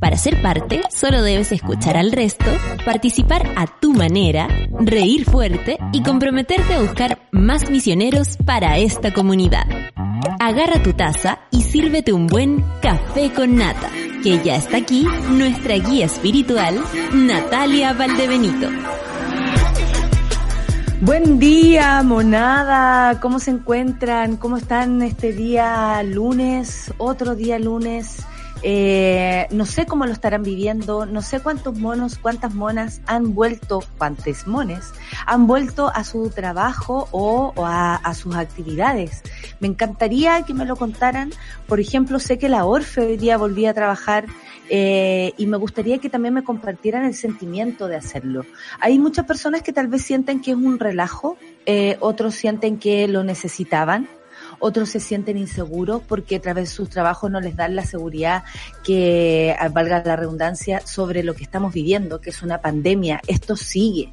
Para 0.00 0.16
ser 0.16 0.42
parte, 0.42 0.82
solo 0.90 1.22
debes 1.22 1.50
escuchar 1.52 1.96
al 1.96 2.12
resto, 2.12 2.44
participar 2.84 3.48
a 3.56 3.66
tu 3.66 3.92
manera, 3.94 4.48
reír 4.80 5.24
fuerte 5.24 5.78
y 5.92 6.02
comprometerte 6.02 6.74
a 6.74 6.80
buscar 6.80 7.28
más 7.32 7.70
misioneros 7.70 8.36
para 8.44 8.76
esta 8.76 9.14
comunidad. 9.14 9.64
Agarra 10.40 10.82
tu 10.82 10.92
taza 10.92 11.40
y 11.50 11.62
sírvete 11.62 12.12
un 12.12 12.26
buen 12.26 12.62
café 12.82 13.32
con 13.32 13.56
nata, 13.56 13.90
que 14.22 14.42
ya 14.42 14.56
está 14.56 14.76
aquí 14.76 15.06
nuestra 15.30 15.76
guía 15.76 16.06
espiritual, 16.06 16.82
Natalia 17.14 17.94
Valdebenito. 17.94 18.68
Buen 21.00 21.38
día, 21.38 22.02
monada. 22.04 23.18
¿Cómo 23.20 23.40
se 23.40 23.50
encuentran? 23.50 24.36
¿Cómo 24.36 24.56
están 24.56 25.02
este 25.02 25.32
día 25.32 26.00
lunes? 26.04 26.92
Otro 26.98 27.34
día 27.34 27.58
lunes. 27.58 28.24
Eh, 28.64 29.46
no 29.50 29.66
sé 29.66 29.86
cómo 29.86 30.06
lo 30.06 30.12
estarán 30.12 30.42
viviendo, 30.42 31.04
no 31.04 31.20
sé 31.20 31.40
cuántos 31.40 31.78
monos, 31.78 32.18
cuántas 32.18 32.54
monas 32.54 33.00
han 33.06 33.34
vuelto, 33.34 33.82
cuántos 33.98 34.46
mones, 34.46 34.92
han 35.26 35.46
vuelto 35.46 35.90
a 35.92 36.04
su 36.04 36.30
trabajo 36.30 37.08
o, 37.10 37.52
a, 37.56 38.14
sus 38.14 38.36
actividades. 38.36 39.22
Me 39.58 39.68
encantaría 39.68 40.42
que 40.42 40.54
me 40.54 40.64
lo 40.64 40.76
contaran. 40.76 41.32
Por 41.66 41.80
ejemplo, 41.80 42.18
sé 42.20 42.38
que 42.38 42.48
la 42.48 42.64
Orfe 42.64 43.00
hoy 43.00 43.16
día 43.16 43.36
volvía 43.36 43.70
a 43.70 43.74
trabajar 43.74 44.26
eh, 44.68 45.32
y 45.36 45.46
me 45.46 45.56
gustaría 45.56 45.98
que 45.98 46.08
también 46.08 46.34
me 46.34 46.44
compartieran 46.44 47.04
el 47.04 47.14
sentimiento 47.14 47.88
de 47.88 47.96
hacerlo. 47.96 48.44
Hay 48.80 48.98
muchas 48.98 49.26
personas 49.26 49.62
que 49.62 49.72
tal 49.72 49.88
vez 49.88 50.02
sienten 50.02 50.40
que 50.40 50.52
es 50.52 50.56
un 50.56 50.78
relajo, 50.78 51.36
eh, 51.66 51.96
otros 52.00 52.34
sienten 52.34 52.78
que 52.78 53.08
lo 53.08 53.24
necesitaban 53.24 54.08
otros 54.62 54.90
se 54.90 55.00
sienten 55.00 55.36
inseguros 55.36 56.02
porque 56.06 56.36
a 56.36 56.40
través 56.40 56.70
de 56.70 56.74
sus 56.74 56.88
trabajos 56.88 57.30
no 57.30 57.40
les 57.40 57.56
dan 57.56 57.74
la 57.74 57.84
seguridad 57.84 58.44
que, 58.84 59.54
valga 59.72 60.02
la 60.04 60.14
redundancia, 60.14 60.80
sobre 60.86 61.24
lo 61.24 61.34
que 61.34 61.42
estamos 61.42 61.74
viviendo, 61.74 62.20
que 62.20 62.30
es 62.30 62.42
una 62.42 62.60
pandemia. 62.60 63.20
Esto 63.26 63.56
sigue. 63.56 64.12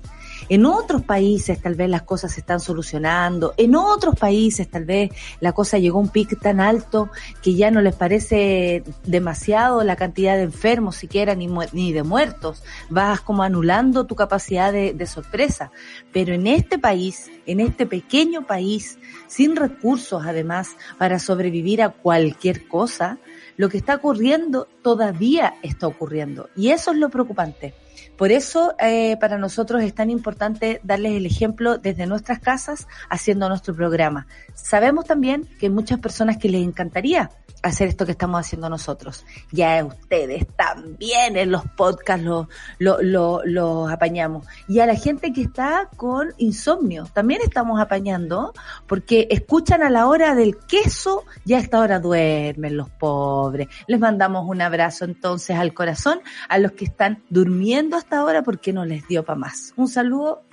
En 0.49 0.65
otros 0.65 1.03
países 1.03 1.61
tal 1.61 1.75
vez 1.75 1.89
las 1.89 2.01
cosas 2.01 2.33
se 2.33 2.39
están 2.39 2.59
solucionando, 2.59 3.53
en 3.57 3.75
otros 3.75 4.15
países 4.15 4.67
tal 4.69 4.85
vez 4.85 5.11
la 5.39 5.53
cosa 5.53 5.77
llegó 5.77 5.99
a 5.99 6.01
un 6.01 6.09
pic 6.09 6.39
tan 6.39 6.59
alto 6.59 7.09
que 7.43 7.53
ya 7.53 7.69
no 7.69 7.81
les 7.81 7.95
parece 7.95 8.83
demasiado 9.05 9.83
la 9.83 9.95
cantidad 9.95 10.35
de 10.35 10.43
enfermos 10.43 10.95
siquiera 10.95 11.35
ni, 11.35 11.47
ni 11.71 11.93
de 11.93 12.03
muertos, 12.03 12.63
vas 12.89 13.21
como 13.21 13.43
anulando 13.43 14.05
tu 14.05 14.15
capacidad 14.15 14.73
de, 14.73 14.93
de 14.93 15.05
sorpresa. 15.05 15.71
Pero 16.11 16.33
en 16.33 16.47
este 16.47 16.79
país, 16.79 17.29
en 17.45 17.59
este 17.59 17.85
pequeño 17.85 18.47
país, 18.47 18.97
sin 19.27 19.55
recursos 19.55 20.23
además 20.25 20.75
para 20.97 21.19
sobrevivir 21.19 21.83
a 21.83 21.89
cualquier 21.89 22.67
cosa, 22.67 23.19
lo 23.55 23.69
que 23.69 23.77
está 23.77 23.95
ocurriendo 23.95 24.67
todavía 24.81 25.53
está 25.61 25.85
ocurriendo. 25.85 26.49
Y 26.55 26.69
eso 26.69 26.91
es 26.91 26.97
lo 26.97 27.09
preocupante. 27.09 27.75
Por 28.19 28.33
eso 28.33 28.75
eh, 28.79 29.15
para 29.15 29.37
nosotros 29.37 29.81
es 29.81 29.95
tan 29.95 30.09
importante 30.09 30.81
darles 30.83 31.13
el 31.13 31.25
ejemplo 31.25 31.77
desde 31.77 32.05
nuestras 32.05 32.39
casas 32.39 32.85
haciendo 33.09 33.47
nuestro 33.47 33.73
programa. 33.73 34.27
Sabemos 34.53 35.05
también 35.05 35.47
que 35.57 35.67
hay 35.67 35.69
muchas 35.69 35.99
personas 35.99 36.35
que 36.35 36.49
les 36.49 36.61
encantaría 36.61 37.31
hacer 37.61 37.89
esto 37.89 38.05
que 38.05 38.11
estamos 38.11 38.39
haciendo 38.39 38.69
nosotros. 38.69 39.25
Ya 39.51 39.83
ustedes 39.83 40.47
también 40.55 41.37
en 41.37 41.51
los 41.51 41.63
podcasts 41.77 42.25
los 42.25 42.47
lo, 42.77 43.41
lo, 43.43 43.87
apañamos. 43.87 44.45
Y 44.67 44.79
a 44.79 44.85
la 44.85 44.95
gente 44.95 45.33
que 45.33 45.41
está 45.41 45.89
con 45.95 46.33
insomnio, 46.37 47.07
también 47.13 47.41
estamos 47.43 47.79
apañando, 47.79 48.53
porque 48.87 49.27
escuchan 49.29 49.83
a 49.83 49.89
la 49.89 50.07
hora 50.07 50.35
del 50.35 50.57
queso, 50.57 51.25
ya 51.45 51.57
a 51.57 51.61
esta 51.61 51.79
hora 51.79 51.99
duermen 51.99 52.77
los 52.77 52.89
pobres. 52.89 53.67
Les 53.87 53.99
mandamos 53.99 54.47
un 54.47 54.61
abrazo 54.61 55.05
entonces 55.05 55.57
al 55.57 55.73
corazón 55.73 56.21
a 56.47 56.57
los 56.57 56.73
que 56.73 56.85
están 56.85 57.23
durmiendo 57.29 57.97
hasta 57.97 58.08
ahora 58.17 58.43
porque 58.43 58.73
no 58.73 58.85
les 58.85 59.07
dio 59.07 59.23
para 59.23 59.39
más. 59.39 59.73
Un 59.75 59.87
saludo 59.87 60.43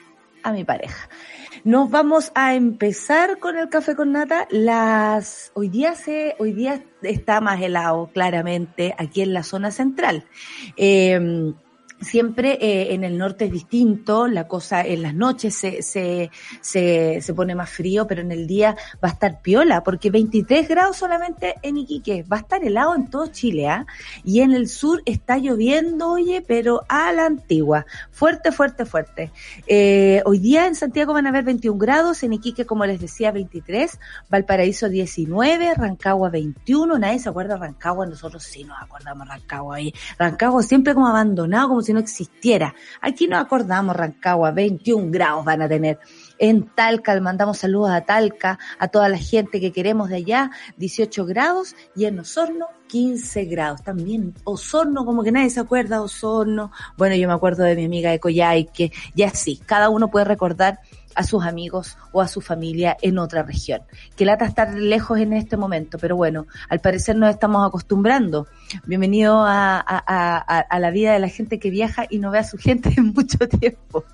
a 0.43 0.53
mi 0.53 0.65
pareja. 0.65 1.09
Nos 1.65 1.91
vamos 1.91 2.31
a 2.35 2.55
empezar 2.55 3.39
con 3.39 3.57
el 3.57 3.69
café 3.69 3.97
con 3.97 4.13
nata. 4.13 4.47
Las 4.51 5.51
hoy 5.55 5.69
día 5.69 5.95
se 5.95 6.37
hoy 6.39 6.53
día 6.53 6.85
está 7.03 7.41
más 7.41 7.61
helado 7.61 8.11
claramente 8.13 8.95
aquí 8.99 9.23
en 9.23 9.33
la 9.33 9.43
zona 9.43 9.71
central. 9.71 10.25
Eh, 10.77 11.55
Siempre 12.01 12.59
eh, 12.61 12.93
en 12.95 13.05
el 13.05 13.17
norte 13.17 13.47
es 13.47 13.53
distinto, 13.53 14.27
la 14.27 14.47
cosa 14.47 14.83
en 14.83 15.01
las 15.01 15.15
noches 15.15 15.55
se, 15.55 15.83
se, 15.83 16.31
se, 16.61 17.21
se, 17.23 17.35
pone 17.35 17.55
más 17.55 17.71
frío, 17.71 18.07
pero 18.07 18.21
en 18.21 18.33
el 18.33 18.47
día 18.47 18.77
va 19.03 19.09
a 19.09 19.13
estar 19.13 19.41
piola, 19.41 19.83
porque 19.83 20.11
23 20.11 20.69
grados 20.69 20.99
solamente 20.99 21.55
en 21.63 21.79
Iquique, 21.79 22.23
va 22.31 22.37
a 22.37 22.41
estar 22.41 22.63
helado 22.63 22.95
en 22.95 23.09
todo 23.09 23.29
Chile, 23.29 23.69
¿ah? 23.69 23.87
Y 24.25 24.41
en 24.41 24.53
el 24.53 24.69
sur 24.69 25.03
está 25.07 25.39
lloviendo, 25.39 26.11
oye, 26.11 26.45
pero 26.47 26.83
a 26.89 27.13
la 27.13 27.25
antigua, 27.25 27.87
fuerte, 28.11 28.53
fuerte, 28.53 28.85
fuerte. 28.85 29.31
Eh, 29.67 30.23
hoy 30.27 30.39
día 30.39 30.67
en 30.67 30.75
Santiago 30.75 31.15
van 31.15 31.25
a 31.25 31.31
haber 31.31 31.45
21 31.45 31.79
grados, 31.79 32.23
en 32.23 32.35
Iquique, 32.35 32.67
como 32.67 32.85
les 32.85 33.01
decía, 33.01 33.33
23, 33.33 33.99
Valparaíso 34.29 34.91
19, 34.91 35.75
Rancagua 35.75 36.29
21, 36.29 36.99
nadie 36.99 37.21
se 37.21 37.31
acuerda 37.31 37.55
de 37.55 37.61
Rancagua, 37.61 38.05
nosotros 38.05 38.43
sí 38.43 38.65
nos 38.65 38.77
acordamos 38.83 39.27
de 39.27 39.35
Rancagua 39.35 39.77
ahí. 39.77 39.95
Rancagua 40.19 40.63
siempre 40.63 40.93
como 40.93 41.07
abandonado, 41.07 41.69
como 41.69 41.86
si 41.87 41.93
no 41.93 42.01
existiera. 42.01 42.75
Aquí 43.01 43.27
nos 43.27 43.41
acordamos, 43.41 43.97
Rancagua, 43.97 44.51
21 44.51 45.11
grados 45.11 45.45
van 45.45 45.63
a 45.63 45.69
tener. 45.69 45.99
En 46.39 46.67
Talca, 46.75 47.15
le 47.15 47.21
mandamos 47.21 47.59
saludos 47.59 47.91
a 47.91 48.03
Talca, 48.03 48.59
a 48.79 48.89
toda 48.89 49.09
la 49.09 49.19
gente 49.19 49.61
que 49.61 49.73
queremos 49.73 50.11
de 50.11 50.17
allá, 50.17 50.51
18 50.77 51.25
grados, 51.25 51.75
y 51.95 52.05
en 52.05 52.19
Osorno, 52.19 52.67
15 52.89 53.45
grados. 53.47 53.83
También 53.83 54.35
Osorno, 54.45 55.05
como 55.05 55.23
que 55.23 55.33
nadie 55.33 55.51
se 55.51 55.61
acuerda, 55.61 56.03
Osorno. 56.03 56.73
Bueno, 56.97 57.15
yo 57.17 57.29
me 57.29 57.35
acuerdo 57.35 57.65
de 57.65 57.77
mi 57.77 57.87
amiga 57.87 58.11
de 58.11 58.21
Coyay, 58.21 58.67
que 58.67 58.93
ya 59.15 59.31
sí, 59.31 59.61
cada 59.65 59.89
uno 59.89 60.11
puede 60.11 60.27
recordar 60.27 60.81
a 61.17 61.25
sus 61.25 61.45
amigos 61.45 61.99
o 62.13 62.21
a 62.21 62.29
su 62.29 62.41
familia 62.41 62.97
en 63.03 63.19
otra 63.19 63.43
región. 63.43 63.81
Que 64.17 64.25
lata 64.25 64.45
estar 64.45 64.73
lejos 64.75 65.19
en 65.19 65.33
este 65.33 65.57
momento, 65.57 65.99
pero 65.99 66.15
bueno, 66.15 66.47
al 66.69 66.81
parecer 66.81 67.17
nos 67.17 67.31
estamos 67.31 67.67
acostumbrando. 67.67 68.47
Bienvenido 68.85 69.43
a, 69.45 69.81
a, 69.81 70.79
la 70.79 70.91
vida 70.91 71.15
de 71.15 71.19
la 71.19 71.29
gente 71.29 71.59
que 71.59 71.71
viaja 71.71 72.07
y 72.09 72.19
no 72.19 72.31
ve 72.31 72.39
a 72.39 72.45
su 72.45 72.59
gente 72.59 72.93
en 72.97 73.13
mucho 73.15 73.49
tiempo. 73.49 74.05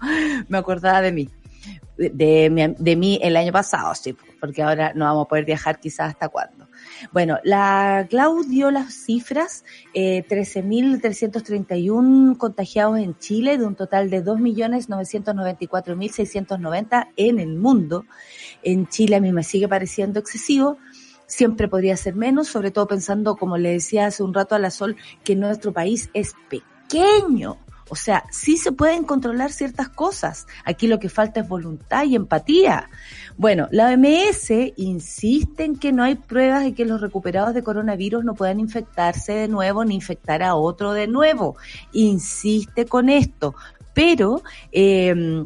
Me 0.49 0.59
acordaba 0.59 1.03
de 1.03 1.13
mí. 1.13 1.29
De, 1.97 2.75
de 2.79 2.97
mí 2.97 3.21
el 3.23 3.37
año 3.37 3.53
pasado, 3.53 3.95
sí, 3.95 4.17
porque 4.41 4.63
ahora 4.63 4.93
no 4.95 5.05
vamos 5.05 5.27
a 5.27 5.29
poder 5.29 5.45
viajar 5.45 5.79
quizás 5.79 6.11
hasta 6.11 6.29
cuándo. 6.29 6.62
Bueno, 7.11 7.39
la 7.43 8.07
Clau 8.09 8.45
dio 8.45 8.71
las 8.71 8.95
cifras, 8.95 9.65
eh, 9.95 10.25
13.331 10.29 12.37
contagiados 12.37 12.99
en 12.99 13.19
Chile, 13.19 13.59
de 13.59 13.67
un 13.67 13.75
total 13.75 14.11
de 14.11 14.25
2.994.690 14.25 17.09
en 17.17 17.41
el 17.41 17.57
mundo. 17.57 18.05
En 18.63 18.87
Chile 18.89 19.17
a 19.17 19.21
mí 19.21 19.33
me 19.33 19.43
sigue 19.43 19.67
pareciendo 19.69 20.21
excesivo, 20.21 20.79
siempre 21.27 21.67
podría 21.69 21.97
ser 21.97 22.15
menos, 22.15 22.47
sobre 22.49 22.71
todo 22.71 22.87
pensando, 22.87 23.37
como 23.37 23.59
le 23.59 23.73
decía 23.73 24.07
hace 24.07 24.23
un 24.23 24.35
rato 24.35 24.55
a 24.55 24.59
la 24.59 24.71
Sol, 24.71 24.97
que 25.25 25.35
nuestro 25.35 25.73
país 25.73 26.11
es 26.13 26.35
pequeño. 26.49 27.57
O 27.93 27.95
sea, 27.95 28.25
sí 28.31 28.57
se 28.57 28.73
pueden 28.73 29.05
controlar 29.05 29.53
ciertas 29.53 29.91
cosas. 29.91 30.47
Aquí 30.65 30.87
lo 30.87 30.99
que 30.99 31.11
falta 31.11 31.41
es 31.41 31.49
voluntad 31.49 32.05
y 32.07 32.17
empatía. 32.17 32.89
Bueno, 33.37 33.69
la 33.71 33.91
OMS 33.91 34.51
insiste 34.77 35.65
en 35.65 35.77
que 35.77 35.93
no 35.93 36.03
hay 36.03 36.15
pruebas 36.15 36.65
de 36.65 36.73
que 36.73 36.87
los 36.87 37.03
recuperados 37.03 37.53
de 37.53 37.63
coronavirus 37.63 38.25
no 38.25 38.33
puedan 38.33 38.61
infectarse 38.61 39.35
de 39.35 39.49
nuevo 39.49 39.85
ni 39.85 39.95
infectar 39.95 40.43
a 40.43 40.55
otro 40.55 40.95
de 40.95 41.07
nuevo. 41.07 41.59
Insiste 41.93 42.87
con 42.87 43.11
esto. 43.11 43.55
Pero, 43.93 44.43
eh, 44.73 45.45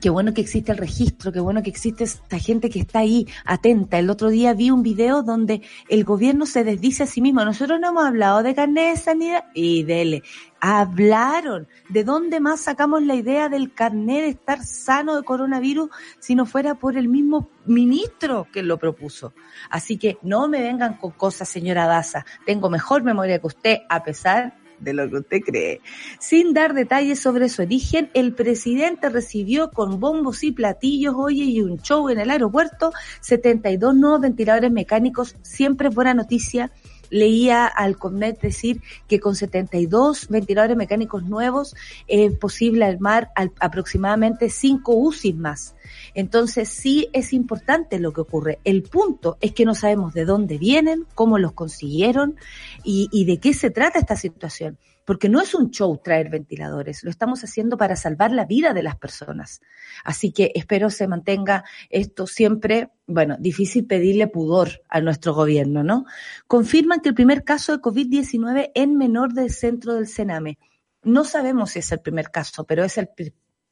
qué 0.00 0.10
bueno 0.10 0.34
que 0.34 0.40
existe 0.40 0.72
el 0.72 0.78
registro, 0.78 1.32
qué 1.32 1.40
bueno 1.40 1.62
que 1.62 1.70
existe 1.70 2.04
esta 2.04 2.38
gente 2.38 2.70
que 2.70 2.80
está 2.80 3.00
ahí 3.00 3.26
atenta. 3.44 3.98
El 3.98 4.10
otro 4.10 4.28
día 4.28 4.54
vi 4.54 4.70
un 4.70 4.82
video 4.82 5.22
donde 5.22 5.62
el 5.88 6.04
gobierno 6.04 6.46
se 6.46 6.64
desdice 6.64 7.04
a 7.04 7.06
sí 7.06 7.20
mismo. 7.20 7.44
Nosotros 7.44 7.80
no 7.80 7.88
hemos 7.88 8.04
hablado 8.04 8.42
de 8.42 8.54
carnet 8.54 8.94
de 8.94 9.00
sanidad 9.00 9.44
y 9.54 9.82
dele. 9.84 10.22
Hablaron. 10.60 11.68
¿De 11.88 12.04
dónde 12.04 12.40
más 12.40 12.60
sacamos 12.60 13.02
la 13.02 13.14
idea 13.14 13.48
del 13.48 13.74
carnet 13.74 14.22
de 14.22 14.28
estar 14.28 14.64
sano 14.64 15.16
de 15.16 15.22
coronavirus 15.22 15.90
si 16.18 16.34
no 16.34 16.46
fuera 16.46 16.74
por 16.74 16.96
el 16.96 17.08
mismo 17.08 17.50
ministro 17.66 18.46
que 18.52 18.62
lo 18.62 18.78
propuso? 18.78 19.34
Así 19.70 19.98
que 19.98 20.18
no 20.22 20.48
me 20.48 20.62
vengan 20.62 20.94
con 20.94 21.10
cosas, 21.12 21.48
señora 21.48 21.86
Daza. 21.86 22.24
Tengo 22.46 22.70
mejor 22.70 23.02
memoria 23.02 23.38
que 23.38 23.46
usted, 23.46 23.78
a 23.88 24.02
pesar 24.02 24.63
de 24.78 24.92
lo 24.92 25.08
que 25.08 25.16
usted 25.16 25.40
cree. 25.40 25.80
Sin 26.18 26.52
dar 26.54 26.74
detalles 26.74 27.20
sobre 27.20 27.48
su 27.48 27.62
origen, 27.62 28.10
el 28.14 28.34
presidente 28.34 29.08
recibió 29.08 29.70
con 29.70 30.00
bombos 30.00 30.44
y 30.44 30.52
platillos, 30.52 31.14
oye, 31.16 31.44
y 31.44 31.60
un 31.60 31.80
show 31.80 32.08
en 32.08 32.18
el 32.18 32.30
aeropuerto, 32.30 32.92
72 33.20 33.94
nuevos 33.94 34.20
ventiladores 34.20 34.70
mecánicos, 34.70 35.36
siempre 35.42 35.88
buena 35.88 36.14
noticia 36.14 36.72
leía 37.14 37.66
al 37.66 37.96
CONMET 37.96 38.40
decir 38.40 38.82
que 39.06 39.20
con 39.20 39.36
72 39.36 40.26
ventiladores 40.28 40.76
mecánicos 40.76 41.22
nuevos 41.22 41.76
es 42.08 42.36
posible 42.36 42.84
armar 42.84 43.30
aproximadamente 43.60 44.50
5 44.50 44.92
UCI 44.92 45.32
más. 45.32 45.76
Entonces 46.14 46.68
sí 46.68 47.08
es 47.12 47.32
importante 47.32 48.00
lo 48.00 48.12
que 48.12 48.22
ocurre. 48.22 48.58
El 48.64 48.82
punto 48.82 49.38
es 49.40 49.52
que 49.52 49.64
no 49.64 49.76
sabemos 49.76 50.12
de 50.12 50.24
dónde 50.24 50.58
vienen, 50.58 51.06
cómo 51.14 51.38
los 51.38 51.52
consiguieron 51.52 52.36
y 52.82 53.24
de 53.24 53.38
qué 53.38 53.54
se 53.54 53.70
trata 53.70 54.00
esta 54.00 54.16
situación 54.16 54.76
porque 55.04 55.28
no 55.28 55.40
es 55.40 55.54
un 55.54 55.70
show 55.70 56.00
traer 56.02 56.30
ventiladores, 56.30 57.04
lo 57.04 57.10
estamos 57.10 57.44
haciendo 57.44 57.76
para 57.76 57.96
salvar 57.96 58.32
la 58.32 58.44
vida 58.44 58.72
de 58.72 58.82
las 58.82 58.96
personas. 58.96 59.60
Así 60.04 60.32
que 60.32 60.52
espero 60.54 60.90
se 60.90 61.08
mantenga 61.08 61.64
esto 61.90 62.26
siempre, 62.26 62.90
bueno, 63.06 63.36
difícil 63.38 63.86
pedirle 63.86 64.28
pudor 64.28 64.82
a 64.88 65.00
nuestro 65.00 65.34
gobierno, 65.34 65.82
¿no? 65.82 66.06
Confirman 66.46 67.00
que 67.00 67.10
el 67.10 67.14
primer 67.14 67.44
caso 67.44 67.72
de 67.72 67.82
COVID-19 67.82 68.72
en 68.74 68.96
menor 68.96 69.34
del 69.34 69.50
centro 69.50 69.94
del 69.94 70.06
Sename. 70.06 70.58
No 71.02 71.24
sabemos 71.24 71.72
si 71.72 71.80
es 71.80 71.92
el 71.92 72.00
primer 72.00 72.30
caso, 72.30 72.64
pero 72.64 72.82
es 72.82 72.96
el 72.96 73.10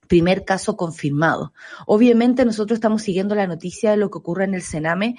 primer 0.06 0.44
caso 0.44 0.76
confirmado. 0.76 1.55
Obviamente 1.87 2.44
nosotros 2.44 2.76
estamos 2.76 3.00
siguiendo 3.00 3.35
la 3.35 3.46
noticia 3.46 3.93
de 3.93 3.96
lo 3.96 4.11
que 4.11 4.19
ocurre 4.19 4.44
en 4.44 4.52
el 4.52 4.61
Sename. 4.61 5.17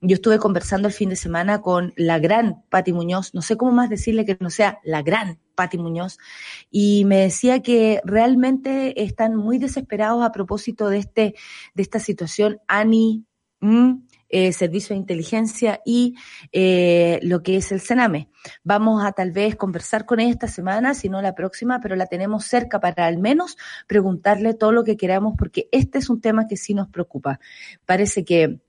Yo 0.00 0.14
estuve 0.14 0.38
conversando 0.38 0.86
el 0.86 0.94
fin 0.94 1.08
de 1.08 1.16
semana 1.16 1.60
con 1.60 1.92
la 1.96 2.20
gran 2.20 2.62
Pati 2.68 2.92
Muñoz, 2.92 3.34
no 3.34 3.42
sé 3.42 3.56
cómo 3.56 3.72
más 3.72 3.90
decirle 3.90 4.24
que 4.24 4.36
no 4.38 4.50
sea 4.50 4.78
la 4.84 5.02
gran 5.02 5.40
Pati 5.56 5.78
Muñoz, 5.78 6.18
y 6.70 7.04
me 7.06 7.16
decía 7.16 7.62
que 7.62 8.00
realmente 8.04 9.02
están 9.02 9.34
muy 9.34 9.58
desesperados 9.58 10.24
a 10.24 10.30
propósito 10.30 10.88
de 10.88 10.98
este, 10.98 11.34
de 11.74 11.82
esta 11.82 11.98
situación. 11.98 12.60
Ani, 12.68 13.26
eh, 14.28 14.52
servicio 14.52 14.94
de 14.94 15.00
inteligencia 15.00 15.80
y 15.84 16.14
eh, 16.52 17.18
lo 17.22 17.42
que 17.42 17.56
es 17.56 17.72
el 17.72 17.80
Sename. 17.80 18.28
Vamos 18.64 19.04
a 19.04 19.12
tal 19.12 19.32
vez 19.32 19.56
conversar 19.56 20.04
con 20.04 20.20
ella 20.20 20.30
esta 20.30 20.48
semana, 20.48 20.94
si 20.94 21.08
no 21.08 21.22
la 21.22 21.34
próxima, 21.34 21.80
pero 21.80 21.96
la 21.96 22.06
tenemos 22.06 22.44
cerca 22.44 22.80
para 22.80 23.06
al 23.06 23.18
menos 23.18 23.56
preguntarle 23.86 24.54
todo 24.54 24.72
lo 24.72 24.84
que 24.84 24.96
queramos, 24.96 25.34
porque 25.38 25.68
este 25.72 25.98
es 25.98 26.10
un 26.10 26.20
tema 26.20 26.46
que 26.46 26.56
sí 26.56 26.74
nos 26.74 26.88
preocupa. 26.88 27.40
Parece 27.86 28.24
que 28.24 28.60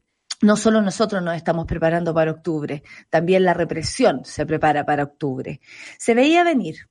no 0.41 0.55
solo 0.55 0.81
nosotros 0.81 1.21
nos 1.23 1.35
estamos 1.35 1.65
preparando 1.65 2.13
para 2.13 2.31
octubre, 2.31 2.83
también 3.09 3.43
la 3.43 3.53
represión 3.53 4.23
se 4.23 4.45
prepara 4.45 4.85
para 4.85 5.03
octubre. 5.03 5.61
Se 5.97 6.13
veía 6.13 6.43
venir 6.43 6.89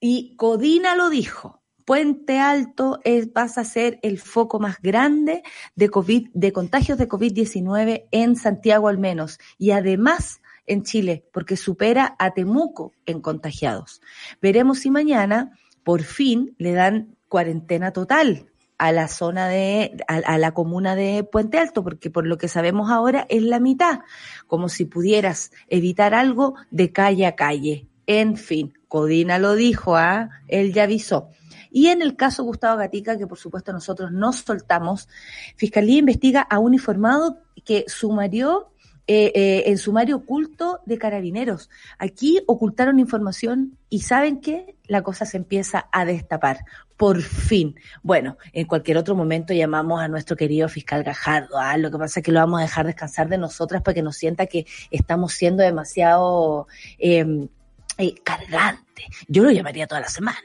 y 0.00 0.36
Codina 0.36 0.96
lo 0.96 1.10
dijo. 1.10 1.62
Puente 1.84 2.38
Alto 2.38 3.00
es, 3.02 3.32
vas 3.32 3.58
a 3.58 3.64
ser 3.64 3.98
el 4.02 4.18
foco 4.18 4.60
más 4.60 4.80
grande 4.80 5.42
de 5.74 5.88
COVID, 5.88 6.28
de 6.32 6.52
contagios 6.52 6.96
de 6.96 7.08
COVID-19 7.08 8.08
en 8.12 8.36
Santiago 8.36 8.88
al 8.88 8.98
menos. 8.98 9.38
Y 9.58 9.72
además 9.72 10.40
en 10.66 10.84
Chile, 10.84 11.26
porque 11.32 11.56
supera 11.56 12.14
a 12.18 12.34
Temuco 12.34 12.92
en 13.04 13.20
contagiados. 13.20 14.00
Veremos 14.40 14.80
si 14.80 14.90
mañana 14.90 15.58
por 15.82 16.02
fin 16.02 16.54
le 16.58 16.72
dan 16.72 17.16
cuarentena 17.28 17.92
total 17.92 18.51
a 18.82 18.90
la 18.90 19.06
zona 19.06 19.46
de, 19.46 19.96
a, 20.08 20.38
la 20.38 20.54
comuna 20.54 20.96
de 20.96 21.22
Puente 21.22 21.56
Alto, 21.56 21.84
porque 21.84 22.10
por 22.10 22.26
lo 22.26 22.36
que 22.36 22.48
sabemos 22.48 22.90
ahora 22.90 23.26
es 23.28 23.40
la 23.44 23.60
mitad, 23.60 24.00
como 24.48 24.68
si 24.68 24.86
pudieras 24.86 25.52
evitar 25.68 26.14
algo 26.14 26.56
de 26.72 26.90
calle 26.90 27.26
a 27.26 27.36
calle. 27.36 27.86
En 28.08 28.36
fin, 28.36 28.76
Codina 28.88 29.38
lo 29.38 29.54
dijo, 29.54 29.94
¿ah? 29.94 30.30
Él 30.48 30.72
ya 30.72 30.82
avisó. 30.82 31.28
Y 31.70 31.90
en 31.90 32.02
el 32.02 32.16
caso 32.16 32.42
Gustavo 32.42 32.76
Gatica, 32.76 33.16
que 33.16 33.28
por 33.28 33.38
supuesto 33.38 33.72
nosotros 33.72 34.10
no 34.10 34.32
soltamos, 34.32 35.08
Fiscalía 35.54 36.00
investiga 36.00 36.40
a 36.40 36.58
un 36.58 36.74
informado 36.74 37.38
que 37.64 37.84
sumarió 37.86 38.72
eh, 39.06 39.30
eh, 39.34 39.62
en 39.66 39.78
sumario 39.78 40.16
oculto 40.16 40.80
de 40.86 40.98
carabineros. 40.98 41.70
Aquí 41.98 42.40
ocultaron 42.48 42.98
información 42.98 43.78
y 43.90 44.00
¿saben 44.00 44.40
qué? 44.40 44.74
La 44.88 45.02
cosa 45.02 45.24
se 45.24 45.36
empieza 45.36 45.86
a 45.92 46.04
destapar. 46.04 46.64
Por 47.02 47.20
fin. 47.20 47.74
Bueno, 48.04 48.38
en 48.52 48.64
cualquier 48.64 48.96
otro 48.96 49.16
momento 49.16 49.52
llamamos 49.52 50.00
a 50.00 50.06
nuestro 50.06 50.36
querido 50.36 50.68
fiscal 50.68 51.02
Gajardo. 51.02 51.58
¿ah? 51.58 51.76
Lo 51.76 51.90
que 51.90 51.98
pasa 51.98 52.20
es 52.20 52.24
que 52.24 52.30
lo 52.30 52.38
vamos 52.38 52.60
a 52.60 52.62
dejar 52.62 52.86
descansar 52.86 53.28
de 53.28 53.38
nosotras 53.38 53.82
para 53.82 53.92
que 53.92 54.02
nos 54.02 54.16
sienta 54.16 54.46
que 54.46 54.66
estamos 54.92 55.32
siendo 55.32 55.64
demasiado... 55.64 56.68
Eh, 57.00 57.48
eh, 57.98 58.14
cargante. 58.22 58.82
Yo 59.28 59.42
lo 59.42 59.50
llamaría 59.50 59.86
toda 59.86 60.00
la 60.00 60.08
semana, 60.08 60.38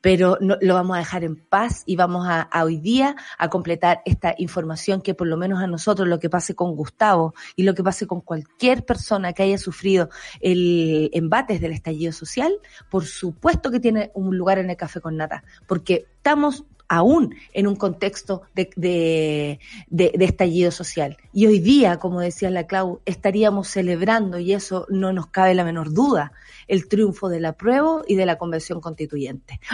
pero 0.00 0.38
no, 0.40 0.56
lo 0.60 0.74
vamos 0.74 0.96
a 0.96 1.00
dejar 1.00 1.24
en 1.24 1.36
paz 1.36 1.82
y 1.86 1.96
vamos 1.96 2.26
a, 2.28 2.48
hoy 2.62 2.78
día 2.78 3.16
a 3.38 3.48
completar 3.48 4.02
esta 4.04 4.34
información 4.38 5.00
que 5.00 5.14
por 5.14 5.26
lo 5.26 5.36
menos 5.36 5.62
a 5.62 5.66
nosotros 5.66 6.06
lo 6.06 6.18
que 6.18 6.30
pase 6.30 6.54
con 6.54 6.76
Gustavo 6.76 7.34
y 7.56 7.62
lo 7.62 7.74
que 7.74 7.82
pase 7.82 8.06
con 8.06 8.20
cualquier 8.20 8.84
persona 8.84 9.32
que 9.32 9.42
haya 9.42 9.58
sufrido 9.58 10.10
el 10.40 11.10
embates 11.12 11.60
del 11.60 11.72
estallido 11.72 12.12
social, 12.12 12.52
por 12.90 13.06
supuesto 13.06 13.70
que 13.70 13.80
tiene 13.80 14.10
un 14.14 14.36
lugar 14.36 14.58
en 14.58 14.70
el 14.70 14.76
café 14.76 15.00
con 15.00 15.16
nata, 15.16 15.42
porque 15.66 16.06
estamos 16.16 16.64
aún 16.92 17.34
en 17.54 17.66
un 17.66 17.76
contexto 17.76 18.42
de, 18.54 18.68
de, 18.76 19.58
de, 19.88 20.24
estallido 20.26 20.70
social. 20.70 21.16
Y 21.32 21.46
hoy 21.46 21.58
día, 21.58 21.98
como 21.98 22.20
decía 22.20 22.50
la 22.50 22.66
Clau, 22.66 23.00
estaríamos 23.06 23.68
celebrando, 23.68 24.38
y 24.38 24.52
eso 24.52 24.86
no 24.90 25.10
nos 25.14 25.28
cabe 25.28 25.54
la 25.54 25.64
menor 25.64 25.94
duda, 25.94 26.32
el 26.68 26.88
triunfo 26.88 27.28
de 27.28 27.40
la 27.40 27.54
prueba 27.54 28.02
y 28.06 28.14
de 28.14 28.26
la 28.26 28.38
convención 28.38 28.80
constituyente. 28.80 29.60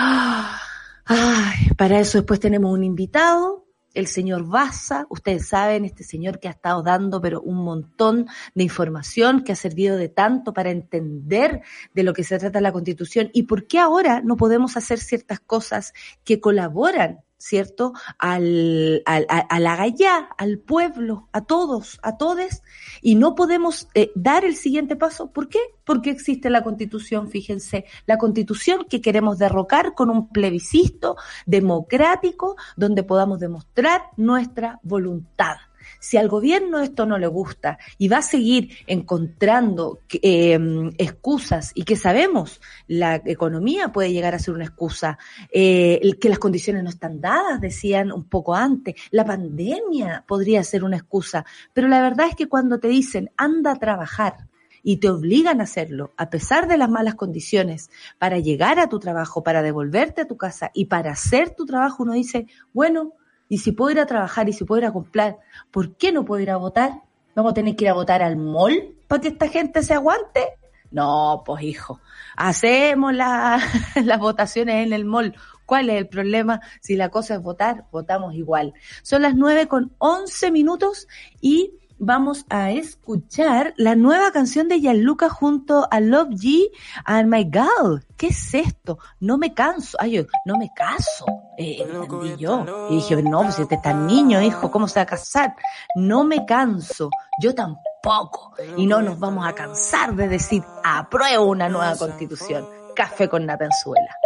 Ay, 1.11 1.71
para 1.77 2.01
eso 2.01 2.19
después 2.19 2.39
tenemos 2.39 2.71
un 2.71 2.85
invitado 2.85 3.69
el 3.99 4.07
señor 4.07 4.47
Baza, 4.47 5.07
ustedes 5.11 5.49
saben, 5.49 5.85
este 5.85 6.05
señor 6.05 6.39
que 6.39 6.47
ha 6.47 6.53
estado 6.53 6.83
dando 6.83 7.21
pero 7.21 7.41
un 7.41 7.57
montón 7.65 8.27
de 8.55 8.63
información 8.63 9.43
que 9.43 9.53
ha 9.53 9.57
servido 9.57 9.97
de 9.97 10.09
tanto 10.09 10.53
para 10.53 10.71
entender 10.71 11.63
de 11.95 12.03
lo 12.03 12.13
que 12.13 12.23
se 12.23 12.39
trata 12.39 12.61
la 12.61 12.73
Constitución 12.73 13.31
y 13.33 13.45
por 13.45 13.67
qué 13.67 13.79
ahora 13.79 14.21
no 14.21 14.37
podemos 14.37 14.77
hacer 14.77 15.01
ciertas 15.01 15.41
cosas 15.41 15.95
que 16.25 16.41
colaboran 16.41 17.25
¿cierto? 17.39 17.93
Al, 18.19 19.03
al, 19.07 19.27
a, 19.29 19.61
la 19.61 19.77
gallá, 19.77 20.29
al 20.37 20.59
pueblo, 20.59 21.29
a 21.33 21.45
todos, 21.45 21.99
a 22.03 22.19
todes, 22.19 22.63
y 23.01 23.15
no 23.15 23.35
podemos 23.35 23.89
eh, 23.95 24.11
dar 24.15 24.45
el 24.45 24.57
siguiente 24.57 24.97
paso. 24.97 25.33
¿Por 25.33 25.49
qué? 25.49 25.61
Porque 25.85 26.11
existe 26.11 26.51
la 26.51 26.63
constitución, 26.63 27.29
fíjense, 27.31 27.85
la 28.07 28.19
constitución 28.19 28.87
que 28.89 29.01
queremos 29.01 29.39
derrocar 29.39 29.95
con 29.95 30.11
un 30.11 30.29
plebiscito 30.29 31.17
democrático 31.47 32.57
donde 32.77 33.05
podamos 33.05 33.39
demostrar 33.39 34.03
nuestra 34.17 34.81
voluntad. 34.83 35.57
Si 35.99 36.17
al 36.17 36.29
gobierno 36.29 36.81
esto 36.81 37.07
no 37.07 37.19
le 37.19 37.27
gusta 37.27 37.79
y 37.99 38.09
va 38.09 38.19
a 38.19 38.23
seguir 38.23 38.71
encontrando 38.87 40.01
eh, 40.11 40.59
excusas 40.99 41.73
y 41.75 41.85
que 41.85 41.97
sabemos 41.97 42.61
la 42.87 43.17
economía 43.17 43.89
puede 43.89 44.13
llegar 44.13 44.35
a 44.35 44.39
ser 44.39 44.55
una 44.55 44.65
excusa, 44.65 45.19
eh, 45.53 46.01
que 46.21 46.29
las 46.29 46.39
condiciones 46.39 46.83
no 46.83 46.91
están 46.91 47.21
dadas, 47.21 47.61
decían 47.61 48.13
un 48.13 48.25
poco 48.25 48.55
antes, 48.55 48.95
la 49.11 49.25
pandemia 49.25 50.25
podría 50.27 50.63
ser 50.65 50.85
una 50.85 50.97
excusa, 50.97 51.45
pero 51.73 51.89
la 51.89 52.01
verdad 52.01 52.29
es 52.29 52.37
que 52.37 52.49
cuando 52.49 52.79
te 52.79 52.89
dicen 52.89 53.31
anda 53.37 53.73
a 53.73 53.77
trabajar, 53.79 54.49
y 54.83 54.99
te 54.99 55.11
obligan 55.11 55.61
a 55.61 55.65
hacerlo, 55.65 56.13
a 56.17 56.31
pesar 56.31 56.69
de 56.69 56.79
las 56.79 56.89
malas 56.89 57.15
condiciones, 57.15 57.91
para 58.19 58.39
llegar 58.39 58.79
a 58.79 58.89
tu 58.89 58.99
trabajo, 58.99 59.43
para 59.43 59.63
devolverte 59.63 60.23
a 60.23 60.27
tu 60.27 60.37
casa 60.37 60.71
y 60.73 60.87
para 60.87 61.13
hacer 61.13 61.51
tu 61.51 61.67
trabajo, 61.67 62.05
uno 62.05 62.15
dice, 62.15 62.47
bueno, 62.73 63.13
y 63.49 63.59
si 63.59 63.73
puedo 63.73 63.91
ir 63.91 64.01
a 64.01 64.07
trabajar 64.07 64.49
y 64.49 64.53
si 64.53 64.65
puedo 64.65 64.81
ir 64.81 64.87
a 64.87 64.93
comprar, 64.93 65.39
¿por 65.71 65.97
qué 65.97 66.13
no 66.13 66.25
puedo 66.25 66.43
ir 66.43 66.51
a 66.51 66.57
votar? 66.57 67.03
¿Vamos 67.35 67.53
a 67.53 67.55
tener 67.55 67.77
que 67.77 67.85
ir 67.85 67.91
a 67.91 67.95
votar 67.95 68.23
al 68.23 68.37
mall 68.37 68.97
para 69.07 69.23
que 69.23 69.29
esta 69.29 69.49
gente 69.49 69.83
se 69.83 69.95
aguante? 69.95 70.59
No, 70.91 71.43
pues 71.45 71.63
hijo, 71.63 72.01
hacemos 72.37 73.15
las 73.15 74.19
votaciones 74.19 74.87
en 74.87 74.93
el 74.93 75.05
mall. 75.05 75.35
¿Cuál 75.67 75.91
es 75.91 75.99
el 75.99 76.09
problema? 76.09 76.61
Si 76.81 76.97
la 76.97 77.11
cosa 77.11 77.35
es 77.35 77.43
votar, 77.43 77.85
votamos 77.93 78.35
igual. 78.35 78.73
Son 79.03 79.23
las 79.23 79.35
nueve 79.35 79.69
con 79.69 79.95
once 79.99 80.51
minutos 80.51 81.09
y 81.41 81.75
vamos 81.99 82.47
a 82.49 82.71
escuchar 82.71 83.75
la 83.77 83.95
nueva 83.97 84.31
canción 84.31 84.69
de 84.69 84.81
Gianluca 84.81 85.29
junto 85.29 85.87
a 85.91 86.01
Love 86.01 86.31
G 86.31 86.71
and 87.05 87.29
My 87.29 87.45
God. 87.45 88.03
¿Qué 88.17 88.29
es 88.29 88.55
esto? 88.55 88.99
No 89.21 89.37
me 89.39 89.53
canso. 89.55 89.99
Ay, 90.01 90.13
yo, 90.13 90.23
no 90.45 90.57
me 90.57 90.73
caso. 90.75 91.27
Eh, 91.57 91.79
entendí 91.81 92.37
yo. 92.37 92.65
Y 92.91 92.97
dije, 92.97 93.23
no, 93.23 93.43
pues 93.43 93.59
este 93.59 93.75
está 93.77 93.93
niño, 93.93 94.41
hijo, 94.41 94.71
¿cómo 94.71 94.89
se 94.89 95.01
va 95.01 95.03
a 95.03 95.07
casar? 95.07 95.55
No 95.97 96.25
me 96.25 96.47
canso. 96.47 97.11
Yo 97.41 97.55
tampoco. 97.55 98.55
Y 98.77 98.87
no 98.87 99.03
nos 99.03 99.19
vamos 99.19 99.47
a 99.47 99.53
cansar 99.53 100.15
de 100.15 100.29
decir, 100.29 100.63
apruebo 100.85 101.47
una 101.47 101.69
nueva 101.69 101.97
constitución. 101.97 102.67
Café 102.95 103.29
con 103.29 103.45
Natenzuela. 103.47 104.17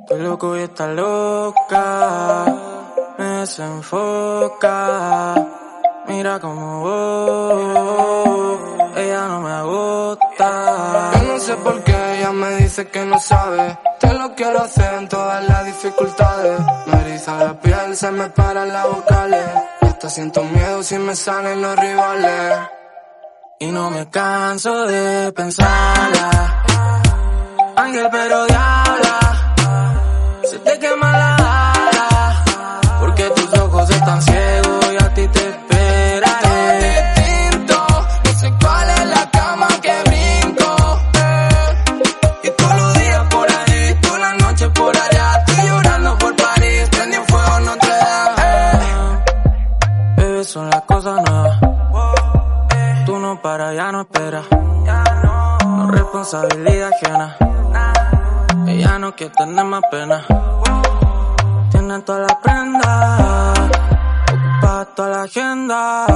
Estoy 0.00 0.22
loco 0.22 0.56
y 0.56 0.60
está 0.60 0.88
loca. 0.88 2.44
Me 3.18 3.24
desenfoca 3.24 4.52
Mira 6.12 6.38
cómo 6.40 6.80
voy, 6.82 8.58
ella 9.02 9.28
no 9.28 9.40
me 9.40 9.62
gusta. 9.62 11.10
Yo 11.14 11.22
no 11.22 11.38
sé 11.38 11.54
por 11.56 11.82
qué 11.84 12.18
ella 12.18 12.32
me 12.32 12.56
dice 12.56 12.86
que 12.88 13.02
no 13.06 13.18
sabe. 13.18 13.78
Te 13.98 14.12
lo 14.12 14.34
quiero 14.34 14.60
hacer 14.60 14.92
en 14.92 15.08
todas 15.08 15.42
las 15.48 15.64
dificultades. 15.64 16.60
Me 16.86 17.00
eriza 17.00 17.38
la 17.38 17.58
piel, 17.58 17.96
se 17.96 18.10
me 18.10 18.28
paran 18.28 18.70
las 18.70 18.88
vocales. 18.88 19.46
Hasta 19.80 20.10
siento 20.10 20.44
miedo 20.44 20.82
si 20.82 20.98
me 20.98 21.16
salen 21.16 21.62
los 21.62 21.78
rivales. 21.78 22.58
Y 23.60 23.66
no 23.68 23.88
me 23.88 24.10
canso 24.10 24.84
de 24.84 25.32
pensarla. 25.32 26.62
Ángel, 27.74 28.08
pero 28.12 28.44
diabla. 28.44 28.81
Responsabilidad 56.32 56.90
ajena. 56.92 57.36
Ella 58.66 58.98
no 58.98 59.14
quiere 59.14 59.34
tener 59.34 59.64
más 59.64 59.82
pena. 59.90 60.24
Tiene 61.70 62.00
toda 62.00 62.20
la 62.20 62.40
prenda. 62.40 63.54
Ocupa 64.32 64.88
toda 64.96 65.08
la 65.08 65.22
agenda. 65.22 66.06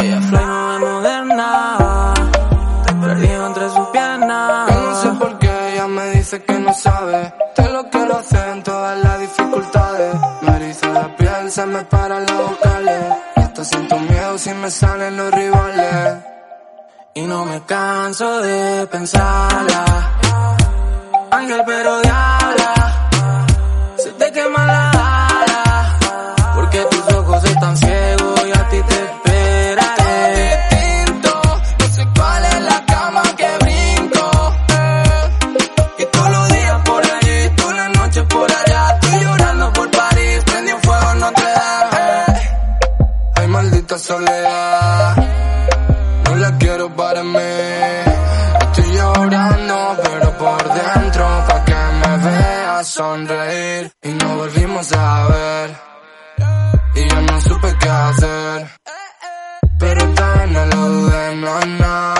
Ella 0.00 0.18
es 0.18 0.26
fly, 0.26 0.40
no 0.40 0.74
es 0.74 0.80
moderna. 0.80 2.14
Perdido 3.00 3.46
entre 3.46 3.68
sus 3.68 3.86
piernas. 3.88 4.70
Yo 4.70 4.80
no 4.80 5.02
sé 5.02 5.08
por 5.20 5.38
qué 5.38 5.72
ella 5.72 5.86
me 5.86 6.10
dice 6.10 6.42
que 6.42 6.58
no 6.58 6.72
sabe. 6.72 7.34
Te 7.54 7.68
lo 7.70 7.88
quiero 7.90 8.18
hacer 8.18 8.48
en 8.48 8.62
todas 8.62 8.98
las 8.98 9.20
dificultades. 9.20 10.16
Me 10.42 10.56
eriza 10.56 10.88
la 10.88 11.16
piel, 11.16 11.50
se 11.50 11.66
me 11.66 11.84
paran 11.84 12.26
las 12.26 12.36
vocales. 12.36 13.04
Hasta 13.36 13.64
siento 13.64 13.96
miedo 13.98 14.38
si 14.38 14.54
me 14.54 14.70
salen 14.70 15.16
los 15.16 15.30
rivales. 15.30 16.33
Y 17.16 17.22
no 17.22 17.44
me 17.44 17.62
canso 17.62 18.40
de 18.42 18.88
pensarla. 18.88 20.18
Ángel, 21.30 21.62
pero 21.64 22.00
diabla. 22.00 23.08
Se 23.96 24.10
te 24.10 24.32
quema 24.32 24.66
la 24.66 24.93
Estoy 47.32 48.96
llorando, 48.96 49.96
pero 50.02 50.38
por 50.38 50.62
dentro, 50.74 51.24
pa' 51.48 51.64
que 51.64 51.74
me 51.74 52.16
veas 52.18 52.86
sonreír. 52.86 53.92
Y 54.02 54.08
no 54.10 54.36
volvimos 54.36 54.92
a 54.92 55.28
ver. 55.28 55.76
Y 56.96 57.08
yo 57.08 57.20
no 57.22 57.40
supe 57.40 57.76
qué 57.80 57.88
hacer. 57.88 58.68
Pero 59.78 60.00
esta 60.04 60.46
no 60.46 60.66
lo 60.66 60.88
dudé, 60.88 61.34
no, 61.36 61.60
no. 61.60 62.14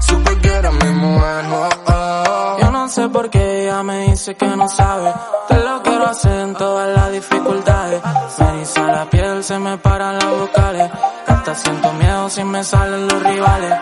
Supe 0.00 0.38
que 0.40 0.48
era 0.48 0.70
mi 0.70 0.90
mujer, 0.90 1.44
oh, 1.50 1.68
oh. 1.86 2.56
Yo 2.60 2.70
no 2.70 2.88
sé 2.88 3.08
por 3.08 3.30
qué 3.30 3.64
ella 3.64 3.82
me 3.82 4.10
dice 4.10 4.34
que 4.34 4.46
no 4.46 4.68
sabe. 4.68 5.12
Te 5.48 5.56
lo 5.58 5.82
quiero 5.82 6.06
hacer 6.06 6.40
en 6.40 6.54
todas 6.54 6.88
las 6.96 7.12
dificultades. 7.12 8.02
Me 8.38 8.48
eriza 8.48 8.82
la 8.82 9.10
piel, 9.10 9.42
se 9.42 9.58
me 9.58 9.78
paran 9.78 10.18
las 10.18 10.30
vocales. 10.38 10.90
Hasta 11.26 11.54
siento 11.54 11.92
miedo 11.94 12.30
si 12.30 12.44
me 12.44 12.62
salen 12.62 13.08
los 13.08 13.22
rivales. 13.22 13.74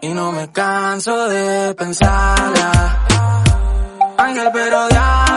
Y 0.00 0.08
no 0.10 0.30
me 0.30 0.48
canso 0.52 1.28
de 1.28 1.74
pensarla. 1.74 3.04
Ángel, 4.16 4.50
pero 4.52 4.88
diabla. 4.88 5.27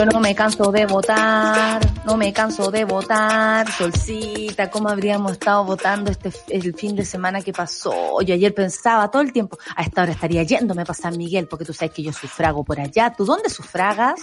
Yo 0.00 0.06
no 0.06 0.18
me 0.18 0.34
canso 0.34 0.72
de 0.72 0.86
votar, 0.86 1.78
no 2.06 2.16
me 2.16 2.32
canso 2.32 2.70
de 2.70 2.86
votar, 2.86 3.70
Solcita, 3.70 4.70
¿cómo 4.70 4.88
habríamos 4.88 5.32
estado 5.32 5.62
votando 5.62 6.10
este 6.10 6.32
el 6.48 6.72
fin 6.72 6.96
de 6.96 7.04
semana 7.04 7.42
que 7.42 7.52
pasó? 7.52 8.22
Yo 8.22 8.32
ayer 8.32 8.54
pensaba 8.54 9.10
todo 9.10 9.20
el 9.20 9.30
tiempo, 9.30 9.58
a 9.76 9.82
esta 9.82 10.04
hora 10.04 10.12
estaría 10.12 10.42
yéndome 10.42 10.86
para 10.86 10.94
San 10.94 11.18
Miguel, 11.18 11.48
porque 11.48 11.66
tú 11.66 11.74
sabes 11.74 11.92
que 11.92 12.02
yo 12.02 12.14
sufrago 12.14 12.64
por 12.64 12.80
allá. 12.80 13.12
¿Tú 13.14 13.26
dónde 13.26 13.50
sufragas? 13.50 14.20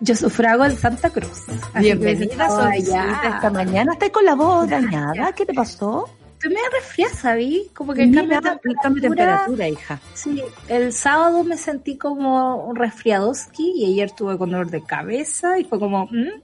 Yo 0.00 0.16
sufrago 0.16 0.64
en 0.64 0.76
Santa 0.76 1.10
Cruz. 1.10 1.44
Bienvenida, 1.78 2.48
Solcita, 2.48 3.36
esta 3.36 3.50
mañana. 3.50 3.92
¿Estás 3.92 4.10
con 4.10 4.24
la 4.24 4.34
voz 4.34 4.68
dañada? 4.68 5.32
¿Qué 5.32 5.46
te 5.46 5.54
pasó? 5.54 6.08
Estoy 6.44 6.56
medio 6.56 6.70
resfriada, 6.78 7.14
¿sabí? 7.14 7.70
Como 7.74 7.94
que 7.94 8.02
el 8.02 8.14
cambio 8.14 8.38
de 8.38 8.50
el 8.50 8.76
cambio 8.82 9.02
de 9.02 9.08
temperatura, 9.08 9.66
hija. 9.66 9.98
Sí, 10.12 10.42
el 10.68 10.92
sábado 10.92 11.42
me 11.42 11.56
sentí 11.56 11.96
como 11.96 12.66
un 12.66 12.76
resfriadoski 12.76 13.72
y 13.74 13.86
ayer 13.86 14.10
tuve 14.10 14.36
con 14.36 14.50
dolor 14.50 14.68
de 14.70 14.82
cabeza 14.82 15.58
y 15.58 15.64
fue 15.64 15.78
como... 15.78 16.04
¿mm? 16.04 16.42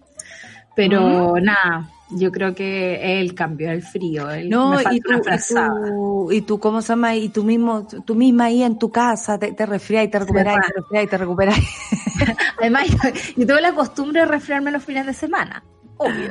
Pero 0.74 1.34
nada, 1.42 1.90
yo 2.08 2.32
creo 2.32 2.54
que 2.54 3.20
el 3.20 3.34
cambio, 3.34 3.70
el 3.70 3.82
frío. 3.82 4.30
El, 4.30 4.48
No, 4.48 4.70
me 4.70 4.82
y 4.90 5.00
tú, 5.00 5.10
una 5.10 5.34
y 5.34 5.38
tú, 5.38 6.32
y 6.32 6.40
tú, 6.40 6.58
¿cómo 6.58 6.80
se 6.80 6.88
llama? 6.88 7.14
Y 7.16 7.28
tú 7.28 7.44
mismo, 7.44 7.86
tú 7.86 8.14
misma 8.14 8.44
ahí 8.44 8.62
en 8.62 8.78
tu 8.78 8.90
casa 8.90 9.38
te, 9.38 9.52
te 9.52 9.66
resfriás 9.66 10.06
y 10.06 10.08
te 10.08 10.18
recuperás, 10.20 10.56
y 10.56 10.60
te 10.60 10.80
resfriás 10.80 11.04
y 11.04 11.06
te 11.08 11.18
recuperás. 11.18 11.58
Además, 12.58 12.86
yo, 12.88 12.96
yo 13.36 13.46
tuve 13.46 13.60
la 13.60 13.74
costumbre 13.74 14.20
de 14.20 14.26
resfriarme 14.26 14.70
los 14.70 14.82
fines 14.82 15.04
de 15.04 15.12
semana. 15.12 15.62
Obvio. 15.98 16.30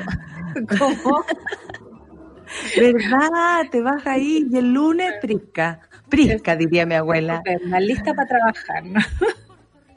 ¿Cómo? 0.79 1.23
¿Verdad? 2.77 3.69
Te 3.71 3.81
vas 3.81 4.05
ahí 4.05 4.47
y 4.49 4.57
el 4.57 4.73
lunes 4.73 5.13
prisca. 5.21 5.81
Prisca, 6.09 6.55
diría 6.55 6.85
mi 6.85 6.95
abuela. 6.95 7.43
Lista 7.79 8.13
para 8.13 8.27
trabajar, 8.27 8.85
¿no? 8.85 8.99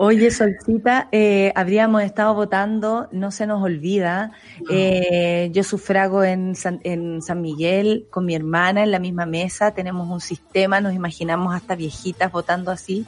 Oye, 0.05 0.33
Solcita, 0.33 1.09
eh, 1.13 1.53
habríamos 1.55 2.03
estado 2.03 2.35
votando, 2.35 3.09
no 3.13 3.31
se 3.31 3.47
nos 3.47 3.63
olvida. 3.63 4.33
Eh, 4.69 5.51
yo 5.53 5.63
sufrago 5.63 6.25
en 6.25 6.57
San, 6.57 6.81
en 6.83 7.23
San 7.23 7.41
Miguel 7.41 8.07
con 8.11 8.25
mi 8.25 8.35
hermana 8.35 8.83
en 8.83 8.91
la 8.91 8.99
misma 8.99 9.27
mesa. 9.27 9.75
Tenemos 9.75 10.09
un 10.09 10.21
sistema, 10.21 10.81
nos 10.81 10.95
imaginamos 10.95 11.55
hasta 11.55 11.77
viejitas 11.77 12.33
votando 12.33 12.73
así. 12.73 13.07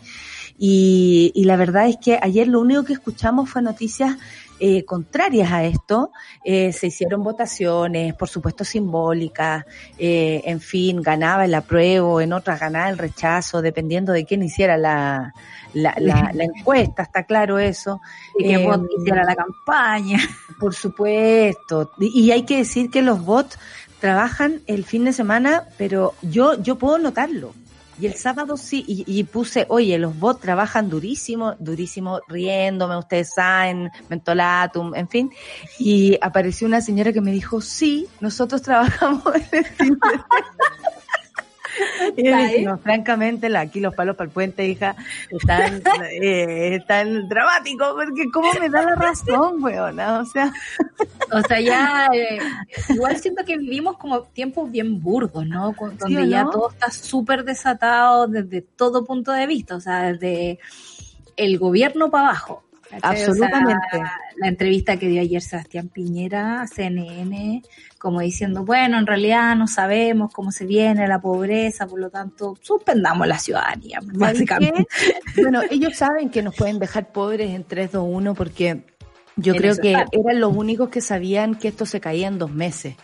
Y, 0.57 1.33
y 1.35 1.45
la 1.47 1.57
verdad 1.57 1.89
es 1.89 1.97
que 1.97 2.19
ayer 2.23 2.47
lo 2.47 2.61
único 2.61 2.85
que 2.85 2.93
escuchamos 2.93 3.51
fue 3.51 3.61
noticias 3.61 4.17
eh, 4.61 4.85
contrarias 4.85 5.53
a 5.53 5.65
esto. 5.65 6.11
Eh, 6.45 6.73
se 6.73 6.89
hicieron 6.89 7.23
votaciones, 7.23 8.15
por 8.15 8.29
supuesto 8.29 8.65
simbólicas, 8.65 9.65
eh, 9.99 10.43
en 10.45 10.61
fin, 10.61 11.03
ganaba 11.03 11.45
el 11.45 11.55
apruebo, 11.55 12.21
en 12.21 12.33
otras 12.33 12.61
ganaba 12.61 12.89
el 12.89 12.99
rechazo, 12.99 13.63
dependiendo 13.63 14.13
de 14.13 14.25
quién 14.25 14.43
hiciera 14.43 14.77
la, 14.77 15.35
la, 15.73 15.95
la, 15.99 16.31
la 16.35 16.45
encuesta, 16.45 17.03
está 17.03 17.25
claro 17.25 17.59
eso. 17.59 18.01
Y 18.39 18.49
que 18.49 18.55
Eh, 18.55 18.67
vos 18.67 18.81
hiciera 18.99 19.25
la 19.25 19.35
campaña. 19.35 20.19
por 20.61 20.75
supuesto. 20.75 21.93
Y 21.99 22.25
y 22.25 22.33
hay 22.33 22.45
que 22.45 22.59
decir 22.59 22.91
que 22.91 23.03
los 23.03 23.25
bots 23.25 23.59
trabajan 24.01 24.61
el 24.67 24.85
fin 24.85 25.05
de 25.05 25.13
semana, 25.13 25.65
pero 25.79 26.15
yo, 26.23 26.61
yo 26.63 26.77
puedo 26.77 26.99
notarlo. 26.99 27.55
Y 28.01 28.07
el 28.07 28.15
sábado 28.15 28.57
sí, 28.57 28.85
y, 28.87 29.23
puse, 29.25 29.67
oye, 29.69 29.99
los 29.99 30.19
bots 30.19 30.41
trabajan 30.41 30.91
durísimo, 30.91 31.55
durísimo, 31.59 32.21
riéndome, 32.29 32.97
ustedes 32.97 33.31
saben, 33.35 33.91
mentolatum, 34.09 34.95
en 34.95 35.09
fin. 35.09 35.31
Y 35.79 36.19
apareció 36.21 36.67
una 36.67 36.81
señora 36.81 37.13
que 37.13 37.21
me 37.21 37.31
dijo, 37.31 37.61
sí, 37.61 38.09
nosotros 38.21 38.63
trabajamos 38.63 39.23
en 39.53 39.67
el 39.79 39.99
fin 42.17 42.25
de 42.25 42.63
no, 42.63 42.79
francamente, 42.79 43.49
la, 43.49 43.61
aquí 43.61 43.81
los 43.81 43.95
palos 43.95 44.17
para 44.17 44.27
el 44.27 44.33
puente, 44.33 44.67
hija, 44.67 44.97
están, 45.31 45.83
eh, 46.23 46.77
están 46.77 47.29
dramáticos, 47.29 47.95
porque 47.95 48.31
cómo 48.33 48.53
me 48.61 48.69
da 48.69 48.83
la 48.83 48.95
razón, 48.95 49.63
weona, 49.63 50.21
o 50.21 50.25
sea. 50.25 50.53
O 51.33 51.41
sea, 51.43 51.61
ya, 51.61 52.09
eh, 52.15 52.39
igual 52.91 53.17
siento 53.19 53.45
que 53.45 53.57
vivimos 53.57 53.97
como 53.99 54.23
tiempos 54.23 54.71
bien 54.71 55.03
burdos, 55.03 55.47
¿no? 55.47 55.75
Donde 55.99 56.29
ya 56.29 56.45
todo 56.51 56.71
está 56.71 56.91
súper 56.91 57.45
desatado 57.45 58.27
desde 58.27 58.63
todo 58.63 59.05
punto 59.05 59.33
de 59.33 59.47
vista, 59.47 59.77
o 59.77 59.81
sea, 59.81 60.13
desde 60.13 60.59
el 61.37 61.59
gobierno 61.59 62.11
para 62.11 62.29
abajo. 62.29 62.64
Absolutamente. 63.03 64.03
la 64.37 64.49
entrevista 64.49 64.97
que 64.97 65.09
dio 65.09 65.21
ayer 65.21 65.43
Sebastián 65.43 65.89
Piñera 65.89 66.63
a 66.63 66.67
CNN, 66.67 67.63
como 67.99 68.21
diciendo, 68.21 68.65
bueno, 68.65 68.99
en 68.99 69.07
realidad 69.07 69.57
no 69.57 69.67
sabemos 69.67 70.33
cómo 70.33 70.51
se 70.51 70.67
viene 70.67 71.07
la 71.07 71.21
pobreza, 71.21 71.87
por 71.87 72.01
lo 72.01 72.11
tanto, 72.11 72.57
suspendamos 72.61 73.27
la 73.27 73.39
ciudadanía, 73.39 74.01
básicamente. 74.03 74.87
Bueno, 75.37 75.63
ellos 75.71 75.97
saben 75.97 76.31
que 76.31 76.43
nos 76.43 76.55
pueden 76.55 76.79
dejar 76.79 77.13
pobres 77.13 77.51
en 77.51 77.65
3, 77.65 77.93
2, 77.93 78.05
1 78.09 78.35
porque 78.35 78.85
yo 79.37 79.55
creo 79.57 79.77
que 79.77 79.93
eran 79.93 80.41
los 80.41 80.57
únicos 80.57 80.89
que 80.89 81.01
sabían 81.01 81.57
que 81.57 81.69
esto 81.69 81.87
se 81.87 82.01
caía 82.01 82.29
en 82.29 82.39
dos 82.39 82.53
meses 82.53 82.95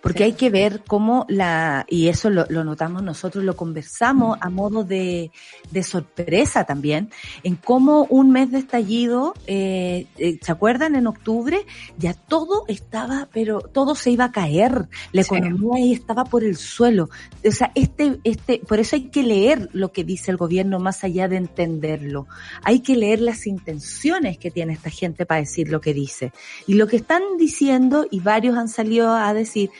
porque 0.00 0.24
hay 0.24 0.32
que 0.32 0.50
ver 0.50 0.82
cómo 0.86 1.26
la, 1.28 1.84
y 1.88 2.08
eso 2.08 2.30
lo, 2.30 2.46
notamos 2.64 3.02
nosotros, 3.02 3.44
lo 3.44 3.56
conversamos 3.56 4.38
a 4.40 4.48
modo 4.48 4.84
de, 4.84 5.30
de 5.70 5.82
sorpresa 5.82 6.64
también, 6.64 7.10
en 7.42 7.56
cómo 7.56 8.06
un 8.08 8.30
mes 8.30 8.50
de 8.50 8.58
estallido, 8.58 9.34
eh, 9.46 10.06
eh, 10.18 10.38
¿se 10.40 10.52
acuerdan? 10.52 10.94
En 10.94 11.06
octubre 11.06 11.64
ya 11.96 12.14
todo 12.14 12.64
estaba, 12.68 13.28
pero 13.32 13.60
todo 13.60 13.94
se 13.94 14.10
iba 14.10 14.26
a 14.26 14.32
caer, 14.32 14.88
la 15.12 15.22
economía 15.22 15.76
ahí 15.76 15.92
estaba 15.92 16.24
por 16.24 16.44
el 16.44 16.56
suelo. 16.56 17.10
O 17.46 17.50
sea, 17.50 17.72
este, 17.74 18.18
este, 18.24 18.58
por 18.58 18.78
eso 18.78 18.96
hay 18.96 19.08
que 19.08 19.22
leer 19.22 19.68
lo 19.72 19.92
que 19.92 20.04
dice 20.04 20.30
el 20.30 20.36
gobierno 20.36 20.78
más 20.78 21.04
allá 21.04 21.28
de 21.28 21.36
entenderlo. 21.36 22.26
Hay 22.62 22.80
que 22.80 22.96
leer 22.96 23.20
las 23.20 23.46
intenciones 23.46 24.38
que 24.38 24.50
tiene 24.50 24.72
esta 24.72 24.90
gente 24.90 25.26
para 25.26 25.40
decir 25.40 25.68
lo 25.68 25.80
que 25.80 25.94
dice. 25.94 26.32
Y 26.66 26.74
lo 26.74 26.86
que 26.86 26.96
están 26.96 27.22
diciendo, 27.38 28.06
y 28.10 28.20
varios 28.20 28.56
han 28.56 28.68
salido 28.68 29.12
a 29.12 29.32
decir, 29.34 29.70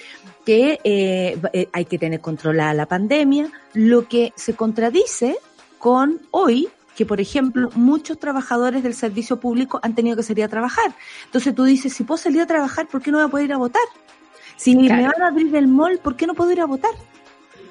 que 0.48 0.80
eh, 0.82 1.38
eh, 1.52 1.68
hay 1.74 1.84
que 1.84 1.98
tener 1.98 2.22
controlada 2.22 2.72
la 2.72 2.86
pandemia, 2.86 3.52
lo 3.74 4.08
que 4.08 4.32
se 4.34 4.54
contradice 4.54 5.36
con 5.78 6.22
hoy 6.30 6.70
que, 6.96 7.04
por 7.04 7.20
ejemplo, 7.20 7.68
muchos 7.74 8.18
trabajadores 8.18 8.82
del 8.82 8.94
servicio 8.94 9.38
público 9.38 9.78
han 9.82 9.94
tenido 9.94 10.16
que 10.16 10.22
salir 10.22 10.44
a 10.44 10.48
trabajar. 10.48 10.94
Entonces 11.26 11.54
tú 11.54 11.64
dices, 11.64 11.92
si 11.92 12.02
puedo 12.02 12.16
salir 12.16 12.40
a 12.40 12.46
trabajar, 12.46 12.88
¿por 12.88 13.02
qué 13.02 13.10
no 13.10 13.18
voy 13.18 13.26
a 13.26 13.28
poder 13.28 13.44
ir 13.44 13.52
a 13.52 13.58
votar? 13.58 13.82
Si 14.56 14.74
me 14.74 14.88
van 14.88 15.20
a 15.20 15.28
abrir 15.28 15.54
el 15.54 15.68
mall, 15.68 15.98
¿por 15.98 16.16
qué 16.16 16.26
no 16.26 16.32
puedo 16.32 16.50
ir 16.50 16.62
a 16.62 16.64
votar? 16.64 16.92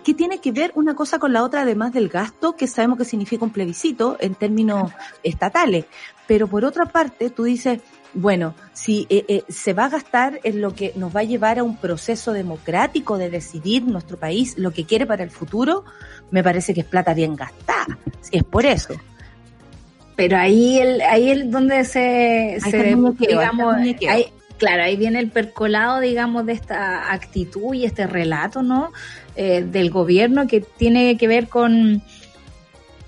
¿Qué 0.06 0.14
tiene 0.14 0.38
que 0.38 0.52
ver 0.52 0.72
una 0.76 0.94
cosa 0.94 1.18
con 1.18 1.34
la 1.34 1.44
otra, 1.44 1.64
además 1.64 1.94
del 1.94 2.10
gasto, 2.10 2.56
que 2.56 2.68
sabemos 2.68 3.00
que 3.00 3.06
significa 3.06 3.44
un 3.44 3.52
plebiscito 3.52 4.18
en 4.20 4.36
términos 4.36 4.92
estatales? 5.24 5.86
Pero 6.28 6.48
por 6.48 6.64
otra 6.64 6.86
parte, 6.86 7.32
tú 7.32 7.46
dices, 7.46 7.80
bueno, 8.18 8.56
si 8.74 9.06
eh, 9.10 9.26
eh, 9.28 9.44
se 9.48 9.74
va 9.74 9.86
a 9.86 9.90
gastar 9.90 10.40
en 10.44 10.60
lo 10.60 10.74
que 10.74 10.92
nos 10.96 11.16
va 11.16 11.20
a 11.20 11.24
llevar 11.24 11.60
a 11.60 11.64
un 11.64 11.78
proceso 11.78 12.34
democrático 12.34 13.18
de 13.20 13.30
decidir 13.30 13.84
nuestro 13.84 14.18
país 14.18 14.58
lo 14.58 14.72
que 14.72 14.86
quiere 14.86 15.06
para 15.06 15.24
el 15.24 15.30
futuro, 15.30 15.86
me 16.32 16.44
parece 16.44 16.74
que 16.74 16.82
es 16.82 16.88
plata 16.88 17.14
bien 17.14 17.36
gastada. 17.36 17.98
Si 18.22 18.38
es 18.38 18.44
por 18.44 18.66
eso. 18.66 18.96
Pero 20.16 20.36
ahí 20.38 20.80
el, 20.80 21.02
ahí 21.02 21.30
el 21.30 21.52
donde 21.52 21.86
se, 21.86 22.58
digamos, 23.20 23.76
claro, 24.58 24.84
ahí 24.84 24.98
viene 24.98 25.20
el 25.20 25.30
percolado, 25.30 26.00
digamos, 26.00 26.46
de 26.48 26.54
esta 26.54 27.14
actitud 27.14 27.76
y 27.76 27.86
este 27.86 28.08
relato, 28.08 28.64
¿no? 28.64 28.92
Eh, 29.36 29.62
del 29.62 29.92
gobierno 29.92 30.48
que 30.48 30.62
tiene 30.62 31.18
que 31.18 31.28
ver 31.28 31.48
con 31.48 32.02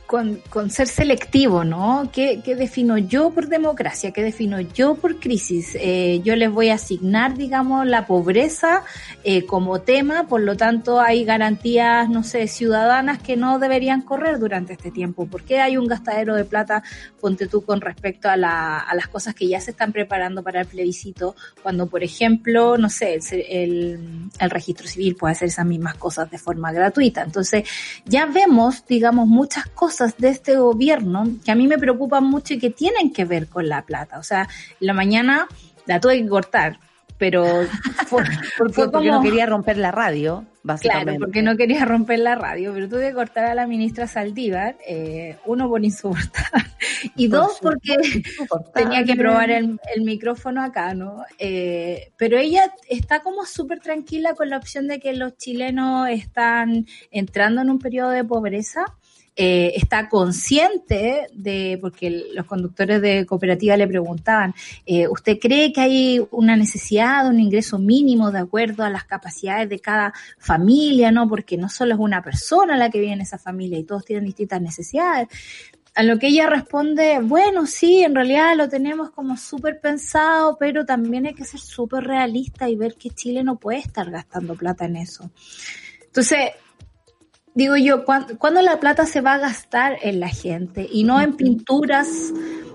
con, 0.09 0.41
con, 0.49 0.71
ser 0.71 0.87
selectivo, 0.87 1.63
¿no? 1.63 2.09
¿Qué, 2.11 2.41
¿Qué, 2.43 2.55
defino 2.55 2.97
yo 2.97 3.29
por 3.29 3.47
democracia? 3.47 4.11
¿Qué 4.11 4.23
defino 4.23 4.59
yo 4.59 4.95
por 4.95 5.19
crisis? 5.19 5.77
Eh, 5.79 6.19
yo 6.23 6.35
les 6.35 6.51
voy 6.51 6.69
a 6.69 6.73
asignar, 6.73 7.37
digamos, 7.37 7.85
la 7.85 8.07
pobreza 8.07 8.81
eh, 9.23 9.45
como 9.45 9.81
tema, 9.81 10.27
por 10.27 10.41
lo 10.41 10.57
tanto 10.57 10.99
hay 10.99 11.25
garantías, 11.25 12.09
no 12.09 12.23
sé, 12.23 12.47
ciudadanas 12.47 13.21
que 13.21 13.37
no 13.37 13.59
deberían 13.59 14.01
correr 14.01 14.39
durante 14.39 14.73
este 14.73 14.89
tiempo. 14.89 15.27
¿Por 15.27 15.43
qué 15.43 15.59
hay 15.59 15.77
un 15.77 15.85
gastadero 15.85 16.33
de 16.33 16.43
plata, 16.43 16.81
ponte 17.21 17.45
tú, 17.45 17.63
con 17.63 17.79
respecto 17.79 18.29
a, 18.29 18.35
la, 18.35 18.79
a 18.79 18.95
las 18.95 19.09
cosas 19.09 19.35
que 19.35 19.47
ya 19.47 19.61
se 19.61 19.69
están 19.69 19.91
preparando 19.91 20.41
para 20.41 20.61
el 20.61 20.65
plebiscito, 20.65 21.35
cuando, 21.61 21.85
por 21.85 22.03
ejemplo, 22.03 22.79
no 22.79 22.89
sé, 22.89 23.13
el, 23.13 23.45
el, 23.47 24.29
el 24.39 24.49
registro 24.49 24.87
civil 24.87 25.15
puede 25.15 25.33
hacer 25.33 25.49
esas 25.49 25.67
mismas 25.67 25.97
cosas 25.97 26.31
de 26.31 26.39
forma 26.39 26.71
gratuita? 26.71 27.21
Entonces, 27.21 27.69
ya 28.05 28.25
vemos, 28.25 28.87
digamos, 28.87 29.27
muchas 29.27 29.67
cosas 29.67 29.98
de 30.17 30.29
este 30.29 30.57
gobierno 30.57 31.25
que 31.43 31.51
a 31.51 31.55
mí 31.55 31.67
me 31.67 31.77
preocupan 31.77 32.23
mucho 32.23 32.53
y 32.53 32.59
que 32.59 32.69
tienen 32.69 33.11
que 33.11 33.25
ver 33.25 33.47
con 33.47 33.67
la 33.67 33.83
plata. 33.83 34.19
O 34.19 34.23
sea, 34.23 34.47
la 34.79 34.93
mañana 34.93 35.47
la 35.85 35.99
tuve 35.99 36.21
que 36.21 36.27
cortar, 36.27 36.79
pero 37.17 37.45
fue, 38.07 38.23
porque, 38.57 39.09
no 39.09 39.21
quería 39.21 39.45
romper 39.45 39.77
la 39.77 39.91
radio, 39.91 40.45
básicamente. 40.63 41.11
Claro, 41.11 41.25
porque 41.25 41.41
no 41.41 41.57
quería 41.57 41.83
romper 41.85 42.19
la 42.19 42.35
radio, 42.35 42.73
pero 42.73 42.87
tuve 42.87 43.09
que 43.09 43.13
cortar 43.13 43.45
a 43.45 43.55
la 43.55 43.67
ministra 43.67 44.07
Saldívar, 44.07 44.77
eh, 44.87 45.37
uno 45.45 45.67
por 45.67 45.83
insoportar, 45.83 46.65
y 47.15 47.27
dos 47.27 47.59
porque 47.61 47.97
tenía 48.73 49.03
que 49.03 49.15
probar 49.15 49.51
el, 49.51 49.79
micrófono 50.01 50.63
acá, 50.63 50.93
¿no? 50.93 51.23
Eh, 51.37 52.11
pero 52.17 52.37
ella 52.37 52.73
está 52.87 53.19
como 53.19 53.45
súper 53.45 53.79
tranquila 53.79 54.33
con 54.33 54.49
la 54.49 54.57
opción 54.57 54.87
de 54.87 54.99
que 54.99 55.13
los 55.13 55.35
chilenos 55.37 56.07
están 56.09 56.85
entrando 57.11 57.61
en 57.61 57.69
un 57.69 57.79
periodo 57.79 58.11
de 58.11 58.23
pobreza 58.23 58.85
eh, 59.41 59.71
está 59.77 60.09
consciente 60.09 61.27
de, 61.31 61.77
porque 61.79 62.25
los 62.33 62.45
conductores 62.45 63.01
de 63.01 63.25
cooperativa 63.25 63.77
le 63.77 63.87
preguntaban, 63.87 64.53
eh, 64.85 65.07
¿usted 65.07 65.39
cree 65.39 65.71
que 65.71 65.79
hay 65.79 66.27
una 66.31 66.57
necesidad 66.57 67.23
de 67.23 67.29
un 67.29 67.39
ingreso 67.39 67.79
mínimo 67.79 68.33
de 68.33 68.39
acuerdo 68.39 68.83
a 68.83 68.89
las 68.89 69.05
capacidades 69.05 69.69
de 69.69 69.79
cada 69.79 70.13
familia, 70.39 71.09
no? 71.11 71.29
Porque 71.29 71.55
no 71.55 71.69
solo 71.69 71.93
es 71.93 72.01
una 72.01 72.21
persona 72.21 72.75
la 72.75 72.89
que 72.89 72.99
vive 72.99 73.13
en 73.13 73.21
esa 73.21 73.37
familia 73.37 73.79
y 73.79 73.85
todos 73.85 74.03
tienen 74.03 74.25
distintas 74.25 74.61
necesidades. 74.61 75.29
A 75.95 76.03
lo 76.03 76.19
que 76.19 76.27
ella 76.27 76.49
responde, 76.49 77.19
bueno, 77.21 77.65
sí, 77.65 78.03
en 78.03 78.15
realidad 78.15 78.57
lo 78.57 78.67
tenemos 78.67 79.11
como 79.11 79.37
súper 79.37 79.79
pensado, 79.79 80.57
pero 80.59 80.85
también 80.85 81.27
hay 81.27 81.33
que 81.33 81.45
ser 81.45 81.61
súper 81.61 82.03
realista 82.03 82.67
y 82.67 82.75
ver 82.75 82.95
que 82.95 83.11
Chile 83.11 83.45
no 83.45 83.55
puede 83.55 83.79
estar 83.79 84.11
gastando 84.11 84.55
plata 84.55 84.83
en 84.83 84.97
eso. 84.97 85.31
Entonces, 86.07 86.49
digo 87.53 87.75
yo, 87.77 88.05
¿cuándo, 88.05 88.61
la 88.61 88.79
plata 88.79 89.05
se 89.05 89.21
va 89.21 89.33
a 89.33 89.37
gastar 89.37 89.97
en 90.01 90.19
la 90.19 90.29
gente 90.29 90.87
y 90.91 91.03
no 91.03 91.19
en 91.21 91.35
pinturas 91.35 92.07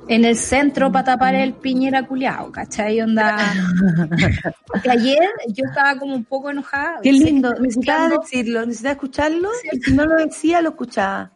en 0.08 0.24
el 0.24 0.36
centro 0.36 0.92
para 0.92 1.04
tapar 1.04 1.34
el 1.34 1.54
piñera 1.54 2.06
culiao, 2.06 2.52
¿cachai? 2.52 3.00
Onda. 3.00 3.36
Porque 4.66 4.90
ayer 4.90 5.30
yo 5.48 5.64
estaba 5.66 5.98
como 5.98 6.14
un 6.14 6.24
poco 6.24 6.50
enojada. 6.50 7.00
Qué 7.02 7.12
lindo, 7.12 7.54
necesitaba 7.54 8.10
decirlo, 8.10 8.66
necesitaba 8.66 8.92
escucharlo 8.92 9.48
y 9.72 9.80
si 9.80 9.92
no 9.94 10.04
lo 10.04 10.16
decía, 10.16 10.60
lo 10.60 10.70
escuchaba. 10.70 11.30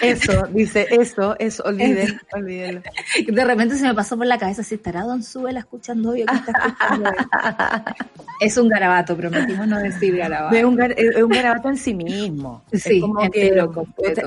Eso, 0.00 0.46
dice, 0.50 0.86
eso, 0.90 1.36
eso, 1.38 1.62
olviden, 1.64 2.20
olvídenlo. 2.32 2.82
De 3.26 3.44
repente 3.44 3.76
se 3.76 3.84
me 3.84 3.94
pasó 3.94 4.16
por 4.16 4.26
la 4.26 4.38
cabeza 4.38 4.62
si 4.62 4.76
estará 4.76 5.02
Don 5.02 5.22
Suela 5.22 5.60
escuchando 5.60 6.10
hoy 6.10 6.24
Es 8.40 8.56
un 8.56 8.68
garabato, 8.68 9.16
prometimos 9.16 9.66
no 9.66 9.78
decir 9.78 10.16
garabato. 10.16 10.56
Es 10.56 10.64
un, 10.64 10.76
garabato 11.28 11.68
en 11.68 11.76
sí 11.76 11.94
mismo. 11.94 12.62
Sí, 12.72 13.00
como 13.00 13.30
que 13.30 13.52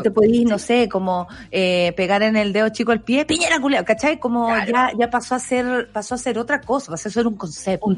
te, 0.03 0.11
podís, 0.11 0.47
no 0.47 0.57
sé, 0.59 0.87
como 0.87 1.27
eh, 1.51 1.93
pegar 1.97 2.23
en 2.23 2.37
el 2.37 2.53
dedo 2.53 2.69
chico 2.69 2.91
el 2.91 3.01
pie, 3.01 3.25
piñera 3.25 3.59
culea, 3.59 3.83
¿cachai? 3.83 4.19
Como 4.19 4.49
ya, 4.65 4.91
ya 4.97 5.09
pasó 5.09 5.35
a 5.35 5.39
ser, 5.39 5.89
pasó 5.91 6.15
a 6.15 6.17
ser 6.17 6.39
otra 6.39 6.61
cosa, 6.61 6.91
pasó 6.91 7.09
a 7.09 7.11
ser 7.11 7.27
un 7.27 7.35
concepto. 7.35 7.85
Un 7.85 7.95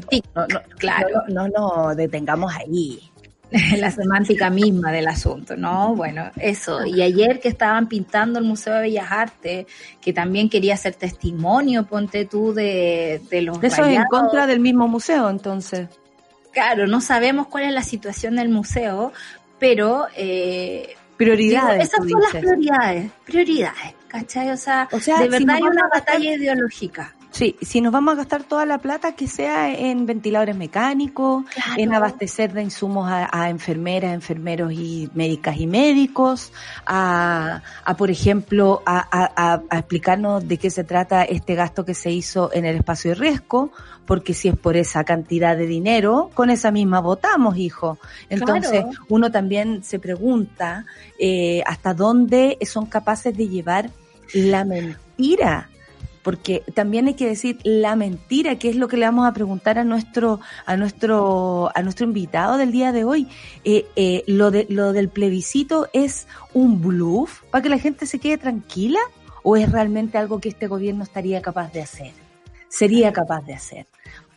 claro. 0.77 1.23
No, 1.27 1.47
no, 1.47 1.85
no, 1.85 1.95
detengamos 1.95 2.53
ahí. 2.55 3.09
la 3.77 3.89
semántica 3.89 4.49
misma 4.49 4.91
del 4.91 5.07
asunto, 5.07 5.55
¿no? 5.57 5.95
Bueno, 5.95 6.31
eso. 6.38 6.85
Y 6.85 7.01
ayer 7.01 7.39
que 7.39 7.47
estaban 7.47 7.88
pintando 7.88 8.39
el 8.39 8.45
Museo 8.45 8.75
de 8.75 8.81
Bellas 8.81 9.12
Artes, 9.12 9.65
que 9.99 10.13
también 10.13 10.49
quería 10.49 10.75
hacer 10.75 10.93
testimonio, 10.95 11.85
ponte 11.85 12.25
tú, 12.25 12.53
de, 12.53 13.21
de 13.29 13.41
los... 13.41 13.63
Eso 13.63 13.85
es 13.85 13.97
en 13.97 14.05
contra 14.05 14.45
del 14.45 14.59
mismo 14.59 14.88
museo, 14.88 15.29
entonces. 15.29 15.88
Claro, 16.51 16.88
no 16.88 17.01
sabemos 17.01 17.47
cuál 17.47 17.63
es 17.65 17.73
la 17.73 17.83
situación 17.83 18.35
del 18.35 18.49
museo, 18.49 19.13
pero... 19.57 20.07
Eh, 20.15 20.95
prioridades. 21.17 21.89
esas 21.89 22.07
son 22.07 22.21
las 22.21 22.31
prioridades, 22.31 23.12
prioridades, 23.25 23.95
¿cachai? 24.07 24.51
O 24.51 24.57
sea, 24.57 24.88
de 24.89 25.27
verdad 25.27 25.55
hay 25.55 25.63
una 25.63 25.88
batalla 25.89 26.35
ideológica 26.35 27.13
Sí, 27.32 27.56
si 27.62 27.80
nos 27.80 27.94
vamos 27.94 28.13
a 28.13 28.18
gastar 28.18 28.44
toda 28.44 28.65
la 28.65 28.80
plata, 28.80 29.12
que 29.12 29.28
sea 29.28 29.72
en 29.72 30.06
ventiladores 30.08 30.56
mecánicos, 30.56 31.46
en 31.78 31.94
abastecer 31.94 32.54
de 32.54 32.63
insumos 32.63 33.08
a, 33.10 33.50
enfermeras, 33.50 34.13
enfermeros 34.13 34.74
y 34.74 35.10
médicas 35.13 35.58
y 35.58 35.68
médicos, 35.68 36.52
a, 36.88 37.62
a 37.86 37.98
por 37.98 38.10
ejemplo, 38.10 38.82
a, 38.86 39.08
a, 39.72 39.78
explicarnos 39.78 40.48
de 40.48 40.58
qué 40.58 40.72
se 40.72 40.84
trata 40.84 41.24
este 41.24 41.54
gasto 41.54 41.86
que 41.86 41.94
se 41.94 42.12
hizo 42.12 42.50
en 42.52 42.65
el 42.65 42.78
espacio 42.78 43.12
de 43.12 43.15
riesgo, 43.15 43.72
porque 44.08 44.34
si 44.34 44.48
es 44.48 44.58
por 44.58 44.76
esa 44.76 45.04
cantidad 45.04 45.56
de 45.56 45.68
dinero, 45.68 46.32
con 46.34 46.50
esa 46.50 46.72
misma 46.72 47.00
votamos, 47.00 47.58
hijo. 47.58 48.00
Entonces, 48.30 48.84
uno 49.08 49.32
también 49.32 49.84
se 49.84 50.00
pregunta 50.00 50.86
eh, 51.20 51.62
hasta 51.68 51.94
dónde 51.94 52.58
son 52.65 52.88
capaces 52.88 53.38
de 53.38 53.48
llevar 53.48 53.92
la 54.34 54.65
mentira 54.65 55.70
porque 56.23 56.63
también 56.73 57.08
hay 57.08 57.13
que 57.13 57.27
decir 57.27 57.60
la 57.63 57.95
mentira, 57.95 58.58
que 58.58 58.69
es 58.69 58.75
lo 58.75 58.88
que 58.88 58.97
le 58.97 59.05
vamos 59.05 59.27
a 59.27 59.34
preguntar 59.34 59.79
a 59.79 59.84
nuestro, 59.84 60.39
a 60.65 60.75
nuestro, 60.77 61.71
a 61.75 61.82
nuestro 61.82 62.05
invitado 62.05 62.58
del 62.58 62.71
día 62.71 62.91
de 62.91 63.03
hoy. 63.03 63.27
Eh, 63.63 63.86
eh, 63.95 64.23
lo 64.27 64.51
de, 64.51 64.65
lo 64.69 64.93
del 64.93 65.10
plebiscito 65.10 65.88
es 65.93 66.27
un 66.53 66.82
bluff 66.82 67.43
para 67.51 67.62
que 67.62 67.69
la 67.69 67.79
gente 67.79 68.05
se 68.05 68.19
quede 68.19 68.38
tranquila 68.38 68.99
o 69.43 69.55
es 69.55 69.71
realmente 69.71 70.17
algo 70.17 70.39
que 70.39 70.49
este 70.49 70.67
gobierno 70.67 71.03
estaría 71.03 71.41
capaz 71.41 71.71
de 71.71 71.82
hacer, 71.82 72.12
sería 72.67 73.13
capaz 73.13 73.41
de 73.41 73.53
hacer 73.53 73.88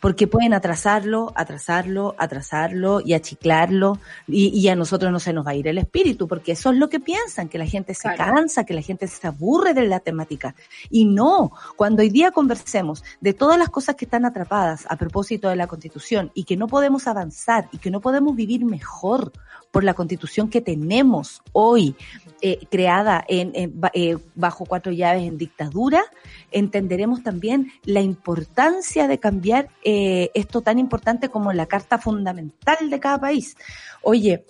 porque 0.03 0.27
pueden 0.27 0.53
atrasarlo, 0.53 1.31
atrasarlo, 1.33 2.13
atrasarlo 2.17 2.99
y 2.99 3.13
achiclarlo 3.13 3.99
y, 4.27 4.49
y, 4.49 4.67
a 4.67 4.75
nosotros 4.75 5.13
no 5.13 5.19
se 5.21 5.31
nos 5.31 5.47
va 5.47 5.51
a 5.51 5.55
ir 5.55 5.65
el 5.69 5.77
espíritu, 5.77 6.27
porque 6.27 6.51
eso 6.51 6.71
es 6.71 6.77
lo 6.77 6.89
que 6.89 6.99
piensan, 6.99 7.47
que 7.47 7.57
la 7.57 7.65
gente 7.65 7.93
se 7.93 8.13
cansa, 8.13 8.65
que 8.65 8.73
la 8.73 8.81
gente 8.81 9.07
se 9.07 9.25
aburre 9.25 9.73
de 9.73 9.87
la 9.87 10.01
temática. 10.01 10.55
Y 10.89 11.05
no, 11.05 11.53
cuando 11.77 12.01
hoy 12.01 12.09
día 12.09 12.31
conversemos 12.31 13.01
de 13.21 13.33
todas 13.33 13.57
las 13.57 13.69
cosas 13.69 13.95
que 13.95 14.03
están 14.03 14.25
atrapadas 14.25 14.85
a 14.89 14.97
propósito 14.97 15.47
de 15.47 15.55
la 15.55 15.67
constitución 15.67 16.31
y 16.33 16.43
que 16.43 16.57
no 16.57 16.67
podemos 16.67 17.07
avanzar 17.07 17.69
y 17.71 17.77
que 17.77 17.89
no 17.89 18.01
podemos 18.01 18.35
vivir 18.35 18.65
mejor 18.65 19.31
por 19.73 19.83
la 19.83 19.95
constitución 19.95 20.51
que 20.51 20.61
tenemos 20.61 21.41
hoy, 21.51 21.95
eh, 22.41 22.59
creada 22.69 23.25
en, 23.27 23.51
eh, 23.55 24.17
bajo 24.35 24.65
cuatro 24.65 24.91
llaves 24.91 25.23
en 25.23 25.39
dictadura, 25.39 26.03
entenderemos 26.51 27.23
también 27.23 27.71
la 27.83 27.99
importancia 27.99 29.07
de 29.07 29.17
cambiar 29.17 29.69
eh, 29.83 30.29
esto 30.35 30.61
tan 30.61 30.77
importante 30.77 31.29
como 31.29 31.51
la 31.53 31.65
carta 31.65 31.97
fundamental 31.97 32.91
de 32.91 32.99
cada 32.99 33.19
país. 33.19 33.57
Oye, 34.03 34.45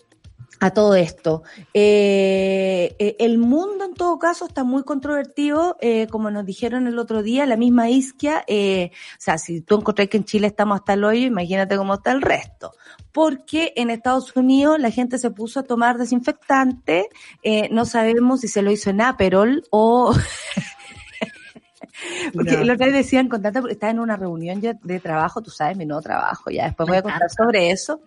a 0.64 0.72
todo 0.72 0.96
esto. 0.96 1.44
Eh, 1.74 2.96
eh, 2.98 3.18
el 3.20 3.38
mundo 3.38 3.84
en 3.84 3.94
todo 3.96 4.18
caso 4.18 4.46
está 4.46 4.64
muy 4.64 4.84
controvertido, 4.84 5.76
eh, 5.82 6.08
como 6.10 6.32
nos 6.32 6.46
dijeron 6.46 6.88
el 6.88 7.00
otro 7.00 7.22
día, 7.22 7.46
la 7.46 7.58
misma 7.58 7.90
Isquia, 7.90 8.46
o 8.48 8.90
sea, 9.20 9.38
si 9.38 9.60
tú 9.60 9.76
encontrás 9.76 10.08
que 10.08 10.16
en 10.16 10.24
Chile 10.24 10.48
estamos 10.48 10.80
hasta 10.80 10.94
el 10.94 11.04
hoyo, 11.04 11.28
imagínate 11.28 11.76
cómo 11.76 11.96
está 11.96 12.14
el 12.14 12.22
resto. 12.22 12.72
Porque 13.12 13.74
en 13.76 13.90
Estados 13.90 14.34
Unidos 14.38 14.80
la 14.80 14.90
gente 14.90 15.18
se 15.18 15.32
puso 15.32 15.60
a 15.60 15.64
tomar 15.64 15.98
desinfectante, 15.98 17.10
no 17.70 17.84
sabemos 17.84 18.40
si 18.40 18.48
se 18.48 18.62
lo 18.62 18.72
hizo 18.72 18.90
en 18.90 19.02
Aperol 19.02 19.66
o 19.70 20.16
Porque 22.34 22.58
no. 22.58 22.64
lo 22.64 22.76
decían 22.78 23.28
con 23.28 23.42
tanta, 23.42 23.62
estaba 23.70 23.92
en 23.92 24.00
una 24.00 24.16
reunión 24.16 24.62
de 24.62 25.00
trabajo, 25.00 25.42
tú 25.42 25.52
sabes, 25.52 25.78
mi 25.78 25.86
nuevo 25.86 26.02
trabajo, 26.02 26.50
ya 26.50 26.66
después 26.66 26.88
voy 26.88 26.98
a 26.98 27.02
contar 27.02 27.30
sobre 27.30 27.72
eso. 27.72 28.02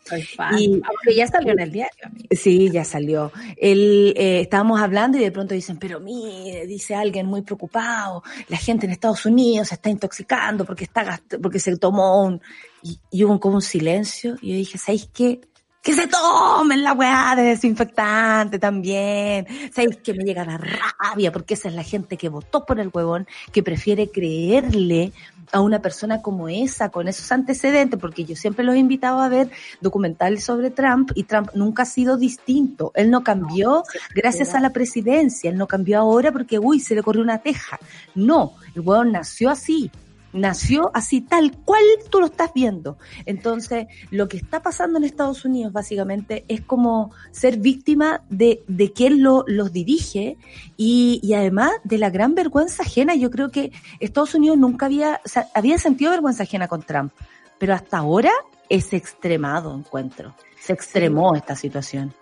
Y, 0.59 0.72
Aunque 0.72 1.14
ya 1.14 1.26
salió 1.26 1.52
en 1.52 1.61
el 1.61 1.72
diario. 1.72 2.11
Sí, 2.30 2.70
ya 2.70 2.85
salió. 2.85 3.32
El, 3.56 4.14
eh, 4.16 4.40
estábamos 4.40 4.80
hablando 4.80 5.18
y 5.18 5.20
de 5.22 5.32
pronto 5.32 5.54
dicen, 5.54 5.78
pero 5.78 6.00
mire, 6.00 6.66
dice 6.66 6.94
alguien 6.94 7.26
muy 7.26 7.42
preocupado, 7.42 8.22
la 8.48 8.56
gente 8.56 8.87
en 8.87 8.92
Estados 8.92 9.26
Unidos 9.26 9.68
se 9.68 9.74
está 9.74 9.90
intoxicando 9.90 10.64
porque 10.64 10.85
está 10.85 11.20
porque 11.42 11.59
se 11.59 11.76
tomó 11.76 12.24
un, 12.24 12.40
y, 12.82 12.98
y 13.11 13.24
hubo 13.24 13.38
como 13.40 13.56
un 13.56 13.62
silencio 13.62 14.37
y 14.40 14.50
yo 14.50 14.56
dije, 14.56 14.78
¿sabéis 14.78 15.09
qué? 15.12 15.40
Que 15.87 15.94
se 15.94 16.09
tomen 16.09 16.83
la 16.83 16.94
weá 16.94 17.35
de 17.37 17.42
desinfectante 17.42 18.59
también. 18.59 19.46
¿Sabéis 19.72 19.99
que 19.99 20.14
me 20.14 20.25
llega 20.25 20.44
la 20.44 20.59
rabia? 20.59 21.31
Porque 21.31 21.55
esa 21.55 21.68
es 21.68 21.75
la 21.77 21.85
gente 21.85 22.16
que 22.16 22.29
votó 22.29 22.66
por 22.66 22.81
el 22.81 22.90
huevón, 22.92 23.29
que 23.53 23.62
prefiere 23.62 24.11
creerle 24.11 25.12
a 25.53 25.61
una 25.61 25.81
persona 25.81 26.22
como 26.22 26.49
esa, 26.49 26.88
con 26.88 27.07
esos 27.07 27.31
antecedentes, 27.31 28.01
porque 28.01 28.25
yo 28.25 28.35
siempre 28.35 28.64
los 28.64 28.75
he 28.75 28.79
invitado 28.79 29.20
a 29.20 29.29
ver 29.29 29.49
documentales 29.81 30.42
sobre 30.42 30.70
Trump 30.70 31.12
y 31.14 31.22
Trump 31.22 31.51
nunca 31.55 31.85
ha 31.85 31.87
sido 31.87 32.16
distinto. 32.16 32.90
Él 32.96 33.09
no 33.09 33.22
cambió 33.22 33.85
gracias 34.12 34.57
a 34.57 34.61
la 34.61 34.70
presidencia, 34.70 35.51
él 35.51 35.57
no 35.57 35.68
cambió 35.68 36.01
ahora 36.01 36.33
porque, 36.33 36.59
uy, 36.59 36.81
se 36.81 36.96
le 36.96 37.05
corrió 37.05 37.22
una 37.22 37.38
teja. 37.38 37.79
No, 38.16 38.55
el 38.75 38.81
huevón 38.81 39.12
nació 39.12 39.51
así, 39.51 39.92
nació 40.37 40.90
así, 40.94 41.20
tal 41.20 41.57
cual 41.64 41.83
tú 42.11 42.20
lo 42.20 42.27
estás 42.27 42.53
viendo. 42.55 42.99
Entonces, 43.25 43.87
lo 44.11 44.29
que 44.29 44.37
está 44.37 44.62
pasando 44.62 44.99
en 44.99 45.05
Estados 45.05 45.44
Unidos 45.44 45.72
básicamente 45.72 46.44
es 46.49 46.61
como 46.61 47.12
ser 47.31 47.59
víctima 47.59 48.22
de, 48.29 48.62
de 48.68 48.92
quien 48.92 49.22
lo, 49.22 49.44
los 49.46 49.72
dirige 49.72 50.37
y, 50.77 51.20
y 51.22 51.35
además 51.35 51.72
de 51.85 51.99
la 51.99 52.11
gran 52.11 52.35
vergüenza 52.35 52.83
ajena. 52.83 53.14
Yo 53.14 53.31
creo 53.31 53.51
que 53.51 53.72
Estados 54.01 54.35
Unidos 54.35 54.59
nunca 54.59 54.87
había, 54.87 55.20
o 55.25 55.29
sea, 55.29 55.49
había 55.55 55.79
sentido 55.79 56.11
vergüenza 56.11 56.44
ajena 56.44 56.68
con 56.68 56.83
Trump, 56.83 57.12
pero 57.59 57.75
hasta 57.75 57.99
ahora 57.99 58.33
es 58.68 58.92
extremado, 58.92 59.75
encuentro. 59.75 60.35
Se 60.61 60.72
extremó 60.72 61.35
esta 61.35 61.57
situación 61.57 62.14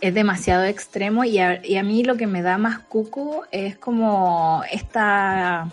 es 0.00 0.14
demasiado 0.14 0.64
extremo 0.64 1.24
y 1.24 1.38
a, 1.38 1.64
y 1.64 1.76
a, 1.76 1.82
mí 1.82 2.04
lo 2.04 2.16
que 2.16 2.26
me 2.26 2.42
da 2.42 2.58
más 2.58 2.78
cuco 2.80 3.44
es 3.50 3.76
como 3.78 4.62
esta 4.70 5.70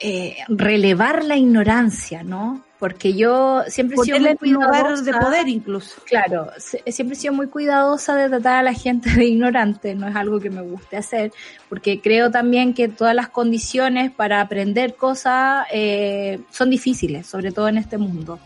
eh, 0.00 0.36
relevar 0.48 1.24
la 1.24 1.36
ignorancia, 1.36 2.22
¿no? 2.22 2.62
Porque 2.78 3.14
yo 3.14 3.64
siempre 3.66 3.96
he 4.00 4.04
sido 4.04 4.20
muy 4.20 4.36
cuidadosa. 4.36 5.02
de 5.02 5.12
poder 5.12 5.48
incluso. 5.48 6.00
Claro, 6.04 6.50
siempre 6.86 7.16
he 7.16 7.20
sido 7.20 7.32
muy 7.32 7.48
cuidadosa 7.48 8.14
de 8.14 8.28
tratar 8.28 8.56
a 8.56 8.62
la 8.62 8.72
gente 8.72 9.10
de 9.10 9.24
ignorante, 9.26 9.96
no 9.96 10.06
es 10.06 10.14
algo 10.14 10.38
que 10.38 10.50
me 10.50 10.62
guste 10.62 10.96
hacer, 10.96 11.32
porque 11.68 12.00
creo 12.00 12.30
también 12.30 12.74
que 12.74 12.86
todas 12.88 13.16
las 13.16 13.28
condiciones 13.28 14.12
para 14.12 14.40
aprender 14.40 14.94
cosas 14.94 15.66
eh, 15.72 16.38
son 16.50 16.70
difíciles, 16.70 17.26
sobre 17.26 17.50
todo 17.50 17.68
en 17.68 17.78
este 17.78 17.98
mundo. 17.98 18.38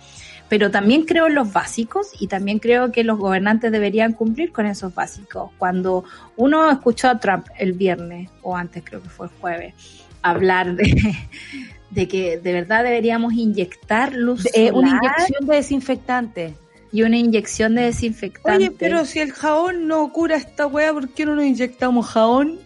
Pero 0.49 0.71
también 0.71 1.05
creo 1.05 1.29
en 1.29 1.35
los 1.35 1.53
básicos 1.53 2.09
y 2.19 2.27
también 2.27 2.59
creo 2.59 2.93
que 2.93 3.05
los 3.05 3.19
gobernantes 3.19 3.73
deberían 3.73 4.13
cumplir 4.13 4.53
con 4.53 4.67
esos 4.67 4.95
básicos. 4.95 5.51
Cuando 5.59 6.05
uno 6.37 6.71
escuchó 6.71 7.09
a 7.09 7.19
Trump 7.19 7.47
el 7.59 7.73
viernes, 7.73 8.31
o 8.43 8.57
antes 8.57 8.83
creo 8.85 9.03
que 9.03 9.09
fue 9.09 9.27
el 9.27 9.33
jueves, 9.41 9.75
hablar 10.23 10.75
de, 10.77 11.15
de 11.91 12.09
que 12.09 12.39
de 12.39 12.53
verdad 12.53 12.85
deberíamos 12.85 13.35
inyectar 13.35 14.15
luz 14.15 14.47
eh, 14.55 14.71
Una 14.73 14.91
inyección 14.91 15.47
de 15.47 15.57
desinfectante. 15.57 16.55
Y 16.95 17.03
una 17.03 17.17
inyección 17.17 17.75
de 17.75 17.83
desinfectante. 17.85 18.67
Oye, 18.67 18.71
pero 18.71 19.07
si 19.07 19.21
el 19.21 19.33
jabón 19.33 19.89
no 19.89 20.13
cura 20.13 20.37
esta 20.37 20.67
weá, 20.67 20.93
¿por 20.93 21.09
qué 21.09 21.25
no 21.25 21.35
nos 21.35 21.47
inyectamos 21.47 22.07
jabón? 22.07 22.59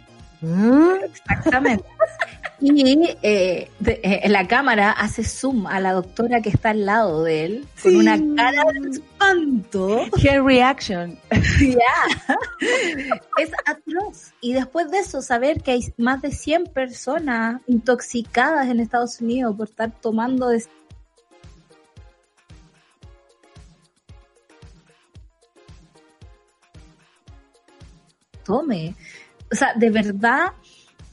Exactamente. 1.05 1.85
Y 2.59 3.17
eh, 3.23 3.71
eh, 3.85 4.29
la 4.29 4.49
cámara 4.49 4.91
hace 4.91 5.25
zoom 5.25 5.67
a 5.67 5.79
la 5.79 5.93
doctora 5.93 6.41
que 6.41 6.49
está 6.49 6.71
al 6.71 6.87
lado 6.87 7.23
de 7.23 7.45
él 7.45 7.69
con 7.83 7.97
una 7.97 8.19
cara 8.35 8.63
de 8.73 8.91
espanto. 8.91 10.07
Hair 10.23 10.43
reaction. 10.43 11.19
Ya. 11.61 12.41
Es 13.39 13.51
atroz. 13.65 14.33
Y 14.41 14.53
después 14.53 14.91
de 14.91 14.99
eso, 14.99 15.23
saber 15.23 15.63
que 15.63 15.73
hay 15.73 15.81
más 15.97 16.23
de 16.23 16.31
100 16.31 16.65
personas 16.67 17.61
intoxicadas 17.67 18.69
en 18.69 18.81
Estados 18.81 19.21
Unidos 19.21 19.57
por 19.57 19.69
estar 19.69 19.91
tomando 20.01 20.51
tome. 28.47 28.95
O 29.53 29.55
sea, 29.55 29.75
de 29.75 29.91
verdad, 29.91 30.53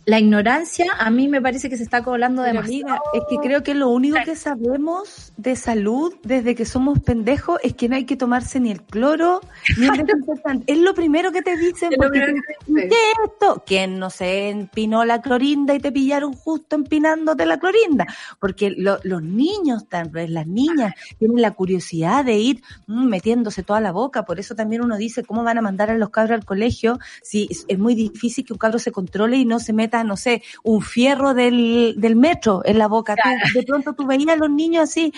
la 0.05 0.19
ignorancia 0.19 0.85
a 0.99 1.09
mí 1.09 1.29
me 1.29 1.41
parece 1.41 1.69
que 1.69 1.77
se 1.77 1.83
está 1.83 2.03
colando 2.03 2.41
de 2.41 2.49
Amiga, 2.49 2.99
es 3.13 3.23
que 3.29 3.37
creo 3.37 3.63
que 3.63 3.73
lo 3.73 3.89
único 3.89 4.17
que 4.25 4.35
sabemos 4.35 5.31
de 5.37 5.55
salud 5.55 6.13
desde 6.23 6.55
que 6.55 6.65
somos 6.65 6.99
pendejos 6.99 7.59
es 7.63 7.73
que 7.73 7.87
no 7.87 7.95
hay 7.95 8.05
que 8.05 8.17
tomarse 8.17 8.59
ni 8.59 8.71
el 8.71 8.81
cloro 8.81 9.39
ni 9.77 9.87
el 9.87 9.97
desinfectante. 10.05 10.71
es 10.71 10.79
lo 10.79 10.93
primero 10.93 11.31
que 11.31 11.41
te 11.41 11.55
dicen 11.55 11.91
porque 11.95 12.19
te, 12.19 12.89
¿qué 12.89 12.95
esto? 13.25 13.63
¿Quién 13.65 13.97
no 13.97 14.09
se 14.09 14.49
empinó 14.49 15.05
la 15.05 15.21
clorinda 15.21 15.73
y 15.73 15.79
te 15.79 15.91
pillaron 15.91 16.33
justo 16.33 16.75
empinándote 16.75 17.45
la 17.45 17.57
clorinda? 17.57 18.05
Porque 18.39 18.71
los 18.71 19.23
niños, 19.23 19.87
tal 19.87 20.09
vez 20.09 20.29
las 20.29 20.47
niñas, 20.47 20.93
tienen 21.17 21.41
la 21.41 21.51
curiosidad 21.51 22.25
de 22.25 22.35
ir 22.35 22.61
mm, 22.87 23.07
metiéndose 23.07 23.63
toda 23.63 23.79
la 23.79 23.93
boca, 23.93 24.23
por 24.23 24.39
eso 24.39 24.53
también 24.53 24.83
uno 24.83 24.97
dice 24.97 25.23
cómo 25.23 25.43
van 25.43 25.57
a 25.57 25.61
mandar 25.61 25.89
a 25.91 25.97
los 25.97 26.09
cabros 26.09 26.39
al 26.39 26.45
colegio 26.45 26.99
si 27.21 27.47
es 27.67 27.79
muy 27.79 27.95
difícil 27.95 28.45
que 28.45 28.53
un 28.53 28.59
cabro 28.59 28.79
se 28.79 28.91
controle 28.91 29.37
y 29.37 29.45
no 29.45 29.59
se 29.59 29.71
meta 29.71 29.92
no 30.01 30.17
sé, 30.17 30.41
un 30.63 30.81
fierro 30.81 31.33
del, 31.33 31.95
del 31.97 32.15
metro 32.15 32.61
en 32.65 32.79
la 32.79 32.87
boca. 32.87 33.15
de 33.53 33.63
pronto 33.63 33.93
tú 33.93 34.07
veías 34.07 34.29
a 34.29 34.35
los 34.37 34.49
niños 34.49 34.83
así, 34.83 35.13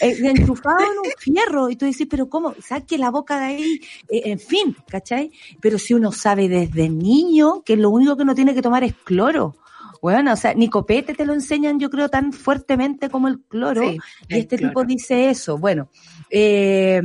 eh, 0.00 0.16
enchufados 0.22 0.82
en 0.82 0.98
un 0.98 1.12
fierro 1.18 1.70
y 1.70 1.76
tú 1.76 1.86
dices, 1.86 2.06
pero 2.08 2.28
¿cómo? 2.28 2.54
Saque 2.62 2.98
la 2.98 3.10
boca 3.10 3.38
de 3.38 3.44
ahí, 3.44 3.80
eh, 4.08 4.22
en 4.26 4.38
fin, 4.38 4.76
¿cachai? 4.88 5.30
Pero 5.60 5.78
si 5.78 5.94
uno 5.94 6.12
sabe 6.12 6.48
desde 6.48 6.88
niño 6.88 7.62
que 7.64 7.76
lo 7.76 7.90
único 7.90 8.16
que 8.16 8.24
no 8.24 8.34
tiene 8.34 8.54
que 8.54 8.62
tomar 8.62 8.84
es 8.84 8.94
cloro 9.04 9.56
Bueno, 10.02 10.32
o 10.32 10.36
sea, 10.36 10.54
ni 10.54 10.68
copete 10.68 11.14
te 11.14 11.24
lo 11.24 11.32
enseñan, 11.32 11.80
yo 11.80 11.90
creo, 11.90 12.08
tan 12.08 12.32
fuertemente 12.32 13.08
como 13.08 13.28
el 13.28 13.40
cloro. 13.40 13.90
y 13.92 13.98
este 14.28 14.58
tipo 14.58 14.84
dice 14.84 15.30
eso. 15.30 15.58
Bueno, 15.58 15.88
eh, 16.30 17.00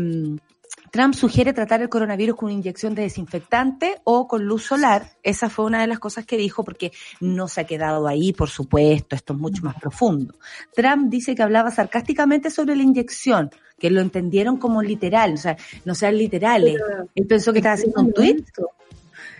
Trump 0.91 1.15
sugiere 1.15 1.53
tratar 1.53 1.81
el 1.81 1.87
coronavirus 1.87 2.35
con 2.35 2.47
una 2.47 2.53
inyección 2.53 2.93
de 2.93 3.03
desinfectante 3.03 4.01
o 4.03 4.27
con 4.27 4.43
luz 4.43 4.63
solar. 4.63 5.07
Esa 5.23 5.49
fue 5.49 5.63
una 5.63 5.79
de 5.79 5.87
las 5.87 5.99
cosas 5.99 6.25
que 6.25 6.35
dijo 6.35 6.65
porque 6.65 6.91
no 7.21 7.47
se 7.47 7.61
ha 7.61 7.63
quedado 7.63 8.07
ahí, 8.07 8.33
por 8.33 8.49
supuesto, 8.49 9.15
esto 9.15 9.31
es 9.33 9.39
mucho 9.39 9.63
más 9.63 9.79
profundo. 9.79 10.35
Trump 10.75 11.09
dice 11.09 11.33
que 11.33 11.43
hablaba 11.43 11.71
sarcásticamente 11.71 12.49
sobre 12.51 12.75
la 12.75 12.83
inyección, 12.83 13.51
que 13.79 13.89
lo 13.89 14.01
entendieron 14.01 14.57
como 14.57 14.83
literal, 14.83 15.33
o 15.33 15.37
sea, 15.37 15.55
no 15.85 15.95
sean 15.95 16.17
literales. 16.17 16.75
Él 17.15 17.25
pensó 17.25 17.53
que 17.53 17.59
estaba 17.59 17.75
haciendo 17.75 18.01
un 18.01 18.11
tweet. 18.11 18.43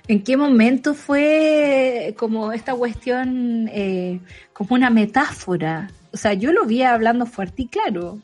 ¿En 0.07 0.23
qué 0.23 0.37
momento 0.37 0.93
fue 0.93 2.15
como 2.17 2.53
esta 2.53 2.73
cuestión, 2.75 3.69
eh, 3.73 4.21
como 4.53 4.75
una 4.75 4.89
metáfora? 4.89 5.91
O 6.13 6.17
sea, 6.17 6.33
yo 6.33 6.53
lo 6.53 6.65
vi 6.65 6.81
hablando 6.81 7.25
fuerte 7.25 7.63
y 7.63 7.67
claro. 7.67 8.19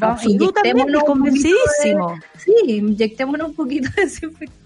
Absolutamente 0.00 0.92
convencidísimo. 1.06 2.18
sí, 2.38 2.52
inyectémonos 2.66 3.48
un 3.48 3.54
poquito 3.54 3.88
de 3.96 4.04
desinfectante. 4.04 4.56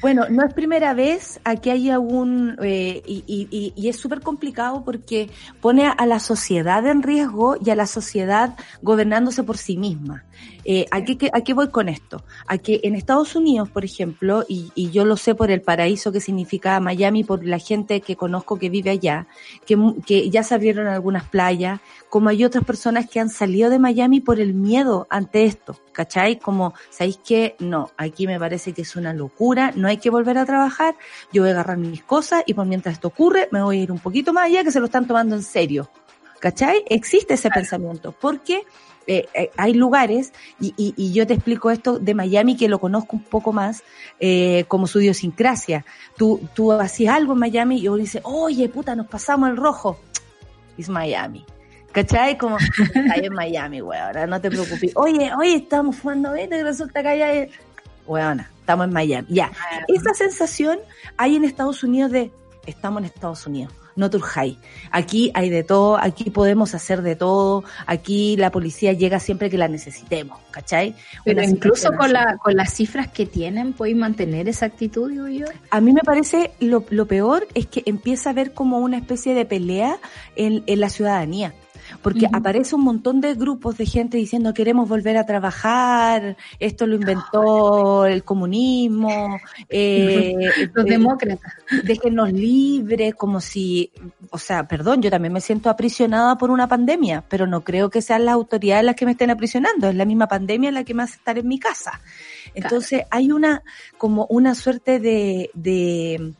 Bueno, 0.00 0.26
no 0.28 0.44
es 0.44 0.54
primera 0.54 0.94
vez 0.94 1.40
aquí 1.44 1.70
hay 1.70 1.90
algún, 1.90 2.56
eh, 2.62 3.02
y, 3.06 3.22
y, 3.26 3.72
y, 3.76 3.88
es 3.88 3.96
súper 3.96 4.22
complicado 4.22 4.82
porque 4.84 5.30
pone 5.60 5.86
a 5.86 6.06
la 6.06 6.18
sociedad 6.18 6.84
en 6.86 7.02
riesgo 7.02 7.56
y 7.64 7.70
a 7.70 7.76
la 7.76 7.86
sociedad 7.86 8.56
gobernándose 8.82 9.44
por 9.44 9.56
sí 9.56 9.76
misma. 9.76 10.24
Eh, 10.64 10.86
¿a, 10.90 11.02
qué, 11.02 11.54
voy 11.54 11.68
con 11.70 11.88
esto? 11.88 12.22
A 12.46 12.58
que 12.58 12.80
en 12.84 12.94
Estados 12.94 13.34
Unidos, 13.34 13.70
por 13.70 13.84
ejemplo, 13.84 14.44
y, 14.48 14.70
y, 14.74 14.90
yo 14.90 15.04
lo 15.04 15.16
sé 15.16 15.34
por 15.34 15.50
el 15.50 15.62
paraíso 15.62 16.12
que 16.12 16.20
significa 16.20 16.78
Miami, 16.80 17.24
por 17.24 17.44
la 17.44 17.58
gente 17.58 18.00
que 18.00 18.16
conozco 18.16 18.58
que 18.58 18.68
vive 18.68 18.90
allá, 18.90 19.26
que, 19.66 19.78
que 20.06 20.28
ya 20.30 20.42
se 20.42 20.54
abrieron 20.54 20.86
algunas 20.86 21.24
playas, 21.24 21.80
como 22.08 22.28
hay 22.28 22.44
otras 22.44 22.64
personas 22.64 23.08
que 23.08 23.20
han 23.20 23.30
salido 23.30 23.70
de 23.70 23.78
Miami 23.78 24.20
por 24.20 24.40
el 24.40 24.52
miedo 24.52 25.06
ante 25.10 25.44
esto, 25.44 25.76
¿cachai? 25.92 26.38
Como, 26.38 26.74
¿sabéis 26.90 27.20
qué? 27.24 27.56
No, 27.58 27.90
aquí 27.96 28.26
me 28.26 28.38
parece 28.38 28.72
que 28.72 28.82
es 28.82 28.96
una 28.96 29.14
locura, 29.14 29.72
no 29.76 29.88
hay 29.88 29.96
que 29.96 30.10
volver 30.10 30.36
a 30.38 30.44
trabajar, 30.44 30.94
yo 31.32 31.42
voy 31.42 31.50
a 31.50 31.54
agarrar 31.54 31.78
mis 31.78 32.02
cosas 32.02 32.42
y 32.46 32.54
por 32.54 32.66
mientras 32.66 32.94
esto 32.94 33.08
ocurre, 33.08 33.48
me 33.50 33.62
voy 33.62 33.78
a 33.78 33.82
ir 33.82 33.92
un 33.92 33.98
poquito 33.98 34.32
más 34.32 34.46
allá 34.46 34.64
que 34.64 34.72
se 34.72 34.80
lo 34.80 34.86
están 34.86 35.06
tomando 35.06 35.36
en 35.36 35.42
serio. 35.42 35.90
¿Cachai? 36.40 36.82
Existe 36.88 37.34
ese 37.34 37.50
pensamiento, 37.50 38.14
porque 38.18 38.62
eh, 39.06 39.28
eh, 39.34 39.50
hay 39.56 39.74
lugares, 39.74 40.32
y, 40.60 40.74
y, 40.76 41.12
yo 41.12 41.26
te 41.26 41.34
explico 41.34 41.70
esto 41.70 41.98
de 41.98 42.14
Miami, 42.14 42.56
que 42.56 42.68
lo 42.68 42.78
conozco 42.78 43.16
un 43.16 43.22
poco 43.22 43.52
más, 43.52 43.82
eh, 44.20 44.64
como 44.68 44.86
su 44.86 45.00
idiosincrasia. 45.00 45.84
Tú, 46.16 46.40
tú 46.54 46.72
hacías 46.72 47.16
algo 47.16 47.32
en 47.32 47.40
Miami 47.40 47.78
y 47.78 47.88
uno 47.88 47.96
dice, 47.96 48.20
oye, 48.24 48.68
puta, 48.68 48.94
nos 48.94 49.06
pasamos 49.08 49.50
el 49.50 49.56
rojo. 49.56 49.98
Es 50.78 50.88
Miami. 50.88 51.44
¿Cachai? 51.92 52.38
Como, 52.38 52.56
ahí 53.12 53.24
en 53.24 53.34
Miami, 53.34 53.82
weón, 53.82 54.30
no 54.30 54.40
te 54.40 54.50
preocupes. 54.50 54.92
Oye, 54.94 55.32
oye, 55.36 55.56
estamos 55.56 55.96
fumando 55.96 56.32
vete 56.32 56.58
y 56.58 56.62
resulta 56.62 57.02
que 57.02 57.08
hay... 57.08 57.50
Weona, 58.06 58.50
estamos 58.60 58.86
en 58.86 58.92
Miami. 58.92 59.26
Ya, 59.30 59.50
ah. 59.54 59.84
esa 59.88 60.14
sensación 60.14 60.78
hay 61.16 61.36
en 61.36 61.44
Estados 61.44 61.82
Unidos 61.82 62.12
de, 62.12 62.30
estamos 62.66 63.00
en 63.00 63.06
Estados 63.06 63.46
Unidos 63.46 63.72
no 63.96 64.10
turjáis. 64.10 64.58
Aquí 64.90 65.30
hay 65.34 65.50
de 65.50 65.62
todo, 65.62 65.96
aquí 65.96 66.30
podemos 66.30 66.74
hacer 66.74 67.02
de 67.02 67.16
todo, 67.16 67.64
aquí 67.86 68.36
la 68.36 68.50
policía 68.50 68.92
llega 68.92 69.20
siempre 69.20 69.50
que 69.50 69.58
la 69.58 69.68
necesitemos, 69.68 70.38
¿cachai? 70.50 70.94
Pero 71.24 71.42
incluso 71.42 71.90
con, 71.92 72.12
la, 72.12 72.36
con 72.42 72.54
las 72.54 72.72
cifras 72.74 73.08
que 73.08 73.26
tienen, 73.26 73.72
¿podéis 73.72 73.96
mantener 73.96 74.48
esa 74.48 74.66
actitud, 74.66 75.10
digo 75.10 75.28
yo? 75.28 75.46
A 75.70 75.80
mí 75.80 75.92
me 75.92 76.02
parece 76.02 76.52
lo, 76.60 76.84
lo 76.90 77.06
peor 77.06 77.46
es 77.54 77.66
que 77.66 77.82
empieza 77.86 78.30
a 78.30 78.32
haber 78.32 78.52
como 78.52 78.78
una 78.78 78.96
especie 78.96 79.34
de 79.34 79.44
pelea 79.44 79.98
en, 80.36 80.62
en 80.66 80.80
la 80.80 80.88
ciudadanía 80.88 81.54
porque 82.02 82.26
aparece 82.32 82.74
un 82.74 82.82
montón 82.82 83.20
de 83.20 83.34
grupos 83.34 83.76
de 83.78 83.86
gente 83.86 84.16
diciendo 84.16 84.54
queremos 84.54 84.88
volver 84.88 85.16
a 85.16 85.26
trabajar, 85.26 86.36
esto 86.58 86.86
lo 86.86 86.96
inventó 86.96 88.06
el 88.06 88.24
comunismo, 88.24 89.38
eh, 89.68 90.34
los 90.74 90.86
eh, 90.86 90.90
demócratas, 90.90 91.52
déjenos 91.84 92.32
libres, 92.32 93.14
como 93.14 93.40
si, 93.40 93.92
o 94.30 94.38
sea, 94.38 94.66
perdón, 94.66 95.02
yo 95.02 95.10
también 95.10 95.32
me 95.32 95.40
siento 95.40 95.70
aprisionada 95.70 96.36
por 96.36 96.50
una 96.50 96.68
pandemia, 96.68 97.24
pero 97.28 97.46
no 97.46 97.62
creo 97.62 97.90
que 97.90 98.02
sean 98.02 98.24
las 98.24 98.34
autoridades 98.34 98.84
las 98.84 98.96
que 98.96 99.06
me 99.06 99.12
estén 99.12 99.30
aprisionando, 99.30 99.88
es 99.88 99.94
la 99.94 100.04
misma 100.04 100.28
pandemia 100.28 100.70
la 100.70 100.84
que 100.84 100.94
me 100.94 101.02
hace 101.02 101.16
estar 101.16 101.38
en 101.38 101.48
mi 101.48 101.58
casa. 101.58 102.00
Entonces 102.54 103.04
hay 103.10 103.30
una, 103.30 103.62
como 103.98 104.26
una 104.26 104.54
suerte 104.54 104.98
de, 104.98 105.50
de 105.54 106.34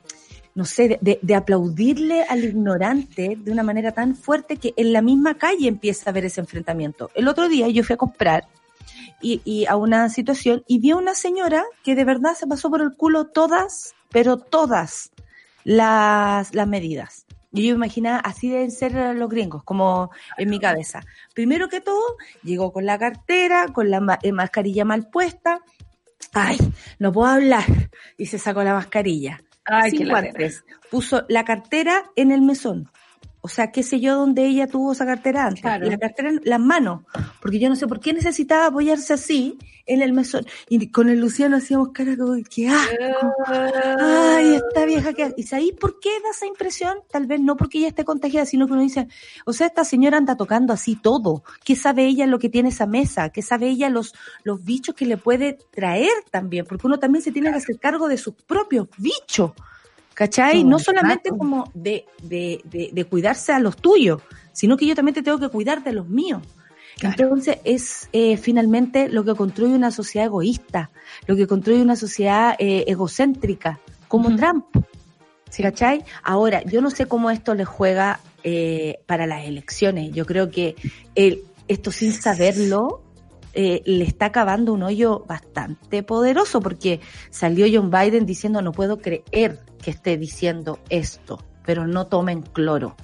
no 0.60 0.66
sé, 0.66 0.98
de, 1.00 1.34
aplaudirle 1.34 2.22
al 2.24 2.44
ignorante 2.44 3.34
de 3.34 3.50
una 3.50 3.62
manera 3.62 3.92
tan 3.92 4.14
fuerte 4.14 4.58
que 4.58 4.74
en 4.76 4.92
la 4.92 5.00
misma 5.00 5.38
calle 5.38 5.68
empieza 5.68 6.04
a 6.04 6.10
haber 6.10 6.26
ese 6.26 6.42
enfrentamiento. 6.42 7.10
El 7.14 7.28
otro 7.28 7.48
día 7.48 7.66
yo 7.68 7.82
fui 7.82 7.94
a 7.94 7.96
comprar 7.96 8.46
y, 9.22 9.64
a 9.64 9.76
una 9.76 10.10
situación 10.10 10.62
y 10.68 10.78
vi 10.78 10.90
a 10.90 10.96
una 10.96 11.14
señora 11.14 11.64
que 11.82 11.94
de 11.94 12.04
verdad 12.04 12.34
se 12.34 12.46
pasó 12.46 12.68
por 12.68 12.82
el 12.82 12.94
culo 12.94 13.28
todas, 13.28 13.94
pero 14.10 14.36
todas 14.36 15.12
las, 15.64 16.54
las 16.54 16.68
medidas. 16.68 17.24
Y 17.54 17.66
yo 17.66 17.74
imaginaba, 17.74 18.18
así 18.18 18.50
deben 18.50 18.70
ser 18.70 19.16
los 19.16 19.30
gringos, 19.30 19.64
como 19.64 20.10
en 20.36 20.50
mi 20.50 20.60
cabeza. 20.60 21.00
Primero 21.32 21.70
que 21.70 21.80
todo, 21.80 22.18
llegó 22.42 22.70
con 22.70 22.84
la 22.84 22.98
cartera, 22.98 23.68
con 23.72 23.88
la 23.88 24.18
eh, 24.20 24.32
mascarilla 24.32 24.84
mal 24.84 25.08
puesta. 25.08 25.62
Ay, 26.34 26.58
no 26.98 27.12
puedo 27.12 27.32
hablar. 27.32 27.64
Y 28.18 28.26
se 28.26 28.38
sacó 28.38 28.62
la 28.62 28.74
mascarilla 28.74 29.42
Ay, 29.64 29.90
sin 29.90 30.08
guantes. 30.08 30.64
Puso 30.90 31.24
la 31.28 31.44
cartera 31.44 32.10
en 32.16 32.32
el 32.32 32.40
mesón. 32.40 32.90
O 33.42 33.48
sea, 33.48 33.72
qué 33.72 33.82
sé 33.82 34.00
yo 34.00 34.16
dónde 34.16 34.46
ella 34.46 34.66
tuvo 34.66 34.92
esa 34.92 35.06
cartera 35.06 35.46
antes. 35.46 35.64
La 35.64 35.98
cartera 35.98 36.30
en 36.30 36.40
las 36.44 36.60
manos. 36.60 37.02
Porque 37.40 37.58
yo 37.58 37.68
no 37.68 37.76
sé 37.76 37.86
por 37.86 38.00
qué 38.00 38.12
necesitaba 38.12 38.66
apoyarse 38.66 39.14
así 39.14 39.58
en 39.86 40.02
el 40.02 40.12
mesón. 40.12 40.46
Y 40.68 40.88
con 40.88 41.08
el 41.08 41.20
Luciano 41.20 41.56
hacíamos 41.56 41.88
cara 41.92 42.16
como, 42.16 42.34
que 42.48 42.68
asco. 42.68 42.94
Ay, 43.98 44.54
esta 44.54 44.84
vieja 44.84 45.12
que... 45.14 45.32
¿Y 45.36 45.54
ahí 45.54 45.72
por 45.72 45.98
qué 46.00 46.10
da 46.22 46.30
esa 46.30 46.46
impresión? 46.46 46.98
Tal 47.10 47.26
vez 47.26 47.40
no 47.40 47.56
porque 47.56 47.78
ella 47.78 47.88
esté 47.88 48.04
contagiada, 48.04 48.44
sino 48.44 48.66
que 48.66 48.74
uno 48.74 48.82
dice, 48.82 49.08
o 49.46 49.52
sea, 49.52 49.66
esta 49.66 49.84
señora 49.84 50.18
anda 50.18 50.36
tocando 50.36 50.72
así 50.72 50.96
todo. 50.96 51.42
¿Qué 51.64 51.76
sabe 51.76 52.06
ella 52.06 52.26
lo 52.26 52.38
que 52.38 52.50
tiene 52.50 52.68
esa 52.68 52.86
mesa? 52.86 53.30
¿Qué 53.30 53.42
sabe 53.42 53.68
ella 53.68 53.88
los, 53.88 54.14
los 54.44 54.62
bichos 54.62 54.94
que 54.94 55.06
le 55.06 55.16
puede 55.16 55.58
traer 55.70 56.12
también? 56.30 56.66
Porque 56.66 56.86
uno 56.86 56.98
también 56.98 57.22
se 57.22 57.32
tiene 57.32 57.50
que 57.50 57.56
hacer 57.56 57.78
cargo 57.78 58.06
de 58.08 58.18
sus 58.18 58.34
propios 58.34 58.88
bichos. 58.98 59.52
¿Cachai? 60.20 60.64
No, 60.64 60.78
solamente 60.78 61.30
como 61.30 61.70
de, 61.72 62.04
de, 62.22 62.60
de, 62.92 63.04
cuidarse 63.06 63.52
a 63.52 63.58
los 63.58 63.78
tuyos, 63.78 64.20
sino 64.52 64.76
que 64.76 64.84
yo 64.84 64.94
también 64.94 65.14
te 65.14 65.22
tengo 65.22 65.38
que 65.38 65.48
cuidar 65.48 65.82
de 65.82 65.94
los 65.94 66.10
míos. 66.10 66.42
Entonces 67.00 67.56
es 67.64 68.10
eh, 68.12 68.36
finalmente 68.36 69.08
lo 69.08 69.24
que 69.24 69.34
construye 69.34 69.72
una 69.72 69.90
sociedad 69.90 70.26
egoísta, 70.26 70.90
lo 71.26 71.36
que 71.36 71.46
construye 71.46 71.80
una 71.80 71.96
sociedad 71.96 72.54
eh, 72.58 72.84
egocéntrica, 72.86 73.80
como 74.08 74.36
Trump. 74.36 74.66
¿Cachai? 75.56 76.04
Ahora, 76.22 76.62
yo 76.64 76.82
no 76.82 76.90
sé 76.90 77.06
cómo 77.06 77.30
esto 77.30 77.54
le 77.54 77.64
juega 77.64 78.20
eh, 78.44 78.98
para 79.06 79.26
las 79.26 79.46
elecciones. 79.46 80.12
Yo 80.12 80.26
creo 80.26 80.50
que 80.50 80.76
el, 81.14 81.44
esto 81.66 81.92
sin 81.92 82.12
saberlo 82.12 83.00
eh, 83.54 83.82
le 83.84 84.04
está 84.04 84.26
acabando 84.26 84.72
un 84.72 84.82
hoyo 84.82 85.24
bastante 85.26 86.02
poderoso 86.02 86.60
porque 86.60 87.00
salió 87.30 87.66
John 87.72 87.90
Biden 87.90 88.26
diciendo 88.26 88.62
no 88.62 88.72
puedo 88.72 88.98
creer 88.98 89.60
que 89.82 89.90
esté 89.90 90.16
diciendo 90.16 90.78
esto, 90.88 91.42
pero 91.64 91.86
no 91.86 92.06
tomen 92.06 92.42
cloro. 92.42 92.96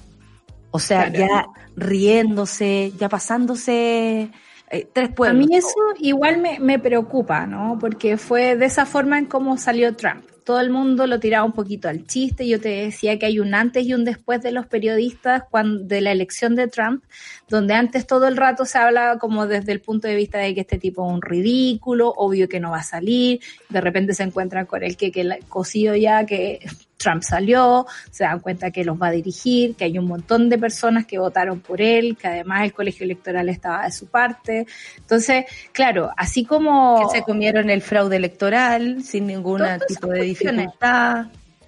O 0.71 0.79
sea, 0.79 1.11
ya 1.11 1.47
riéndose, 1.75 2.91
ya 2.97 3.09
pasándose 3.09 4.31
eh, 4.69 4.89
tres 4.93 5.09
pueblos. 5.09 5.45
A 5.45 5.47
mí 5.47 5.55
eso 5.55 5.73
igual 5.99 6.39
me, 6.39 6.59
me 6.59 6.77
preocupa, 6.77 7.47
¿no? 7.47 7.77
Porque 7.79 8.17
fue 8.17 8.55
de 8.55 8.65
esa 8.65 8.85
forma 8.85 9.17
en 9.17 9.25
cómo 9.25 9.57
salió 9.57 9.95
Trump 9.95 10.25
todo 10.47 10.61
el 10.61 10.69
mundo 10.69 11.07
lo 11.07 11.19
tiraba 11.19 11.43
un 11.43 11.51
poquito 11.51 11.89
al 11.89 12.07
chiste. 12.07 12.47
Yo 12.47 12.61
te 12.61 12.69
decía 12.69 13.19
que 13.19 13.25
hay 13.25 13.41
un 13.41 13.53
antes 13.53 13.85
y 13.85 13.93
un 13.93 14.05
después 14.05 14.41
de 14.41 14.53
los 14.53 14.65
periodistas 14.65 15.43
de 15.81 15.99
la 15.99 16.13
elección 16.13 16.55
de 16.55 16.69
Trump, 16.69 17.03
donde 17.49 17.73
antes 17.73 18.07
todo 18.07 18.29
el 18.29 18.37
rato 18.37 18.63
se 18.63 18.77
hablaba 18.77 19.19
como 19.19 19.45
desde 19.45 19.73
el 19.73 19.81
punto 19.81 20.07
de 20.07 20.15
vista 20.15 20.37
de 20.37 20.55
que 20.55 20.61
este 20.61 20.77
tipo 20.77 21.05
es 21.05 21.13
un 21.13 21.21
ridículo, 21.21 22.13
obvio 22.15 22.47
que 22.47 22.61
no 22.61 22.71
va 22.71 22.77
a 22.77 22.83
salir, 22.83 23.41
de 23.67 23.81
repente 23.81 24.13
se 24.13 24.23
encuentran 24.23 24.65
con 24.65 24.83
el 24.83 24.95
que, 24.95 25.11
que 25.11 25.37
cosido 25.49 25.97
ya, 25.97 26.25
que 26.25 26.65
Trump 26.97 27.23
salió, 27.23 27.85
se 28.11 28.23
dan 28.23 28.39
cuenta 28.39 28.71
que 28.71 28.83
los 28.83 29.01
va 29.01 29.07
a 29.07 29.11
dirigir, 29.11 29.75
que 29.75 29.85
hay 29.85 29.97
un 29.97 30.05
montón 30.05 30.49
de 30.49 30.57
personas 30.57 31.05
que 31.05 31.19
votaron 31.19 31.59
por 31.59 31.81
él, 31.81 32.17
que 32.17 32.27
además 32.27 32.63
el 32.63 32.73
colegio 32.73 33.03
electoral 33.05 33.49
estaba 33.49 33.85
de 33.85 33.91
su 33.91 34.07
parte. 34.07 34.65
Entonces, 34.97 35.45
claro, 35.71 36.11
así 36.17 36.43
como... 36.43 37.07
Que 37.07 37.19
se 37.19 37.23
comieron 37.23 37.69
el 37.69 37.81
fraude 37.81 38.17
electoral 38.17 39.03
sin 39.03 39.27
ningún 39.27 39.61
tipo 39.87 40.07
de 40.07 40.21
dificultad. 40.21 41.27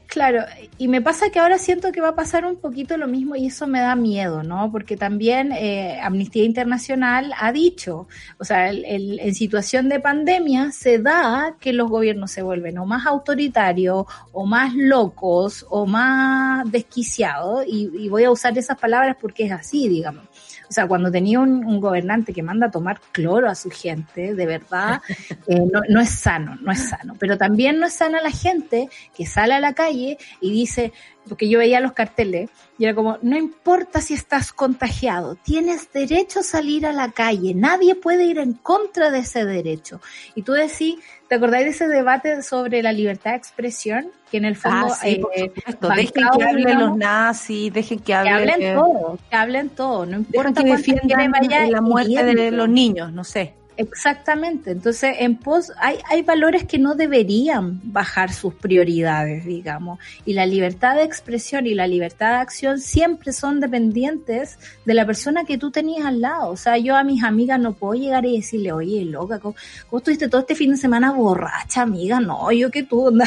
Claro, 0.10 0.44
y 0.80 0.88
me 0.88 1.04
pasa 1.04 1.30
que 1.30 1.38
ahora 1.38 1.60
siento 1.60 1.92
que 1.92 2.02
va 2.02 2.10
a 2.10 2.16
pasar 2.16 2.44
un 2.44 2.56
poquito 2.56 2.98
lo 2.98 3.08
mismo 3.08 3.36
y 3.36 3.46
eso 3.46 3.68
me 3.68 3.80
da 3.80 3.96
miedo, 3.96 4.42
¿no? 4.42 4.72
Porque 4.72 4.98
también 4.98 5.52
eh, 5.52 6.00
Amnistía 6.02 6.46
Internacional 6.46 7.32
ha 7.38 7.52
dicho, 7.52 8.08
o 8.40 8.44
sea, 8.44 8.70
el, 8.70 9.20
en 9.20 9.36
situación 9.36 9.88
de 9.88 10.00
pandemia 10.00 10.72
se 10.72 10.98
da 10.98 11.58
que 11.60 11.74
los 11.74 11.92
gobiernos 11.92 12.32
se 12.32 12.42
vuelven 12.42 12.80
o 12.80 12.88
más 12.88 13.06
autoritarios 13.06 14.06
o 14.32 14.48
más 14.48 14.74
locos 14.74 15.64
o 15.70 15.86
más 15.86 16.70
desquiciados, 16.72 17.66
y, 17.68 17.92
y 17.96 18.10
voy 18.10 18.24
a 18.24 18.32
usar 18.32 18.58
esas 18.58 18.80
palabras 18.80 19.16
porque 19.22 19.46
es 19.46 19.52
así, 19.52 19.88
digamos. 19.88 20.24
O 20.70 20.72
sea, 20.72 20.88
cuando 20.88 21.12
tenía 21.12 21.40
un, 21.40 21.80
gobernante 21.80 22.34
que 22.34 22.44
manda 22.44 22.68
a 22.68 22.72
tomar 22.72 23.02
cloro 23.12 23.50
a 23.50 23.56
su 23.56 23.72
gente, 23.72 24.36
de 24.36 24.46
verdad, 24.46 25.02
eh, 25.48 25.60
no, 25.72 25.82
no, 25.90 26.00
es 26.00 26.12
sano, 26.12 26.58
no 26.62 26.72
es 26.72 26.90
sano. 26.90 27.16
Pero 27.18 27.38
también 27.38 27.80
no 27.80 27.88
es 27.88 27.94
sana 27.94 28.22
la 28.22 28.32
gente 28.32 28.90
que 29.16 29.26
sale 29.26 29.56
a 29.56 29.60
la 29.60 29.74
calle 29.74 30.18
y 30.42 30.52
dice, 30.52 30.94
porque 31.28 31.50
yo 31.50 31.60
veía 31.60 31.80
los 31.80 31.94
carteles, 31.94 32.50
y 32.78 32.86
era 32.86 32.94
como, 32.94 33.18
no 33.22 33.38
importa 33.38 34.02
si 34.02 34.14
estás 34.14 34.52
contagiado, 34.52 35.36
tienes 35.36 35.92
derecho 35.92 36.42
a 36.42 36.44
salir 36.44 36.86
a 36.86 36.94
la 36.94 37.12
calle, 37.12 37.54
nadie 37.54 37.96
puede 37.96 38.26
ir 38.26 38.40
en 38.40 38.54
contra 38.54 39.12
de 39.12 39.20
ese 39.20 39.46
derecho. 39.46 40.02
Y 40.36 40.44
tú 40.44 40.54
decís, 40.54 40.96
¿te 41.30 41.36
acordáis 41.36 41.66
de 41.66 41.72
ese 41.72 41.88
debate 41.88 42.42
sobre 42.42 42.82
la 42.82 42.92
libertad 42.92 43.32
de 43.32 43.38
expresión? 43.38 44.08
Que 44.32 44.38
en 44.38 44.46
el 44.46 44.56
fondo... 44.56 44.88
Ah, 44.90 44.96
sí, 45.00 45.22
eh, 45.36 45.52
dejen 45.96 46.28
que 46.36 46.44
hablen 46.44 46.80
los 46.80 46.98
nazis, 46.98 47.72
dejen 47.72 48.00
que 48.00 48.14
hablen... 48.14 48.46
Que 48.46 48.52
hablen 48.52 48.76
todo, 48.76 49.20
que 49.30 49.36
hablen 49.36 49.70
todo, 49.70 50.06
no 50.08 50.18
importa 50.18 50.64
que 50.64 50.76
defiendan 50.76 51.72
la 51.72 51.82
muerte 51.82 52.24
de 52.24 52.52
los 52.52 52.68
niños, 52.68 53.14
no 53.14 53.24
sé. 53.24 53.54
Exactamente. 53.80 54.72
Entonces, 54.72 55.16
en 55.20 55.38
pos 55.38 55.72
hay, 55.80 56.00
hay 56.10 56.22
valores 56.22 56.66
que 56.66 56.78
no 56.78 56.96
deberían 56.96 57.80
bajar 57.82 58.34
sus 58.34 58.54
prioridades, 58.54 59.46
digamos. 59.46 60.00
Y 60.26 60.34
la 60.34 60.46
libertad 60.46 60.98
de 60.98 61.04
expresión 61.04 61.66
y 61.66 61.74
la 61.76 61.88
libertad 61.88 62.32
de 62.32 62.42
acción 62.42 62.82
siempre 62.82 63.32
son 63.32 63.62
dependientes 63.62 64.60
de 64.84 64.94
la 64.94 65.06
persona 65.06 65.46
que 65.46 65.58
tú 65.58 65.72
tenías 65.72 66.06
al 66.06 66.20
lado. 66.20 66.50
O 66.50 66.58
sea, 66.58 66.78
yo 66.78 66.98
a 66.98 67.06
mis 67.06 67.24
amigas 67.24 67.58
no 67.58 67.72
puedo 67.72 67.94
llegar 67.94 68.26
y 68.26 68.36
decirle, 68.36 68.74
oye, 68.74 69.06
loca, 69.06 69.40
¿cómo, 69.40 69.56
estuviste 69.94 70.28
todo 70.28 70.42
este 70.42 70.56
fin 70.56 70.72
de 70.72 70.78
semana 70.78 71.14
borracha, 71.14 71.84
amiga? 71.84 72.20
No, 72.20 72.52
yo 72.52 72.70
que 72.72 72.84
tú, 72.84 73.18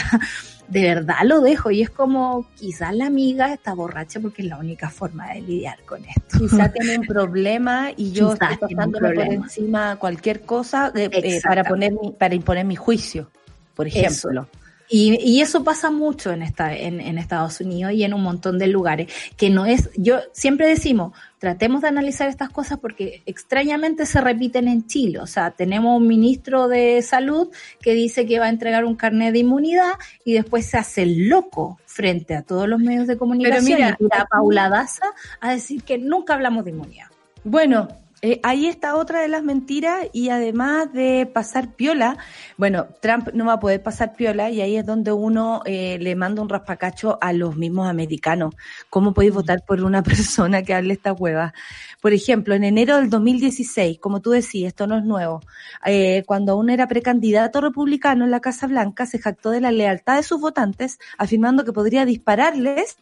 de 0.69 0.83
verdad 0.83 1.17
lo 1.25 1.41
dejo 1.41 1.71
y 1.71 1.83
es 1.83 1.91
como 1.91 2.47
quizás 2.57 2.95
la 2.95 3.07
amiga 3.07 3.53
está 3.53 3.75
borracha 3.75 4.21
porque 4.21 4.43
es 4.43 4.49
la 4.49 4.59
única 4.59 4.89
forma 4.91 5.33
de 5.33 5.43
lidiar 5.43 5.79
con 5.85 6.05
esto. 6.05 6.39
Quizás 6.39 6.73
tiene 6.75 6.99
un 6.99 7.07
problema 7.07 7.91
y 7.97 8.13
yo 8.13 8.33
estoy 8.33 8.57
pasándome 8.57 9.13
por 9.13 9.25
encima 9.25 9.97
cualquier 9.97 10.43
cosa 10.43 10.93
eh, 10.95 11.41
para 11.43 11.65
poner 11.65 11.95
para 12.19 12.35
imponer 12.35 12.65
mi 12.65 12.77
juicio, 12.77 13.31
por 13.75 13.87
ejemplo. 13.87 14.47
Y, 14.93 15.19
y, 15.23 15.41
eso 15.41 15.65
pasa 15.65 15.91
mucho 15.91 16.33
en, 16.33 16.43
esta, 16.43 16.77
en, 16.77 17.01
en, 17.01 17.17
Estados 17.17 17.63
Unidos 17.63 17.95
y 17.95 18.05
en 18.05 18.13
un 18.13 18.23
montón 18.23 18.59
de 18.59 18.67
lugares, 18.67 19.11
que 19.39 19.49
no 19.49 19.65
es, 19.65 19.89
yo 19.97 20.21
siempre 20.33 20.67
decimos, 20.69 21.15
tratemos 21.39 21.81
de 21.81 21.89
analizar 21.89 22.29
estas 22.29 22.51
cosas 22.51 22.79
porque 22.79 23.23
extrañamente 23.25 24.05
se 24.05 24.21
repiten 24.21 24.69
en 24.69 24.87
Chile. 24.87 25.19
O 25.21 25.27
sea, 25.27 25.53
tenemos 25.53 25.97
un 25.97 26.07
ministro 26.07 26.69
de 26.69 27.01
salud 27.01 27.49
que 27.81 27.95
dice 27.95 28.27
que 28.27 28.39
va 28.39 28.47
a 28.47 28.51
entregar 28.51 28.85
un 28.85 28.95
carnet 28.95 29.33
de 29.33 29.39
inmunidad 29.39 29.93
y 30.27 30.35
después 30.35 30.67
se 30.67 30.77
hace 30.77 31.07
loco 31.07 31.81
frente 31.87 32.37
a 32.37 32.43
todos 32.43 32.69
los 32.69 32.79
medios 32.79 33.07
de 33.07 33.17
comunicación 33.17 33.65
Pero 33.65 33.97
mira, 33.99 34.21
a 34.21 34.27
Paula 34.27 34.69
Daza 34.69 35.07
a 35.41 35.53
decir 35.53 35.85
que 35.85 35.97
nunca 35.97 36.35
hablamos 36.35 36.65
de 36.67 36.73
inmunidad. 36.73 37.07
Bueno, 37.45 37.89
eh, 38.25 38.39
ahí 38.45 38.69
está 38.69 38.95
otra 38.95 39.21
de 39.21 39.27
las 39.27 39.43
mentiras 39.43 40.07
y 40.13 40.29
además 40.29 40.93
de 40.93 41.27
pasar 41.27 41.75
piola, 41.75 42.19
bueno, 42.57 42.87
Trump 43.01 43.31
no 43.35 43.47
va 43.47 43.55
a 43.55 43.59
poder 43.59 43.83
pasar 43.83 44.15
piola 44.15 44.49
y 44.49 44.61
ahí 44.61 44.77
es 44.77 44.87
donde 44.87 45.11
uno 45.11 45.61
eh, 45.65 45.99
le 46.01 46.15
manda 46.15 46.41
un 46.41 46.49
raspacacho 46.49 47.19
a 47.21 47.33
los 47.33 47.57
mismos 47.57 47.89
americanos. 47.89 48.55
¿Cómo 48.91 49.13
podéis 49.13 49.35
votar 49.35 49.65
por 49.67 49.83
una 49.83 50.03
persona 50.05 50.63
que 50.63 50.73
hable 50.73 50.95
esta 50.95 51.13
hueva? 51.13 51.53
Por 52.01 52.13
ejemplo, 52.13 52.55
en 52.55 52.63
enero 52.63 52.95
del 52.99 53.11
2016, 53.11 53.99
como 53.99 54.23
tú 54.23 54.31
decías, 54.31 54.69
esto 54.69 54.87
no 54.87 54.97
es 54.97 55.05
nuevo, 55.05 55.41
eh, 55.85 56.23
cuando 56.25 56.53
aún 56.53 56.71
era 56.71 56.87
precandidato 56.87 57.61
republicano 57.61 58.25
en 58.25 58.31
la 58.31 58.39
Casa 58.39 58.69
Blanca, 58.69 59.05
se 59.05 59.19
jactó 59.19 59.51
de 59.51 59.61
la 59.61 59.73
lealtad 59.73 60.15
de 60.15 60.23
sus 60.23 60.41
votantes, 60.41 61.01
afirmando 61.19 61.65
que 61.65 61.73
podría 61.73 62.05
dispararles. 62.05 62.99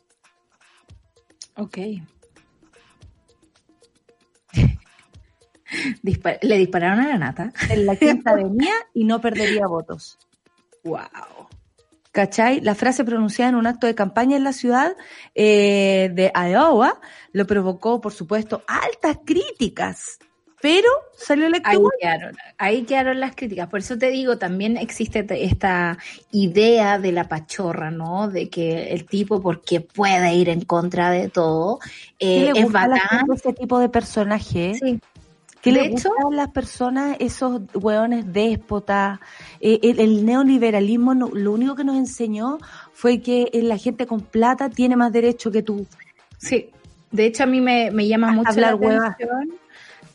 Le 6.42 6.58
dispararon 6.58 7.00
a 7.00 7.08
la 7.08 7.18
nata. 7.18 7.52
En 7.68 7.86
la 7.86 7.96
quinta 7.96 8.34
venía 8.34 8.74
y 8.94 9.04
no 9.04 9.20
perdería 9.20 9.66
votos. 9.66 10.18
Wow. 10.84 11.48
¿Cachai? 12.12 12.60
La 12.60 12.74
frase 12.74 13.04
pronunciada 13.04 13.50
en 13.50 13.56
un 13.56 13.66
acto 13.66 13.86
de 13.86 13.94
campaña 13.94 14.36
en 14.36 14.42
la 14.42 14.52
ciudad 14.52 14.96
eh, 15.34 16.10
de 16.12 16.32
Iowa 16.34 17.00
lo 17.32 17.46
provocó, 17.46 18.00
por 18.00 18.12
supuesto, 18.12 18.64
altas 18.66 19.18
críticas. 19.24 20.18
Pero 20.60 20.88
salió 21.16 21.46
electo. 21.46 21.70
Ahí 21.70 21.78
quedaron, 22.00 22.36
ahí 22.58 22.82
quedaron 22.82 23.20
las 23.20 23.34
críticas. 23.34 23.68
Por 23.68 23.80
eso 23.80 23.96
te 23.96 24.10
digo, 24.10 24.36
también 24.36 24.76
existe 24.76 25.24
esta 25.42 25.96
idea 26.32 26.98
de 26.98 27.12
la 27.12 27.28
pachorra, 27.28 27.90
¿no? 27.90 28.28
De 28.28 28.50
que 28.50 28.92
el 28.92 29.06
tipo, 29.06 29.40
porque 29.40 29.80
puede 29.80 30.34
ir 30.34 30.50
en 30.50 30.62
contra 30.62 31.10
de 31.10 31.30
todo, 31.30 31.78
eh, 32.18 32.52
es 32.54 32.70
bacán. 32.70 33.24
ese 33.34 33.54
tipo 33.54 33.78
de 33.78 33.88
personaje. 33.88 34.74
Sí. 34.74 35.00
¿Qué 35.62 35.72
le 35.72 35.86
hecho, 35.86 36.08
gustan 36.10 36.36
las 36.36 36.48
personas, 36.48 37.16
esos 37.20 37.62
hueones 37.74 38.32
déspotas? 38.32 39.20
Eh, 39.60 39.78
el, 39.82 40.24
neoliberalismo 40.24 41.14
lo 41.14 41.52
único 41.52 41.74
que 41.74 41.84
nos 41.84 41.96
enseñó 41.96 42.58
fue 42.92 43.20
que 43.20 43.50
la 43.52 43.76
gente 43.76 44.06
con 44.06 44.20
plata 44.20 44.70
tiene 44.70 44.96
más 44.96 45.12
derecho 45.12 45.50
que 45.50 45.62
tú. 45.62 45.86
Sí, 46.38 46.70
de 47.10 47.26
hecho 47.26 47.42
a 47.42 47.46
mí 47.46 47.60
me, 47.60 47.90
llama 48.06 48.32
mucho 48.32 48.58
la 48.58 48.70
atención. 48.70 49.52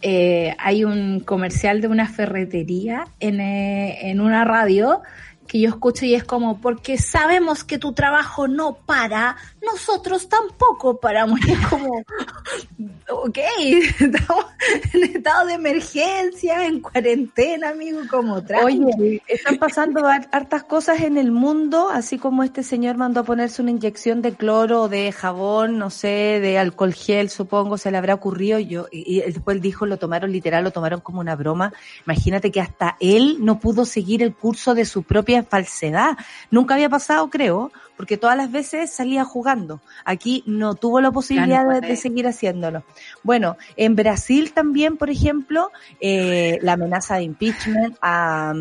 Eh, 0.02 0.56
hay 0.60 0.84
un 0.84 1.20
comercial 1.20 1.82
de 1.82 1.88
una 1.88 2.08
ferretería 2.08 3.08
en, 3.20 3.40
eh, 3.40 4.10
en 4.10 4.22
una 4.22 4.44
radio 4.44 5.02
que 5.46 5.60
yo 5.60 5.70
escucho 5.70 6.06
y 6.06 6.16
es 6.16 6.24
como, 6.24 6.60
porque 6.60 6.98
sabemos 6.98 7.64
que 7.64 7.78
tu 7.78 7.94
trabajo 7.94 8.48
no 8.48 8.76
para, 8.86 9.38
nosotros 9.62 10.28
tampoco 10.30 11.00
paramos. 11.00 11.40
Y 11.46 11.52
es 11.52 11.68
como, 11.68 12.04
ok, 13.10 13.38
estamos 14.00 14.46
en 14.94 15.04
estado 15.04 15.48
de 15.48 15.54
emergencia, 15.54 16.66
en 16.66 16.80
cuarentena, 16.82 17.70
amigo, 17.70 18.00
como 18.10 18.42
Oye, 18.64 19.22
están 19.28 19.58
pasando 19.58 20.08
hartas 20.08 20.64
cosas 20.64 21.02
en 21.02 21.18
el 21.18 21.32
mundo, 21.32 21.90
así 21.90 22.18
como 22.18 22.44
este 22.44 22.64
señor 22.64 22.98
mandó 22.98 23.20
a 23.20 23.24
ponerse 23.24 23.62
una 23.62 23.72
inyección 23.72 24.24
de 24.24 24.34
cloro, 24.34 24.88
de 24.88 25.12
jabón, 25.12 25.78
no 25.78 25.92
sé, 25.92 26.40
de 26.42 26.58
alcohol 26.58 26.94
gel, 26.94 27.30
supongo, 27.30 27.78
se 27.78 27.92
le 27.92 27.98
habrá 27.98 28.16
ocurrido. 28.16 28.58
Yo, 28.60 28.88
y 28.92 29.22
después 29.22 29.62
dijo, 29.62 29.86
lo 29.86 29.98
tomaron 29.98 30.32
literal, 30.32 30.64
lo 30.64 30.72
tomaron 30.72 31.02
como 31.02 31.20
una 31.20 31.36
broma. 31.36 31.74
Imagínate 32.06 32.52
que 32.52 32.62
hasta 32.62 32.98
él 33.00 33.38
no 33.40 33.60
pudo 33.60 33.86
seguir 33.86 34.24
el 34.24 34.34
curso 34.34 34.74
de 34.74 34.86
su 34.86 35.04
propia 35.04 35.35
falsedad. 35.44 36.18
Nunca 36.52 36.76
había 36.76 36.90
pasado, 36.90 37.30
creo, 37.30 37.72
porque 37.98 38.18
todas 38.18 38.36
las 38.36 38.52
veces 38.52 38.92
salía 38.92 39.24
jugando. 39.24 39.82
Aquí 40.04 40.44
no 40.46 40.76
tuvo 40.76 41.02
la 41.02 41.12
posibilidad 41.12 41.82
de, 41.82 41.96
seguir 41.96 42.28
haciéndolo. 42.28 42.84
Bueno, 43.24 43.58
en 43.78 43.96
Brasil 43.96 44.52
también, 44.54 44.98
por 44.98 45.10
ejemplo, 45.10 45.72
eh, 46.00 46.60
la 46.62 46.74
amenaza 46.74 47.16
de 47.16 47.24
impeachment 47.24 47.98
a, 48.02 48.54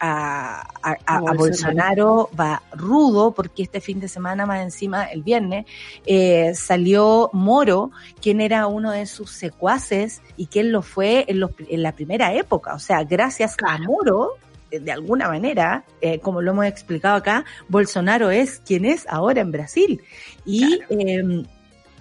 a, 0.00 1.32
Bolsonaro. 1.36 2.30
va 2.38 2.62
rudo, 2.72 3.32
porque 3.32 3.62
este 3.62 3.80
fin 3.80 4.00
de 4.00 4.08
semana, 4.08 4.46
más 4.46 4.62
encima, 4.62 5.04
el 5.04 5.22
viernes, 5.22 5.66
eh, 6.04 6.52
salió 6.54 7.30
Moro, 7.32 7.92
quien 8.20 8.40
era 8.40 8.66
uno 8.66 8.90
de 8.90 9.06
sus 9.06 9.30
secuaces 9.30 10.20
y 10.36 10.46
quien 10.46 10.72
lo 10.72 10.82
fue 10.82 11.24
en, 11.28 11.40
en 11.68 11.82
la 11.82 11.92
primera 11.92 12.34
época. 12.34 12.74
O 12.74 12.78
sea, 12.78 13.04
gracias 13.04 13.56
a 13.64 13.78
Moro, 13.78 14.36
de 14.70 14.92
alguna 14.92 15.28
manera, 15.28 15.84
eh, 16.00 16.18
como 16.20 16.42
lo 16.42 16.52
hemos 16.52 16.66
explicado 16.66 17.16
acá, 17.16 17.44
Bolsonaro 17.68 18.30
es 18.30 18.60
quien 18.60 18.84
es 18.84 19.06
ahora 19.08 19.40
en 19.40 19.52
Brasil. 19.52 20.00
Y 20.44 20.80
em, 20.88 21.44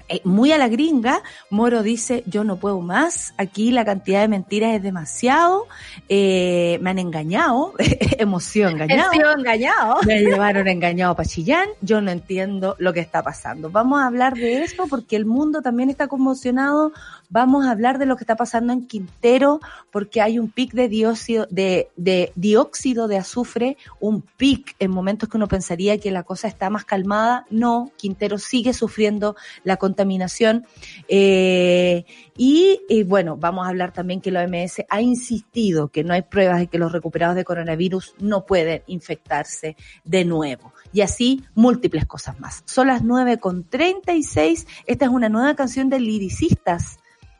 eh, 0.10 0.22
muy 0.24 0.52
a 0.52 0.58
la 0.58 0.68
gringa, 0.68 1.22
Moro 1.52 1.84
dice, 1.84 2.24
yo 2.26 2.44
no 2.44 2.58
puedo 2.58 2.82
más, 2.82 3.36
aquí 3.38 3.72
la 3.72 3.86
cantidad 3.86 4.22
de 4.22 4.28
mentiras 4.28 4.74
es 4.74 4.82
demasiado, 4.82 5.68
eh, 6.10 6.80
me 6.82 6.90
han 6.90 6.98
engañado, 6.98 7.76
emoción 8.18 8.72
engañado. 8.74 9.12
engañado. 9.38 9.98
Me 10.08 10.22
llevaron 10.22 10.68
engañado 10.68 11.16
para 11.16 11.30
Chillán, 11.30 11.70
yo 11.82 12.02
no 12.02 12.10
entiendo 12.10 12.76
lo 12.80 12.92
que 12.92 13.02
está 13.02 13.22
pasando. 13.22 13.70
Vamos 13.70 14.02
a 14.02 14.08
hablar 14.08 14.34
de 14.34 14.64
eso 14.64 14.88
porque 14.90 15.16
el 15.16 15.26
mundo 15.26 15.62
también 15.62 15.92
está 15.92 16.08
conmocionado 16.08 16.92
Vamos 17.32 17.66
a 17.66 17.72
hablar 17.72 18.00
de 18.00 18.08
lo 18.08 18.16
que 18.16 18.24
está 18.24 18.36
pasando 18.36 18.74
en 18.74 18.88
Quintero 18.88 19.60
porque 19.92 20.20
hay 20.20 20.40
un 20.40 20.50
pic 20.50 20.74
de 20.74 20.88
dióxido 20.88 21.46
de, 21.52 21.90
de 21.96 22.32
dióxido 22.36 23.08
de 23.08 23.18
azufre, 23.18 23.78
un 24.00 24.22
pic 24.22 24.76
en 24.80 24.90
momentos 24.90 25.30
que 25.30 25.38
uno 25.38 25.48
pensaría 25.48 26.00
que 26.00 26.10
la 26.10 26.24
cosa 26.24 26.48
está 26.48 26.72
más 26.72 26.86
calmada. 26.86 27.46
No, 27.52 27.92
Quintero 27.98 28.40
sigue 28.40 28.74
sufriendo 28.74 29.36
la 29.64 29.78
contaminación. 29.78 30.66
Eh, 31.08 32.06
y, 32.36 33.04
bueno, 33.04 33.38
vamos 33.38 33.66
a 33.66 33.70
hablar 33.70 33.92
también 33.92 34.22
que 34.22 34.32
la 34.32 34.44
OMS 34.44 34.86
ha 34.90 35.02
insistido 35.02 35.90
que 35.90 36.04
no 36.04 36.14
hay 36.14 36.24
pruebas 36.24 36.60
de 36.60 36.68
que 36.68 36.80
los 36.80 36.92
recuperados 36.92 37.36
de 37.36 37.44
coronavirus 37.44 38.16
no 38.20 38.46
pueden 38.46 38.82
infectarse 38.88 39.76
de 40.04 40.26
nuevo. 40.26 40.74
y 40.92 41.02
así 41.02 41.44
múltiples 41.54 42.06
cosas 42.06 42.40
más. 42.40 42.64
Son 42.66 42.88
las 42.88 43.04
9 43.04 43.38
con 43.38 43.64
36. 43.66 44.66
Esta 44.88 45.06
es 45.06 45.12
una 45.12 45.30
nueva 45.30 45.56
canción 45.56 45.90
de 45.90 46.00
liricistas. 46.00 46.98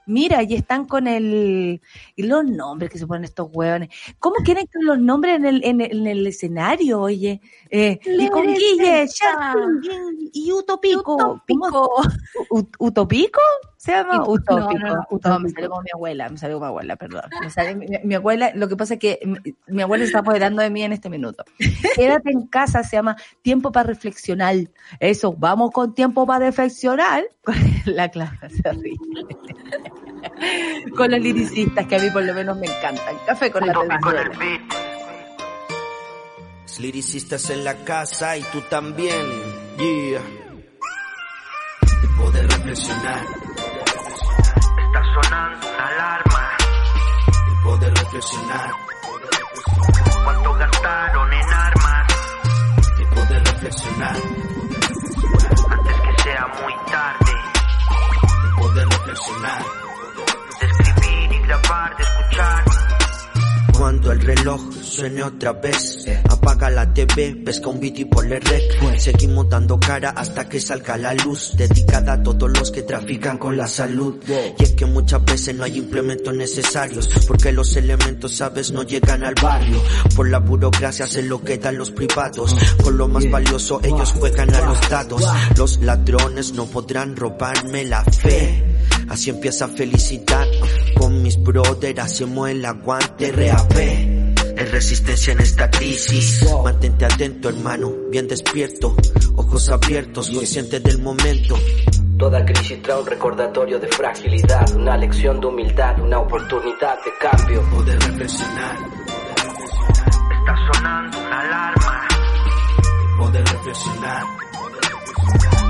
Mira, 0.10 0.42
y 0.42 0.56
están 0.56 0.86
con 0.86 1.06
el. 1.08 1.80
Y 2.16 2.24
los 2.24 2.44
nombres 2.44 2.90
que 2.90 2.98
se 2.98 3.06
ponen 3.06 3.26
estos 3.26 3.48
hueones. 3.52 3.90
¿Cómo 4.18 4.38
quieren 4.44 4.66
que 4.66 4.80
los 4.82 4.98
nombres 5.00 5.36
en 5.36 5.46
el, 5.46 5.64
en 5.64 5.82
el, 5.82 5.92
en 6.00 6.08
el 6.08 6.26
escenario, 6.26 7.00
oye? 7.00 7.40
Eh, 7.70 8.00
y 8.04 8.28
con 8.30 8.48
Guille, 8.48 9.06
y 10.34 10.52
Utopico. 10.52 11.14
Utópico. 11.16 11.92
¿Ut- 12.50 12.76
¿Utopico? 12.80 13.40
¿Se 13.78 13.92
llama? 13.92 14.28
Utópico. 14.28 14.74
no, 14.80 14.96
no, 14.96 15.20
No, 15.24 15.40
me 15.40 15.50
salió 15.52 15.70
como 15.70 15.82
mi 15.84 15.90
abuela, 15.94 16.28
me 16.30 16.38
salió 16.38 16.56
como 16.58 16.66
mi 16.66 16.70
abuela, 16.72 16.96
perdón. 16.96 17.22
Me 17.42 17.50
salió- 17.50 17.76
mi, 17.78 17.88
mi 18.04 18.16
abuela, 18.16 18.52
lo 18.56 18.68
que 18.68 18.76
pasa 18.76 18.96
es 18.96 19.00
que 19.00 19.20
mi, 19.26 19.38
mi 19.68 19.82
abuela 19.84 20.04
se 20.04 20.08
está 20.08 20.20
apoderando 20.20 20.62
de 20.62 20.70
mí 20.72 20.82
en 20.82 20.92
este 20.92 21.10
minuto. 21.10 21.44
Quédate 21.96 22.32
en 22.32 22.48
casa, 22.48 22.84
se 22.84 22.96
llama 22.98 23.16
tiempo 23.44 23.72
para 23.72 23.88
reflexionar. 23.88 24.56
Eso, 25.00 25.34
vamos 25.38 25.72
con 25.72 25.94
tiempo 25.94 26.26
para 26.26 26.48
reflexionar. 26.48 27.24
La 27.86 28.10
clase 28.10 28.50
se 28.50 28.72
ríe. 28.74 28.98
Con 30.96 31.12
los 31.12 31.20
liricistas 31.20 31.86
que 31.88 31.96
a 31.96 32.00
mí 32.00 32.10
por 32.10 32.24
lo 32.24 32.34
menos 32.34 32.58
me 32.58 32.68
encantan. 32.68 33.16
Café 33.26 33.52
con 33.52 33.66
la 33.66 33.74
Venezuela. 33.78 34.32
Liricistas 36.80 37.50
en 37.50 37.66
la 37.66 37.76
casa 37.84 38.38
y 38.38 38.42
tú 38.44 38.62
también. 38.70 39.26
Yeah. 39.78 40.22
Poder 42.18 42.48
reflexionar. 42.48 43.49
Suene 65.00 65.24
otra 65.24 65.54
vez, 65.54 66.06
apaga 66.30 66.70
la 66.70 66.94
TV, 66.94 67.38
pesca 67.46 67.70
un 67.70 67.80
beat 67.80 68.00
y 68.00 68.06
ponle 68.06 68.38
rec. 68.38 69.00
Seguimos 69.00 69.50
dando 69.50 69.80
cara 69.80 70.10
hasta 70.10 70.50
que 70.50 70.60
salga 70.60 70.98
la 70.98 71.14
luz, 71.14 71.54
dedicada 71.56 72.14
a 72.14 72.24
todos 72.24 72.50
los 72.52 72.70
que 72.70 72.82
trafican 72.82 73.38
con 73.38 73.56
la 73.56 73.68
salud. 73.68 74.22
Y 74.58 74.64
es 74.64 74.72
que 74.72 74.86
muchas 74.86 75.24
veces 75.24 75.56
no 75.56 75.64
hay 75.64 75.78
implementos 75.78 76.36
necesarios, 76.36 77.10
porque 77.28 77.54
los 77.54 77.78
elementos, 77.78 78.36
sabes, 78.36 78.72
no 78.72 78.84
llegan 78.84 79.24
al 79.24 79.36
barrio. 79.42 79.82
Por 80.18 80.30
la 80.30 80.40
burocracia 80.40 81.08
se 81.08 81.24
lo 81.24 81.42
quedan 81.42 81.78
los 81.78 81.92
privados, 81.92 82.54
con 82.84 82.98
lo 82.98 83.08
más 83.08 83.30
valioso 83.30 83.80
ellos 83.82 84.12
juegan 84.12 84.54
a 84.54 84.66
los 84.66 84.90
dados. 84.90 85.24
Los 85.56 85.80
ladrones 85.80 86.52
no 86.54 86.66
podrán 86.66 87.16
robarme 87.16 87.86
la 87.86 88.04
fe. 88.04 88.66
Así 89.08 89.30
empieza 89.30 89.70
felicidad. 89.70 90.46
Con 90.98 91.24
mis 91.24 91.42
brothers 91.42 92.00
hacemos 92.00 92.50
el 92.50 92.66
aguante 92.66 93.32
RAP. 93.32 94.09
Es 94.60 94.72
resistencia 94.72 95.34
en 95.34 95.40
esta 95.40 95.70
crisis. 95.72 96.46
Mantente 96.64 97.06
atento, 97.06 97.50
hermano, 97.50 97.92
bien 98.12 98.28
despierto. 98.28 98.96
Ojos 99.36 99.70
abiertos, 99.70 100.30
consciente 100.30 100.80
del 100.80 101.00
momento. 101.02 101.56
Toda 102.18 102.44
crisis 102.46 102.82
trae 102.82 103.00
un 103.00 103.06
recordatorio 103.08 103.80
de 103.80 103.88
fragilidad, 103.88 104.70
una 104.76 104.98
lección 104.98 105.40
de 105.40 105.48
humildad, 105.48 105.98
una 106.02 106.20
oportunidad 106.20 106.98
de 107.06 107.12
cambio. 107.20 107.62
Poder 107.70 107.98
reflexionar, 108.00 108.78
Está 110.40 110.74
sonando 110.74 111.18
una 111.20 111.40
alarma. 111.40 112.08
poder 113.18 113.46
reflexionar, 113.46 114.24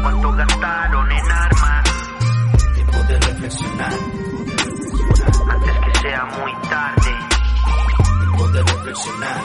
¿Cuánto 0.02 0.32
gastaron 0.34 1.12
en 1.12 1.32
armas? 1.32 1.90
poder 2.92 3.22
reflexionar, 3.24 3.94
Antes 5.50 5.74
que 5.86 6.00
sea 6.02 6.26
muy 6.26 6.52
tarde. 6.70 7.09
Poder 8.40 8.64
reflexionar. 8.66 9.42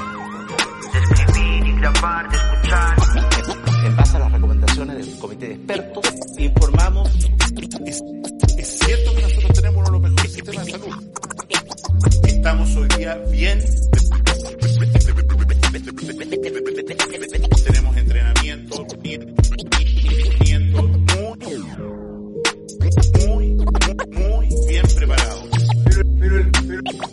De 0.92 0.98
escribir 1.00 1.66
y 1.66 1.72
grabar, 1.80 2.30
de 2.30 2.36
escuchar. 2.36 2.96
en 3.84 3.96
base 3.96 4.16
a 4.16 4.20
las 4.20 4.32
recomendaciones 4.32 4.96
del 5.06 5.18
comité 5.18 5.48
de 5.48 5.54
expertos, 5.54 6.04
informamos. 6.38 7.10
Es, 7.86 8.02
es 8.56 8.78
cierto 8.78 9.14
que 9.14 9.22
nosotros 9.22 9.52
tenemos 9.54 9.76
uno 9.76 9.84
de 9.86 9.92
los 9.92 10.00
mejores 10.00 10.32
sistemas 10.32 10.66
de 10.66 10.72
salud. 10.72 10.94
Estamos 12.24 12.76
hoy 12.76 12.88
día 12.96 13.14
bien. 13.30 13.60
Tenemos 17.64 17.96
entrenamiento, 17.96 18.86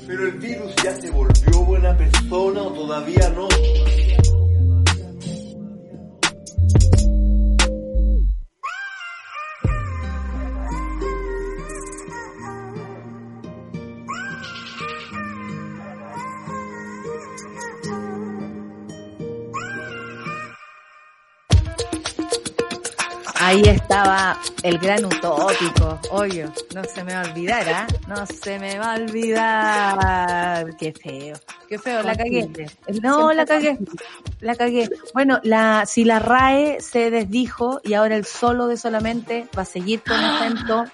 pero, 0.07 0.27
el, 0.27 0.31
virus 0.39 0.75
ya 0.83 0.95
se 0.95 1.09
volvió 1.11 1.65
buena 1.65 1.95
persona 1.97 2.61
o 2.61 2.71
todavía 2.71 3.29
no. 3.29 3.47
Ahí 23.51 23.63
estaba 23.63 24.39
el 24.63 24.77
gran 24.77 25.03
utópico. 25.03 25.99
Oye, 26.11 26.47
no 26.73 26.83
se 26.85 27.03
me 27.03 27.13
va 27.13 27.23
a 27.23 27.25
olvidar, 27.25 27.67
¿ah? 27.67 27.87
No 28.07 28.25
se 28.25 28.57
me 28.57 28.79
va 28.79 28.93
a 28.93 28.95
olvidar. 28.95 30.77
Qué 30.77 30.93
feo. 30.93 31.35
Qué 31.67 31.77
feo, 31.77 32.01
la 32.01 32.15
cagué. 32.15 32.49
No, 33.03 33.33
la 33.33 33.45
cagué. 33.45 33.77
La 34.39 34.55
cagué. 34.55 34.87
Bueno, 35.13 35.41
la, 35.43 35.85
si 35.85 36.05
la 36.05 36.19
RAE 36.19 36.79
se 36.79 37.11
desdijo 37.11 37.81
y 37.83 37.93
ahora 37.93 38.15
el 38.15 38.23
solo 38.23 38.67
de 38.67 38.77
solamente 38.77 39.49
va 39.57 39.63
a 39.63 39.65
seguir 39.65 40.01
con 40.01 40.15
acento. 40.15 40.85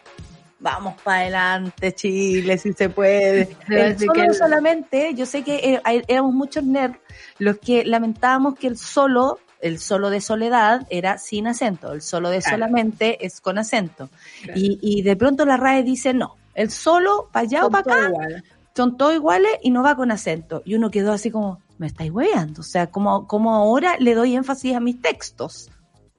Vamos 0.59 0.99
para 1.03 1.19
adelante, 1.19 1.93
Chile, 1.93 2.57
si 2.57 2.73
se 2.73 2.89
puede. 2.89 3.55
El 3.69 3.99
solo 3.99 4.23
de 4.23 4.33
solamente, 4.33 5.13
yo 5.13 5.27
sé 5.27 5.43
que 5.43 5.75
eh, 5.75 6.03
éramos 6.07 6.33
muchos 6.33 6.63
nerds 6.63 6.97
los 7.37 7.59
que 7.59 7.85
lamentábamos 7.85 8.57
que 8.57 8.65
el 8.65 8.79
solo, 8.79 9.37
el 9.61 9.79
solo 9.79 10.09
de 10.09 10.21
soledad 10.21 10.85
era 10.89 11.17
sin 11.17 11.47
acento, 11.47 11.91
el 11.93 12.01
solo 12.01 12.29
de 12.29 12.39
Claro. 12.39 12.55
solamente 12.57 13.25
es 13.25 13.41
con 13.41 13.57
acento. 13.57 14.09
Claro. 14.43 14.59
Y, 14.59 14.77
y 14.81 15.01
de 15.01 15.15
pronto 15.15 15.45
la 15.45 15.57
RAE 15.57 15.83
dice 15.83 16.13
no, 16.13 16.35
el 16.53 16.69
solo 16.71 17.29
para 17.31 17.43
allá 17.45 17.59
o 17.61 17.63
Son 17.63 17.71
para 17.71 17.83
todo 17.83 17.93
acá 17.93 18.07
igual. 18.09 18.43
son 18.75 18.97
todos 18.97 19.13
iguales 19.15 19.51
y 19.63 19.71
no 19.71 19.83
va 19.83 19.95
con 19.95 20.11
acento. 20.11 20.61
Y 20.65 20.75
uno 20.75 20.91
quedó 20.91 21.11
así 21.13 21.31
como, 21.31 21.59
me 21.77 21.87
estáis 21.87 22.11
hueando. 22.11 22.61
O 22.61 22.63
sea, 22.63 22.87
como, 22.87 23.27
como 23.27 23.53
ahora 23.55 23.95
le 23.99 24.13
doy 24.15 24.35
énfasis 24.35 24.75
a 24.75 24.79
mis 24.79 25.01
textos. 25.01 25.69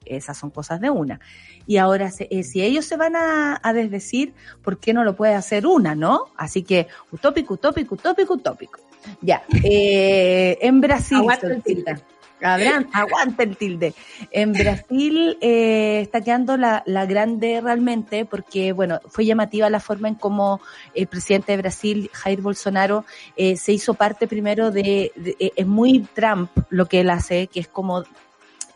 Esas 0.05 0.37
son 0.39 0.51
cosas 0.51 0.81
de 0.81 0.91
una. 0.91 1.21
Y 1.67 1.77
ahora, 1.77 2.11
eh, 2.19 2.43
si 2.45 2.63
ellos 2.63 2.87
se 2.87 2.97
van 2.97 3.15
a, 3.15 3.61
a 3.63 3.73
desdecir, 3.75 4.33
¿por 4.63 4.79
qué 4.79 4.95
no 4.95 5.05
lo 5.05 5.15
puede 5.17 5.35
hacer 5.35 5.67
una, 5.67 5.95
no? 5.95 6.27
Así 6.37 6.63
que, 6.63 6.87
utópico, 7.13 7.55
utópico, 7.55 7.95
utópico, 7.95 8.35
utópico. 8.35 8.81
Ya. 9.21 9.43
Eh, 9.63 10.59
en 10.63 10.81
Brasil. 10.81 11.19
Abraham, 12.43 12.89
aguanta 12.93 13.43
el 13.43 13.57
tilde. 13.57 13.95
En 14.31 14.53
Brasil 14.53 15.39
eh, 15.41 16.01
está 16.03 16.21
quedando 16.21 16.57
la, 16.57 16.83
la 16.87 17.07
grande 17.07 17.61
realmente 17.61 18.25
porque, 18.25 18.73
bueno, 18.73 19.01
fue 19.09 19.25
llamativa 19.25 19.69
la 19.71 19.81
forma 19.81 20.09
en 20.09 20.15
cómo 20.15 20.61
el 20.95 21.07
presidente 21.07 21.53
de 21.53 21.59
Brasil, 21.59 22.11
Jair 22.13 22.41
Bolsonaro, 22.41 23.05
eh, 23.37 23.57
se 23.57 23.73
hizo 23.73 23.95
parte 23.95 24.27
primero 24.27 24.71
de, 24.71 25.13
eh, 25.17 25.53
es 25.57 25.67
muy 25.67 26.01
Trump 26.15 26.51
lo 26.71 26.87
que 26.87 27.01
él 27.01 27.11
hace, 27.11 27.47
que 27.49 27.61
es 27.61 27.69
como 27.69 28.05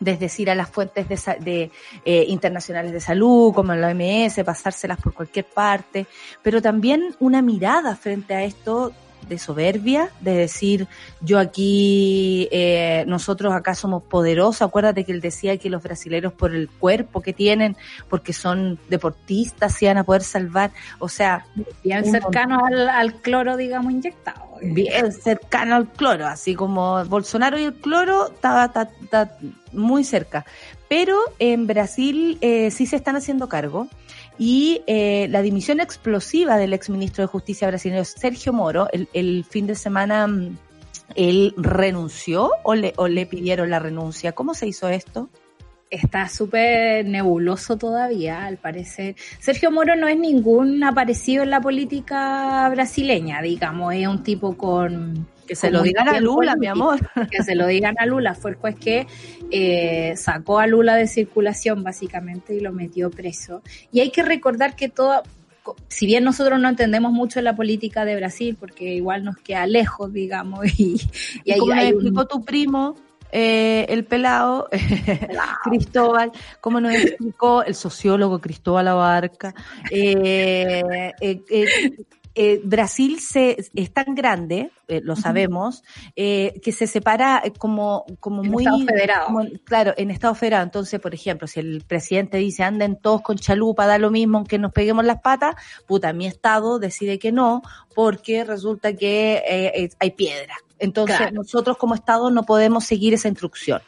desdecir 0.00 0.50
a 0.50 0.54
las 0.54 0.68
fuentes 0.68 1.08
de, 1.08 1.16
de, 1.40 1.70
eh, 2.04 2.24
internacionales 2.28 2.92
de 2.92 3.00
salud, 3.00 3.54
como 3.54 3.74
la 3.74 3.88
OMS, 3.88 4.42
pasárselas 4.44 5.00
por 5.00 5.14
cualquier 5.14 5.46
parte, 5.46 6.06
pero 6.42 6.60
también 6.60 7.14
una 7.20 7.40
mirada 7.40 7.94
frente 7.94 8.34
a 8.34 8.42
esto 8.42 8.92
de 9.28 9.38
soberbia, 9.38 10.10
de 10.20 10.32
decir, 10.34 10.86
yo 11.20 11.38
aquí, 11.38 12.48
eh, 12.52 13.04
nosotros 13.06 13.52
acá 13.54 13.74
somos 13.74 14.02
poderosos, 14.02 14.62
acuérdate 14.62 15.04
que 15.04 15.12
él 15.12 15.20
decía 15.20 15.56
que 15.58 15.70
los 15.70 15.82
brasileros 15.82 16.32
por 16.32 16.54
el 16.54 16.68
cuerpo 16.68 17.20
que 17.20 17.32
tienen, 17.32 17.76
porque 18.08 18.32
son 18.32 18.78
deportistas, 18.88 19.74
se 19.74 19.86
iban 19.86 19.98
a 19.98 20.04
poder 20.04 20.22
salvar, 20.22 20.70
o 20.98 21.08
sea, 21.08 21.46
Bien 21.82 22.04
Un 22.04 22.10
cercano 22.10 22.64
al, 22.64 22.88
al 22.88 23.14
cloro, 23.20 23.56
digamos, 23.56 23.92
inyectado. 23.92 24.40
bien 24.60 25.12
cercano 25.12 25.74
al 25.76 25.88
cloro, 25.88 26.26
así 26.26 26.54
como 26.54 27.04
Bolsonaro 27.06 27.58
y 27.58 27.64
el 27.64 27.74
cloro 27.74 28.28
está- 28.32 28.70
está 29.02 29.36
muy 29.72 30.04
cerca. 30.04 30.44
Pero 30.88 31.18
en 31.38 31.66
Brasil 31.66 32.36
eh, 32.42 32.70
sí 32.70 32.86
se 32.86 32.96
están 32.96 33.16
haciendo 33.16 33.48
cargo 33.48 33.88
y 34.42 34.82
eh, 34.88 35.28
la 35.30 35.40
dimisión 35.40 35.78
explosiva 35.78 36.56
del 36.56 36.72
exministro 36.72 37.22
de 37.22 37.28
Justicia 37.28 37.68
brasileño 37.68 38.04
Sergio 38.04 38.52
Moro 38.52 38.88
el, 38.90 39.44
fin 39.44 39.68
de 39.68 39.76
semana 39.76 40.26
mm, 40.26 40.58
¿Él 41.14 41.54
renunció 41.56 42.50
o 42.64 42.74
le 42.74 43.26
pidieron 43.26 43.70
la 43.70 43.78
renuncia? 43.78 44.32
¿Cómo 44.32 44.54
se 44.54 44.66
hizo 44.66 44.88
esto? 44.88 45.28
está 45.92 46.26
súper 46.26 47.04
nebuloso 47.04 47.76
todavía, 47.76 48.46
al 48.46 48.56
parecer. 48.56 49.14
Sergio 49.38 49.70
Moro 49.70 49.94
no 49.94 50.08
es 50.08 50.16
ningún 50.16 50.82
aparecido 50.82 51.42
en 51.42 51.50
la 51.50 51.60
política 51.60 52.66
brasileña, 52.70 53.42
digamos, 53.42 53.94
es 53.94 54.08
un 54.08 54.22
tipo 54.22 54.56
con... 54.56 55.28
Que 55.46 55.56
se 55.56 55.70
lo 55.70 55.82
digan 55.82 56.08
a 56.08 56.20
Lula, 56.20 56.56
mi 56.56 56.66
amor. 56.66 56.98
Que 57.30 57.42
se 57.42 57.54
lo 57.54 57.66
digan 57.66 57.96
a 57.98 58.06
Lula. 58.06 58.34
Fue 58.34 58.52
el 58.52 58.56
juez 58.56 58.76
que 58.76 59.06
eh, 59.50 60.14
sacó 60.16 60.58
a 60.58 60.66
Lula 60.66 60.96
de 60.96 61.06
circulación, 61.06 61.82
básicamente, 61.82 62.54
y 62.54 62.60
lo 62.60 62.72
metió 62.72 63.10
preso. 63.10 63.62
Y 63.90 64.00
hay 64.00 64.10
que 64.10 64.22
recordar 64.22 64.76
que 64.76 64.88
todo, 64.88 65.22
si 65.88 66.06
bien 66.06 66.24
nosotros 66.24 66.60
no 66.60 66.68
entendemos 66.68 67.12
mucho 67.12 67.40
la 67.40 67.56
política 67.56 68.04
de 68.04 68.16
Brasil, 68.16 68.56
porque 68.58 68.94
igual 68.94 69.24
nos 69.24 69.36
queda 69.38 69.66
lejos, 69.66 70.12
digamos, 70.12 70.60
y, 70.78 71.00
y, 71.44 71.58
como 71.58 71.72
hay 71.72 71.88
explicó 71.88 72.26
tu 72.26 72.44
primo, 72.44 72.96
eh, 73.32 73.86
el 73.88 74.04
pelado, 74.04 74.68
Cristóbal, 75.64 76.32
como 76.60 76.80
nos 76.80 76.92
explicó 76.92 77.62
el 77.62 77.74
sociólogo 77.74 78.38
Cristóbal 78.40 78.88
Abarca, 78.88 79.54
eh, 79.90 81.12
eh, 81.20 81.92
eh, 82.34 82.60
Brasil 82.64 83.20
se, 83.20 83.56
es 83.74 83.92
tan 83.92 84.14
grande, 84.14 84.70
eh, 84.88 85.00
lo 85.02 85.16
sabemos, 85.16 85.82
eh, 86.16 86.60
que 86.62 86.72
se 86.72 86.86
separa 86.86 87.42
como, 87.58 88.06
como 88.20 88.42
muy... 88.42 88.64
Estado 88.64 88.84
federado. 88.86 89.28
claro, 89.64 89.94
en 89.96 90.10
Estado 90.10 90.34
federado. 90.34 90.64
Entonces, 90.64 90.98
por 91.00 91.14
ejemplo, 91.14 91.46
si 91.46 91.60
el 91.60 91.84
presidente 91.86 92.38
dice 92.38 92.62
anden 92.62 92.96
todos 92.96 93.22
con 93.22 93.36
chalupa, 93.36 93.86
da 93.86 93.98
lo 93.98 94.10
mismo 94.10 94.38
aunque 94.38 94.58
nos 94.58 94.72
peguemos 94.72 95.04
las 95.04 95.20
patas, 95.20 95.56
puta, 95.86 96.12
mi 96.12 96.26
Estado 96.26 96.78
decide 96.78 97.18
que 97.18 97.32
no, 97.32 97.62
porque 97.94 98.44
resulta 98.44 98.94
que 98.94 99.90
hay 99.98 100.10
piedra. 100.12 100.56
Entonces, 100.78 101.32
nosotros 101.32 101.76
como 101.76 101.94
Estado 101.94 102.30
no 102.30 102.44
podemos 102.44 102.84
seguir 102.84 103.14
esa 103.14 103.28
instrucción. 103.28 103.82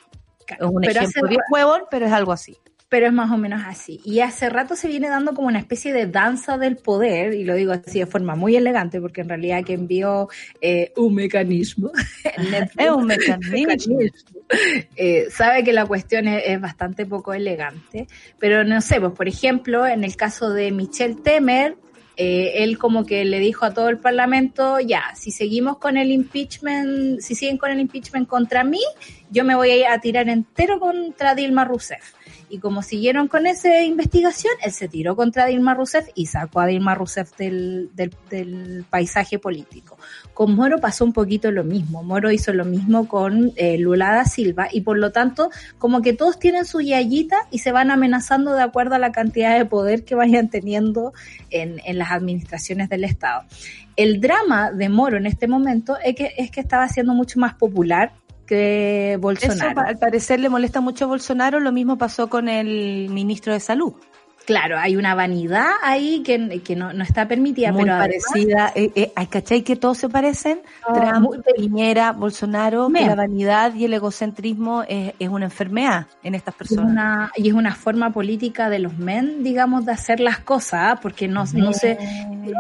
Es 0.46 0.60
un 0.60 0.84
ejemplo 0.84 1.28
bien 1.28 1.40
huevón, 1.50 1.82
pero 1.90 2.06
es 2.06 2.12
algo 2.12 2.32
así 2.32 2.58
pero 2.94 3.08
es 3.08 3.12
más 3.12 3.32
o 3.32 3.36
menos 3.36 3.60
así. 3.66 4.00
Y 4.04 4.20
hace 4.20 4.48
rato 4.48 4.76
se 4.76 4.86
viene 4.86 5.08
dando 5.08 5.34
como 5.34 5.48
una 5.48 5.58
especie 5.58 5.92
de 5.92 6.06
danza 6.06 6.58
del 6.58 6.76
poder, 6.76 7.34
y 7.34 7.42
lo 7.42 7.56
digo 7.56 7.72
así 7.72 7.98
de 7.98 8.06
forma 8.06 8.36
muy 8.36 8.54
elegante, 8.54 9.00
porque 9.00 9.22
en 9.22 9.30
realidad 9.30 9.64
que 9.64 9.72
envió 9.72 10.28
eh, 10.60 10.92
un 10.96 11.12
mecanismo. 11.16 11.90
es 12.78 12.90
un 12.92 13.06
mecanismo. 13.06 13.98
Eh, 14.96 15.26
sabe 15.30 15.64
que 15.64 15.72
la 15.72 15.86
cuestión 15.86 16.28
es, 16.28 16.60
bastante 16.60 17.06
poco 17.06 17.32
elegante, 17.34 18.06
pero 18.38 18.62
no 18.62 18.80
sé, 18.80 19.00
pues 19.00 19.12
por 19.12 19.26
ejemplo, 19.26 19.86
en 19.86 20.04
el 20.04 20.14
caso 20.14 20.50
de 20.50 20.70
Michel 20.70 21.22
Temer, 21.22 21.76
eh, 22.16 22.62
él 22.62 22.78
como 22.78 23.04
que 23.04 23.24
le 23.24 23.40
dijo 23.40 23.64
a 23.64 23.74
todo 23.74 23.88
el 23.88 23.98
Parlamento, 23.98 24.78
ya, 24.78 25.02
si 25.16 25.32
seguimos 25.32 25.78
con 25.78 25.96
el 25.96 26.12
impeachment, 26.12 27.20
si 27.20 27.34
siguen 27.34 27.56
con 27.56 27.72
el 27.72 27.80
impeachment 27.80 28.28
contra 28.28 28.62
mí, 28.62 28.82
yo 29.30 29.44
me 29.44 29.56
voy 29.56 29.82
a 29.82 29.98
tirar 29.98 30.28
entero 30.28 30.78
contra 30.78 31.34
Dilma 31.34 31.64
Rousseff. 31.64 32.12
Y 32.48 32.58
como 32.58 32.82
siguieron 32.82 33.28
con 33.28 33.46
esa 33.46 33.82
investigación, 33.82 34.52
él 34.62 34.72
se 34.72 34.88
tiró 34.88 35.16
contra 35.16 35.46
Dilma 35.46 35.74
Rousseff 35.74 36.08
y 36.14 36.26
sacó 36.26 36.60
a 36.60 36.66
Dilma 36.66 36.94
Rousseff 36.94 37.36
del, 37.36 37.90
del, 37.94 38.84
paisaje 38.88 39.38
político. 39.38 39.98
Con 40.32 40.54
Moro 40.54 40.78
pasó 40.78 41.04
un 41.04 41.12
poquito 41.12 41.50
lo 41.50 41.64
mismo. 41.64 42.02
Moro 42.02 42.30
hizo 42.30 42.52
lo 42.52 42.64
mismo 42.64 43.08
con 43.08 43.52
eh, 43.56 43.78
Lula 43.78 44.12
da 44.12 44.24
Silva 44.24 44.68
y 44.70 44.82
por 44.82 44.98
lo 44.98 45.12
tanto, 45.12 45.50
como 45.78 46.02
que 46.02 46.12
todos 46.12 46.38
tienen 46.38 46.64
su 46.64 46.80
yayita 46.80 47.36
y 47.50 47.58
se 47.58 47.72
van 47.72 47.90
amenazando 47.90 48.54
de 48.54 48.62
acuerdo 48.62 48.94
a 48.94 48.98
la 48.98 49.12
cantidad 49.12 49.56
de 49.56 49.64
poder 49.64 50.04
que 50.04 50.14
vayan 50.14 50.50
teniendo 50.50 51.12
en, 51.50 51.80
en 51.84 51.98
las 51.98 52.10
administraciones 52.10 52.88
del 52.88 53.04
Estado. 53.04 53.44
El 53.96 54.20
drama 54.20 54.72
de 54.72 54.88
Moro 54.88 55.16
en 55.16 55.26
este 55.26 55.46
momento 55.46 55.96
es 56.04 56.16
que, 56.16 56.32
es 56.36 56.50
que 56.50 56.60
estaba 56.60 56.88
siendo 56.88 57.14
mucho 57.14 57.38
más 57.38 57.54
popular 57.54 58.12
que 58.46 59.18
Bolsonaro. 59.20 59.70
Eso, 59.70 59.80
al 59.80 59.98
parecer 59.98 60.40
le 60.40 60.48
molesta 60.48 60.80
mucho 60.80 61.04
a 61.04 61.08
Bolsonaro, 61.08 61.60
lo 61.60 61.72
mismo 61.72 61.98
pasó 61.98 62.28
con 62.28 62.48
el 62.48 63.08
ministro 63.10 63.52
de 63.52 63.60
Salud. 63.60 63.94
Claro, 64.44 64.78
hay 64.78 64.96
una 64.96 65.14
vanidad 65.14 65.70
ahí 65.82 66.22
que, 66.22 66.60
que 66.62 66.76
no, 66.76 66.92
no 66.92 67.02
está 67.02 67.26
permitida, 67.26 67.72
Muy 67.72 67.84
pero 67.84 67.96
parecida. 67.96 68.72
Eh, 68.74 68.90
eh, 68.94 69.12
¿Cachai 69.30 69.62
que 69.62 69.74
todos 69.76 69.96
se 69.96 70.10
parecen? 70.10 70.60
Trump, 70.92 71.30
Piñera, 71.56 72.12
Bolsonaro, 72.12 72.88
que 72.88 73.06
la 73.06 73.14
vanidad 73.14 73.74
y 73.74 73.86
el 73.86 73.94
egocentrismo 73.94 74.82
es, 74.86 75.14
es 75.18 75.28
una 75.30 75.46
enfermedad 75.46 76.06
en 76.22 76.34
estas 76.34 76.54
personas. 76.54 76.90
Una, 76.90 77.32
y 77.36 77.48
es 77.48 77.54
una 77.54 77.74
forma 77.74 78.12
política 78.12 78.68
de 78.68 78.80
los 78.80 78.98
men, 78.98 79.42
digamos, 79.42 79.86
de 79.86 79.92
hacer 79.92 80.20
las 80.20 80.40
cosas, 80.40 80.80
¿ah? 80.82 80.98
porque 81.00 81.26
no, 81.26 81.44
no 81.54 81.72
sé, 81.72 81.98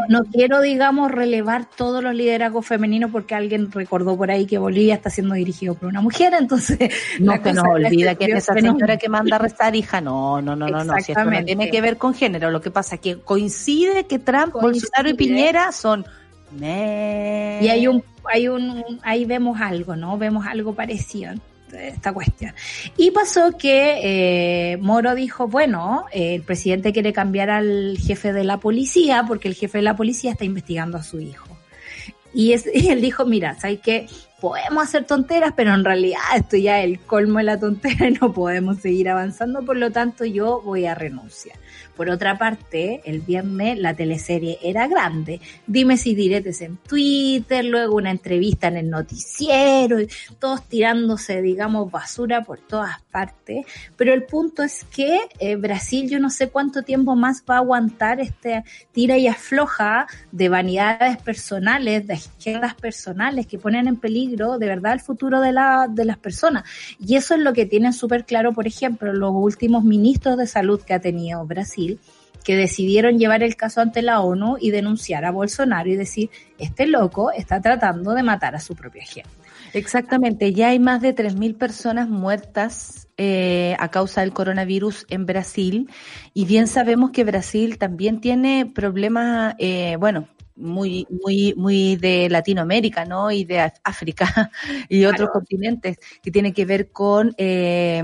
no 0.08 0.24
quiero, 0.24 0.62
digamos, 0.62 1.10
relevar 1.10 1.66
todos 1.66 2.02
los 2.02 2.14
liderazgos 2.14 2.66
femeninos 2.66 3.10
porque 3.10 3.34
alguien 3.34 3.70
recordó 3.70 4.16
por 4.16 4.30
ahí 4.30 4.46
que 4.46 4.56
Bolivia 4.56 4.94
está 4.94 5.10
siendo 5.10 5.34
dirigido 5.34 5.74
por 5.74 5.90
una 5.90 6.00
mujer, 6.00 6.32
entonces... 6.38 6.78
No 7.20 7.42
que 7.42 7.52
nos 7.52 7.66
olvida 7.66 8.14
que 8.14 8.24
es 8.24 8.36
esa 8.36 8.54
señora 8.54 8.96
que 8.96 9.08
manda 9.10 9.36
a 9.36 9.38
restar 9.38 9.76
hija, 9.76 10.00
no, 10.00 10.40
no, 10.40 10.56
no, 10.56 10.66
no, 10.68 10.82
no, 10.82 10.94
si 11.00 11.12
esto 11.12 11.24
no 11.24 11.44
tiene 11.44 11.73
que 11.74 11.80
ver 11.80 11.98
con 11.98 12.14
género, 12.14 12.50
lo 12.50 12.60
que 12.60 12.70
pasa 12.70 12.96
es 12.96 13.00
que 13.00 13.18
coincide 13.18 14.04
que 14.04 14.18
Trump, 14.18 14.52
Bolsonaro 14.52 15.08
y 15.08 15.14
Piñera 15.14 15.72
son... 15.72 16.04
Y 16.60 17.68
hay 17.68 17.88
un, 17.88 18.04
hay 18.32 18.46
un, 18.48 18.84
ahí 19.02 19.24
vemos 19.24 19.60
algo, 19.60 19.96
¿no? 19.96 20.16
Vemos 20.18 20.46
algo 20.46 20.74
parecido 20.74 21.32
esta 21.72 22.12
cuestión. 22.12 22.52
Y 22.96 23.10
pasó 23.10 23.56
que 23.58 24.72
eh, 24.72 24.76
Moro 24.78 25.14
dijo, 25.14 25.48
bueno, 25.48 26.04
eh, 26.12 26.36
el 26.36 26.42
presidente 26.42 26.92
quiere 26.92 27.12
cambiar 27.12 27.50
al 27.50 27.98
jefe 27.98 28.32
de 28.32 28.44
la 28.44 28.58
policía 28.58 29.24
porque 29.26 29.48
el 29.48 29.54
jefe 29.54 29.78
de 29.78 29.82
la 29.82 29.96
policía 29.96 30.32
está 30.32 30.44
investigando 30.44 30.98
a 30.98 31.02
su 31.02 31.20
hijo. 31.20 31.53
Y, 32.34 32.52
es, 32.52 32.68
y 32.74 32.88
él 32.88 33.00
dijo, 33.00 33.24
mira, 33.24 33.54
¿sabes 33.58 33.80
qué? 33.80 34.06
Podemos 34.40 34.84
hacer 34.84 35.06
tonteras, 35.06 35.54
pero 35.56 35.72
en 35.72 35.84
realidad 35.84 36.20
esto 36.36 36.56
ya 36.56 36.80
es 36.80 36.84
el 36.84 37.00
colmo 37.00 37.38
de 37.38 37.44
la 37.44 37.58
tontera 37.58 38.08
y 38.08 38.12
no 38.12 38.32
podemos 38.32 38.78
seguir 38.80 39.08
avanzando, 39.08 39.64
por 39.64 39.76
lo 39.76 39.90
tanto 39.90 40.24
yo 40.26 40.60
voy 40.60 40.84
a 40.84 40.94
renunciar. 40.94 41.56
Por 41.96 42.10
otra 42.10 42.38
parte, 42.38 43.00
el 43.04 43.20
viernes 43.20 43.78
la 43.78 43.94
teleserie 43.94 44.58
era 44.62 44.88
grande. 44.88 45.40
Dime 45.66 45.96
si 45.96 46.14
diretes 46.14 46.60
en 46.60 46.76
Twitter, 46.78 47.64
luego 47.64 47.96
una 47.96 48.10
entrevista 48.10 48.68
en 48.68 48.76
el 48.76 48.90
noticiero, 48.90 49.98
todos 50.38 50.64
tirándose, 50.68 51.40
digamos, 51.40 51.90
basura 51.90 52.42
por 52.42 52.58
todas 52.58 53.00
partes. 53.10 53.64
Pero 53.96 54.12
el 54.12 54.24
punto 54.24 54.62
es 54.62 54.84
que 54.84 55.20
eh, 55.38 55.56
Brasil 55.56 56.08
yo 56.08 56.18
no 56.18 56.30
sé 56.30 56.48
cuánto 56.48 56.82
tiempo 56.82 57.14
más 57.14 57.44
va 57.48 57.56
a 57.56 57.58
aguantar 57.58 58.20
este 58.20 58.64
tira 58.92 59.16
y 59.16 59.28
afloja 59.28 60.06
de 60.32 60.48
vanidades 60.48 61.18
personales, 61.18 62.06
de 62.06 62.14
izquierdas 62.14 62.74
personales 62.74 63.46
que 63.46 63.58
ponen 63.58 63.86
en 63.86 63.96
peligro 63.96 64.58
de 64.58 64.66
verdad 64.66 64.94
el 64.94 65.00
futuro 65.00 65.40
de, 65.40 65.52
la, 65.52 65.86
de 65.88 66.04
las 66.04 66.18
personas. 66.18 66.64
Y 66.98 67.16
eso 67.16 67.34
es 67.34 67.40
lo 67.40 67.52
que 67.52 67.66
tienen 67.66 67.92
súper 67.92 68.24
claro, 68.24 68.52
por 68.52 68.66
ejemplo, 68.66 69.12
los 69.12 69.32
últimos 69.34 69.84
ministros 69.84 70.36
de 70.36 70.46
salud 70.46 70.80
que 70.80 70.94
ha 70.94 71.00
tenido 71.00 71.44
Brasil 71.46 71.83
que 72.44 72.56
decidieron 72.56 73.18
llevar 73.18 73.42
el 73.42 73.56
caso 73.56 73.80
ante 73.80 74.02
la 74.02 74.20
ONU 74.20 74.56
y 74.60 74.70
denunciar 74.70 75.24
a 75.24 75.30
Bolsonaro 75.30 75.88
y 75.88 75.96
decir, 75.96 76.30
este 76.58 76.86
loco 76.86 77.32
está 77.32 77.60
tratando 77.60 78.12
de 78.12 78.22
matar 78.22 78.54
a 78.54 78.60
su 78.60 78.76
propia 78.76 79.04
gente. 79.04 79.30
Exactamente, 79.72 80.52
ya 80.52 80.68
hay 80.68 80.78
más 80.78 81.00
de 81.00 81.16
3.000 81.16 81.56
personas 81.56 82.08
muertas 82.08 83.08
eh, 83.16 83.74
a 83.80 83.90
causa 83.90 84.20
del 84.20 84.32
coronavirus 84.32 85.06
en 85.08 85.26
Brasil 85.26 85.90
y 86.32 86.44
bien 86.44 86.68
sabemos 86.68 87.10
que 87.10 87.24
Brasil 87.24 87.78
también 87.78 88.20
tiene 88.20 88.70
problemas, 88.72 89.54
eh, 89.58 89.96
bueno, 89.98 90.28
muy, 90.56 91.06
muy, 91.10 91.54
muy 91.56 91.96
de 91.96 92.28
Latinoamérica, 92.30 93.04
¿no? 93.04 93.30
Y 93.32 93.44
de 93.44 93.72
África 93.82 94.50
y 94.88 95.04
otros 95.04 95.30
continentes, 95.30 95.98
que 96.22 96.30
tiene 96.30 96.52
que 96.52 96.64
ver 96.64 96.90
con 96.90 97.34
eh, 97.38 98.02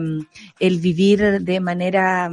el 0.59 0.79
vivir 0.81 1.43
de 1.43 1.61
manera 1.61 2.31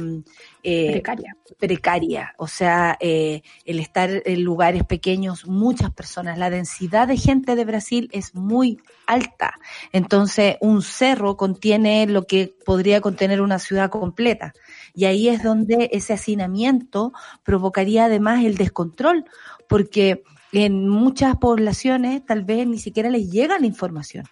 eh, 0.62 0.92
precaria. 0.92 1.36
precaria, 1.58 2.34
o 2.38 2.46
sea, 2.46 2.96
eh, 3.00 3.42
el 3.64 3.78
estar 3.78 4.10
en 4.24 4.42
lugares 4.42 4.84
pequeños, 4.84 5.46
muchas 5.46 5.90
personas, 5.92 6.38
la 6.38 6.50
densidad 6.50 7.08
de 7.08 7.16
gente 7.16 7.56
de 7.56 7.64
Brasil 7.64 8.08
es 8.12 8.34
muy 8.34 8.78
alta, 9.06 9.58
entonces 9.92 10.56
un 10.60 10.82
cerro 10.82 11.36
contiene 11.36 12.06
lo 12.06 12.26
que 12.26 12.54
podría 12.64 13.00
contener 13.00 13.40
una 13.40 13.58
ciudad 13.58 13.90
completa, 13.90 14.52
y 14.94 15.04
ahí 15.04 15.28
es 15.28 15.42
donde 15.42 15.90
ese 15.92 16.14
hacinamiento 16.14 17.12
provocaría 17.42 18.06
además 18.06 18.44
el 18.44 18.56
descontrol, 18.56 19.24
porque 19.68 20.22
en 20.52 20.88
muchas 20.88 21.36
poblaciones 21.36 22.24
tal 22.24 22.44
vez 22.44 22.66
ni 22.66 22.78
siquiera 22.78 23.10
les 23.10 23.30
llega 23.30 23.58
la 23.58 23.66
información 23.66 24.24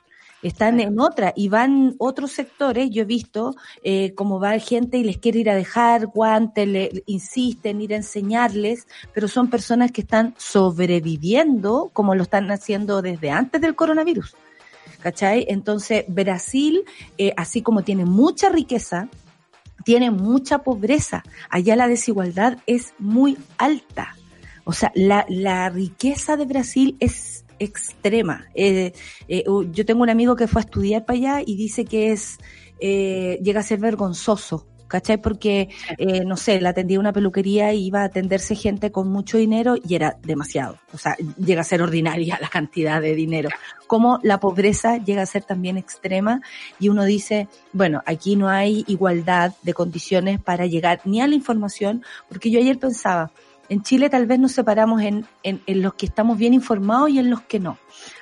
están 0.43 0.80
en 0.80 1.01
otra 1.01 1.32
y 1.34 1.49
van 1.49 1.95
otros 1.99 2.32
sectores, 2.32 2.91
yo 2.91 3.03
he 3.03 3.07
visto 3.07 3.55
eh, 3.82 4.12
cómo 4.14 4.39
va 4.39 4.59
gente 4.59 4.99
y 4.99 5.05
les 5.05 5.18
quiere 5.18 5.41
ir 5.41 5.51
a 5.51 5.55
dejar 5.55 6.07
guantes, 6.07 6.68
le, 6.68 7.03
insisten 7.07 7.80
ir 7.80 7.93
a 7.93 7.97
enseñarles, 7.97 8.87
pero 9.12 9.28
son 9.28 9.49
personas 9.51 9.93
que 9.93 10.03
están 10.03 10.34
sobreviviendo 10.37 11.91
como 11.93 12.14
lo 12.14 12.22
están 12.22 12.51
haciendo 12.51 13.03
desde 13.03 13.30
antes 13.30 13.61
del 13.61 13.74
coronavirus. 13.74 14.37
¿Cachai? 15.01 15.47
Entonces, 15.49 16.05
Brasil, 16.09 16.84
eh, 17.18 17.32
así 17.37 17.62
como 17.62 17.82
tiene 17.82 18.05
mucha 18.05 18.49
riqueza, 18.49 19.09
tiene 19.84 20.11
mucha 20.11 20.59
pobreza. 20.59 21.22
Allá 21.49 21.76
la 21.76 21.87
desigualdad 21.87 22.59
es 22.66 22.93
muy 22.99 23.39
alta. 23.57 24.16
O 24.64 24.72
sea, 24.72 24.91
la, 24.95 25.24
la 25.28 25.68
riqueza 25.68 26.37
de 26.37 26.45
Brasil 26.45 26.97
es 26.99 27.45
extrema. 27.59 28.46
Eh, 28.54 28.92
eh, 29.28 29.44
yo 29.72 29.84
tengo 29.84 30.02
un 30.02 30.11
amigo 30.11 30.36
que 30.36 30.46
fue 30.46 30.62
a 30.62 30.64
estudiar 30.64 31.04
para 31.04 31.18
allá 31.18 31.42
y 31.44 31.57
dice 31.57 31.84
que 31.84 32.12
es 32.12 32.38
eh, 32.80 33.38
llega 33.42 33.61
a 33.61 33.62
ser 33.62 33.78
vergonzoso 33.78 34.66
¿cachai? 34.88 35.18
Porque, 35.18 35.68
eh, 35.98 36.24
no 36.24 36.36
sé, 36.36 36.61
la 36.61 36.70
atendía 36.70 37.00
una 37.00 37.12
peluquería 37.12 37.72
y 37.72 37.86
iba 37.86 38.02
a 38.02 38.04
atenderse 38.04 38.54
gente 38.54 38.90
con 38.90 39.09
mucho 39.09 39.38
dinero 39.38 39.76
y 39.82 39.94
era 39.94 40.16
demasiado. 40.22 40.78
O 40.92 40.98
sea, 40.98 41.16
llega 41.38 41.61
a 41.61 41.64
ser 41.64 41.82
ordinaria 41.82 42.38
la 42.40 42.48
cantidad 42.48 43.00
de 43.00 43.14
dinero. 43.14 43.48
Como 43.86 44.18
la 44.22 44.40
pobreza 44.40 44.98
llega 44.98 45.22
a 45.22 45.26
ser 45.26 45.44
también 45.44 45.76
extrema 45.76 46.40
y 46.78 46.88
uno 46.88 47.04
dice, 47.04 47.48
bueno, 47.72 48.02
aquí 48.07 48.36
no 48.36 48.48
hay 48.48 48.84
igualdad 48.88 49.52
de 49.62 49.74
condiciones 49.74 50.40
para 50.40 50.66
llegar 50.66 51.00
ni 51.04 51.20
a 51.20 51.26
la 51.26 51.34
información, 51.34 52.04
porque 52.28 52.50
yo 52.50 52.59
ayer 52.59 52.78
pensaba, 52.78 53.30
en 53.69 53.83
Chile 53.83 54.11
tal 54.11 54.27
vez 54.27 54.39
nos 54.39 54.53
separamos 54.53 55.03
en, 55.03 55.27
en, 55.43 55.61
en 55.67 55.83
los 55.83 55.95
que 55.95 56.07
estamos 56.07 56.39
bien 56.39 56.55
informados 56.55 57.11
y 57.11 57.19
en 57.19 57.31
los 57.31 57.41
que 57.43 57.61
no. 57.61 57.79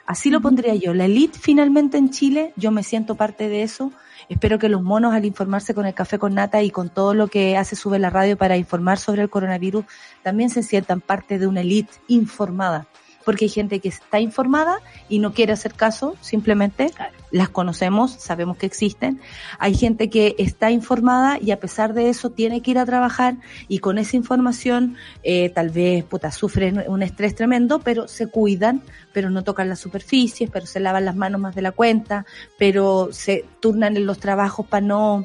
Así 0.06 0.30
lo 0.30 0.40
pondría 0.40 0.74
yo. 0.74 0.94
La 0.94 1.06
elite 1.06 1.38
finalmente 1.38 1.98
en 1.98 2.10
Chile, 2.10 2.52
yo 2.56 2.70
me 2.70 2.82
siento 2.82 3.14
parte 3.14 3.48
de 3.48 3.62
eso, 3.62 3.92
Espero 4.28 4.58
que 4.58 4.68
los 4.68 4.82
monos 4.82 5.12
al 5.12 5.24
informarse 5.24 5.74
con 5.74 5.86
el 5.86 5.94
café 5.94 6.18
con 6.18 6.34
nata 6.34 6.62
y 6.62 6.70
con 6.70 6.88
todo 6.88 7.14
lo 7.14 7.28
que 7.28 7.56
hace 7.56 7.76
sube 7.76 7.98
la 7.98 8.10
radio 8.10 8.36
para 8.36 8.56
informar 8.56 8.98
sobre 8.98 9.22
el 9.22 9.30
coronavirus, 9.30 9.84
también 10.22 10.50
se 10.50 10.62
sientan 10.62 11.00
parte 11.00 11.38
de 11.38 11.46
una 11.46 11.60
elite 11.60 11.92
informada 12.08 12.86
porque 13.24 13.46
hay 13.46 13.48
gente 13.48 13.80
que 13.80 13.88
está 13.88 14.20
informada 14.20 14.78
y 15.08 15.18
no 15.18 15.32
quiere 15.32 15.52
hacer 15.52 15.74
caso, 15.74 16.16
simplemente 16.20 16.92
las 17.30 17.48
conocemos, 17.48 18.12
sabemos 18.12 18.56
que 18.56 18.66
existen. 18.66 19.20
Hay 19.58 19.74
gente 19.74 20.08
que 20.08 20.36
está 20.38 20.70
informada 20.70 21.38
y 21.40 21.50
a 21.50 21.58
pesar 21.58 21.92
de 21.92 22.08
eso 22.08 22.30
tiene 22.30 22.62
que 22.62 22.70
ir 22.70 22.78
a 22.78 22.86
trabajar 22.86 23.36
y 23.66 23.78
con 23.78 23.98
esa 23.98 24.16
información 24.16 24.96
eh, 25.22 25.48
tal 25.48 25.70
vez 25.70 26.04
puta, 26.04 26.30
sufren 26.30 26.84
un 26.86 27.02
estrés 27.02 27.34
tremendo, 27.34 27.80
pero 27.80 28.06
se 28.06 28.28
cuidan, 28.28 28.82
pero 29.12 29.30
no 29.30 29.42
tocan 29.42 29.68
las 29.68 29.80
superficies, 29.80 30.50
pero 30.50 30.66
se 30.66 30.80
lavan 30.80 31.04
las 31.04 31.16
manos 31.16 31.40
más 31.40 31.54
de 31.54 31.62
la 31.62 31.72
cuenta, 31.72 32.24
pero 32.58 33.08
se 33.10 33.44
turnan 33.60 33.96
en 33.96 34.06
los 34.06 34.18
trabajos 34.18 34.66
para 34.66 34.86
no 34.86 35.24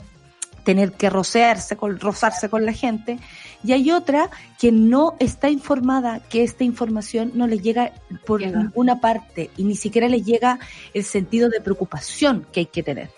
tener 0.70 0.92
que 0.92 1.10
rocearse 1.10 1.76
con, 1.76 2.00
rozarse 2.00 2.48
con 2.48 2.64
la 2.64 2.74
gente 2.74 3.18
y 3.64 3.72
hay 3.72 3.90
otra 3.90 4.30
que 4.60 4.72
no 4.72 5.16
está 5.18 5.50
informada, 5.50 6.20
que 6.30 6.44
esta 6.44 6.64
información 6.64 7.32
no 7.34 7.48
le 7.48 7.58
llega 7.58 7.92
por 8.28 8.42
ninguna 8.42 9.02
parte 9.02 9.50
y 9.58 9.64
ni 9.64 9.76
siquiera 9.76 10.08
le 10.08 10.22
llega 10.22 10.60
el 10.94 11.04
sentido 11.04 11.50
de 11.50 11.60
preocupación 11.60 12.46
que 12.52 12.60
hay 12.60 12.66
que 12.68 12.84
tener. 12.84 13.10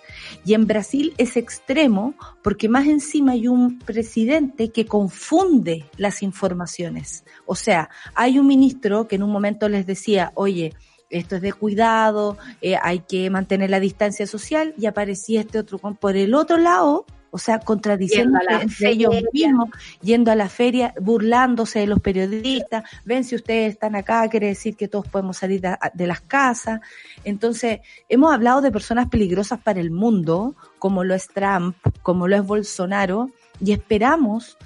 Y 0.45 0.53
en 0.53 0.65
Brasil 0.65 1.13
es 1.17 1.35
extremo 1.35 2.13
porque 2.41 2.69
más 2.69 2.87
encima 2.87 3.33
hay 3.33 3.49
un 3.49 3.79
presidente 3.79 4.71
que 4.71 4.85
confunde 4.85 5.83
las 5.97 6.23
informaciones. 6.23 7.25
O 7.45 7.55
sea, 7.55 7.89
hay 8.15 8.39
un 8.39 8.47
ministro 8.47 9.09
que 9.09 9.17
en 9.17 9.23
un 9.23 9.29
momento 9.29 9.67
les 9.67 9.85
decía, 9.85 10.31
oye, 10.35 10.73
esto 11.09 11.35
es 11.35 11.41
de 11.41 11.51
cuidado, 11.51 12.37
eh, 12.61 12.77
hay 12.81 12.99
que 12.99 13.29
mantener 13.29 13.69
la 13.69 13.81
distancia 13.81 14.25
social 14.25 14.73
y 14.77 14.85
aparecía 14.85 15.41
este 15.41 15.59
otro 15.59 15.79
por 15.79 16.15
el 16.15 16.33
otro 16.33 16.55
lado 16.55 17.05
o 17.31 17.37
sea, 17.37 17.59
contradiciendo 17.59 18.37
ellos 18.81 19.15
mismos, 19.31 19.69
yendo 20.01 20.31
a 20.31 20.35
la 20.35 20.49
feria, 20.49 20.93
burlándose 20.99 21.79
de 21.79 21.87
los 21.87 22.01
periodistas, 22.01 22.83
ven 23.05 23.23
si 23.23 23.35
ustedes 23.35 23.73
están 23.73 23.95
acá, 23.95 24.27
quiere 24.29 24.47
decir 24.47 24.75
que 24.75 24.89
todos 24.89 25.07
podemos 25.07 25.37
salir 25.37 25.61
de, 25.61 26.07
las 26.07 26.21
casas. 26.21 26.81
Entonces, 27.23 27.79
hemos 28.09 28.33
hablado 28.33 28.61
de 28.61 28.71
personas 28.71 29.07
peligrosas 29.07 29.59
para 29.59 29.79
el 29.79 29.91
mundo, 29.91 30.55
como 30.77 31.05
lo 31.05 31.15
es 31.15 31.29
Trump, 31.29 31.77
como 32.01 32.27
lo 32.27 32.35
es 32.35 32.45
Bolsonaro, 32.45 33.31
y 33.59 33.71
esperamos 33.71 34.57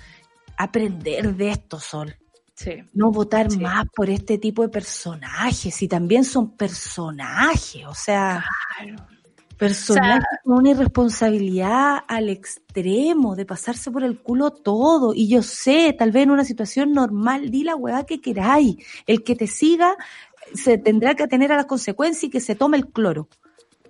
aprender 0.58 1.36
de 1.36 1.52
esto, 1.52 1.80
Sol. 1.80 2.16
No 2.94 3.12
votar 3.12 3.52
más 3.58 3.86
por 3.94 4.10
este 4.10 4.40
tipo 4.40 4.64
de 4.64 4.70
personajes, 4.70 5.82
y 5.84 5.88
también 5.88 6.24
son 6.24 6.56
personajes, 6.56 7.86
o 7.86 7.94
sea, 7.94 8.44
Personajes 9.58 10.40
con 10.44 10.58
una 10.60 10.72
irresponsabilidad 10.72 12.00
al 12.08 12.30
extremo 12.30 13.36
de 13.36 13.46
pasarse 13.46 13.90
por 13.90 14.04
el 14.04 14.20
culo 14.20 14.52
todo. 14.52 15.14
Y 15.14 15.30
yo 15.30 15.44
sé, 15.44 15.96
tal 15.98 16.12
vez 16.12 16.24
en 16.24 16.32
una 16.32 16.44
situación 16.44 16.92
normal, 16.92 17.52
di 17.52 17.64
la 17.64 17.76
hueá 17.76 18.06
que 18.06 18.20
queráis. 18.20 18.76
El 19.08 19.24
que 19.24 19.36
te 19.36 19.48
siga 19.48 19.96
se 20.54 20.78
tendrá 20.78 21.16
que 21.16 21.24
atener 21.24 21.52
a 21.52 21.56
las 21.56 21.66
consecuencias 21.66 22.26
y 22.26 22.30
que 22.30 22.42
se 22.42 22.56
tome 22.56 22.78
el 22.78 22.88
cloro. 22.88 23.30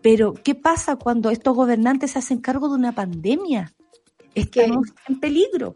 Pero, 0.01 0.33
¿qué 0.33 0.53
pasa 0.53 0.97
cuando 0.97 1.31
estos 1.31 1.55
gobernantes 1.55 2.11
se 2.11 2.19
hacen 2.19 2.39
cargo 2.39 2.69
de 2.69 2.75
una 2.75 2.91
pandemia? 2.93 3.73
Estamos 4.35 4.89
en 5.07 5.19
peligro 5.19 5.75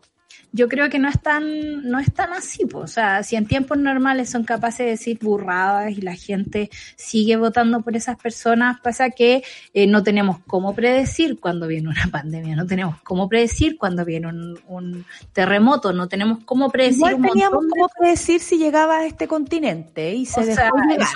yo 0.51 0.67
creo 0.67 0.89
que 0.89 0.97
no 0.97 1.07
es 1.09 1.21
tan, 1.21 1.87
no 1.89 1.99
es 1.99 2.11
tan 2.13 2.33
así, 2.33 2.65
pues. 2.65 2.83
o 2.83 2.87
sea, 2.87 3.21
si 3.23 3.35
en 3.35 3.45
tiempos 3.45 3.77
normales 3.77 4.29
son 4.29 4.43
capaces 4.43 4.79
de 4.79 4.85
decir 4.85 5.19
burradas 5.21 5.91
y 5.91 6.01
la 6.01 6.15
gente 6.15 6.69
sigue 6.95 7.35
votando 7.35 7.81
por 7.81 7.95
esas 7.95 8.17
personas, 8.17 8.79
pasa 8.81 9.11
que 9.11 9.43
eh, 9.73 9.85
no 9.85 10.01
tenemos 10.01 10.39
cómo 10.47 10.73
predecir 10.73 11.39
cuando 11.39 11.67
viene 11.67 11.89
una 11.89 12.07
pandemia, 12.11 12.55
no 12.55 12.65
tenemos 12.65 12.99
cómo 13.03 13.29
predecir 13.29 13.77
cuando 13.77 14.05
viene 14.05 14.27
un, 14.67 15.05
terremoto, 15.33 15.93
no 15.93 16.07
tenemos 16.07 16.39
cómo 16.45 16.69
predecir. 16.69 16.97
Igual 16.97 17.21
teníamos 17.21 17.65
cómo 17.69 17.89
predecir 17.97 18.41
si 18.41 18.57
llegaba 18.57 18.99
a 18.99 19.05
este 19.05 19.27
continente 19.27 20.15
y 20.15 20.25
se 20.25 20.45
dejó 20.45 20.77
llegar. 20.89 21.07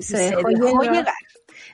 se, 0.00 0.16
dejó, 0.18 0.48
llegar. 0.82 1.14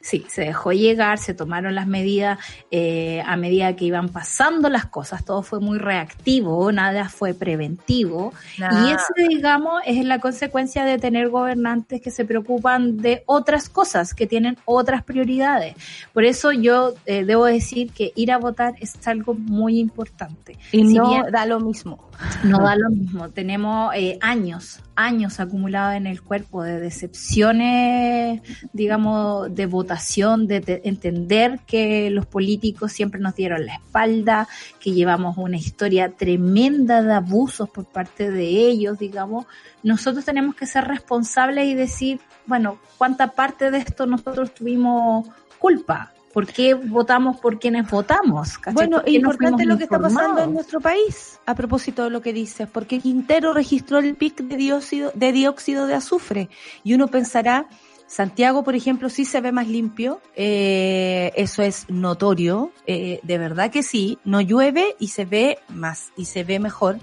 Sí, 0.01 0.25
se 0.29 0.43
dejó 0.43 0.73
llegar, 0.73 1.19
se 1.19 1.35
tomaron 1.35 1.75
las 1.75 1.87
medidas 1.87 2.39
eh, 2.71 3.23
a 3.27 3.37
medida 3.37 3.75
que 3.77 3.85
iban 3.85 4.09
pasando 4.09 4.69
las 4.69 4.87
cosas, 4.87 5.25
todo 5.25 5.43
fue 5.43 5.61
muy 5.61 5.79
reactivo, 5.79 6.71
nada 6.73 7.09
fue 7.09 7.35
preventivo. 7.35 8.33
Y 8.57 8.91
eso, 8.91 9.13
digamos, 9.29 9.83
es 9.87 10.05
la 10.05 10.19
consecuencia 10.19 10.85
de 10.85 10.99
tener 10.99 11.29
gobernantes 11.29 12.01
que 12.01 12.11
se 12.11 12.25
preocupan 12.25 12.99
de 12.99 13.23
otras 13.27 13.69
cosas, 13.69 14.15
que 14.15 14.27
tienen 14.27 14.57
otras 14.65 15.03
prioridades. 15.03 15.75
Por 16.13 16.25
eso 16.25 16.53
yo 16.53 16.95
eh, 17.07 17.25
debo 17.25 17.45
decir 17.45 17.93
que 17.93 18.13
ir 18.15 18.33
a 18.33 18.39
votar 18.39 18.75
es 18.81 18.95
algo 19.07 19.35
muy 19.35 19.79
importante. 19.79 20.57
Y 20.73 20.83
no 20.85 21.25
da 21.31 21.47
lo 21.47 21.61
mismo. 21.61 22.09
No 22.43 22.59
da 22.59 22.77
lo 22.77 22.91
mismo. 22.91 23.29
Tenemos 23.31 23.95
eh, 23.95 24.19
años, 24.21 24.81
años 24.99 25.39
acumulados 25.39 25.95
en 25.95 26.09
el 26.09 26.21
cuerpo 26.23 26.65
de 26.65 26.81
decepciones, 26.81 28.43
digamos, 28.73 29.55
de 29.55 29.67
votación, 29.67 30.49
de, 30.49 30.81
entender 30.85 31.61
que 31.69 32.11
los 32.11 32.27
políticos 32.27 32.91
siempre 32.91 33.21
nos 33.21 33.37
dieron 33.37 33.65
la 33.65 33.77
espalda, 33.77 34.49
que 34.81 34.91
llevamos 34.91 35.39
una 35.39 35.57
historia 35.57 36.11
tremenda 36.11 37.01
de 37.01 37.15
abusos 37.15 37.71
por 37.71 37.85
parte 37.85 38.33
de 38.33 38.49
ellos, 38.49 38.99
digamos. 38.99 39.47
Nosotros 39.85 40.25
tenemos 40.25 40.57
que 40.57 40.67
ser 40.67 40.85
responsables 40.85 41.67
y 41.67 41.75
decir, 41.75 42.19
bueno, 42.47 42.81
¿cuánta 42.99 43.29
parte 43.29 43.71
de 43.71 43.79
esto 43.79 44.05
nosotros 44.05 44.53
tuvimos 44.53 45.29
culpa? 45.61 46.13
¿Por 46.39 46.47
qué 46.47 46.75
votamos 46.75 47.39
por 47.39 47.59
quienes 47.59 47.91
votamos? 47.91 48.61
Bueno, 48.73 49.03
es 49.05 49.13
importante 49.13 49.67
lo 49.67 49.77
que 49.77 49.83
está 49.83 49.99
pasando 49.99 50.41
en 50.41 50.55
nuestro 50.55 50.81
país, 50.81 51.41
a 51.47 51.57
propósito 51.57 52.05
de 52.05 52.11
lo 52.11 52.23
que 52.23 52.33
dices, 52.33 52.69
porque 52.73 53.01
Quintero 53.01 53.53
registró 53.53 53.99
el 53.99 54.15
pic 54.15 54.43
de 54.43 54.57
dióxido 54.57 55.11
de, 55.17 55.33
dióxido 55.33 55.89
de 55.89 55.95
azufre 55.95 56.49
y 56.85 56.95
uno 56.95 57.09
pensará, 57.09 57.67
Santiago, 58.07 58.63
por 58.63 58.77
ejemplo, 58.77 59.11
sí 59.11 59.25
se 59.25 59.41
ve 59.41 59.51
más 59.51 59.67
limpio, 59.67 60.21
eh, 60.37 61.33
eso 61.35 61.65
es 61.65 61.91
notorio, 61.91 62.71
eh, 62.87 63.19
de 63.25 63.39
verdad 63.39 63.73
que 63.73 63.83
sí, 63.83 64.21
no 64.25 64.41
llueve 64.41 64.95
y 65.01 65.09
se 65.09 65.25
ve 65.25 65.59
más 65.69 66.13
y 66.17 66.27
se 66.27 66.45
ve 66.45 66.61
mejor, 66.61 67.01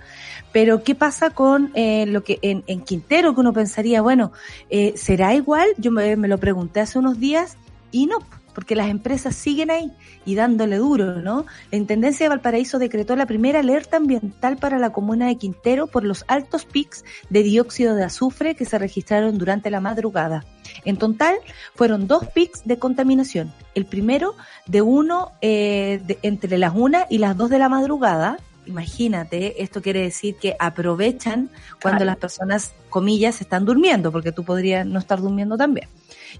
pero 0.53 0.81
¿qué 0.81 0.95
pasa 0.95 1.31
con 1.31 1.73
eh, 1.75 2.05
lo 2.05 2.23
que 2.23 2.39
en, 2.41 2.63
en, 2.67 2.85
Quintero 2.85 3.35
que 3.35 3.41
uno 3.41 3.51
pensaría, 3.51 4.01
bueno, 4.01 4.31
eh, 4.69 4.93
será 4.95 5.33
igual? 5.33 5.67
Yo 5.77 5.91
me, 5.91 6.15
me 6.15 6.29
lo 6.29 6.37
pregunté 6.37 6.79
hace 6.79 6.99
unos 6.99 7.19
días 7.19 7.57
y 7.91 8.05
no, 8.05 8.19
porque 8.55 8.75
las 8.75 8.89
empresas 8.89 9.35
siguen 9.35 9.69
ahí 9.69 9.91
y 10.25 10.33
dándole 10.33 10.77
duro, 10.77 11.21
¿no? 11.21 11.45
La 11.71 11.77
Intendencia 11.77 12.23
de 12.23 12.29
Valparaíso 12.29 12.79
decretó 12.79 13.15
la 13.15 13.27
primera 13.27 13.59
alerta 13.59 13.97
ambiental 13.97 14.57
para 14.57 14.79
la 14.79 14.91
comuna 14.91 15.27
de 15.27 15.35
Quintero 15.35 15.87
por 15.87 16.03
los 16.03 16.25
altos 16.27 16.65
pics 16.65 17.03
de 17.29 17.43
dióxido 17.43 17.93
de 17.95 18.05
azufre 18.05 18.55
que 18.55 18.65
se 18.65 18.79
registraron 18.79 19.37
durante 19.37 19.69
la 19.69 19.81
madrugada. 19.81 20.45
En 20.85 20.97
total 20.97 21.35
fueron 21.75 22.07
dos 22.07 22.25
pics 22.27 22.65
de 22.65 22.79
contaminación. 22.79 23.53
El 23.75 23.85
primero 23.85 24.35
de 24.65 24.81
uno 24.81 25.33
eh, 25.41 26.01
entre 26.23 26.57
las 26.57 26.73
una 26.73 27.05
y 27.09 27.17
las 27.19 27.37
dos 27.37 27.49
de 27.49 27.59
la 27.59 27.69
madrugada. 27.69 28.37
Imagínate, 28.65 29.61
esto 29.61 29.81
quiere 29.81 30.01
decir 30.01 30.35
que 30.35 30.55
aprovechan 30.59 31.49
cuando 31.81 32.05
las 32.05 32.17
personas, 32.17 32.73
comillas, 32.89 33.41
están 33.41 33.65
durmiendo, 33.65 34.11
porque 34.11 34.31
tú 34.31 34.43
podrías 34.43 34.85
no 34.85 34.99
estar 34.99 35.21
durmiendo 35.21 35.57
también 35.57 35.87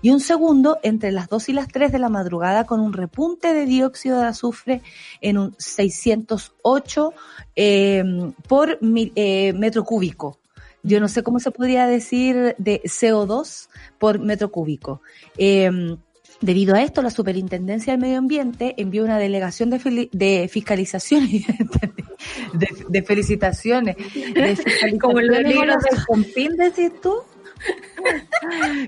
y 0.02 0.10
un 0.10 0.20
segundo 0.20 0.80
entre 0.84 1.12
las 1.12 1.30
2 1.30 1.50
y 1.50 1.54
las 1.54 1.68
3 1.68 1.92
de 1.92 2.00
la 2.00 2.10
madrugada 2.10 2.66
con 2.66 2.80
un 2.80 2.94
repunte 2.94 3.54
de 3.54 3.66
dióxido 3.66 4.20
de 4.20 4.28
azufre 4.28 4.82
en 5.22 5.38
un 5.38 5.56
608 5.58 7.14
eh, 7.56 8.04
por 8.48 8.80
eh, 8.82 9.54
metro 9.54 9.84
cúbico. 9.84 10.40
Yo 10.84 11.00
no 11.00 11.08
sé 11.08 11.24
cómo 11.24 11.40
se 11.40 11.50
podría 11.50 11.88
decir 11.88 12.56
de 12.60 12.82
CO2 12.84 13.70
por 13.98 14.20
metro 14.20 14.52
cúbico. 14.52 15.02
Eh, 15.38 15.98
Debido 16.42 16.76
a 16.76 16.84
esto, 16.84 17.02
la 17.02 17.10
Superintendencia 17.10 17.94
del 17.94 18.02
Medio 18.02 18.18
Ambiente 18.18 18.76
envió 18.78 19.04
una 19.04 19.18
delegación 19.18 19.70
de, 19.70 20.10
de 20.12 20.50
fiscalización, 20.52 21.28
de, 22.90 23.04
felicitaciones, 23.04 23.96
Como 25.02 25.22
los 25.22 25.40
libros 25.42 25.78
del 25.90 26.06
Compín, 26.06 26.56
decís 26.58 26.92
tú. 27.02 27.16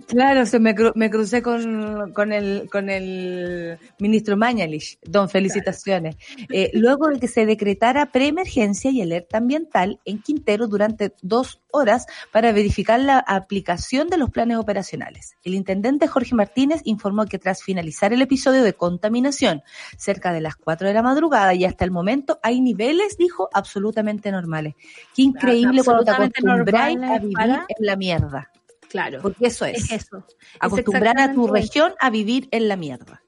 Claro, 0.07 0.45
se 0.45 0.59
me, 0.59 0.75
cru- 0.75 0.93
me 0.95 1.09
crucé 1.09 1.41
con, 1.41 2.13
con, 2.13 2.31
el, 2.31 2.69
con 2.71 2.89
el 2.89 3.77
ministro 3.99 4.37
Mañalich. 4.37 4.99
Don, 5.03 5.29
felicitaciones. 5.29 6.15
Eh, 6.51 6.69
luego 6.73 7.07
de 7.07 7.19
que 7.19 7.27
se 7.27 7.45
decretara 7.45 8.11
preemergencia 8.11 8.91
y 8.91 9.01
alerta 9.01 9.37
ambiental 9.37 9.99
en 10.05 10.21
Quintero 10.21 10.67
durante 10.67 11.13
dos 11.21 11.61
horas 11.71 12.05
para 12.31 12.51
verificar 12.51 12.99
la 12.99 13.19
aplicación 13.19 14.07
de 14.07 14.17
los 14.17 14.29
planes 14.29 14.57
operacionales. 14.57 15.35
El 15.43 15.53
intendente 15.55 16.07
Jorge 16.07 16.35
Martínez 16.35 16.81
informó 16.85 17.25
que 17.25 17.39
tras 17.39 17.63
finalizar 17.63 18.13
el 18.13 18.21
episodio 18.21 18.63
de 18.63 18.73
contaminación 18.73 19.61
cerca 19.97 20.31
de 20.33 20.41
las 20.41 20.55
4 20.55 20.87
de 20.87 20.93
la 20.93 21.01
madrugada 21.03 21.53
y 21.53 21.65
hasta 21.65 21.83
el 21.85 21.91
momento 21.91 22.39
hay 22.43 22.61
niveles, 22.61 23.17
dijo, 23.17 23.49
absolutamente 23.53 24.31
normales. 24.31 24.75
Qué 25.15 25.23
increíble 25.23 25.81
cuando 25.83 26.03
te 26.05 26.11
acostumbráis 26.11 26.97
a 27.03 27.19
vivir 27.19 27.37
para- 27.37 27.65
en 27.67 27.85
la 27.85 27.95
mierda. 27.95 28.51
Claro. 28.89 29.19
Porque 29.21 29.47
eso 29.47 29.65
es. 29.65 29.91
Es 29.91 30.05
eso. 30.05 30.25
Es 30.27 30.35
Acostumbrar 30.59 31.19
a 31.19 31.33
tu 31.33 31.47
región 31.47 31.93
a 31.99 32.09
vivir 32.09 32.47
en 32.51 32.67
la 32.67 32.75
mierda. 32.75 33.21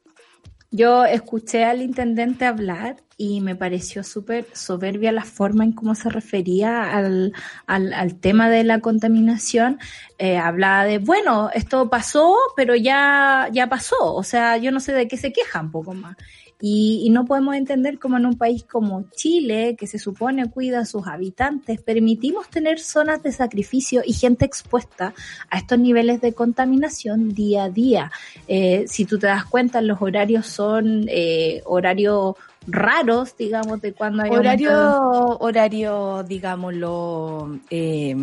Yo 0.72 1.04
escuché 1.04 1.64
al 1.66 1.82
intendente 1.82 2.46
hablar 2.46 2.98
y 3.18 3.42
me 3.42 3.56
pareció 3.56 4.04
súper 4.04 4.46
soberbia 4.54 5.12
la 5.12 5.26
forma 5.26 5.64
en 5.64 5.72
cómo 5.72 5.96
se 5.96 6.10
refería 6.10 6.96
al, 6.96 7.34
al, 7.66 7.92
al 7.92 8.20
tema 8.20 8.52
de 8.52 8.64
la 8.64 8.80
contaminación. 8.80 9.80
Eh, 10.20 10.38
hablaba 10.38 10.86
de, 10.86 11.00
bueno, 11.00 11.50
esto 11.56 11.90
pasó, 11.90 12.36
pero 12.56 12.76
ya, 12.76 13.50
ya 13.52 13.68
pasó. 13.68 14.14
O 14.14 14.24
sea, 14.24 14.58
yo 14.58 14.72
no 14.72 14.80
sé 14.80 14.94
de 14.94 15.08
qué 15.08 15.18
se 15.18 15.34
quejan 15.34 15.66
un 15.66 15.72
poco 15.72 15.96
más. 15.96 16.16
Y, 16.62 17.04
y 17.06 17.10
no 17.10 17.26
podemos 17.26 17.56
entender 17.56 18.00
cómo 18.00 18.18
en 18.18 18.26
un 18.26 18.38
país 18.38 18.64
como 18.64 19.06
Chile, 19.12 19.76
que 19.78 19.88
se 19.88 20.00
supone 20.00 20.50
cuida 20.50 20.80
a 20.80 20.86
sus 20.86 21.08
habitantes, 21.08 21.82
permitimos 21.82 22.50
tener 22.50 22.80
zonas 22.80 23.24
de 23.24 23.32
sacrificio 23.32 24.02
y 24.06 24.14
gente 24.14 24.46
expuesta 24.46 25.14
a 25.50 25.58
estos 25.58 25.80
niveles 25.80 26.22
de 26.22 26.34
contaminación 26.34 27.30
día 27.30 27.66
a 27.66 27.70
día. 27.70 28.12
Eh, 28.48 28.86
si 28.88 29.06
tú 29.06 29.18
te 29.18 29.28
das 29.28 29.46
cuenta, 29.46 29.82
los 29.82 30.02
horarios 30.02 30.48
son 30.48 31.06
eh, 31.08 31.62
horarios 31.66 32.36
raros, 32.68 33.36
digamos, 33.38 33.82
de 33.82 33.94
cuando 33.94 34.24
hay 34.24 34.32
Horario, 34.32 35.38
horario, 35.40 36.24
digámoslo, 36.24 37.60
eh, 37.70 38.16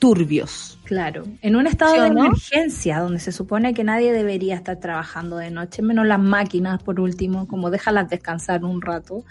turbios. 0.00 0.78
Claro, 0.82 1.22
en 1.42 1.54
un 1.54 1.68
estado 1.68 1.92
¿Sí 1.92 1.98
o 2.00 2.02
de 2.02 2.10
no? 2.10 2.24
emergencia 2.26 2.98
donde 2.98 3.20
se 3.20 3.30
supone 3.30 3.74
que 3.74 3.84
nadie 3.84 4.12
debería 4.12 4.56
estar 4.56 4.80
trabajando 4.80 5.36
de 5.36 5.52
noche, 5.52 5.82
menos 5.82 6.04
las 6.04 6.18
máquinas 6.18 6.82
por 6.82 6.98
último, 6.98 7.46
como 7.46 7.70
déjalas 7.70 8.10
descansar 8.10 8.64
un 8.64 8.82
rato. 8.82 9.22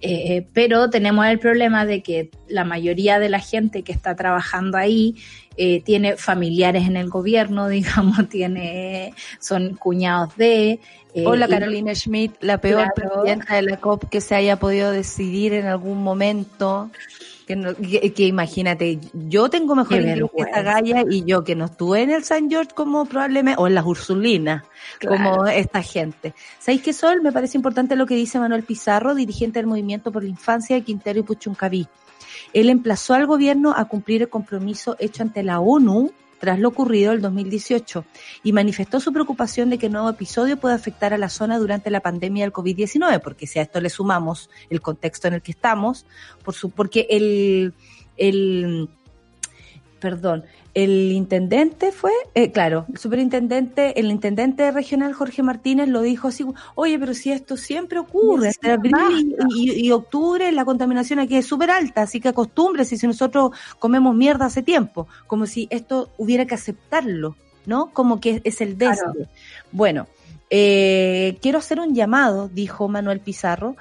Eh, 0.00 0.46
pero 0.54 0.88
tenemos 0.88 1.26
el 1.26 1.38
problema 1.38 1.84
de 1.84 2.02
que 2.02 2.30
la 2.48 2.64
mayoría 2.64 3.18
de 3.18 3.28
la 3.28 3.40
gente 3.40 3.82
que 3.82 3.92
está 3.92 4.16
trabajando 4.16 4.78
ahí 4.78 5.16
eh, 5.58 5.82
tiene 5.82 6.16
familiares 6.16 6.86
en 6.88 6.96
el 6.96 7.10
gobierno, 7.10 7.68
digamos, 7.68 8.26
tiene, 8.30 9.12
son 9.38 9.74
cuñados 9.74 10.34
de... 10.38 10.80
eh, 11.14 11.24
Hola 11.26 11.44
y- 11.46 11.50
Carolina 11.50 11.94
Schmidt, 11.94 12.32
la 12.40 12.56
peor 12.58 12.90
Claro. 12.94 13.12
presidenta 13.22 13.54
de 13.56 13.62
la 13.62 13.76
COP 13.76 14.08
que 14.08 14.22
se 14.22 14.34
haya 14.34 14.56
podido 14.58 14.90
decidir 14.90 15.52
en 15.52 15.66
algún 15.66 16.02
momento. 16.02 16.90
Que, 17.46 17.56
no- 17.56 17.74
que- 17.74 18.12
que 18.12 18.26
imagínate, 18.26 18.98
yo 19.12 19.48
tengo 19.50 19.74
mejor 19.74 20.00
inglés 20.00 20.30
que 20.36 20.42
esta 20.42 20.62
galla 20.62 21.02
y 21.10 21.24
yo 21.24 21.42
que 21.42 21.56
no 21.56 21.64
estuve 21.64 22.02
en 22.02 22.10
el 22.10 22.22
San 22.24 22.48
George 22.48 22.70
como 22.74 23.04
probablemente, 23.04 23.60
o 23.60 23.66
en 23.66 23.74
las 23.74 23.84
Ursulinas, 23.84 24.62
como 25.06 25.46
esta 25.46 25.82
gente. 25.82 26.34
¿Sabéis 26.60 26.82
qué, 26.82 26.92
Sol? 26.92 27.20
Me 27.20 27.32
parece 27.32 27.56
importante 27.58 27.96
lo 27.96 28.06
que 28.06 28.14
dice 28.14 28.38
Manuel 28.38 28.62
Pizarro, 28.62 29.14
dirigente 29.14 29.58
del 29.58 29.66
Movimiento 29.66 30.12
por 30.12 30.22
la 30.22 30.28
Infancia 30.28 30.76
de 30.76 30.82
Quintero 30.82 31.18
y 31.18 31.22
Puchuncaví. 31.22 31.88
Él 32.52 32.70
emplazó 32.70 33.14
al 33.14 33.26
gobierno 33.26 33.74
a 33.76 33.86
cumplir 33.86 34.22
el 34.22 34.28
compromiso 34.28 34.96
hecho 34.98 35.22
ante 35.22 35.42
la 35.42 35.58
ONU 35.60 36.12
tras 36.42 36.58
lo 36.58 36.70
ocurrido 36.70 37.12
el 37.12 37.20
2018 37.20 38.04
y 38.42 38.52
manifestó 38.52 38.98
su 38.98 39.12
preocupación 39.12 39.70
de 39.70 39.78
que 39.78 39.86
el 39.86 39.92
nuevo 39.92 40.10
episodio 40.10 40.56
pueda 40.56 40.74
afectar 40.74 41.14
a 41.14 41.16
la 41.16 41.28
zona 41.28 41.56
durante 41.56 41.88
la 41.88 42.00
pandemia 42.00 42.42
del 42.42 42.52
COVID-19, 42.52 43.20
porque 43.20 43.46
si 43.46 43.60
a 43.60 43.62
esto 43.62 43.80
le 43.80 43.88
sumamos 43.88 44.50
el 44.68 44.80
contexto 44.80 45.28
en 45.28 45.34
el 45.34 45.42
que 45.42 45.52
estamos, 45.52 46.04
por 46.42 46.54
su, 46.54 46.70
porque 46.70 47.06
el, 47.10 47.74
el, 48.16 48.88
perdón, 50.02 50.44
el 50.74 51.12
intendente 51.12 51.92
fue, 51.92 52.10
eh, 52.34 52.50
claro, 52.50 52.84
el 52.92 52.98
superintendente, 52.98 53.98
el 54.00 54.10
intendente 54.10 54.70
regional 54.72 55.12
Jorge 55.14 55.42
Martínez 55.42 55.88
lo 55.88 56.02
dijo 56.02 56.28
así, 56.28 56.44
oye, 56.74 56.98
pero 56.98 57.14
si 57.14 57.30
esto 57.32 57.56
siempre 57.56 57.98
ocurre, 58.00 58.50
Sí, 58.50 58.56
entre 58.60 58.72
abril 58.72 59.36
y, 59.54 59.70
y- 59.70 59.86
y 59.86 59.90
octubre 59.92 60.50
la 60.52 60.64
contaminación 60.64 61.18
aquí 61.20 61.36
es 61.36 61.46
súper 61.46 61.70
alta, 61.70 62.02
así 62.02 62.20
que 62.20 62.28
acostúmbrese 62.28 62.96
si 62.98 63.06
nosotros 63.06 63.52
comemos 63.78 64.14
mierda 64.14 64.46
hace 64.46 64.62
tiempo, 64.62 65.06
como 65.26 65.46
si 65.46 65.68
esto 65.70 66.10
hubiera 66.18 66.44
que 66.46 66.54
aceptarlo, 66.56 67.36
¿no? 67.64 67.90
Como 67.92 68.20
que 68.20 68.40
es 68.44 68.60
el 68.60 68.74
Claro. 68.76 69.12
desde. 69.14 69.28
Bueno, 69.70 70.08
eh, 70.50 71.38
quiero 71.40 71.58
hacer 71.58 71.80
un 71.80 71.94
llamado, 71.94 72.48
dijo 72.52 72.88
Manuel 72.88 73.20
Pizarro, 73.20 73.76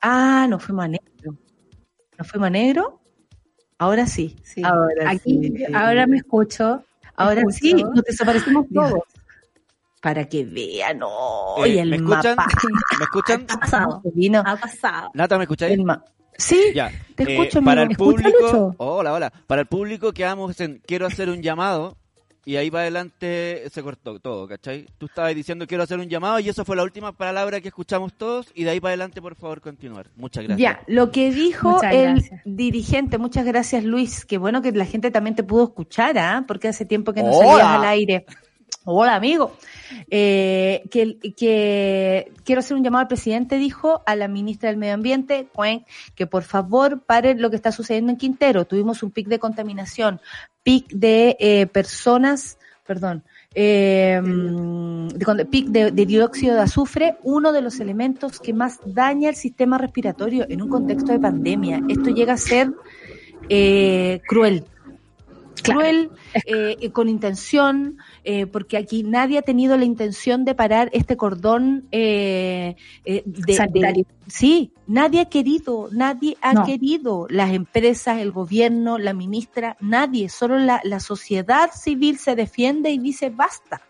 Ah, 0.00 0.46
nos 0.48 0.62
fuimos 0.62 0.84
a 0.84 0.88
negro. 0.88 1.36
¿Nos 2.18 2.30
fuimos 2.30 2.46
a 2.46 2.50
negro? 2.50 3.00
Ahora 3.78 4.06
sí. 4.06 4.36
Sí. 4.42 4.62
Ahora 4.64 5.10
Aquí, 5.10 5.52
sí. 5.56 5.64
ahora 5.74 6.06
me 6.06 6.18
escucho. 6.18 6.82
Ahora 7.16 7.40
escucho. 7.40 7.58
sí, 7.58 7.74
nos 7.74 8.02
desaparecimos 8.04 8.66
Dios. 8.68 8.90
todos. 8.90 9.02
Para 10.00 10.24
que 10.28 10.44
vean, 10.44 10.98
no. 10.98 11.64
Eh, 11.64 11.80
el 11.80 11.90
¿Me 11.90 11.96
escuchan? 11.96 12.36
mapa. 12.36 12.46
¿Me 12.98 13.04
escuchan? 13.04 13.46
Ha 13.48 13.56
pasado. 13.58 14.02
Vino 14.14 14.42
Ha 14.46 14.56
pasado. 14.56 15.10
Nata, 15.14 15.36
¿me 15.36 15.44
escucháis? 15.44 15.78
Sí, 16.38 16.60
Ya. 16.74 16.90
te 17.14 17.24
Eh, 17.24 17.32
escucho, 17.38 17.62
para 17.62 17.82
amigo. 17.82 18.04
el 18.04 18.14
¿Me 18.14 18.20
escucha, 18.22 18.30
público, 18.38 18.46
Lucho? 18.68 18.74
hola, 18.78 19.12
hola. 19.14 19.32
Para 19.46 19.62
el 19.62 19.66
público 19.66 20.12
que 20.12 20.24
vamos 20.24 20.60
en 20.60 20.80
quiero 20.86 21.06
hacer 21.06 21.28
un 21.30 21.42
llamado 21.42 21.96
y 22.46 22.56
ahí 22.56 22.70
para 22.70 22.82
adelante 22.82 23.64
se 23.72 23.82
cortó 23.82 24.20
todo, 24.20 24.46
¿cachai? 24.46 24.86
Tú 24.98 25.06
estabas 25.06 25.34
diciendo 25.34 25.66
quiero 25.66 25.82
hacer 25.82 25.98
un 25.98 26.08
llamado 26.08 26.38
y 26.38 26.48
eso 26.48 26.64
fue 26.64 26.76
la 26.76 26.84
última 26.84 27.10
palabra 27.10 27.60
que 27.60 27.66
escuchamos 27.68 28.14
todos 28.14 28.52
y 28.54 28.62
de 28.62 28.70
ahí 28.70 28.80
para 28.80 28.90
adelante 28.90 29.20
por 29.20 29.34
favor 29.34 29.60
continuar. 29.60 30.06
Muchas 30.14 30.44
gracias. 30.44 30.60
Ya, 30.60 30.80
lo 30.86 31.10
que 31.10 31.32
dijo 31.32 31.70
Muchas 31.70 31.92
el 31.92 32.12
gracias. 32.12 32.40
dirigente, 32.44 33.18
muchas 33.18 33.44
gracias 33.44 33.82
Luis, 33.82 34.24
qué 34.24 34.38
bueno 34.38 34.62
que 34.62 34.70
la 34.70 34.84
gente 34.84 35.10
también 35.10 35.34
te 35.34 35.42
pudo 35.42 35.64
escuchar, 35.64 36.16
¿ah? 36.18 36.44
porque 36.46 36.68
hace 36.68 36.86
tiempo 36.86 37.12
que 37.12 37.24
no 37.24 37.32
Hola. 37.32 37.48
salías 37.48 37.66
al 37.66 37.84
aire. 37.84 38.26
Hola, 38.88 39.16
amigo. 39.16 39.50
Eh, 40.08 40.84
que, 40.92 42.32
quiero 42.44 42.60
hacer 42.60 42.76
un 42.76 42.84
llamado 42.84 43.02
al 43.02 43.08
presidente, 43.08 43.56
dijo 43.56 44.04
a 44.06 44.14
la 44.14 44.28
ministra 44.28 44.70
del 44.70 44.78
Medio 44.78 44.94
Ambiente, 44.94 45.48
que 46.14 46.26
por 46.28 46.44
favor 46.44 47.00
pare 47.00 47.34
lo 47.34 47.50
que 47.50 47.56
está 47.56 47.72
sucediendo 47.72 48.12
en 48.12 48.16
Quintero. 48.16 48.64
Tuvimos 48.64 49.02
un 49.02 49.10
pic 49.10 49.26
de 49.26 49.40
contaminación, 49.40 50.20
pic 50.62 50.86
de 50.90 51.36
eh, 51.40 51.66
personas, 51.66 52.58
perdón, 52.86 53.24
eh, 53.56 54.22
de, 54.22 55.44
pic 55.46 55.66
de, 55.66 55.90
de 55.90 56.06
dióxido 56.06 56.54
de 56.54 56.60
azufre, 56.60 57.16
uno 57.24 57.50
de 57.50 57.62
los 57.62 57.80
elementos 57.80 58.38
que 58.38 58.52
más 58.52 58.78
daña 58.86 59.30
el 59.30 59.34
sistema 59.34 59.78
respiratorio 59.78 60.46
en 60.48 60.62
un 60.62 60.68
contexto 60.68 61.10
de 61.10 61.18
pandemia. 61.18 61.82
Esto 61.88 62.10
llega 62.10 62.34
a 62.34 62.38
ser 62.38 62.70
eh, 63.48 64.20
cruel. 65.62 66.08
Cruel, 66.08 66.76
eh, 66.80 66.90
con 66.90 67.08
intención, 67.08 67.98
eh, 68.24 68.46
porque 68.46 68.76
aquí 68.76 69.02
nadie 69.02 69.38
ha 69.38 69.42
tenido 69.42 69.76
la 69.76 69.84
intención 69.84 70.44
de 70.44 70.54
parar 70.54 70.90
este 70.92 71.16
cordón 71.16 71.86
eh, 71.92 72.76
eh, 73.04 73.22
de, 73.24 73.52
de- 73.72 74.06
sí, 74.28 74.72
nadie 74.86 75.20
ha 75.20 75.24
querido, 75.28 75.88
nadie 75.92 76.36
ha 76.40 76.52
No. 76.54 76.64
querido, 76.64 77.26
las 77.30 77.52
empresas, 77.52 78.18
el 78.18 78.32
gobierno, 78.32 78.98
la 78.98 79.12
ministra, 79.12 79.76
nadie, 79.80 80.28
solo 80.28 80.58
la, 80.58 80.80
la 80.84 81.00
sociedad 81.00 81.70
civil 81.72 82.18
se 82.18 82.34
defiende 82.34 82.90
y 82.90 82.98
dice 82.98 83.30
basta. 83.30 83.82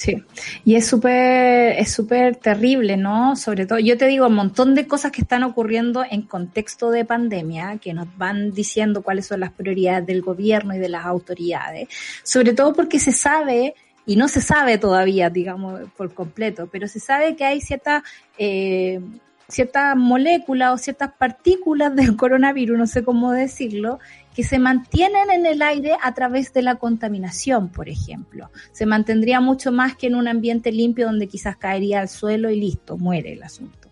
Sí, 0.00 0.24
y 0.64 0.76
es 0.76 0.86
súper, 0.86 1.78
es 1.78 1.92
súper 1.92 2.36
terrible, 2.36 2.96
¿no? 2.96 3.36
Sobre 3.36 3.66
todo, 3.66 3.78
yo 3.78 3.98
te 3.98 4.06
digo, 4.06 4.28
un 4.28 4.34
montón 4.34 4.74
de 4.74 4.86
cosas 4.86 5.12
que 5.12 5.20
están 5.20 5.42
ocurriendo 5.42 6.06
en 6.10 6.22
contexto 6.22 6.90
de 6.90 7.04
pandemia, 7.04 7.76
que 7.76 7.92
nos 7.92 8.08
van 8.16 8.50
diciendo 8.52 9.02
cuáles 9.02 9.26
son 9.26 9.40
las 9.40 9.52
prioridades 9.52 10.06
del 10.06 10.22
gobierno 10.22 10.74
y 10.74 10.78
de 10.78 10.88
las 10.88 11.04
autoridades, 11.04 11.88
sobre 12.22 12.54
todo 12.54 12.72
porque 12.72 12.98
se 12.98 13.12
sabe, 13.12 13.74
y 14.06 14.16
no 14.16 14.28
se 14.28 14.40
sabe 14.40 14.78
todavía, 14.78 15.28
digamos, 15.28 15.82
por 15.98 16.14
completo, 16.14 16.66
pero 16.72 16.88
se 16.88 16.98
sabe 16.98 17.36
que 17.36 17.44
hay 17.44 17.60
cierta, 17.60 18.02
eh, 18.38 19.02
ciertas 19.48 19.94
moléculas 19.96 20.72
o 20.72 20.78
ciertas 20.78 21.12
partículas 21.12 21.94
del 21.94 22.16
coronavirus, 22.16 22.78
no 22.78 22.86
sé 22.86 23.04
cómo 23.04 23.32
decirlo, 23.32 23.98
que 24.34 24.44
se 24.44 24.58
mantienen 24.58 25.30
en 25.30 25.46
el 25.46 25.62
aire 25.62 25.96
a 26.02 26.14
través 26.14 26.52
de 26.52 26.62
la 26.62 26.76
contaminación, 26.76 27.68
por 27.68 27.88
ejemplo. 27.88 28.50
Se 28.72 28.86
mantendría 28.86 29.40
mucho 29.40 29.72
más 29.72 29.96
que 29.96 30.06
en 30.06 30.14
un 30.14 30.28
ambiente 30.28 30.72
limpio 30.72 31.06
donde 31.06 31.26
quizás 31.26 31.56
caería 31.56 32.00
al 32.00 32.08
suelo 32.08 32.50
y 32.50 32.60
listo, 32.60 32.96
muere 32.96 33.32
el 33.32 33.42
asunto. 33.42 33.88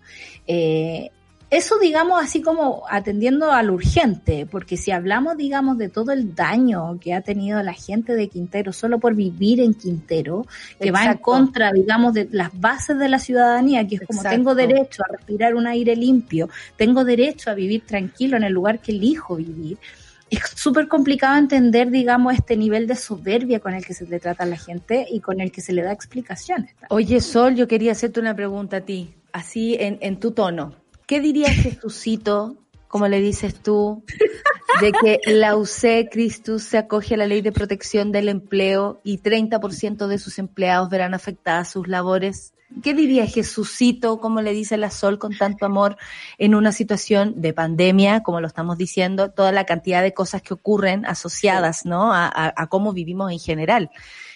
Eh, 0.46 1.10
eso, 1.50 1.78
digamos, 1.78 2.22
así 2.22 2.42
como 2.42 2.82
atendiendo 2.90 3.50
al 3.50 3.70
urgente, 3.70 4.46
porque 4.50 4.76
si 4.76 4.90
hablamos, 4.90 5.38
digamos, 5.38 5.78
de 5.78 5.88
todo 5.88 6.12
el 6.12 6.34
daño 6.34 6.98
que 7.00 7.14
ha 7.14 7.22
tenido 7.22 7.62
la 7.62 7.72
gente 7.72 8.14
de 8.14 8.28
Quintero 8.28 8.70
solo 8.74 8.98
por 8.98 9.14
vivir 9.14 9.60
en 9.60 9.72
Quintero, 9.72 10.46
que 10.78 10.90
va 10.90 11.06
en 11.06 11.16
contra, 11.16 11.72
digamos, 11.72 12.12
de 12.12 12.28
las 12.32 12.50
bases 12.52 12.98
de 12.98 13.08
la 13.08 13.18
ciudadanía, 13.18 13.86
que 13.88 13.94
es 13.94 14.02
como 14.02 14.22
tengo 14.22 14.54
derecho 14.54 15.02
a 15.08 15.16
respirar 15.16 15.54
un 15.54 15.66
aire 15.66 15.96
limpio, 15.96 16.50
tengo 16.76 17.02
derecho 17.02 17.50
a 17.50 17.54
vivir 17.54 17.86
tranquilo 17.86 18.36
en 18.36 18.42
el 18.42 18.52
lugar 18.52 18.80
que 18.80 18.92
elijo 18.92 19.36
vivir, 19.36 19.78
es 20.30 20.42
súper 20.54 20.88
complicado 20.88 21.36
entender, 21.38 21.90
digamos, 21.90 22.34
este 22.34 22.56
nivel 22.56 22.86
de 22.86 22.96
soberbia 22.96 23.60
con 23.60 23.74
el 23.74 23.84
que 23.84 23.94
se 23.94 24.06
le 24.06 24.20
trata 24.20 24.44
a 24.44 24.46
la 24.46 24.56
gente 24.56 25.06
y 25.10 25.20
con 25.20 25.40
el 25.40 25.50
que 25.50 25.60
se 25.60 25.72
le 25.72 25.82
da 25.82 25.92
explicaciones. 25.92 26.74
Oye, 26.90 27.20
Sol, 27.20 27.54
yo 27.54 27.68
quería 27.68 27.92
hacerte 27.92 28.20
una 28.20 28.34
pregunta 28.34 28.78
a 28.78 28.80
ti, 28.80 29.14
así 29.32 29.76
en, 29.78 29.98
en 30.00 30.20
tu 30.20 30.32
tono. 30.32 30.74
¿Qué 31.06 31.20
diría 31.20 31.48
Jesucito, 31.52 32.56
como 32.88 33.08
le 33.08 33.20
dices 33.20 33.54
tú, 33.54 34.04
de 34.80 34.92
que 34.92 35.20
la 35.26 35.56
UC 35.56 36.10
Christus 36.10 36.62
se 36.62 36.78
acoge 36.78 37.14
a 37.14 37.18
la 37.18 37.26
ley 37.26 37.40
de 37.40 37.52
protección 37.52 38.12
del 38.12 38.28
empleo 38.28 39.00
y 39.04 39.18
30% 39.18 40.06
de 40.06 40.18
sus 40.18 40.38
empleados 40.38 40.88
verán 40.90 41.14
afectadas 41.14 41.70
sus 41.70 41.88
labores? 41.88 42.52
¿Qué 42.82 42.92
diría 42.92 43.26
Jesucito, 43.26 44.20
como 44.20 44.42
le 44.42 44.52
dice 44.52 44.76
la 44.76 44.90
Sol 44.90 45.18
con 45.18 45.36
tanto 45.36 45.64
amor, 45.64 45.96
en 46.36 46.54
una 46.54 46.70
situación 46.70 47.40
de 47.40 47.54
pandemia, 47.54 48.22
como 48.22 48.40
lo 48.40 48.46
estamos 48.46 48.76
diciendo, 48.76 49.30
toda 49.30 49.52
la 49.52 49.64
cantidad 49.64 50.02
de 50.02 50.12
cosas 50.12 50.42
que 50.42 50.52
ocurren 50.52 51.06
asociadas, 51.06 51.86
¿no? 51.86 52.12
A, 52.12 52.66
cómo 52.68 52.92
vivimos 52.92 53.32
en 53.32 53.38
general. 53.38 53.90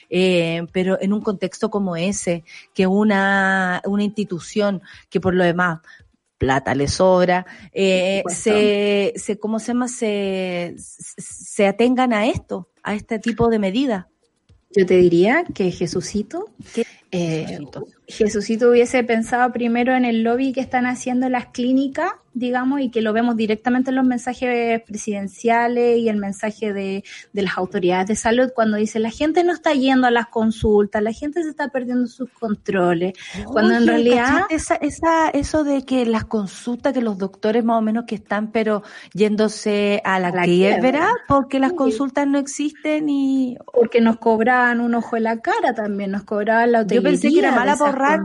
Eh, 0.08 0.66
pero 0.72 1.00
en 1.00 1.12
un 1.12 1.20
contexto 1.20 1.70
como 1.70 1.94
ese, 1.96 2.42
que 2.74 2.86
una, 2.86 3.82
una 3.84 4.02
institución 4.02 4.82
que 5.10 5.20
por 5.20 5.34
lo 5.34 5.44
demás 5.44 5.80
plata 6.38 6.74
le 6.74 6.88
sobra, 6.88 7.46
eh, 7.72 8.22
se, 8.28 9.12
se, 9.16 9.38
¿cómo 9.38 9.58
se 9.58 9.68
llama? 9.68 9.88
Se, 9.88 10.74
se 10.76 11.66
atengan 11.66 12.12
a 12.12 12.26
esto, 12.26 12.68
a 12.82 12.94
este 12.94 13.18
tipo 13.18 13.48
de 13.48 13.58
medidas. 13.58 14.06
Yo 14.74 14.86
te 14.86 14.96
diría 14.96 15.44
que 15.54 15.70
Jesucito, 15.70 16.50
eh, 17.10 17.44
Jesucito 17.46 17.86
hubiese 18.70 19.04
pensado 19.04 19.52
primero 19.52 19.94
en 19.94 20.04
el 20.04 20.22
lobby 20.22 20.52
que 20.52 20.60
están 20.60 20.86
haciendo 20.86 21.28
las 21.28 21.46
clínicas 21.46 22.12
digamos, 22.34 22.80
y 22.80 22.90
que 22.90 23.02
lo 23.02 23.12
vemos 23.12 23.36
directamente 23.36 23.90
en 23.90 23.96
los 23.96 24.04
mensajes 24.04 24.82
presidenciales 24.82 25.98
y 25.98 26.08
el 26.08 26.16
mensaje 26.16 26.72
de, 26.72 27.04
de, 27.32 27.42
las 27.42 27.58
autoridades 27.58 28.08
de 28.08 28.16
salud 28.16 28.50
cuando 28.54 28.76
dice 28.78 28.98
la 28.98 29.10
gente 29.10 29.44
no 29.44 29.52
está 29.52 29.72
yendo 29.74 30.06
a 30.06 30.10
las 30.10 30.28
consultas, 30.28 31.02
la 31.02 31.12
gente 31.12 31.42
se 31.42 31.50
está 31.50 31.68
perdiendo 31.68 32.06
sus 32.06 32.30
controles, 32.30 33.14
cuando 33.46 33.74
en 33.74 33.86
realidad... 33.86 34.42
Esa, 34.50 34.76
esa, 34.76 35.28
eso 35.30 35.64
de 35.64 35.84
que 35.84 36.06
las 36.06 36.24
consultas, 36.24 36.92
que 36.92 37.02
los 37.02 37.18
doctores 37.18 37.64
más 37.64 37.78
o 37.78 37.82
menos 37.82 38.04
que 38.06 38.14
están, 38.14 38.50
pero 38.50 38.82
yéndose 39.12 40.00
a 40.04 40.18
la, 40.18 40.30
la 40.30 40.44
quiebra, 40.44 41.08
porque 41.28 41.58
las 41.58 41.72
consultas 41.72 42.26
no 42.26 42.38
existen 42.38 43.08
y... 43.08 43.56
Porque 43.72 44.00
nos 44.00 44.18
cobraban 44.18 44.80
un 44.80 44.94
ojo 44.94 45.16
en 45.16 45.24
la 45.24 45.40
cara 45.40 45.74
también, 45.74 46.10
nos 46.10 46.24
cobraban 46.24 46.72
la 46.72 46.80
hotelería. 46.80 47.00
Yo 47.00 47.20
pensé 47.20 47.30
que 47.30 47.38
era 47.38 47.52
mala 47.52 47.76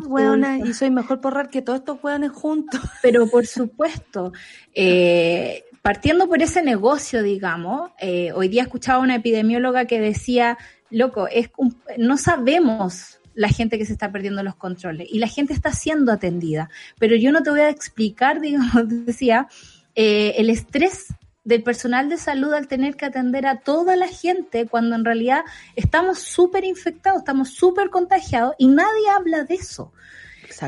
weona, 0.07 0.59
y 0.59 0.73
soy 0.73 0.89
mejor 0.89 1.21
porrar 1.21 1.49
que 1.49 1.61
todos 1.61 1.79
estos 1.79 2.03
weones 2.03 2.31
juntos. 2.31 2.79
Pero 3.01 3.27
por 3.27 3.45
supuesto 3.45 4.33
eh, 4.73 5.63
partiendo 5.87 6.27
por 6.27 6.41
ese 6.41 6.61
negocio, 6.61 7.23
digamos, 7.23 7.91
eh, 7.97 8.33
hoy 8.33 8.49
día 8.49 8.63
escuchaba 8.63 8.99
una 8.99 9.15
epidemióloga 9.15 9.85
que 9.85 10.01
decía, 10.01 10.57
loco, 10.89 11.29
es 11.29 11.49
no 11.97 12.17
sabemos 12.17 13.21
la 13.33 13.47
gente 13.47 13.77
que 13.77 13.85
se 13.85 13.93
está 13.93 14.11
perdiendo 14.11 14.43
los 14.43 14.55
controles 14.55 15.07
y 15.09 15.19
la 15.19 15.27
gente 15.27 15.53
está 15.53 15.71
siendo 15.71 16.11
atendida, 16.11 16.69
pero 16.99 17.15
yo 17.15 17.31
no 17.31 17.41
te 17.41 17.51
voy 17.51 17.61
a 17.61 17.69
explicar, 17.69 18.41
digamos, 18.41 19.05
decía, 19.05 19.47
eh, 19.95 20.33
el 20.37 20.49
estrés 20.49 21.07
del 21.47 21.63
personal 21.63 22.09
de 22.09 22.17
salud 22.17 22.51
al 22.51 22.67
tener 22.67 22.97
que 22.97 23.05
atender 23.05 23.47
a 23.47 23.61
toda 23.61 23.95
la 23.95 24.09
gente 24.09 24.67
cuando 24.67 24.97
en 24.97 25.05
realidad 25.05 25.45
estamos 25.77 26.19
súper 26.19 26.65
infectados, 26.65 27.19
estamos 27.19 27.51
súper 27.51 27.89
contagiados 27.89 28.53
y 28.57 28.67
nadie 28.67 29.09
habla 29.09 29.45
de 29.45 29.55
eso. 29.55 29.93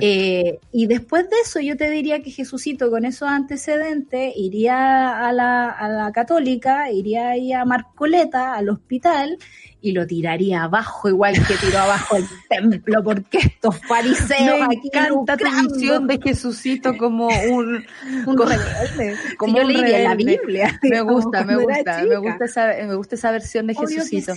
Eh, 0.02 0.60
y 0.72 0.88
después 0.88 1.30
de 1.30 1.38
eso, 1.44 1.60
yo 1.60 1.78
te 1.78 1.90
diría 1.90 2.22
que 2.22 2.32
Jesucito, 2.32 2.90
con 2.90 3.06
esos 3.06 3.30
antecedentes, 3.30 4.34
iría 4.36 5.28
a 5.28 5.32
la, 5.34 5.70
a 5.70 5.90
la 5.90 6.12
católica, 6.12 6.92
iría 6.92 7.30
ahí 7.30 7.54
a 7.54 7.66
Marcoleta, 7.66 8.56
al 8.56 8.70
hospital, 8.70 9.38
y 9.82 9.94
lo 9.94 10.06
tiraría 10.06 10.64
abajo, 10.64 11.08
igual 11.08 11.34
que 11.34 11.56
tiró 11.56 11.80
abajo 11.80 12.18
el 12.18 12.26
templo, 12.50 13.04
porque 13.04 13.38
estos 13.38 13.80
fariseos 13.88 14.68
Me 14.68 14.76
encanta 14.76 15.38
tu 15.38 15.46
visión 15.70 16.08
de 16.08 16.20
Jesucito 16.22 16.98
como 16.98 17.28
un, 17.28 17.86
un 18.26 18.38
rebelde. 18.38 19.16
Como 19.38 19.58
yo 19.58 19.64
leí 19.64 20.04
la 20.04 20.16
Biblia. 20.16 20.80
Me 20.84 21.02
gusta, 21.02 21.44
me 21.44 21.56
gusta, 21.56 22.04
me 22.04 22.18
gusta 22.18 22.46
esa, 22.46 22.68
me 22.68 22.96
gusta 22.96 23.16
esa 23.16 23.32
versión 23.32 23.68
de 23.68 23.76
Jesucito 23.76 24.34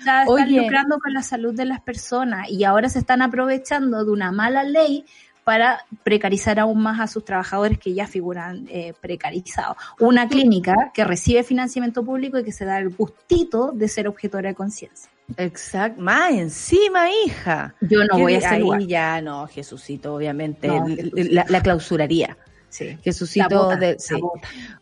están 0.00 0.56
lucrando 0.56 0.98
con 0.98 1.12
la 1.14 1.22
salud 1.22 1.54
de 1.54 1.64
las 1.64 1.80
personas 1.80 2.50
y 2.50 2.64
ahora 2.64 2.88
se 2.88 2.98
están 2.98 3.22
aprovechando 3.22 4.04
de 4.04 4.10
una 4.10 4.32
mala 4.32 4.64
ley 4.64 5.04
para 5.44 5.84
precarizar 6.04 6.60
aún 6.60 6.82
más 6.82 7.00
a 7.00 7.06
sus 7.06 7.24
trabajadores 7.24 7.78
que 7.78 7.94
ya 7.94 8.06
figuran 8.06 8.66
eh, 8.70 8.92
precarizados. 9.00 9.76
Una 9.98 10.28
clínica 10.28 10.92
que 10.94 11.04
recibe 11.04 11.42
financiamiento 11.42 12.04
público 12.04 12.38
y 12.38 12.44
que 12.44 12.52
se 12.52 12.64
da 12.64 12.78
el 12.78 12.90
gustito 12.90 13.72
de 13.72 13.88
ser 13.88 14.06
objetora 14.06 14.50
de 14.50 14.54
conciencia. 14.54 15.10
Exacto, 15.36 16.00
más 16.00 16.32
encima, 16.32 17.08
hija. 17.10 17.74
Yo 17.80 18.04
no 18.04 18.18
voy 18.18 18.34
a 18.34 18.40
ser 18.40 18.62
ahí 18.62 18.86
ya 18.86 19.20
no, 19.20 19.46
Jesucito, 19.46 20.14
obviamente, 20.14 20.68
la, 21.14 21.62
clausuraría. 21.62 22.36
Sí. 22.68 22.96
Jesucito 23.02 23.70
de, 23.76 23.96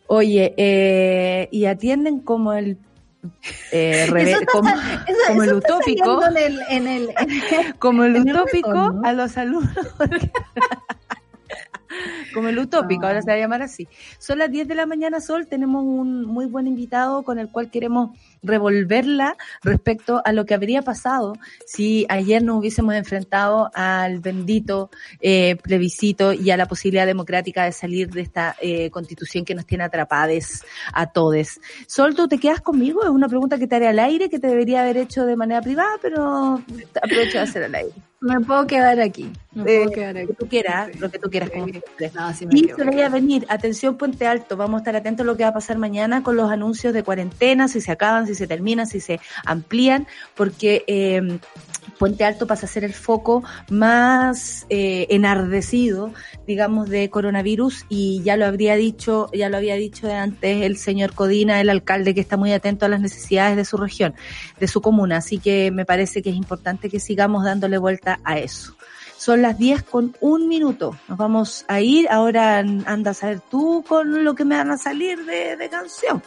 Oye, 0.05 0.53
eh, 0.57 1.49
y 1.51 1.65
atienden 1.65 2.19
como 2.19 2.53
el 2.53 2.77
eh, 3.71 4.07
como, 4.51 4.69
como 5.27 5.43
el 5.43 5.53
utópico, 5.53 6.21
en 6.69 6.87
el, 6.87 7.09
como 7.77 8.03
el 8.03 8.17
utópico 8.17 8.99
a 9.03 9.13
los 9.13 9.37
alumnos. 9.37 9.77
como 12.33 12.47
el 12.47 12.59
utópico, 12.59 13.05
ahora 13.05 13.21
se 13.21 13.29
va 13.29 13.35
a 13.35 13.39
llamar 13.39 13.61
así. 13.61 13.87
Son 14.19 14.37
las 14.37 14.51
10 14.51 14.67
de 14.67 14.75
la 14.75 14.85
mañana, 14.85 15.19
Sol, 15.19 15.47
tenemos 15.47 15.83
un 15.83 16.25
muy 16.25 16.45
buen 16.45 16.67
invitado 16.67 17.23
con 17.23 17.39
el 17.39 17.49
cual 17.49 17.69
queremos 17.69 18.17
revolverla 18.43 19.35
respecto 19.63 20.21
a 20.23 20.31
lo 20.31 20.45
que 20.45 20.53
habría 20.53 20.81
pasado 20.81 21.33
si 21.65 22.05
ayer 22.09 22.43
nos 22.43 22.59
hubiésemos 22.59 22.95
enfrentado 22.95 23.69
al 23.73 24.19
bendito 24.19 24.89
eh, 25.21 25.57
plebiscito 25.61 26.33
y 26.33 26.51
a 26.51 26.57
la 26.57 26.67
posibilidad 26.67 27.05
democrática 27.05 27.65
de 27.65 27.71
salir 27.71 28.09
de 28.09 28.21
esta 28.21 28.55
eh, 28.61 28.89
constitución 28.89 29.45
que 29.45 29.55
nos 29.55 29.65
tiene 29.65 29.83
atrapades 29.83 30.63
a 30.93 31.07
todos. 31.07 31.59
Sol, 31.87 32.15
¿tú 32.15 32.27
te 32.27 32.39
quedas 32.39 32.61
conmigo? 32.61 33.03
Es 33.03 33.09
una 33.09 33.27
pregunta 33.27 33.57
que 33.57 33.67
te 33.67 33.75
haré 33.75 33.87
al 33.87 33.99
aire, 33.99 34.29
que 34.29 34.39
te 34.39 34.47
debería 34.47 34.81
haber 34.81 34.97
hecho 34.97 35.25
de 35.25 35.35
manera 35.35 35.61
privada, 35.61 35.97
pero 36.01 36.61
aprovecho 37.01 37.37
de 37.37 37.43
hacer 37.43 37.63
al 37.63 37.75
aire. 37.75 37.93
Me 38.21 38.39
puedo 38.41 38.67
quedar 38.67 38.99
aquí. 38.99 39.31
Me 39.53 39.63
puedo 39.63 39.91
quedar 39.91 40.17
aquí. 40.17 40.27
Lo 40.27 40.33
que 40.33 40.33
tú 40.33 40.47
quieras, 40.49 40.99
lo 40.99 41.09
que 41.09 41.19
tú 41.19 41.29
quieras. 41.29 41.49
Como 41.51 41.67
no, 41.67 42.33
si 42.33 42.47
y 42.51 42.67
se 42.67 42.83
voy 42.83 43.01
a 43.01 43.07
venir, 43.07 43.45
atención 43.47 43.97
Puente 43.97 44.27
Alto, 44.27 44.57
vamos 44.57 44.79
a 44.79 44.81
estar 44.81 44.95
atentos 44.97 45.23
a 45.23 45.27
lo 45.27 45.37
que 45.37 45.43
va 45.43 45.49
a 45.49 45.53
pasar 45.53 45.77
mañana 45.77 46.21
con 46.21 46.35
los 46.35 46.51
anuncios 46.51 46.93
de 46.93 47.03
cuarentena, 47.03 47.69
si 47.69 47.79
se 47.79 47.91
acaban, 47.91 48.27
si 48.29 48.35
se 48.35 48.47
terminan, 48.47 48.87
si 48.87 48.99
se 48.99 49.19
amplían, 49.45 50.07
porque 50.35 50.83
eh, 50.87 51.39
Puente 51.97 52.23
Alto 52.23 52.47
pasa 52.47 52.65
a 52.65 52.69
ser 52.69 52.83
el 52.83 52.93
foco 52.93 53.43
más 53.69 54.65
eh, 54.69 55.07
enardecido, 55.09 56.13
digamos, 56.45 56.89
de 56.89 57.09
coronavirus 57.09 57.85
y 57.89 58.21
ya 58.23 58.37
lo 58.37 58.45
habría 58.45 58.75
dicho, 58.75 59.29
ya 59.33 59.49
lo 59.49 59.57
había 59.57 59.75
dicho 59.75 60.11
antes 60.11 60.63
el 60.63 60.77
señor 60.77 61.13
Codina, 61.13 61.59
el 61.59 61.69
alcalde, 61.69 62.13
que 62.13 62.21
está 62.21 62.37
muy 62.37 62.53
atento 62.53 62.85
a 62.85 62.89
las 62.89 63.01
necesidades 63.01 63.55
de 63.55 63.65
su 63.65 63.77
región, 63.77 64.13
de 64.59 64.67
su 64.67 64.81
comuna. 64.81 65.17
Así 65.17 65.39
que 65.39 65.71
me 65.71 65.85
parece 65.85 66.21
que 66.21 66.29
es 66.29 66.35
importante 66.35 66.89
que 66.89 66.99
sigamos 66.99 67.43
dándole 67.43 67.77
vuelta 67.77 68.19
a 68.23 68.39
eso. 68.39 68.75
Son 69.17 69.41
las 69.41 69.57
10 69.57 69.83
con 69.83 70.15
un 70.21 70.47
minuto. 70.47 70.97
Nos 71.09 71.17
vamos 71.17 71.65
a 71.67 71.81
ir. 71.81 72.07
Ahora 72.09 72.59
anda 72.59 73.11
a 73.11 73.13
saber 73.13 73.41
tú 73.41 73.83
con 73.85 74.23
lo 74.23 74.33
que 74.33 74.45
me 74.45 74.55
van 74.55 74.71
a 74.71 74.77
salir 74.77 75.25
de 75.25 75.69
canción. 75.69 76.23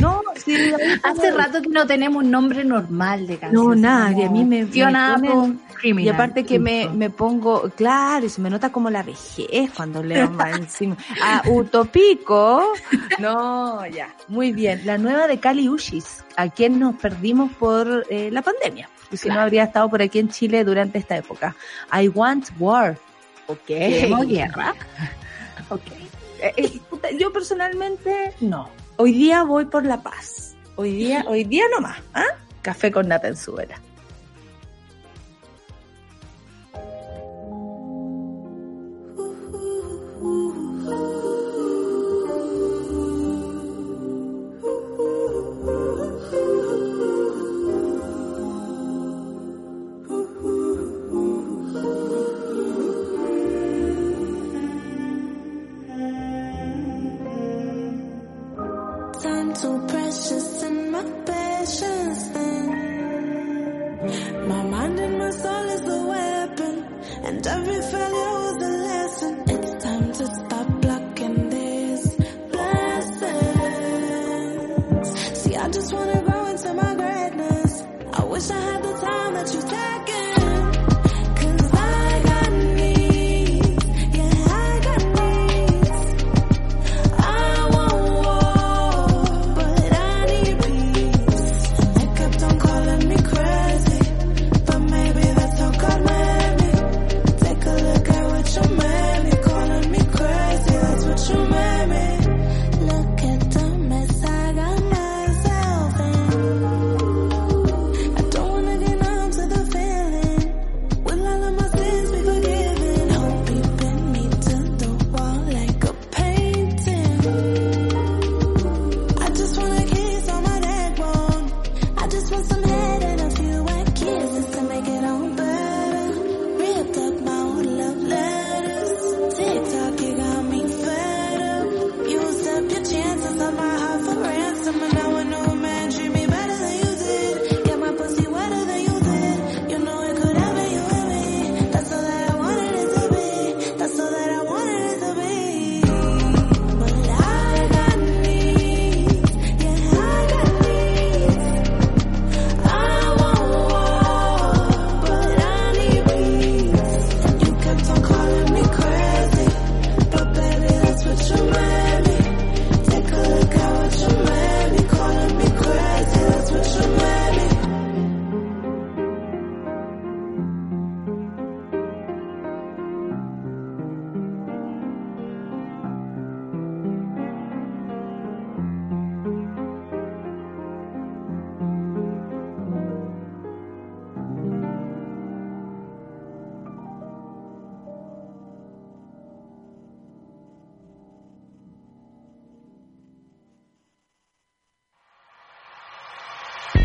No, 0.00 0.22
sí, 0.44 0.56
hace 1.02 1.30
rato 1.30 1.62
que 1.62 1.68
no 1.68 1.86
tenemos 1.86 2.24
un 2.24 2.30
nombre 2.30 2.64
normal 2.64 3.26
de 3.26 3.38
canción. 3.38 3.66
No, 3.66 3.74
nadie. 3.74 4.26
A 4.26 4.30
mí 4.30 4.44
me, 4.44 4.64
me 4.64 6.02
Y 6.02 6.08
aparte 6.08 6.44
que 6.44 6.58
me, 6.58 6.88
me 6.88 7.10
pongo, 7.10 7.70
claro, 7.70 8.26
y 8.26 8.28
se 8.28 8.40
me 8.40 8.50
nota 8.50 8.70
como 8.70 8.90
la 8.90 9.02
vejez 9.02 9.70
cuando 9.74 10.02
leo 10.02 10.30
más 10.30 10.58
encima. 10.58 10.96
Ah, 11.22 11.42
Utopico. 11.46 12.72
No, 13.18 13.86
ya. 13.86 14.14
Muy 14.28 14.52
bien. 14.52 14.82
La 14.84 14.98
nueva 14.98 15.26
de 15.26 15.38
Cali 15.38 15.68
Ushis, 15.68 16.24
a 16.36 16.48
quien 16.48 16.78
nos 16.78 16.96
perdimos 16.96 17.52
por 17.52 18.06
eh, 18.10 18.30
la 18.30 18.42
pandemia. 18.42 18.88
Si 19.12 19.28
no 19.28 19.40
habría 19.40 19.64
estado 19.64 19.88
por 19.88 20.02
aquí 20.02 20.18
en 20.18 20.28
Chile 20.28 20.64
durante 20.64 20.98
esta 20.98 21.16
época. 21.16 21.54
I 21.92 22.08
want 22.08 22.48
war. 22.58 22.98
Ok. 23.46 23.66
¿Queremos 23.66 24.26
guerra? 24.26 24.74
Ok. 25.68 25.82
Eh, 26.40 26.52
eh, 26.56 26.80
yo 27.18 27.32
personalmente, 27.32 28.32
no. 28.40 28.70
Hoy 28.98 29.12
día 29.12 29.42
voy 29.42 29.66
por 29.66 29.84
la 29.84 30.02
paz. 30.02 30.56
Hoy 30.76 30.92
día, 30.92 31.24
hoy 31.28 31.44
día 31.44 31.64
nomás. 31.70 31.98
¿ah? 32.14 32.24
Café 32.62 32.90
con 32.90 33.08
nata 33.08 33.28
en 33.28 33.36
su 33.36 33.52
vera. 33.52 33.78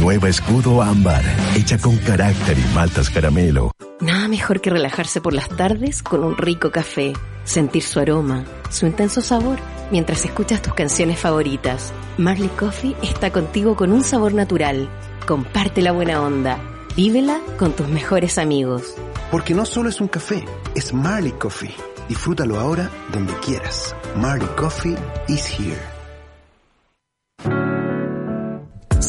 Nueva 0.00 0.30
Escudo 0.30 0.80
Ámbar, 0.80 1.22
hecha 1.54 1.76
con 1.76 1.98
carácter 1.98 2.58
y 2.58 2.74
maltas 2.74 3.10
caramelo. 3.10 3.70
Nada 4.00 4.28
mejor 4.28 4.62
que 4.62 4.70
relajarse 4.70 5.20
por 5.20 5.34
las 5.34 5.50
tardes 5.50 6.02
con 6.02 6.24
un 6.24 6.38
rico 6.38 6.70
café, 6.70 7.12
sentir 7.44 7.82
su 7.82 8.00
aroma, 8.00 8.44
su 8.70 8.86
intenso 8.86 9.20
sabor, 9.20 9.58
mientras 9.90 10.24
escuchas 10.24 10.62
tus 10.62 10.72
canciones 10.72 11.18
favoritas. 11.18 11.92
Marley 12.16 12.48
Coffee 12.48 12.96
está 13.02 13.30
contigo 13.30 13.76
con 13.76 13.92
un 13.92 14.02
sabor 14.02 14.32
natural. 14.32 14.88
Comparte 15.26 15.82
la 15.82 15.92
buena 15.92 16.22
onda. 16.22 16.58
Vívela 16.96 17.38
con 17.58 17.72
tus 17.72 17.86
mejores 17.88 18.38
amigos. 18.38 18.94
Porque 19.30 19.52
no 19.52 19.66
solo 19.66 19.90
es 19.90 20.00
un 20.00 20.08
café, 20.08 20.46
es 20.74 20.94
Marley 20.94 21.32
Coffee. 21.32 21.74
Disfrútalo 22.08 22.58
ahora 22.58 22.90
donde 23.12 23.34
quieras. 23.44 23.94
Marley 24.16 24.48
Coffee 24.56 24.96
is 25.28 25.46
here. 25.46 25.89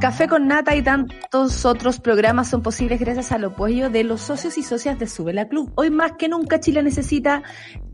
Café 0.00 0.28
con 0.28 0.48
Nata 0.48 0.74
y 0.74 0.82
tantos 0.82 1.66
otros 1.66 2.00
programas 2.00 2.48
son 2.48 2.62
posibles 2.62 2.98
gracias 2.98 3.32
al 3.32 3.44
apoyo 3.44 3.90
de 3.90 4.02
los 4.02 4.22
socios 4.22 4.56
y 4.56 4.62
socias 4.62 4.98
de 4.98 5.06
Subela 5.06 5.46
Club. 5.46 5.70
Hoy 5.74 5.90
más 5.90 6.12
que 6.12 6.26
nunca 6.26 6.58
Chile 6.58 6.82
necesita 6.82 7.42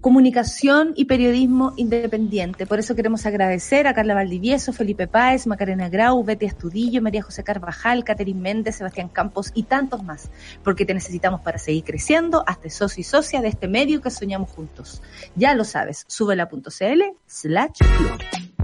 comunicación 0.00 0.92
y 0.94 1.07
periodismo 1.07 1.72
independiente. 1.76 2.64
Por 2.64 2.78
eso 2.78 2.94
queremos 2.94 3.26
agradecer 3.26 3.88
a 3.88 3.94
Carla 3.94 4.14
Valdivieso, 4.14 4.72
Felipe 4.72 5.09
Páez, 5.09 5.48
Macarena 5.48 5.88
Grau, 5.88 6.22
Betty 6.22 6.46
Astudillo, 6.46 7.02
María 7.02 7.24
José 7.24 7.42
Carvajal, 7.42 8.04
Catherine 8.04 8.40
Méndez, 8.40 8.76
Sebastián 8.76 9.09
Campos 9.09 9.50
y 9.52 9.64
tantos 9.64 10.04
más. 10.04 10.30
Porque 10.62 10.86
te 10.86 10.94
necesitamos 10.94 11.40
para 11.40 11.59
seguir 11.59 11.82
creciendo, 11.82 12.44
hasta 12.46 12.70
socio 12.70 13.00
y 13.00 13.04
socia 13.04 13.40
de 13.40 13.48
este 13.48 13.66
medio 13.66 14.00
que 14.00 14.11
soñamos 14.11 14.50
juntos. 14.50 15.02
Ya 15.34 15.54
lo 15.54 15.64
sabes, 15.64 16.04
subela.cl 16.07 17.02
slash 17.26 17.78
club. 17.98 18.55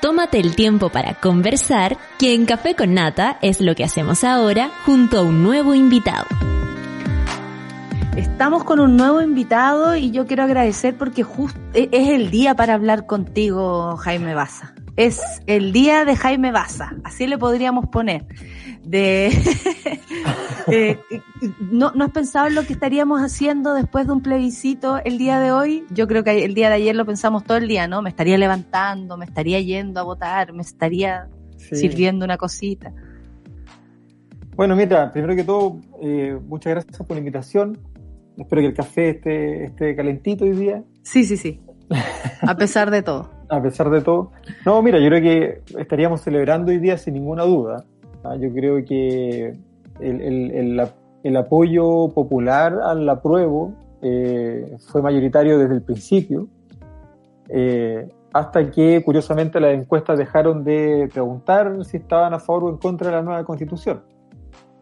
Tómate 0.00 0.40
el 0.40 0.56
tiempo 0.56 0.88
para 0.88 1.12
conversar, 1.12 1.98
que 2.18 2.34
en 2.34 2.46
Café 2.46 2.74
con 2.74 2.94
Nata 2.94 3.36
es 3.42 3.60
lo 3.60 3.74
que 3.74 3.84
hacemos 3.84 4.24
ahora 4.24 4.70
junto 4.86 5.18
a 5.18 5.22
un 5.22 5.42
nuevo 5.42 5.74
invitado. 5.74 6.24
Estamos 8.16 8.64
con 8.64 8.80
un 8.80 8.96
nuevo 8.96 9.20
invitado 9.20 9.94
y 9.96 10.10
yo 10.10 10.26
quiero 10.26 10.44
agradecer 10.44 10.96
porque 10.96 11.22
justo 11.22 11.60
es 11.74 12.08
el 12.08 12.30
día 12.30 12.54
para 12.54 12.72
hablar 12.72 13.04
contigo, 13.04 13.98
Jaime 13.98 14.34
Baza. 14.34 14.72
Es 14.96 15.20
el 15.46 15.70
día 15.70 16.06
de 16.06 16.16
Jaime 16.16 16.50
Baza, 16.50 16.94
así 17.04 17.26
le 17.26 17.36
podríamos 17.36 17.86
poner. 17.90 18.24
De 18.84 19.26
eh, 20.72 20.98
¿no, 21.70 21.92
¿No 21.94 22.04
has 22.06 22.10
pensado 22.12 22.46
en 22.46 22.54
lo 22.54 22.64
que 22.64 22.72
estaríamos 22.72 23.20
haciendo 23.20 23.74
después 23.74 24.06
de 24.06 24.12
un 24.12 24.22
plebiscito 24.22 24.98
el 25.04 25.18
día 25.18 25.38
de 25.38 25.52
hoy? 25.52 25.84
Yo 25.90 26.08
creo 26.08 26.24
que 26.24 26.44
el 26.44 26.54
día 26.54 26.68
de 26.68 26.76
ayer 26.76 26.96
lo 26.96 27.04
pensamos 27.04 27.44
todo 27.44 27.58
el 27.58 27.68
día, 27.68 27.86
¿no? 27.88 28.00
Me 28.02 28.08
estaría 28.10 28.38
levantando, 28.38 29.16
me 29.16 29.26
estaría 29.26 29.60
yendo 29.60 30.00
a 30.00 30.02
votar, 30.02 30.52
me 30.52 30.62
estaría 30.62 31.28
Sí. 31.56 31.76
sirviendo 31.76 32.24
una 32.24 32.38
cosita. 32.38 32.92
Bueno, 34.56 34.74
mira, 34.76 35.12
primero 35.12 35.36
que 35.36 35.44
todo, 35.44 35.78
eh, 36.02 36.38
muchas 36.46 36.72
gracias 36.72 36.96
por 36.98 37.12
la 37.12 37.18
invitación. 37.18 37.78
Espero 38.36 38.62
que 38.62 38.68
el 38.68 38.74
café 38.74 39.10
esté, 39.10 39.64
esté 39.64 39.94
calentito 39.94 40.44
hoy 40.44 40.52
día, 40.52 40.82
Sí, 41.02 41.24
sí, 41.24 41.36
sí. 41.36 41.60
A 42.42 42.56
pesar 42.56 42.90
de 42.90 43.02
todo. 43.02 43.30
a 43.48 43.62
pesar 43.62 43.90
de 43.90 44.00
todo. 44.00 44.32
No, 44.64 44.80
mira, 44.82 44.98
yo 44.98 45.08
creo 45.08 45.20
que 45.22 45.62
estaríamos 45.80 46.20
celebrando 46.22 46.70
hoy 46.70 46.78
día 46.78 46.96
sin 46.98 47.14
ninguna 47.14 47.44
duda. 47.44 47.84
Ah, 48.24 48.36
Yo 48.36 48.52
creo 48.52 48.84
que 48.84 49.54
el, 50.00 50.20
el- 50.20 50.50
el- 50.52 50.88
el 51.22 51.36
apoyo 51.36 52.08
popular 52.14 52.78
al 52.82 53.06
apruebo 53.08 53.72
eh, 54.02 54.76
fue 54.88 55.02
mayoritario 55.02 55.58
desde 55.58 55.74
el 55.74 55.82
principio, 55.82 56.48
eh, 57.48 58.08
hasta 58.32 58.70
que 58.70 59.02
curiosamente 59.04 59.60
las 59.60 59.74
encuestas 59.74 60.18
dejaron 60.18 60.64
de 60.64 61.08
preguntar 61.12 61.84
si 61.84 61.98
estaban 61.98 62.32
a 62.32 62.38
favor 62.38 62.64
o 62.64 62.68
en 62.70 62.76
contra 62.78 63.08
de 63.10 63.16
la 63.16 63.22
nueva 63.22 63.44
constitución. 63.44 64.00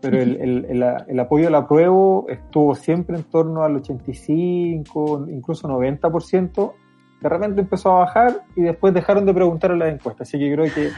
Pero 0.01 0.17
el, 0.21 1.19
apoyo 1.19 1.49
al 1.49 1.57
apruebo 1.57 2.27
estuvo 2.29 2.77
siempre 2.77 3.17
en 3.17 3.25
torno 3.25 3.65
al 3.65 3.75
85, 3.77 5.27
incluso 5.29 5.67
90%. 5.67 6.73
De 7.21 7.29
repente 7.29 7.63
empezó 7.63 7.91
a 7.97 7.99
bajar 8.01 8.43
y 8.55 8.63
después 8.63 8.95
dejaron 8.95 9.27
de 9.27 9.35
preguntar 9.35 9.73
en 9.73 9.81
las 9.81 9.93
encuestas. 9.93 10.29
Así 10.29 10.39
que 10.39 10.53
creo 10.53 10.67
que 10.67 10.91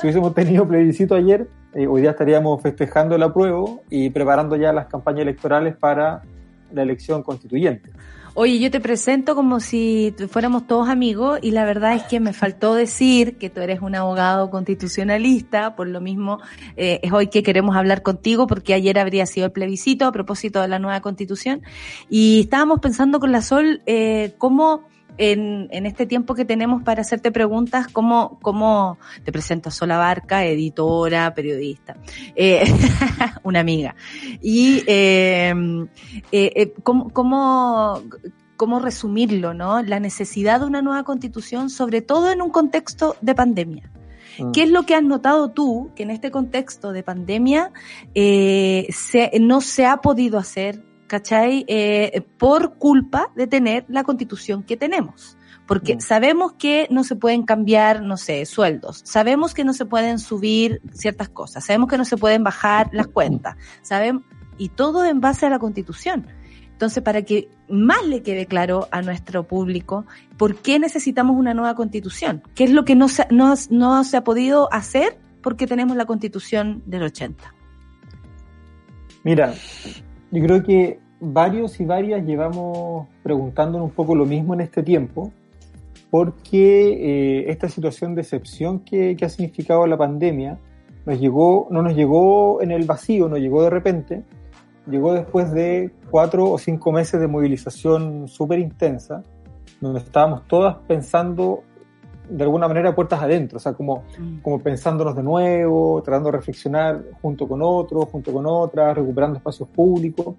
si 0.00 0.02
hubiésemos 0.02 0.34
tenido 0.34 0.66
plebiscito 0.66 1.14
ayer, 1.14 1.46
eh, 1.74 1.86
hoy 1.86 2.02
día 2.02 2.10
estaríamos 2.10 2.60
festejando 2.60 3.14
el 3.14 3.22
apruebo 3.22 3.82
y 3.90 4.10
preparando 4.10 4.56
ya 4.56 4.72
las 4.72 4.86
campañas 4.86 5.22
electorales 5.22 5.76
para 5.76 6.22
la 6.72 6.82
elección 6.82 7.22
constituyente. 7.22 7.90
Oye, 8.34 8.60
yo 8.60 8.70
te 8.70 8.80
presento 8.80 9.34
como 9.34 9.58
si 9.58 10.14
fuéramos 10.28 10.66
todos 10.68 10.88
amigos 10.88 11.40
y 11.42 11.50
la 11.50 11.64
verdad 11.64 11.94
es 11.94 12.04
que 12.04 12.20
me 12.20 12.32
faltó 12.32 12.74
decir 12.74 13.38
que 13.38 13.50
tú 13.50 13.60
eres 13.60 13.80
un 13.82 13.96
abogado 13.96 14.50
constitucionalista, 14.50 15.74
por 15.74 15.88
lo 15.88 16.00
mismo 16.00 16.38
eh, 16.76 17.00
es 17.02 17.12
hoy 17.12 17.26
que 17.26 17.42
queremos 17.42 17.74
hablar 17.74 18.02
contigo 18.02 18.46
porque 18.46 18.72
ayer 18.72 19.00
habría 19.00 19.26
sido 19.26 19.46
el 19.46 19.52
plebiscito 19.52 20.06
a 20.06 20.12
propósito 20.12 20.60
de 20.60 20.68
la 20.68 20.78
nueva 20.78 21.00
constitución 21.00 21.62
y 22.08 22.42
estábamos 22.42 22.78
pensando 22.78 23.18
con 23.18 23.32
la 23.32 23.42
Sol 23.42 23.82
eh, 23.86 24.32
cómo 24.38 24.84
en, 25.20 25.68
en 25.70 25.86
este 25.86 26.06
tiempo 26.06 26.34
que 26.34 26.44
tenemos 26.44 26.82
para 26.82 27.02
hacerte 27.02 27.30
preguntas, 27.30 27.86
cómo, 27.88 28.38
cómo 28.42 28.98
te 29.22 29.30
presento 29.32 29.68
a 29.68 29.72
Sola 29.72 29.98
Barca, 29.98 30.44
editora, 30.44 31.34
periodista, 31.34 31.96
eh, 32.34 32.64
una 33.44 33.60
amiga. 33.60 33.94
Y 34.40 34.82
eh, 34.86 35.54
eh, 36.32 36.52
eh, 36.56 36.72
¿cómo, 36.82 37.10
cómo, 37.10 38.02
cómo 38.56 38.78
resumirlo, 38.80 39.54
¿no? 39.54 39.82
La 39.82 40.00
necesidad 40.00 40.60
de 40.60 40.66
una 40.66 40.82
nueva 40.82 41.04
constitución, 41.04 41.70
sobre 41.70 42.02
todo 42.02 42.30
en 42.32 42.42
un 42.42 42.50
contexto 42.50 43.16
de 43.20 43.34
pandemia. 43.34 43.90
¿Qué 44.54 44.62
es 44.62 44.70
lo 44.70 44.84
que 44.84 44.94
has 44.94 45.02
notado 45.02 45.50
tú 45.50 45.90
que 45.94 46.02
en 46.04 46.10
este 46.10 46.30
contexto 46.30 46.92
de 46.92 47.02
pandemia 47.02 47.72
eh, 48.14 48.86
se- 48.90 49.32
no 49.38 49.60
se 49.60 49.84
ha 49.84 49.98
podido 49.98 50.38
hacer, 50.38 50.82
¿cachai? 51.10 51.64
Eh, 51.66 52.22
por 52.38 52.76
culpa 52.78 53.32
de 53.34 53.48
tener 53.48 53.84
la 53.88 54.04
constitución 54.04 54.62
que 54.62 54.76
tenemos. 54.76 55.36
Porque 55.66 56.00
sabemos 56.00 56.52
que 56.52 56.86
no 56.88 57.02
se 57.02 57.16
pueden 57.16 57.42
cambiar, 57.42 58.00
no 58.00 58.16
sé, 58.16 58.46
sueldos. 58.46 59.02
Sabemos 59.04 59.52
que 59.52 59.64
no 59.64 59.72
se 59.72 59.86
pueden 59.86 60.20
subir 60.20 60.80
ciertas 60.92 61.28
cosas. 61.28 61.64
Sabemos 61.66 61.88
que 61.88 61.98
no 61.98 62.04
se 62.04 62.16
pueden 62.16 62.44
bajar 62.44 62.90
las 62.92 63.08
cuentas. 63.08 63.56
Sabemos, 63.82 64.22
y 64.56 64.68
todo 64.68 65.04
en 65.04 65.20
base 65.20 65.46
a 65.46 65.50
la 65.50 65.58
constitución. 65.58 66.28
Entonces, 66.70 67.02
para 67.02 67.22
que 67.22 67.48
más 67.68 68.04
le 68.06 68.22
quede 68.22 68.46
claro 68.46 68.86
a 68.92 69.02
nuestro 69.02 69.48
público 69.48 70.06
por 70.36 70.56
qué 70.56 70.78
necesitamos 70.78 71.36
una 71.36 71.54
nueva 71.54 71.74
constitución, 71.74 72.42
qué 72.54 72.64
es 72.64 72.70
lo 72.70 72.84
que 72.84 72.94
no 72.94 73.08
se, 73.08 73.26
no, 73.30 73.54
no 73.70 74.04
se 74.04 74.16
ha 74.16 74.22
podido 74.22 74.72
hacer 74.72 75.18
porque 75.42 75.66
tenemos 75.66 75.96
la 75.96 76.04
constitución 76.04 76.84
del 76.86 77.02
80. 77.02 77.52
Mira, 79.24 79.54
yo 80.30 80.42
creo 80.42 80.62
que 80.62 81.00
varios 81.20 81.80
y 81.80 81.84
varias 81.84 82.24
llevamos 82.24 83.06
preguntándonos 83.22 83.88
un 83.88 83.94
poco 83.94 84.14
lo 84.14 84.24
mismo 84.24 84.54
en 84.54 84.62
este 84.62 84.82
tiempo, 84.82 85.32
porque 86.10 87.42
eh, 87.42 87.50
esta 87.50 87.68
situación 87.68 88.14
de 88.14 88.22
excepción 88.22 88.80
que, 88.80 89.16
que 89.16 89.24
ha 89.24 89.28
significado 89.28 89.86
la 89.86 89.96
pandemia 89.96 90.58
nos 91.06 91.20
llegó, 91.20 91.68
no 91.70 91.82
nos 91.82 91.94
llegó 91.94 92.62
en 92.62 92.70
el 92.70 92.84
vacío, 92.84 93.28
nos 93.28 93.38
llegó 93.38 93.62
de 93.62 93.70
repente, 93.70 94.22
llegó 94.86 95.12
después 95.14 95.52
de 95.52 95.90
cuatro 96.10 96.50
o 96.50 96.58
cinco 96.58 96.92
meses 96.92 97.20
de 97.20 97.28
movilización 97.28 98.28
súper 98.28 98.58
intensa, 98.58 99.22
donde 99.80 100.00
estábamos 100.00 100.46
todas 100.46 100.76
pensando 100.86 101.62
de 102.30 102.44
alguna 102.44 102.68
manera 102.68 102.94
puertas 102.94 103.20
adentro, 103.22 103.56
o 103.56 103.60
sea, 103.60 103.72
como, 103.72 104.04
como 104.42 104.60
pensándonos 104.60 105.16
de 105.16 105.22
nuevo, 105.22 106.02
tratando 106.02 106.30
de 106.30 106.38
reflexionar 106.38 107.02
junto 107.20 107.48
con 107.48 107.60
otros, 107.62 108.06
junto 108.06 108.32
con 108.32 108.46
otras, 108.46 108.96
recuperando 108.96 109.38
espacios 109.38 109.68
públicos. 109.68 110.36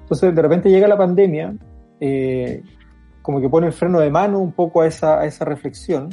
Entonces, 0.00 0.34
de 0.34 0.42
repente 0.42 0.70
llega 0.70 0.88
la 0.88 0.98
pandemia, 0.98 1.54
eh, 2.00 2.62
como 3.22 3.40
que 3.40 3.48
pone 3.48 3.68
el 3.68 3.72
freno 3.72 4.00
de 4.00 4.10
mano 4.10 4.40
un 4.40 4.52
poco 4.52 4.82
a 4.82 4.86
esa, 4.86 5.20
a 5.20 5.26
esa 5.26 5.44
reflexión, 5.44 6.08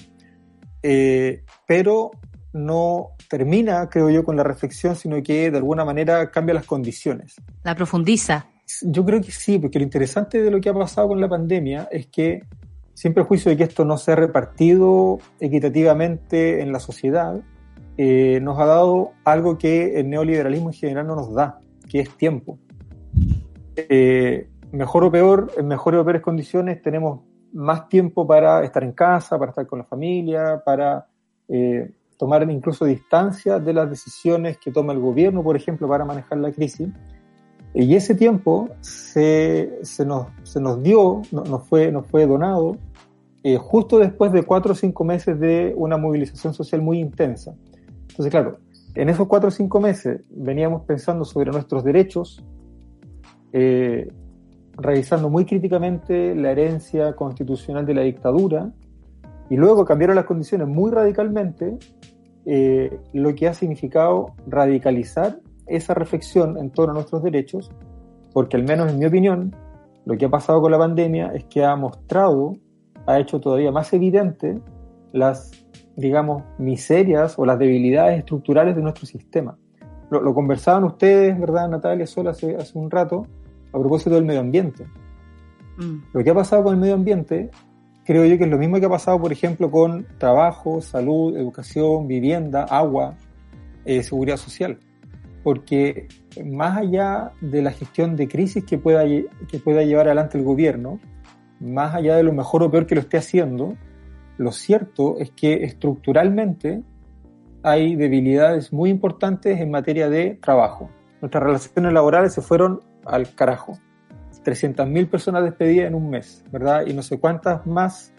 eh, 0.84 1.44
pero 1.66 2.12
no 2.54 3.10
termina, 3.30 3.90
creo 3.90 4.10
yo, 4.10 4.24
con 4.24 4.36
la 4.36 4.44
reflexión, 4.44 4.96
sino 4.96 5.22
que 5.24 5.50
de 5.50 5.58
alguna 5.58 5.84
manera 5.84 6.30
cambia 6.30 6.54
las 6.54 6.66
condiciones. 6.66 7.36
La 7.64 7.76
profundiza. 7.76 8.48
Yo 8.82 9.06
creo 9.06 9.22
que 9.22 9.32
sí, 9.32 9.60
porque 9.60 9.80
lo 9.80 9.84
interesante 9.84 10.42
de 10.42 10.52
lo 10.52 10.60
que 10.60 10.70
ha 10.70 10.74
pasado 10.74 11.10
con 11.10 11.22
la 11.22 11.28
pandemia 11.28 11.88
es 11.92 12.08
que 12.08 12.44
siempre 12.96 13.22
el 13.22 13.28
juicio 13.28 13.52
de 13.52 13.58
que 13.58 13.64
esto 13.64 13.86
no 13.86 13.98
se 13.98 14.14
ha 14.14 14.16
repartido 14.16 15.20
equitativamente 15.40 16.62
en 16.62 16.72
la 16.72 16.80
sociedad, 16.80 17.40
eh, 17.98 18.40
nos 18.42 18.58
ha 18.60 18.66
dado 18.66 19.12
algo 19.24 19.58
que 19.58 20.00
el 20.00 20.10
neoliberalismo 20.10 20.70
en 20.70 20.74
general 20.74 21.08
no 21.08 21.16
nos 21.16 21.34
da, 21.34 21.60
que 21.88 22.00
es 22.00 22.10
tiempo. 22.18 22.58
Eh, 23.76 24.48
mejor 24.72 25.04
o 25.04 25.12
peor, 25.12 25.52
en 25.58 25.68
mejores 25.68 26.00
o 26.00 26.04
peores 26.06 26.22
condiciones 26.22 26.82
tenemos 26.82 27.20
más 27.54 27.88
tiempo 27.90 28.26
para 28.26 28.64
estar 28.64 28.84
en 28.84 28.94
casa, 28.94 29.38
para 29.38 29.52
estar 29.52 29.68
con 29.68 29.80
la 29.80 29.86
familia, 29.86 30.62
para 30.66 31.06
eh, 31.50 31.92
tomar 32.18 32.50
incluso 32.50 32.86
distancia 32.86 33.60
de 33.60 33.74
las 33.74 33.90
decisiones 33.90 34.58
que 34.58 34.72
toma 34.72 34.94
el 34.94 35.00
gobierno, 35.00 35.44
por 35.44 35.58
ejemplo, 35.58 35.88
para 35.88 36.06
manejar 36.06 36.38
la 36.38 36.52
crisis. 36.52 36.88
Y 37.78 37.94
ese 37.96 38.16
tiempo 38.16 38.70
se, 38.80 39.80
se, 39.84 40.06
nos, 40.06 40.28
se 40.44 40.62
nos 40.62 40.82
dio, 40.82 41.22
no- 41.32 41.44
nos, 41.44 41.68
fue, 41.68 41.92
nos 41.92 42.08
fue 42.08 42.26
donado, 42.26 42.78
eh, 43.44 43.58
justo 43.58 44.00
después 44.00 44.32
de 44.32 44.44
cuatro 44.44 44.72
o 44.72 44.76
cinco 44.76 45.04
meses 45.04 45.38
de 45.40 45.74
una 45.76 45.98
movilización 45.98 46.54
social 46.54 46.82
muy 46.82 47.00
intensa. 47.00 47.54
Entonces, 48.10 48.32
claro, 48.32 48.58
en 48.96 49.10
esos 49.10 49.28
cuatro 49.28 49.50
o 49.50 49.52
cinco 49.52 49.82
meses 49.82 50.22
veníamos 50.30 50.84
pensando 50.84 51.26
sobre 51.26 51.52
nuestros 51.52 51.84
derechos, 51.84 52.42
eh, 53.52 54.08
revisando 54.78 55.30
muy 55.30 55.44
críticamente 55.46 56.34
la 56.34 56.52
herencia 56.52 57.14
constitucional 57.14 57.86
de 57.86 57.94
la 57.94 58.02
dictadura 58.02 58.72
y 59.50 59.58
luego 59.58 59.84
cambiaron 59.84 60.16
las 60.16 60.26
condiciones 60.26 60.68
muy 60.68 60.92
radicalmente, 60.92 61.78
eh, 62.46 63.00
lo 63.14 63.36
que 63.36 63.48
ha 63.48 63.54
significado 63.54 64.34
radicalizar 64.48 65.40
esa 65.68 65.94
reflexión 65.94 66.58
en 66.58 66.70
torno 66.70 66.92
a 66.92 66.96
nuestros 66.96 67.24
derechos, 67.24 67.72
porque 68.34 68.58
al 68.58 68.64
menos 68.64 68.92
en 68.92 69.00
mi 69.00 69.06
opinión, 69.06 69.56
lo 70.06 70.18
que 70.18 70.26
ha 70.26 70.30
pasado 70.30 70.62
con 70.62 70.72
la 70.72 70.78
pandemia 70.78 71.32
es 71.34 71.46
que 71.46 71.64
ha 71.64 71.76
mostrado, 71.76 72.58
ha 73.06 73.20
hecho 73.20 73.40
todavía 73.40 73.72
más 73.72 73.92
evidente 73.94 74.60
las, 75.12 75.52
digamos, 75.96 76.44
miserias 76.58 77.40
o 77.40 77.46
las 77.46 77.58
debilidades 77.58 78.20
estructurales 78.20 78.76
de 78.76 78.82
nuestro 78.82 79.06
sistema. 79.06 79.58
Lo, 80.10 80.22
lo 80.22 80.34
conversaban 80.34 80.84
ustedes, 80.84 81.40
¿verdad, 81.40 81.70
Natalia, 81.70 82.06
solo 82.06 82.30
hace, 82.30 82.56
hace 82.56 82.78
un 82.78 82.92
rato, 82.92 83.26
a 83.74 83.80
propósito 83.80 84.16
del 84.16 84.26
medio 84.26 84.42
ambiente. 84.42 84.86
Mm. 85.78 85.98
Lo 86.14 86.24
que 86.24 86.30
ha 86.30 86.34
pasado 86.34 86.64
con 86.64 86.76
el 86.76 86.80
medio 86.80 86.94
ambiente, 86.94 87.50
creo 88.06 88.26
yo 88.26 88.38
que 88.38 88.46
es 88.46 88.50
lo 88.50 88.58
mismo 88.58 88.80
que 88.80 88.86
ha 88.86 88.90
pasado, 88.90 89.20
por 89.20 89.32
ejemplo, 89.32 89.70
con 89.70 90.06
trabajo, 90.18 90.82
salud, 90.82 91.36
educación, 91.38 92.08
vivienda, 92.08 92.64
agua, 92.64 93.16
eh, 93.84 94.04
seguridad 94.04 94.38
social. 94.38 94.80
Porque 95.46 96.08
más 96.44 96.76
allá 96.76 97.34
de 97.40 97.62
la 97.62 97.72
gestión 97.72 98.16
de 98.16 98.28
crisis 98.28 98.66
que 98.66 98.80
pueda, 98.80 99.06
que 99.06 99.60
pueda 99.64 99.84
llevar 99.84 100.08
adelante 100.08 100.40
el 100.40 100.44
gobierno, 100.44 101.00
más 101.60 101.94
allá 101.94 102.16
de 102.16 102.24
lo 102.24 102.34
mejor 102.34 102.64
o 102.64 102.72
peor 102.72 102.88
que 102.88 102.96
lo 102.96 103.02
esté 103.02 103.18
haciendo, 103.18 103.78
lo 104.38 104.52
cierto 104.52 105.20
es 105.20 105.30
que 105.30 105.64
estructuralmente 105.64 106.82
hay 107.62 107.96
debilidades 107.96 108.74
muy 108.74 108.90
importantes 108.90 109.60
en 109.60 109.70
materia 109.70 110.10
de 110.10 110.40
trabajo. 110.42 110.90
Nuestras 111.22 111.44
relaciones 111.44 111.94
laborales 111.94 112.34
se 112.34 112.42
fueron 112.42 112.82
al 113.06 113.34
carajo. 113.36 113.78
300.000 114.44 115.10
personas 115.10 115.44
despedidas 115.44 115.88
en 115.88 115.96
un 115.96 116.10
mes, 116.10 116.44
¿verdad? 116.52 116.86
Y 116.86 116.94
no 116.94 117.02
sé 117.02 117.20
cuántas 117.20 117.66
más 117.66 118.14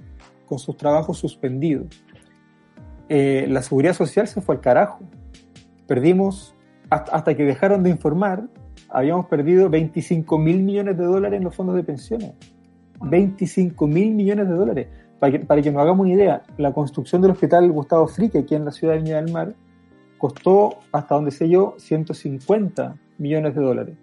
con 0.47 0.59
sus 0.59 0.77
trabajos 0.77 1.19
suspendidos. 1.19 2.05
Eh, 3.09 3.47
la 3.49 3.63
seguridad 3.63 3.95
social 3.95 4.27
se 4.27 4.41
fue 4.41 4.57
al 4.57 4.61
carajo. 4.61 5.01
Perdimos, 5.87 6.56
hasta, 6.91 7.35
que 7.35 7.45
dejaron 7.45 7.83
de 7.83 7.91
informar, 7.91 8.49
habíamos 8.89 9.27
perdido 9.27 9.69
25 9.69 10.39
mil 10.39 10.63
millones 10.63 10.97
de 10.97 11.05
dólares 11.05 11.39
en 11.39 11.45
los 11.45 11.55
fondos 11.55 11.75
de 11.77 11.83
pensiones. 11.83 12.33
25 13.01 13.87
mil 13.87 14.15
millones 14.15 14.49
de 14.49 14.55
dólares. 14.55 14.89
Para 15.19 15.33
que, 15.33 15.39
para 15.41 15.63
que 15.63 15.71
nos 15.73 15.83
hagamos 15.83 16.05
una 16.05 16.15
idea, 16.15 16.43
la 16.59 16.73
construcción 16.73 17.23
del 17.23 17.33
hospital 17.33 17.71
Gustavo 17.73 18.07
Frique, 18.07 18.39
aquí 18.39 18.55
en 18.55 18.65
la 18.65 18.71
ciudad 18.71 18.95
de 18.95 19.01
Viña 19.01 19.17
del 19.17 19.33
Mar, 19.33 19.55
costó, 20.19 20.77
hasta 20.93 21.15
donde 21.15 21.31
sé 21.31 21.49
yo, 21.49 21.75
150 21.79 22.97
millones 23.19 23.55
de 23.55 23.61
dólares. 23.61 23.97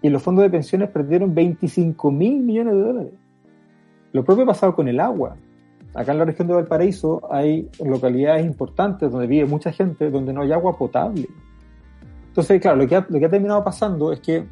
Y 0.00 0.10
los 0.10 0.22
fondos 0.22 0.44
de 0.44 0.50
pensiones 0.50 0.90
perdieron 0.90 1.34
25 1.34 2.10
mil 2.10 2.40
millones 2.42 2.74
de 2.74 2.80
dólares. 2.80 3.12
Lo 4.12 4.24
propio 4.24 4.44
ha 4.44 4.48
pasado 4.48 4.74
con 4.74 4.88
el 4.88 5.00
agua. 5.00 5.36
Acá 5.94 6.12
en 6.12 6.18
la 6.18 6.24
región 6.24 6.48
de 6.48 6.54
Valparaíso 6.54 7.32
hay 7.32 7.68
localidades 7.84 8.44
importantes 8.46 9.10
donde 9.10 9.26
vive 9.26 9.46
mucha 9.46 9.72
gente 9.72 10.10
donde 10.10 10.32
no 10.32 10.42
hay 10.42 10.52
agua 10.52 10.76
potable. 10.76 11.28
Entonces, 12.32 12.62
claro, 12.62 12.78
lo 12.78 12.88
que 12.88 12.96
ha, 12.96 13.06
lo 13.10 13.18
que 13.18 13.26
ha 13.26 13.28
terminado 13.28 13.62
pasando 13.62 14.10
es 14.10 14.20
que, 14.20 14.46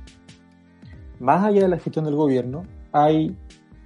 más 1.19 1.43
allá 1.45 1.63
de 1.63 1.69
la 1.69 1.79
gestión 1.79 2.05
del 2.05 2.15
gobierno, 2.15 2.65
hay 2.93 3.35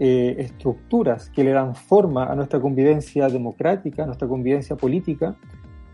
eh, 0.00 0.34
estructuras 0.38 1.30
que 1.30 1.44
le 1.44 1.52
dan 1.52 1.76
forma 1.76 2.24
a 2.24 2.34
nuestra 2.34 2.60
convivencia 2.60 3.28
democrática, 3.28 4.02
a 4.02 4.06
nuestra 4.06 4.26
convivencia 4.26 4.74
política, 4.74 5.36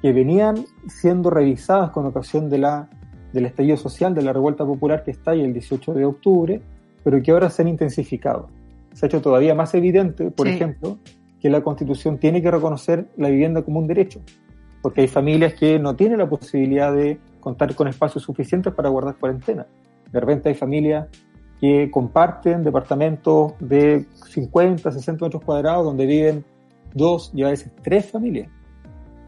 que 0.01 0.15
venían 0.15 0.65
siendo 0.89 1.29
revisadas 1.29 1.91
con 1.91 2.07
ocasión 2.07 2.49
de 2.49 2.57
la, 2.57 2.89
del 3.35 3.45
estallido 3.45 3.77
social, 3.77 4.15
de 4.15 4.23
la 4.23 4.33
revuelta 4.33 4.65
popular 4.65 5.05
que 5.05 5.11
está 5.11 5.33
ahí 5.33 5.43
el 5.43 5.53
18 5.53 5.93
de 5.93 6.07
octubre, 6.07 6.63
pero 7.05 7.21
que 7.23 7.31
ahora 7.33 7.51
se 7.51 7.61
han 7.61 7.69
intensificado. 7.69 8.49
Se 8.95 9.05
ha 9.05 9.09
hecho 9.09 9.21
todavía 9.21 9.55
más 9.55 9.75
evidente, 9.75 10.31
por 10.31 10.47
Sí. 10.47 10.55
ejemplo, 10.55 10.97
que 11.39 11.51
la 11.51 11.63
Constitución 11.63 12.17
tiene 12.17 12.41
que 12.41 12.51
reconocer 12.51 13.09
la 13.19 13.29
vivienda 13.29 13.61
como 13.63 13.79
un 13.79 13.87
derecho, 13.87 14.21
porque 14.81 15.03
hay 15.03 15.09
familias 15.09 15.53
que 15.53 15.79
no 15.79 15.95
tienen 15.97 16.19
la 16.19 16.29
posibilidad 16.31 16.95
de 16.95 17.19
contar 17.41 17.75
con 17.75 17.89
espacios 17.89 18.25
suficientes 18.25 18.73
para 18.73 18.89
guardar 18.89 19.17
cuarentena. 19.17 19.67
De 20.13 20.21
repente 20.21 20.49
hay 20.49 20.55
familias 20.55 21.09
que 21.61 21.91
comparten 21.91 22.63
departamentos 22.63 23.53
de 23.61 24.07
50, 24.29 24.91
60 24.91 25.25
metros 25.25 25.43
cuadrados 25.45 25.85
donde 25.85 26.07
viven 26.07 26.45
dos 26.95 27.31
y 27.35 27.43
a 27.43 27.49
veces 27.49 27.71
tres 27.83 28.11
familias. 28.11 28.49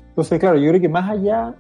Entonces, 0.09 0.39
claro, 0.39 0.59
yo 0.59 0.69
creo 0.71 0.81
que 0.81 0.89
más 0.89 1.11
allá 1.11 1.55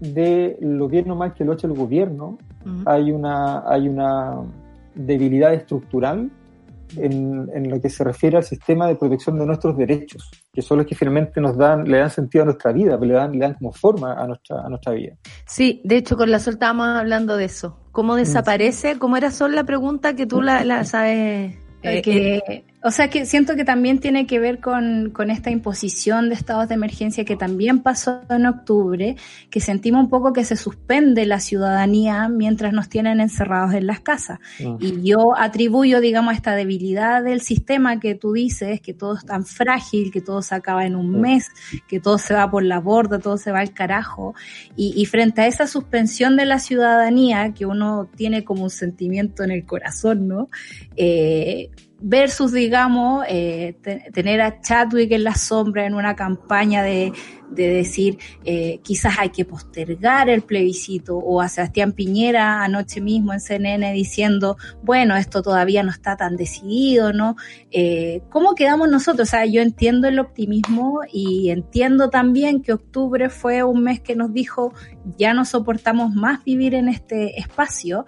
de 0.00 0.56
lo 0.60 0.88
bien 0.88 1.10
o 1.10 1.16
mal 1.16 1.34
que 1.34 1.44
lo 1.44 1.52
ha 1.52 1.54
hecho 1.54 1.66
el 1.66 1.74
gobierno, 1.74 2.38
Ujú. 2.64 2.82
hay 2.86 3.10
una, 3.10 3.68
hay 3.68 3.88
una 3.88 4.40
debilidad 4.94 5.54
estructural 5.54 6.30
en, 6.96 7.48
en 7.54 7.70
lo 7.70 7.80
que 7.80 7.88
se 7.88 8.04
refiere 8.04 8.36
al 8.36 8.44
sistema 8.44 8.86
de 8.88 8.96
protección 8.96 9.38
de 9.38 9.46
nuestros 9.46 9.76
derechos, 9.76 10.30
que 10.52 10.62
son 10.62 10.78
los 10.78 10.86
que 10.86 10.94
finalmente 10.94 11.40
nos 11.40 11.56
dan, 11.56 11.84
le 11.84 11.98
dan 11.98 12.10
sentido 12.10 12.42
a 12.42 12.46
nuestra 12.46 12.72
vida, 12.72 12.96
le 12.96 13.12
dan, 13.12 13.32
le 13.32 13.38
dan 13.38 13.54
como 13.54 13.72
forma 13.72 14.14
a 14.14 14.26
nuestra, 14.26 14.60
a 14.62 14.68
nuestra 14.68 14.92
vida. 14.92 15.16
Sí, 15.46 15.80
de 15.84 15.96
hecho 15.96 16.16
con 16.16 16.30
la 16.30 16.38
Sol 16.38 16.54
estábamos 16.54 16.88
hablando 16.88 17.36
de 17.36 17.44
eso. 17.44 17.78
¿Cómo 17.92 18.16
desaparece? 18.16 18.98
¿Cómo 18.98 19.16
era 19.16 19.30
Sol 19.30 19.54
la 19.54 19.64
pregunta 19.64 20.14
que 20.14 20.26
tú 20.26 20.40
la, 20.40 20.64
la 20.64 20.84
sabes? 20.84 21.54
Eh, 21.82 21.98
eh, 21.98 22.02
que, 22.02 22.64
o 22.84 22.90
sea, 22.90 23.08
que 23.08 23.26
siento 23.26 23.54
que 23.54 23.64
también 23.64 24.00
tiene 24.00 24.26
que 24.26 24.40
ver 24.40 24.58
con, 24.58 25.10
con 25.10 25.30
esta 25.30 25.50
imposición 25.50 26.28
de 26.28 26.34
estados 26.34 26.68
de 26.68 26.74
emergencia 26.74 27.24
que 27.24 27.36
también 27.36 27.80
pasó 27.80 28.22
en 28.28 28.46
octubre, 28.46 29.16
que 29.50 29.60
sentimos 29.60 30.02
un 30.04 30.10
poco 30.10 30.32
que 30.32 30.44
se 30.44 30.56
suspende 30.56 31.24
la 31.24 31.38
ciudadanía 31.38 32.28
mientras 32.28 32.72
nos 32.72 32.88
tienen 32.88 33.20
encerrados 33.20 33.74
en 33.74 33.86
las 33.86 34.00
casas. 34.00 34.40
Y 34.80 35.02
yo 35.02 35.34
atribuyo, 35.36 36.00
digamos, 36.00 36.34
esta 36.34 36.56
debilidad 36.56 37.22
del 37.22 37.40
sistema 37.40 38.00
que 38.00 38.16
tú 38.16 38.32
dices, 38.32 38.80
que 38.80 38.94
todo 38.94 39.16
es 39.16 39.24
tan 39.24 39.46
frágil, 39.46 40.10
que 40.10 40.20
todo 40.20 40.42
se 40.42 40.54
acaba 40.54 40.84
en 40.84 40.96
un 40.96 41.20
mes, 41.20 41.48
que 41.86 42.00
todo 42.00 42.18
se 42.18 42.34
va 42.34 42.50
por 42.50 42.64
la 42.64 42.80
borda, 42.80 43.20
todo 43.20 43.38
se 43.38 43.52
va 43.52 43.60
al 43.60 43.72
carajo. 43.72 44.34
Y, 44.74 44.92
y 44.96 45.06
frente 45.06 45.42
a 45.42 45.46
esa 45.46 45.68
suspensión 45.68 46.36
de 46.36 46.46
la 46.46 46.58
ciudadanía, 46.58 47.52
que 47.54 47.64
uno 47.64 48.08
tiene 48.16 48.42
como 48.42 48.64
un 48.64 48.70
sentimiento 48.70 49.44
en 49.44 49.52
el 49.52 49.64
corazón, 49.64 50.26
¿no? 50.26 50.48
Eh, 50.96 51.70
versus, 52.02 52.52
digamos, 52.52 53.24
eh, 53.28 53.76
te- 53.82 54.10
tener 54.12 54.40
a 54.40 54.60
Chadwick 54.60 55.12
en 55.12 55.24
la 55.24 55.34
sombra 55.34 55.86
en 55.86 55.94
una 55.94 56.16
campaña 56.16 56.82
de, 56.82 57.12
de 57.50 57.68
decir 57.68 58.18
eh, 58.44 58.80
quizás 58.82 59.18
hay 59.18 59.28
que 59.28 59.44
postergar 59.44 60.28
el 60.28 60.42
plebiscito 60.42 61.16
o 61.16 61.40
a 61.40 61.48
Sebastián 61.48 61.92
Piñera 61.92 62.64
anoche 62.64 63.00
mismo 63.00 63.32
en 63.32 63.40
CNN 63.40 63.92
diciendo, 63.92 64.56
bueno, 64.82 65.16
esto 65.16 65.42
todavía 65.42 65.82
no 65.82 65.90
está 65.90 66.16
tan 66.16 66.36
decidido, 66.36 67.12
¿no? 67.12 67.36
Eh, 67.70 68.22
¿Cómo 68.30 68.54
quedamos 68.54 68.88
nosotros? 68.88 69.28
O 69.28 69.30
sea, 69.30 69.46
yo 69.46 69.60
entiendo 69.62 70.08
el 70.08 70.18
optimismo 70.18 71.00
y 71.12 71.50
entiendo 71.50 72.10
también 72.10 72.62
que 72.62 72.72
octubre 72.72 73.28
fue 73.28 73.62
un 73.62 73.82
mes 73.82 74.00
que 74.00 74.16
nos 74.16 74.32
dijo, 74.32 74.72
ya 75.18 75.34
no 75.34 75.44
soportamos 75.44 76.12
más 76.14 76.42
vivir 76.44 76.74
en 76.74 76.88
este 76.88 77.38
espacio, 77.38 78.06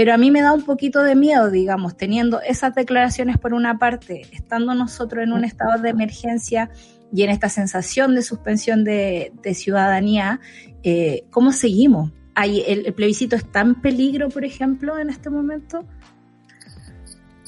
pero 0.00 0.14
a 0.14 0.16
mí 0.16 0.30
me 0.30 0.40
da 0.40 0.54
un 0.54 0.62
poquito 0.62 1.02
de 1.02 1.14
miedo, 1.14 1.50
digamos, 1.50 1.94
teniendo 1.94 2.40
esas 2.40 2.74
declaraciones 2.74 3.36
por 3.36 3.52
una 3.52 3.76
parte, 3.76 4.22
estando 4.32 4.74
nosotros 4.74 5.22
en 5.22 5.34
un 5.34 5.44
estado 5.44 5.78
de 5.82 5.90
emergencia 5.90 6.70
y 7.12 7.22
en 7.22 7.28
esta 7.28 7.50
sensación 7.50 8.14
de 8.14 8.22
suspensión 8.22 8.82
de, 8.82 9.30
de 9.42 9.52
ciudadanía, 9.52 10.40
eh, 10.84 11.24
¿cómo 11.28 11.52
seguimos? 11.52 12.12
¿Hay, 12.34 12.62
el, 12.66 12.86
el 12.86 12.94
plebiscito 12.94 13.36
está 13.36 13.60
en 13.60 13.74
peligro, 13.74 14.30
por 14.30 14.42
ejemplo, 14.42 14.98
en 14.98 15.10
este 15.10 15.28
momento? 15.28 15.84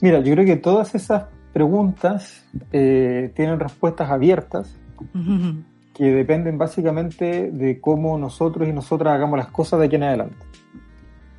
Mira, 0.02 0.20
yo 0.20 0.34
creo 0.34 0.44
que 0.44 0.56
todas 0.56 0.94
esas 0.94 1.24
preguntas 1.54 2.44
eh, 2.70 3.32
tienen 3.34 3.60
respuestas 3.60 4.10
abiertas 4.10 4.76
que 5.94 6.04
dependen 6.04 6.58
básicamente 6.58 7.50
de 7.50 7.80
cómo 7.80 8.18
nosotros 8.18 8.68
y 8.68 8.72
nosotras 8.72 9.14
hagamos 9.14 9.38
las 9.38 9.48
cosas 9.48 9.80
de 9.80 9.86
aquí 9.86 9.96
en 9.96 10.02
adelante. 10.02 10.51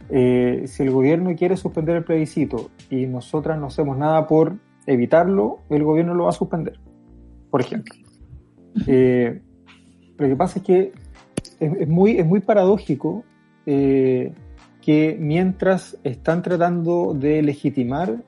Eh, 0.09 0.63
si 0.67 0.83
el 0.83 0.91
gobierno 0.91 1.35
quiere 1.35 1.57
suspender 1.57 1.97
el 1.97 2.03
plebiscito 2.03 2.69
y 2.89 3.05
nosotras 3.05 3.59
no 3.59 3.67
hacemos 3.67 3.97
nada 3.97 4.27
por 4.27 4.57
evitarlo, 4.85 5.59
el 5.69 5.83
gobierno 5.83 6.13
lo 6.13 6.25
va 6.25 6.29
a 6.31 6.33
suspender, 6.33 6.79
por 7.49 7.61
ejemplo. 7.61 7.95
Eh, 8.87 9.41
lo 10.17 10.27
que 10.27 10.35
pasa 10.35 10.59
es 10.59 10.65
que 10.65 10.93
es, 11.59 11.87
muy, 11.87 12.17
es 12.17 12.25
muy 12.25 12.39
paradójico 12.39 13.23
eh, 13.65 14.33
que 14.81 15.17
mientras 15.19 15.97
están 16.03 16.41
tratando 16.41 17.13
de 17.13 17.41
legitimar 17.41 18.23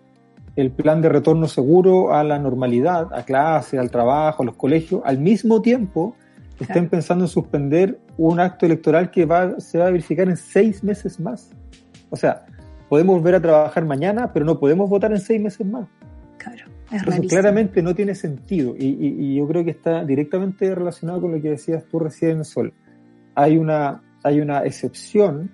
el 0.55 0.71
plan 0.71 1.01
de 1.01 1.09
retorno 1.09 1.47
seguro 1.47 2.13
a 2.13 2.23
la 2.23 2.39
normalidad, 2.39 3.13
a 3.13 3.23
clase, 3.23 3.77
al 3.77 3.91
trabajo, 3.91 4.43
a 4.43 4.45
los 4.45 4.55
colegios, 4.55 5.01
al 5.03 5.19
mismo 5.19 5.61
tiempo 5.61 6.15
estén 6.59 6.89
pensando 6.89 7.25
en 7.25 7.27
suspender 7.29 7.99
un 8.17 8.39
acto 8.39 8.65
electoral 8.65 9.11
que 9.11 9.25
va, 9.25 9.59
se 9.59 9.77
va 9.77 9.87
a 9.87 9.91
verificar 9.91 10.27
en 10.29 10.37
seis 10.37 10.83
meses 10.83 11.19
más. 11.19 11.51
O 12.09 12.15
sea, 12.15 12.45
podemos 12.89 13.17
volver 13.17 13.35
a 13.35 13.41
trabajar 13.41 13.83
mañana, 13.85 14.31
pero 14.31 14.45
no 14.45 14.59
podemos 14.59 14.89
votar 14.89 15.11
en 15.11 15.19
seis 15.19 15.41
meses 15.41 15.65
más. 15.67 15.87
Claro, 16.37 16.65
es 16.91 16.99
Entonces, 17.01 17.27
claramente 17.27 17.81
no 17.81 17.93
tiene 17.95 18.15
sentido 18.15 18.75
y, 18.77 18.85
y- 18.85 19.15
y 19.31 19.35
yo 19.35 19.47
creo 19.47 19.63
que 19.65 19.71
está 19.71 20.05
directamente 20.05 20.73
relacionado 20.73 21.21
con 21.21 21.31
lo 21.33 21.41
que 21.41 21.49
decías 21.49 21.83
tú 21.85 21.99
recién, 21.99 22.45
Sol. 22.45 22.73
Hay 23.33 23.57
una, 23.57 24.01
hay 24.23 24.39
una 24.39 24.59
excepción 24.63 25.51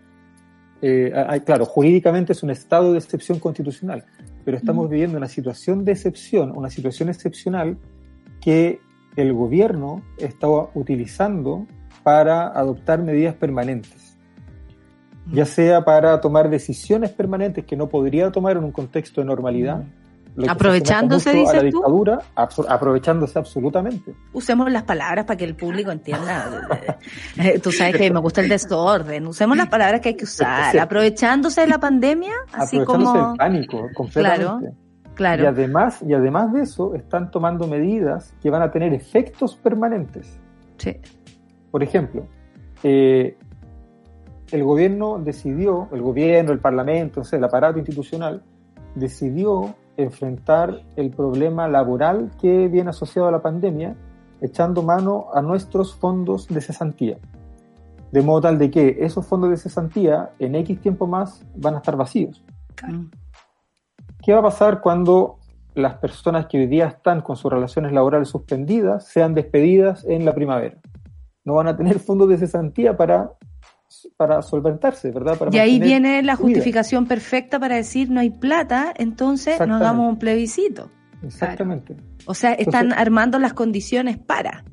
eh, 0.83 1.13
hay- 1.27 1.41
claro, 1.41 1.65
jurídicamente 1.65 2.33
es 2.33 2.41
un 2.41 2.49
estado 2.49 2.91
de 2.93 2.97
excepción 2.97 3.37
constitucional, 3.39 4.03
pero 4.43 4.57
estamos 4.57 4.89
viviendo 4.89 5.15
una 5.15 5.27
situación 5.27 5.85
de 5.85 5.91
excepción, 5.91 6.51
una 6.57 6.71
situación 6.71 7.09
excepcional 7.09 7.77
que 8.41 8.79
el 9.15 9.33
gobierno 9.33 10.01
está 10.17 10.47
utilizando 10.73 11.65
para 12.03 12.47
adoptar 12.47 13.01
medidas 13.03 13.35
permanentes, 13.35 14.17
ya 15.31 15.45
sea 15.45 15.83
para 15.83 16.19
tomar 16.21 16.49
decisiones 16.49 17.11
permanentes 17.11 17.65
que 17.65 17.75
no 17.75 17.89
podría 17.89 18.31
tomar 18.31 18.57
en 18.57 18.63
un 18.63 18.71
contexto 18.71 19.21
de 19.21 19.27
normalidad. 19.27 19.83
lo 20.35 20.43
que 20.43 20.45
se 20.45 20.51
Aprovechándose, 20.51 21.29
a 21.45 21.53
la 21.53 21.59
tú. 21.59 21.65
dictadura, 21.65 22.19
aprovechándose 22.35 23.37
absolutamente. 23.37 24.15
Usemos 24.33 24.71
las 24.71 24.83
palabras 24.83 25.25
para 25.25 25.37
que 25.37 25.43
el 25.45 25.55
público 25.55 25.91
entienda. 25.91 26.67
Eh, 27.37 27.59
Tú 27.59 27.71
sabes 27.71 27.95
que 27.97 28.11
me 28.11 28.19
gusta 28.19 28.41
el 28.41 28.49
desorden. 28.49 29.27
Usemos 29.27 29.55
las 29.57 29.67
palabras 29.67 30.01
que 30.01 30.09
hay 30.09 30.15
que 30.15 30.23
usar. 30.25 30.77
Aprovechándose 30.79 31.61
de 31.61 31.67
la 31.67 31.79
pandemia, 31.79 32.33
así 32.53 32.77
aprovechándose 32.79 32.85
como. 33.19 33.27
del 33.29 33.37
pánico 33.37 33.89
completamente. 33.93 34.45
Claro, 34.45 34.75
claro. 35.21 35.43
Y 35.43 35.45
además, 35.45 36.01
y 36.01 36.13
además 36.13 36.51
de 36.51 36.61
eso, 36.63 36.95
están 36.95 37.29
tomando 37.29 37.67
medidas 37.67 38.33
que 38.41 38.49
van 38.49 38.61
a 38.61 38.71
tener 38.71 38.93
efectos 38.93 39.55
permanentes. 39.55 40.39
Sí. 40.77 40.97
Por 41.69 41.83
ejemplo, 41.83 42.25
eh, 42.83 43.37
el 44.51 44.63
gobierno 44.63 45.19
decidió, 45.19 45.87
el 45.91 46.01
gobierno, 46.01 46.51
el 46.51 46.59
parlamento, 46.59 47.21
o 47.21 47.23
sea, 47.23 47.37
el 47.37 47.45
aparato 47.45 47.77
institucional, 47.77 48.41
decidió 48.95 49.75
enfrentar 49.95 50.81
el 50.95 51.11
problema 51.11 51.67
laboral 51.67 52.31
que 52.41 52.67
viene 52.67 52.89
asociado 52.89 53.27
a 53.27 53.31
la 53.31 53.41
pandemia, 53.41 53.95
echando 54.41 54.81
mano 54.81 55.27
a 55.33 55.41
nuestros 55.41 55.95
fondos 55.95 56.47
de 56.47 56.61
cesantía. 56.61 57.17
De 58.11 58.21
modo 58.21 58.41
tal 58.41 58.57
de 58.57 58.71
que 58.71 58.97
esos 58.99 59.25
fondos 59.25 59.51
de 59.51 59.57
cesantía 59.57 60.31
en 60.39 60.55
X 60.55 60.81
tiempo 60.81 61.07
más 61.07 61.45
van 61.55 61.75
a 61.75 61.77
estar 61.77 61.95
vacíos. 61.95 62.43
¿Qué 64.23 64.33
va 64.33 64.39
a 64.39 64.43
pasar 64.43 64.81
cuando 64.81 65.37
las 65.73 65.95
personas 65.95 66.47
que 66.47 66.57
hoy 66.59 66.67
día 66.67 66.87
están 66.87 67.21
con 67.21 67.35
sus 67.35 67.51
relaciones 67.51 67.91
laborales 67.93 68.29
suspendidas 68.29 69.07
sean 69.07 69.33
despedidas 69.33 70.03
en 70.05 70.25
la 70.25 70.33
primavera? 70.33 70.77
No 71.43 71.55
van 71.55 71.67
a 71.67 71.75
tener 71.77 71.99
fondos 71.99 72.29
de 72.29 72.37
cesantía 72.37 72.95
para, 72.95 73.31
para 74.17 74.41
solventarse, 74.41 75.11
¿verdad? 75.11 75.37
Para 75.37 75.55
Y 75.55 75.59
ahí 75.59 75.79
viene 75.79 76.21
la 76.21 76.33
vida. 76.33 76.43
justificación 76.43 77.07
perfecta 77.07 77.59
para 77.59 77.75
decir 77.75 78.09
no 78.09 78.19
hay 78.19 78.29
plata, 78.29 78.93
entonces 78.95 79.47
no 79.59 79.63
Exactamente. 79.65 79.85
hagamos 79.85 80.09
un 80.09 80.19
plebiscito. 80.19 80.89
Exactamente. 81.23 81.95
O 82.25 82.33
sea, 82.33 82.53
están 82.53 82.85
Entonces- 82.85 83.01
armando 83.01 83.39
las 83.39 83.53
condiciones 83.53 84.17
para. 84.17 84.63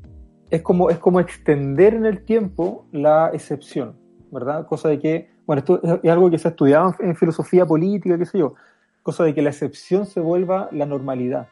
es 0.50 0.62
como, 0.62 0.88
es 0.90 0.98
como 0.98 1.20
extender 1.20 1.92
en 1.94 2.06
el 2.06 2.24
tiempo 2.24 2.86
la 2.90 3.30
excepción, 3.34 3.96
¿verdad? 4.30 4.66
Cosa 4.66 4.88
de 4.88 4.98
que, 4.98 5.30
bueno, 5.46 5.60
esto 5.60 5.80
es, 6.02 6.10
algo 6.10 6.30
que 6.30 6.38
se 6.38 6.48
ha 6.48 6.50
estudiado 6.52 6.94
en 7.00 7.14
filosofía 7.16 7.66
política, 7.66 8.16
qué 8.16 8.24
sé 8.24 8.38
yo, 8.38 8.54
cosa 9.02 9.24
de 9.24 9.34
que 9.34 9.42
la 9.42 9.50
excepción 9.50 10.06
se 10.06 10.20
vuelva 10.20 10.68
la 10.72 10.86
normalidad, 10.86 11.48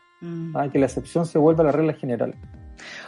¿ah? 0.55 0.69
que 0.73 0.79
la 0.79 0.87
excepción 0.87 1.27
se 1.27 1.39
vuelva 1.39 1.65
la 1.65 1.73
regla 1.73 1.95
general. 1.95 2.35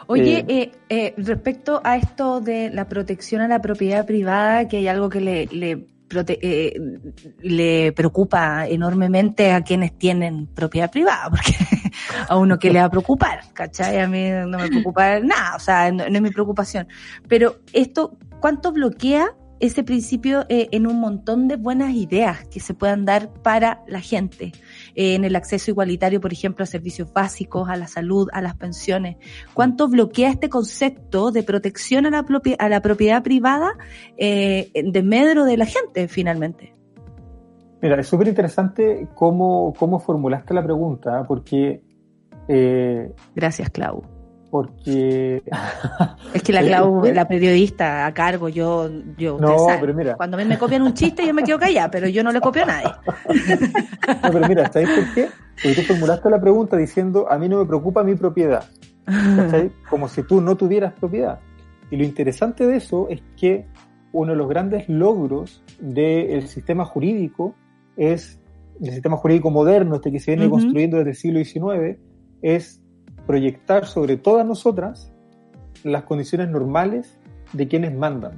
Oye, 0.06 0.38
Eh, 0.38 0.44
eh, 0.48 0.72
eh, 0.88 1.14
respecto 1.18 1.80
a 1.84 1.96
esto 1.96 2.40
de 2.40 2.70
la 2.70 2.88
protección 2.88 3.42
a 3.42 3.48
la 3.48 3.60
propiedad 3.60 4.06
privada, 4.06 4.66
que 4.68 4.78
hay 4.78 4.88
algo 4.88 5.10
que 5.10 5.20
le, 5.20 5.46
le, 5.52 5.86
prote- 6.08 6.38
eh, 6.40 6.72
le 7.40 7.92
preocupa 7.92 8.66
enormemente 8.66 9.52
a 9.52 9.60
quienes 9.62 9.92
tienen 9.98 10.46
propiedad 10.46 10.90
privada, 10.90 11.28
porque 11.30 11.54
a 12.28 12.36
uno 12.38 12.58
que 12.58 12.72
le 12.72 12.78
va 12.78 12.86
a 12.86 12.90
preocupar, 12.90 13.40
¿cachai? 13.52 13.98
A 14.00 14.08
mí 14.08 14.30
no 14.30 14.58
me 14.58 14.68
preocupa 14.68 15.20
nada, 15.20 15.56
o 15.56 15.60
sea, 15.60 15.92
no, 15.92 16.08
no 16.08 16.16
es 16.16 16.22
mi 16.22 16.30
preocupación. 16.30 16.88
Pero 17.28 17.56
esto, 17.74 18.16
¿cuánto 18.40 18.72
bloquea 18.72 19.34
ese 19.60 19.82
principio 19.82 20.44
eh, 20.48 20.68
en 20.72 20.86
un 20.86 21.00
montón 21.00 21.48
de 21.48 21.56
buenas 21.56 21.92
ideas 21.94 22.46
que 22.48 22.60
se 22.60 22.74
puedan 22.74 23.04
dar 23.04 23.32
para 23.42 23.82
la 23.86 24.00
gente? 24.00 24.52
Eh, 24.94 25.14
en 25.14 25.24
el 25.24 25.36
acceso 25.36 25.70
igualitario, 25.70 26.20
por 26.20 26.32
ejemplo, 26.32 26.62
a 26.62 26.66
servicios 26.66 27.12
básicos, 27.12 27.68
a 27.68 27.76
la 27.76 27.86
salud, 27.86 28.28
a 28.32 28.40
las 28.40 28.54
pensiones. 28.54 29.16
¿Cuánto 29.54 29.88
bloquea 29.88 30.30
este 30.30 30.48
concepto 30.48 31.30
de 31.30 31.42
protección 31.42 32.06
a 32.06 32.10
la, 32.10 32.24
propia- 32.24 32.56
a 32.58 32.68
la 32.68 32.80
propiedad 32.80 33.22
privada 33.22 33.72
eh, 34.16 34.70
de 34.74 35.02
medro 35.02 35.44
de 35.44 35.56
la 35.56 35.66
gente, 35.66 36.08
finalmente? 36.08 36.74
Mira, 37.80 38.00
es 38.00 38.08
súper 38.08 38.28
interesante 38.28 39.08
cómo, 39.14 39.72
cómo 39.78 40.00
formulaste 40.00 40.54
la 40.54 40.64
pregunta, 40.64 41.24
porque... 41.26 41.82
Gracias, 43.34 43.68
Clau. 43.70 44.17
Porque... 44.50 45.42
Es 46.34 46.42
que 46.42 46.52
la 46.52 46.62
Clau, 46.66 47.04
la 47.04 47.26
periodista 47.28 48.06
a 48.06 48.14
cargo, 48.14 48.48
yo, 48.48 48.88
yo, 49.16 49.38
No, 49.38 49.66
pero 49.80 49.94
mira. 49.94 50.16
cuando 50.16 50.36
a 50.36 50.40
mí 50.40 50.46
me 50.46 50.58
copian 50.58 50.82
un 50.82 50.94
chiste 50.94 51.26
yo 51.26 51.34
me 51.34 51.42
quedo 51.42 51.58
callada, 51.58 51.90
pero 51.90 52.08
yo 52.08 52.22
no 52.22 52.32
le 52.32 52.40
copio 52.40 52.62
a 52.62 52.66
nadie. 52.66 52.90
No, 54.22 54.30
pero 54.32 54.48
mira, 54.48 54.72
¿sabes 54.72 54.88
por 54.88 55.14
qué? 55.14 55.28
Porque 55.62 55.74
tú 55.74 55.82
formulaste 55.82 56.30
la 56.30 56.40
pregunta 56.40 56.76
diciendo, 56.76 57.30
a 57.30 57.38
mí 57.38 57.48
no 57.48 57.58
me 57.58 57.66
preocupa 57.66 58.02
mi 58.02 58.14
propiedad. 58.14 58.64
¿Cachai? 59.04 59.70
Como 59.88 60.08
si 60.08 60.22
tú 60.22 60.40
no 60.40 60.56
tuvieras 60.56 60.92
propiedad. 60.94 61.40
Y 61.90 61.96
lo 61.96 62.04
interesante 62.04 62.66
de 62.66 62.76
eso 62.76 63.06
es 63.10 63.22
que 63.36 63.66
uno 64.12 64.32
de 64.32 64.38
los 64.38 64.48
grandes 64.48 64.88
logros 64.88 65.62
del 65.80 66.46
sistema 66.48 66.84
jurídico 66.84 67.54
es, 67.96 68.40
el 68.80 68.92
sistema 68.92 69.16
jurídico 69.16 69.50
moderno, 69.50 69.96
este 69.96 70.12
que 70.12 70.20
se 70.20 70.34
viene 70.34 70.50
construyendo 70.50 70.98
desde 70.98 71.10
el 71.10 71.16
siglo 71.16 71.44
XIX, 71.44 71.98
es 72.42 72.82
proyectar 73.28 73.86
sobre 73.86 74.16
todas 74.16 74.44
nosotras 74.44 75.12
las 75.84 76.02
condiciones 76.02 76.48
normales 76.48 77.16
de 77.52 77.68
quienes 77.68 77.94
mandan. 77.94 78.32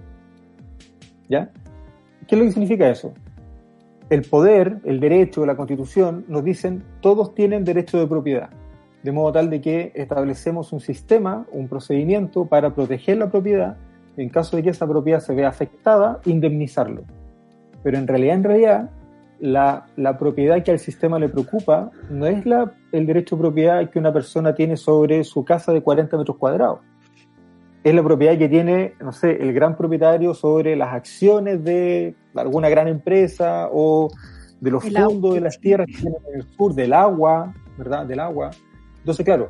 ¿Ya? 1.30 1.50
¿Qué 2.26 2.34
es 2.34 2.38
lo 2.38 2.44
que 2.44 2.52
significa 2.52 2.90
eso? 2.90 3.14
el 4.10 4.22
poder, 4.22 4.80
el 4.84 4.98
derecho, 4.98 5.46
la 5.46 5.56
constitución 5.56 6.24
nos 6.26 6.42
dicen 6.42 6.82
todos 7.00 7.32
tienen 7.32 7.64
derecho 7.64 7.98
de 8.00 8.08
propiedad, 8.08 8.50
de 9.04 9.12
modo 9.12 9.32
tal 9.32 9.48
de 9.50 9.60
que 9.60 9.92
establecemos 9.94 10.72
un 10.72 10.80
sistema, 10.80 11.46
un 11.52 11.68
procedimiento 11.68 12.44
para 12.44 12.74
proteger 12.74 13.18
la 13.18 13.30
propiedad, 13.30 13.76
en 14.16 14.28
caso 14.28 14.56
de 14.56 14.64
que 14.64 14.70
esa 14.70 14.88
propiedad 14.88 15.20
se 15.20 15.32
vea 15.32 15.48
afectada, 15.48 16.20
indemnizarlo. 16.26 17.04
Pero 17.84 17.98
en 17.98 18.08
realidad, 18.08 18.34
en 18.34 18.44
realidad, 18.44 18.90
la, 19.40 19.86
la 19.96 20.18
propiedad 20.18 20.62
que 20.62 20.70
al 20.70 20.78
sistema 20.78 21.18
le 21.18 21.28
preocupa 21.28 21.90
no 22.10 22.26
es 22.26 22.44
la, 22.46 22.72
el 22.92 23.06
derecho 23.06 23.36
de 23.36 23.42
propiedad 23.42 23.90
que 23.90 23.98
una 23.98 24.12
persona 24.12 24.54
tiene 24.54 24.76
sobre 24.76 25.24
su 25.24 25.44
casa 25.44 25.72
de 25.72 25.82
40 25.82 26.16
metros 26.16 26.36
cuadrados. 26.36 26.80
Es 27.82 27.94
la 27.94 28.02
propiedad 28.02 28.36
que 28.36 28.48
tiene, 28.48 28.94
no 29.00 29.12
sé, 29.12 29.42
el 29.42 29.54
gran 29.54 29.76
propietario 29.76 30.34
sobre 30.34 30.76
las 30.76 30.92
acciones 30.92 31.64
de 31.64 32.14
alguna 32.34 32.68
gran 32.68 32.88
empresa 32.88 33.68
o 33.72 34.10
de 34.60 34.70
los 34.70 34.84
El 34.84 34.96
agua. 34.98 35.08
fondos 35.08 35.34
de 35.34 35.40
las 35.40 35.58
tierras 35.58 35.86
que 35.86 35.94
tienen 35.94 36.20
en 36.28 36.40
el 36.40 36.46
sur, 36.50 36.74
del 36.74 36.92
agua, 36.92 37.54
¿verdad? 37.78 38.04
Del 38.04 38.20
agua. 38.20 38.50
Entonces, 38.98 39.24
claro, 39.24 39.48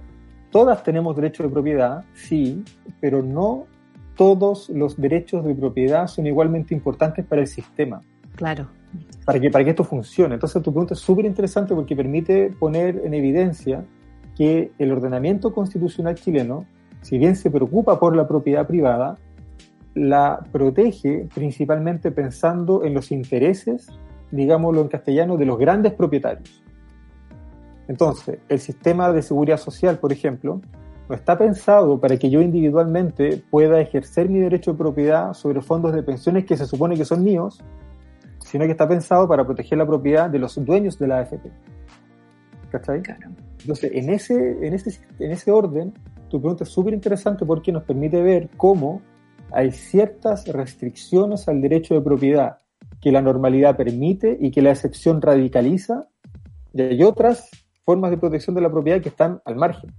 todas 0.50 0.84
tenemos 0.84 1.16
derecho 1.16 1.42
de 1.42 1.48
propiedad, 1.48 2.04
sí, 2.14 2.62
pero 3.00 3.20
no 3.20 3.66
todos 4.14 4.68
los 4.68 4.96
derechos 5.00 5.44
de 5.44 5.54
propiedad 5.54 6.06
son 6.06 6.26
igualmente 6.26 6.74
importantes 6.74 7.24
para 7.24 7.40
el 7.40 7.48
sistema 7.48 8.02
Claro. 8.36 8.68
Para 9.24 9.40
que, 9.40 9.50
para 9.50 9.64
que 9.64 9.70
esto 9.70 9.84
funcione. 9.84 10.34
Entonces 10.34 10.62
tu 10.62 10.72
pregunta 10.72 10.94
es 10.94 11.00
súper 11.00 11.24
interesante 11.24 11.74
porque 11.74 11.94
permite 11.94 12.50
poner 12.58 13.02
en 13.04 13.14
evidencia 13.14 13.84
que 14.36 14.72
el 14.78 14.92
ordenamiento 14.92 15.52
constitucional 15.52 16.14
chileno, 16.14 16.64
si 17.02 17.18
bien 17.18 17.36
se 17.36 17.50
preocupa 17.50 17.98
por 18.00 18.16
la 18.16 18.26
propiedad 18.26 18.66
privada, 18.66 19.16
la 19.94 20.44
protege 20.52 21.28
principalmente 21.34 22.10
pensando 22.10 22.84
en 22.84 22.94
los 22.94 23.10
intereses, 23.10 23.88
digámoslo 24.30 24.80
en 24.80 24.88
castellano, 24.88 25.36
de 25.36 25.46
los 25.46 25.58
grandes 25.58 25.92
propietarios. 25.92 26.62
Entonces, 27.88 28.38
el 28.48 28.60
sistema 28.60 29.12
de 29.12 29.20
seguridad 29.20 29.58
social, 29.58 29.98
por 29.98 30.12
ejemplo, 30.12 30.60
no 31.08 31.16
está 31.16 31.36
pensado 31.36 31.98
para 31.98 32.16
que 32.16 32.30
yo 32.30 32.40
individualmente 32.40 33.42
pueda 33.50 33.80
ejercer 33.80 34.28
mi 34.28 34.38
derecho 34.38 34.72
de 34.72 34.78
propiedad 34.78 35.34
sobre 35.34 35.60
fondos 35.60 35.92
de 35.92 36.04
pensiones 36.04 36.44
que 36.44 36.56
se 36.56 36.66
supone 36.66 36.96
que 36.96 37.04
son 37.04 37.24
míos, 37.24 37.64
sino 38.50 38.64
que 38.64 38.72
está 38.72 38.88
pensado 38.88 39.28
para 39.28 39.44
proteger 39.44 39.78
la 39.78 39.86
propiedad 39.86 40.28
de 40.28 40.38
los 40.38 40.62
dueños 40.64 40.98
de 40.98 41.06
la 41.06 41.20
AFP. 41.20 41.50
¿Cachai? 42.70 43.02
Entonces, 43.60 43.90
en 43.94 44.10
ese, 44.10 44.66
en, 44.66 44.74
ese, 44.74 45.00
en 45.18 45.30
ese 45.30 45.50
orden, 45.52 45.92
tu 46.28 46.40
pregunta 46.40 46.64
es 46.64 46.70
súper 46.70 46.94
interesante 46.94 47.44
porque 47.46 47.70
nos 47.70 47.84
permite 47.84 48.22
ver 48.22 48.48
cómo 48.56 49.02
hay 49.52 49.70
ciertas 49.70 50.46
restricciones 50.48 51.48
al 51.48 51.60
derecho 51.60 51.94
de 51.94 52.00
propiedad 52.00 52.58
que 53.00 53.12
la 53.12 53.22
normalidad 53.22 53.76
permite 53.76 54.36
y 54.40 54.50
que 54.50 54.62
la 54.62 54.70
excepción 54.70 55.22
radicaliza, 55.22 56.08
y 56.72 56.82
hay 56.82 57.02
otras 57.02 57.48
formas 57.84 58.10
de 58.10 58.18
protección 58.18 58.54
de 58.54 58.62
la 58.62 58.70
propiedad 58.70 59.00
que 59.00 59.08
están 59.08 59.40
al 59.44 59.56
margen. 59.56 59.94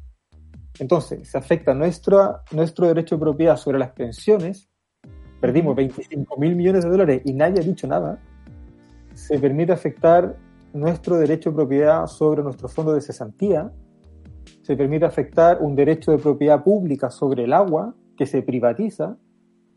Entonces, 0.79 1.29
se 1.29 1.37
afecta 1.37 1.73
nuestra, 1.73 2.43
nuestro 2.51 2.87
derecho 2.87 3.15
de 3.15 3.21
propiedad 3.21 3.57
sobre 3.57 3.79
las 3.79 3.91
pensiones, 3.91 4.69
perdimos 5.39 5.75
25 5.75 6.37
mil 6.37 6.55
millones 6.55 6.83
de 6.83 6.89
dólares 6.89 7.21
y 7.25 7.33
nadie 7.33 7.61
ha 7.61 7.63
dicho 7.63 7.87
nada, 7.87 8.19
se 9.27 9.37
permite 9.39 9.71
afectar 9.71 10.35
nuestro 10.73 11.17
derecho 11.17 11.51
de 11.51 11.55
propiedad 11.57 12.07
sobre 12.07 12.41
nuestro 12.41 12.67
fondo 12.67 12.93
de 12.93 13.01
cesantía, 13.01 13.71
se 14.61 14.75
permite 14.75 15.05
afectar 15.05 15.59
un 15.61 15.75
derecho 15.75 16.11
de 16.11 16.17
propiedad 16.17 16.63
pública 16.63 17.11
sobre 17.11 17.43
el 17.43 17.53
agua 17.53 17.93
que 18.17 18.25
se 18.25 18.41
privatiza, 18.41 19.17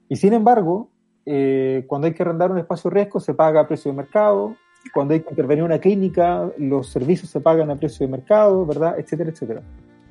y 0.08 0.16
sin 0.16 0.32
embargo, 0.32 0.90
eh, 1.26 1.84
cuando 1.86 2.06
hay 2.06 2.14
que 2.14 2.22
arrendar 2.22 2.50
un 2.50 2.58
espacio 2.58 2.90
riesgo 2.90 3.20
se 3.20 3.34
paga 3.34 3.60
a 3.60 3.68
precio 3.68 3.90
de 3.90 3.96
mercado, 3.96 4.56
cuando 4.92 5.14
hay 5.14 5.20
que 5.20 5.30
intervenir 5.30 5.60
en 5.60 5.66
una 5.66 5.78
clínica 5.78 6.50
los 6.58 6.88
servicios 6.88 7.30
se 7.30 7.40
pagan 7.40 7.70
a 7.70 7.76
precio 7.76 8.06
de 8.06 8.12
mercado, 8.12 8.66
¿verdad? 8.66 8.98
Etcétera, 8.98 9.30
etcétera. 9.30 9.62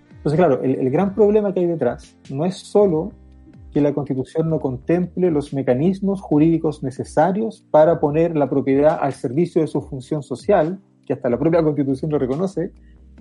Entonces, 0.09 0.37
claro, 0.37 0.61
el, 0.63 0.75
el 0.75 0.89
gran 0.89 1.13
problema 1.13 1.53
que 1.53 1.59
hay 1.59 1.67
detrás 1.67 2.17
no 2.29 2.45
es 2.45 2.57
solo 2.57 3.11
que 3.73 3.81
la 3.81 3.93
Constitución 3.93 4.49
no 4.49 4.59
contemple 4.59 5.31
los 5.31 5.53
mecanismos 5.53 6.21
jurídicos 6.21 6.83
necesarios 6.83 7.65
para 7.71 7.99
poner 7.99 8.35
la 8.37 8.49
propiedad 8.49 8.99
al 9.01 9.13
servicio 9.13 9.61
de 9.61 9.67
su 9.67 9.81
función 9.81 10.21
social, 10.23 10.79
que 11.05 11.13
hasta 11.13 11.29
la 11.29 11.37
propia 11.39 11.63
Constitución 11.63 12.11
lo 12.11 12.19
reconoce, 12.19 12.71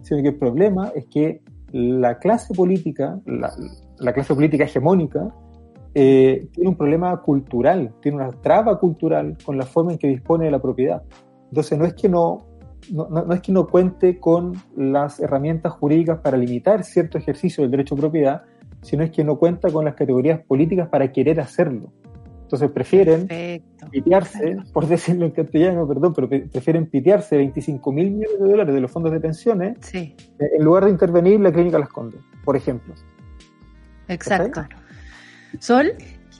sino 0.02 0.22
que 0.22 0.28
el 0.28 0.36
problema 0.36 0.92
es 0.94 1.06
que 1.06 1.40
la 1.72 2.18
clase 2.18 2.54
política, 2.54 3.18
la, 3.24 3.50
la 3.98 4.12
clase 4.12 4.34
política 4.34 4.64
hegemónica, 4.64 5.34
eh, 5.94 6.48
tiene 6.52 6.70
un 6.70 6.76
problema 6.76 7.20
cultural, 7.22 7.92
tiene 8.00 8.16
una 8.18 8.30
traba 8.30 8.78
cultural 8.78 9.36
con 9.44 9.56
la 9.58 9.64
forma 9.64 9.92
en 9.92 9.98
que 9.98 10.08
dispone 10.08 10.46
de 10.46 10.50
la 10.50 10.60
propiedad. 10.60 11.02
Entonces 11.48 11.78
no 11.78 11.84
es 11.84 11.94
que 11.94 12.08
no, 12.08 12.46
no, 12.90 13.08
no- 13.08 13.32
es 13.32 13.40
que 13.40 13.52
no 13.52 13.66
cuente 13.66 14.18
con 14.18 14.54
las 14.76 15.20
herramientas 15.20 15.72
jurídicas 15.72 16.20
para 16.20 16.36
limitar 16.36 16.82
cierto 16.84 17.18
ejercicio 17.18 17.62
del 17.62 17.70
derecho 17.70 17.94
a 17.94 17.98
propiedad, 17.98 18.42
sino 18.82 19.02
es 19.04 19.10
que 19.10 19.24
no 19.24 19.36
cuenta 19.38 19.70
con 19.70 19.84
las 19.84 19.94
categorías 19.94 20.40
políticas 20.40 20.88
para 20.88 21.10
querer 21.12 21.40
hacerlo. 21.40 21.92
Entonces 22.42 22.70
prefieren 22.70 23.26
pitearse, 23.90 24.56
por 24.74 24.86
decirlo 24.86 25.24
en 25.24 25.30
castellano, 25.30 25.88
perdón, 25.88 26.12
pero 26.14 26.28
pre- 26.28 26.40
prefieren 26.52 26.84
pitearse 26.86 27.38
25 27.38 27.92
mil 27.92 28.10
millones 28.10 28.38
de 28.40 28.46
dólares 28.50 28.74
de 28.74 28.80
los 28.82 28.90
fondos 28.90 29.10
de 29.12 29.20
pensiones 29.20 29.78
Sí. 29.80 30.14
eh, 30.38 30.50
en 30.59 30.62
lugar 30.64 30.84
de 30.84 30.90
intervenir 30.90 31.40
la 31.40 31.50
clínica 31.50 31.78
Las 31.78 31.88
Condes, 31.88 32.20
por 32.44 32.54
ejemplo. 32.54 32.92
Exacto. 34.09 34.64
Sol. 35.59 35.92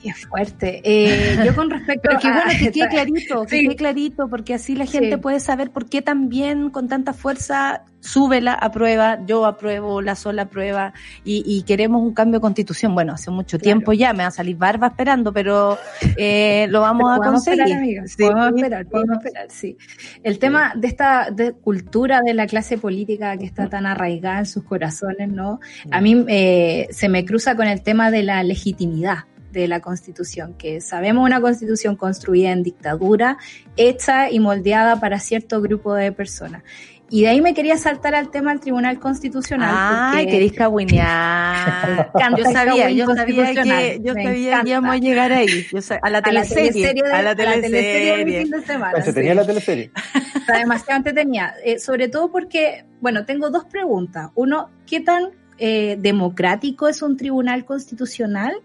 Qué 0.03 0.13
fuerte. 0.13 0.81
Eh, 0.83 1.37
yo 1.45 1.55
con 1.55 1.69
respecto 1.71 2.01
Pero 2.09 2.19
que 2.19 2.27
a- 2.27 2.33
bueno, 2.33 2.59
que 2.59 2.71
quede 2.71 2.89
clarito, 2.89 3.43
que 3.45 3.49
Sí. 3.57 3.63
quede 3.65 3.75
clarito, 3.77 4.27
porque 4.29 4.53
así 4.53 4.75
la 4.75 4.85
gente 4.85 5.11
Sí. 5.11 5.17
puede 5.17 5.39
saber 5.39 5.71
por 5.71 5.87
qué 5.89 6.01
también 6.01 6.69
con 6.69 6.87
tanta 6.89 7.13
fuerza 7.13 7.83
sube 8.01 8.41
la 8.41 8.51
aprueba, 8.53 9.19
yo 9.25 9.45
apruebo, 9.45 10.01
la 10.01 10.15
sola 10.15 10.41
aprueba, 10.41 10.91
y, 11.23 11.41
y 11.47 11.63
queremos 11.63 12.01
un 12.01 12.13
cambio 12.13 12.39
de 12.39 12.41
constitución. 12.41 12.93
Bueno, 12.93 13.13
hace 13.13 13.31
mucho 13.31 13.57
tiempo 13.57 13.93
ya, 13.93 14.11
me 14.11 14.23
va 14.23 14.27
a 14.27 14.31
salir 14.31 14.57
barba 14.57 14.87
esperando, 14.87 15.31
pero 15.31 15.77
eh, 16.17 16.67
lo 16.69 16.81
vamos 16.81 17.09
a 17.09 17.15
Podemos 17.15 17.45
conseguir. 17.45 17.61
Esperar, 17.61 17.77
amiga. 17.81 18.03
Sí. 18.07 18.23
Podemos 18.23 18.47
esperar, 18.57 18.85
podemos 18.87 19.17
esperar, 19.23 19.45
sí. 19.49 19.77
El 20.21 20.37
tema 20.37 20.73
de 20.75 20.87
esta 20.89 21.29
de 21.31 21.53
cultura 21.53 22.19
de 22.21 22.33
la 22.33 22.45
clase 22.45 22.77
política 22.77 23.37
que 23.37 23.45
está 23.45 23.69
tan 23.69 23.85
arraigada 23.85 24.39
en 24.39 24.45
sus 24.47 24.65
corazones, 24.65 25.29
¿no? 25.29 25.61
A 25.89 26.01
mí 26.01 26.25
eh, 26.27 26.87
se 26.91 27.07
me 27.07 27.23
cruza 27.23 27.55
con 27.55 27.67
el 27.67 27.81
tema 27.83 28.11
de 28.11 28.23
la 28.23 28.43
legitimidad 28.43 29.19
de 29.53 29.67
la 29.69 29.79
constitución, 29.79 30.55
que 30.57 30.81
sabemos 30.81 31.23
una 31.25 31.39
constitución 31.39 31.95
construida 31.95 32.51
en 32.51 32.63
dictadura, 32.63 33.37
hecha 33.77 34.29
y 34.29 34.39
moldeada 34.39 34.99
para 34.99 35.19
cierto 35.19 35.61
grupo 35.61 35.93
de 35.93 36.11
personas. 36.11 36.63
Y 37.09 37.21
de 37.21 37.27
ahí 37.27 37.41
me 37.41 37.53
quería 37.53 37.77
saltar 37.77 38.15
al 38.15 38.31
tema 38.31 38.49
del 38.51 38.59
Tribunal 38.59 38.97
Constitucional. 38.99 39.69
Ay, 39.71 40.25
porque- 40.25 40.31
querés 40.31 40.53
cahuinear. 40.53 42.09
encanta 42.15 42.37
Yo 42.37 42.45
sabía, 42.51 42.89
yo 42.89 43.05
sabía 43.05 43.53
que, 43.53 43.99
yo 44.03 44.13
Me 44.15 44.23
sabía 44.23 44.61
que 44.63 44.69
íbamos 44.69 44.91
a 44.91 44.97
llegar 44.97 45.31
ahí. 45.31 45.65
Yo 45.71 45.81
sa- 45.81 45.99
a 46.01 46.09
la 46.09 46.21
teleserie, 46.23 46.93
de- 46.93 47.11
a 47.11 47.21
la 47.21 47.35
teleserie 47.35 48.17
de 48.17 48.25
mi 48.25 48.31
teleserie. 48.31 48.41
fin 48.41 48.51
de 48.51 48.61
semana, 48.65 49.01
Se 49.01 49.09
sí. 49.11 49.13
tenía 49.13 49.35
la 49.35 49.45
teleserie. 49.45 49.91
Está 50.35 50.57
demasiado 50.57 50.97
entretenida. 50.97 51.53
Eh, 51.63 51.77
sobre 51.77 52.07
todo 52.07 52.31
porque, 52.31 52.85
bueno, 52.99 53.25
tengo 53.25 53.51
dos 53.51 53.65
preguntas. 53.65 54.31
Uno, 54.33 54.69
¿qué 54.87 54.99
tan 54.99 55.29
eh, 55.59 55.97
democrático 55.99 56.87
es 56.87 57.03
un 57.03 57.15
tribunal 57.15 57.63
constitucional? 57.63 58.55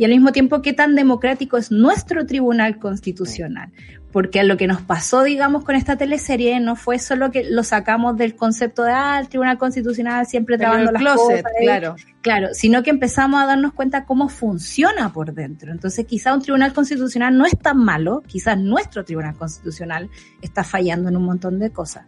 Y 0.00 0.04
al 0.06 0.12
mismo 0.12 0.32
tiempo, 0.32 0.62
¿qué 0.62 0.72
tan 0.72 0.94
democrático 0.94 1.58
es 1.58 1.70
nuestro 1.70 2.24
tribunal 2.24 2.78
constitucional? 2.78 3.70
Porque 4.10 4.42
lo 4.44 4.56
que 4.56 4.66
nos 4.66 4.80
pasó, 4.80 5.22
digamos, 5.24 5.62
con 5.62 5.74
esta 5.74 5.96
teleserie 5.96 6.58
no 6.58 6.74
fue 6.74 6.98
solo 6.98 7.30
que 7.30 7.44
lo 7.44 7.62
sacamos 7.64 8.16
del 8.16 8.34
concepto 8.34 8.84
de, 8.84 8.92
ah, 8.92 9.20
el 9.20 9.28
tribunal 9.28 9.58
constitucional 9.58 10.24
siempre 10.24 10.54
el 10.54 10.62
las 10.62 10.92
closet, 10.94 11.42
cosas. 11.42 11.52
claro. 11.60 11.96
Claro, 12.22 12.48
sino 12.52 12.82
que 12.82 12.88
empezamos 12.88 13.42
a 13.42 13.46
darnos 13.46 13.74
cuenta 13.74 14.06
cómo 14.06 14.30
funciona 14.30 15.12
por 15.12 15.34
dentro. 15.34 15.70
Entonces, 15.70 16.06
quizá 16.06 16.32
un 16.32 16.40
tribunal 16.40 16.72
constitucional 16.72 17.36
no 17.36 17.44
es 17.44 17.58
tan 17.58 17.76
malo, 17.76 18.22
quizás 18.26 18.56
nuestro 18.56 19.04
tribunal 19.04 19.34
constitucional 19.36 20.08
está 20.40 20.64
fallando 20.64 21.10
en 21.10 21.18
un 21.18 21.26
montón 21.26 21.58
de 21.58 21.72
cosas. 21.72 22.06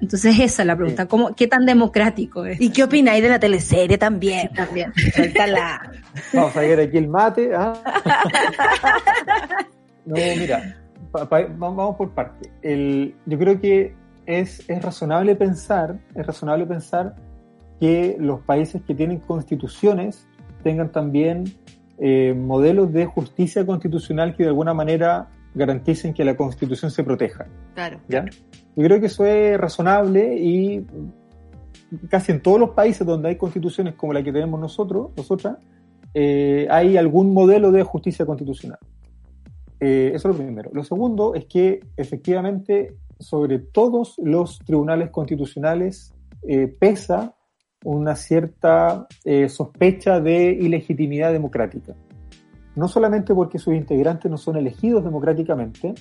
Entonces, 0.00 0.38
esa 0.38 0.62
es 0.62 0.66
la 0.66 0.76
pregunta, 0.76 1.06
¿cómo, 1.06 1.34
¿qué 1.34 1.46
tan 1.48 1.66
democrático 1.66 2.44
es? 2.46 2.60
¿Y 2.60 2.70
qué 2.70 2.84
opináis 2.84 3.22
de 3.22 3.28
la 3.28 3.40
teleserie 3.40 3.98
también? 3.98 4.48
También, 4.54 4.92
suéltala. 5.14 5.90
Vamos 6.32 6.56
a 6.56 6.60
ver 6.60 6.80
aquí 6.80 6.96
el 6.98 7.08
mate. 7.08 7.50
¿ah? 7.54 7.72
No, 10.04 10.14
mira, 10.14 10.76
pa- 11.12 11.28
pa- 11.28 11.42
vamos 11.42 11.76
vamos 11.76 11.96
por 11.96 12.10
parte. 12.12 12.50
El, 12.62 13.14
yo 13.26 13.38
creo 13.38 13.60
que 13.60 13.94
es, 14.24 14.64
es 14.68 14.82
razonable 14.82 15.34
pensar, 15.36 15.98
es 16.14 16.26
razonable 16.26 16.64
pensar 16.64 17.14
que 17.78 18.16
los 18.18 18.40
países 18.40 18.80
que 18.86 18.94
tienen 18.94 19.18
constituciones 19.18 20.26
tengan 20.62 20.90
también 20.90 21.44
eh, 21.98 22.32
modelos 22.34 22.90
de 22.92 23.04
justicia 23.04 23.66
constitucional 23.66 24.34
que 24.34 24.44
de 24.44 24.48
alguna 24.48 24.72
manera 24.72 25.28
garanticen 25.54 26.14
que 26.14 26.24
la 26.24 26.36
constitución 26.36 26.90
se 26.90 27.04
proteja. 27.04 27.46
Claro. 27.74 28.00
¿ya? 28.08 28.24
Yo 28.24 28.84
creo 28.84 29.00
que 29.00 29.06
eso 29.06 29.24
es 29.26 29.58
razonable 29.58 30.36
y 30.36 30.86
casi 32.08 32.32
en 32.32 32.42
todos 32.42 32.60
los 32.60 32.70
países 32.70 33.06
donde 33.06 33.30
hay 33.30 33.36
constituciones 33.36 33.94
como 33.94 34.12
la 34.12 34.22
que 34.22 34.32
tenemos 34.32 34.60
nosotros, 34.60 35.10
nosotras, 35.16 35.58
eh, 36.14 36.66
hay 36.70 36.96
algún 36.96 37.32
modelo 37.32 37.72
de 37.72 37.82
justicia 37.82 38.26
constitucional. 38.26 38.78
Eh, 39.80 40.12
eso 40.14 40.28
es 40.28 40.36
lo 40.36 40.42
primero. 40.42 40.70
Lo 40.72 40.84
segundo 40.84 41.34
es 41.34 41.46
que 41.46 41.80
efectivamente 41.96 42.94
sobre 43.18 43.58
todos 43.58 44.14
los 44.18 44.58
tribunales 44.60 45.10
constitucionales 45.10 46.14
eh, 46.46 46.66
pesa 46.66 47.34
una 47.84 48.16
cierta 48.16 49.06
sospecha 49.48 50.20
de 50.20 50.50
ilegitimidad 50.50 51.32
democrática. 51.32 51.94
No 52.78 52.86
solamente 52.86 53.34
porque 53.34 53.58
sus 53.58 53.74
integrantes 53.74 54.30
no 54.30 54.36
son 54.36 54.56
elegidos 54.56 55.02
democráticamente, 55.02 55.94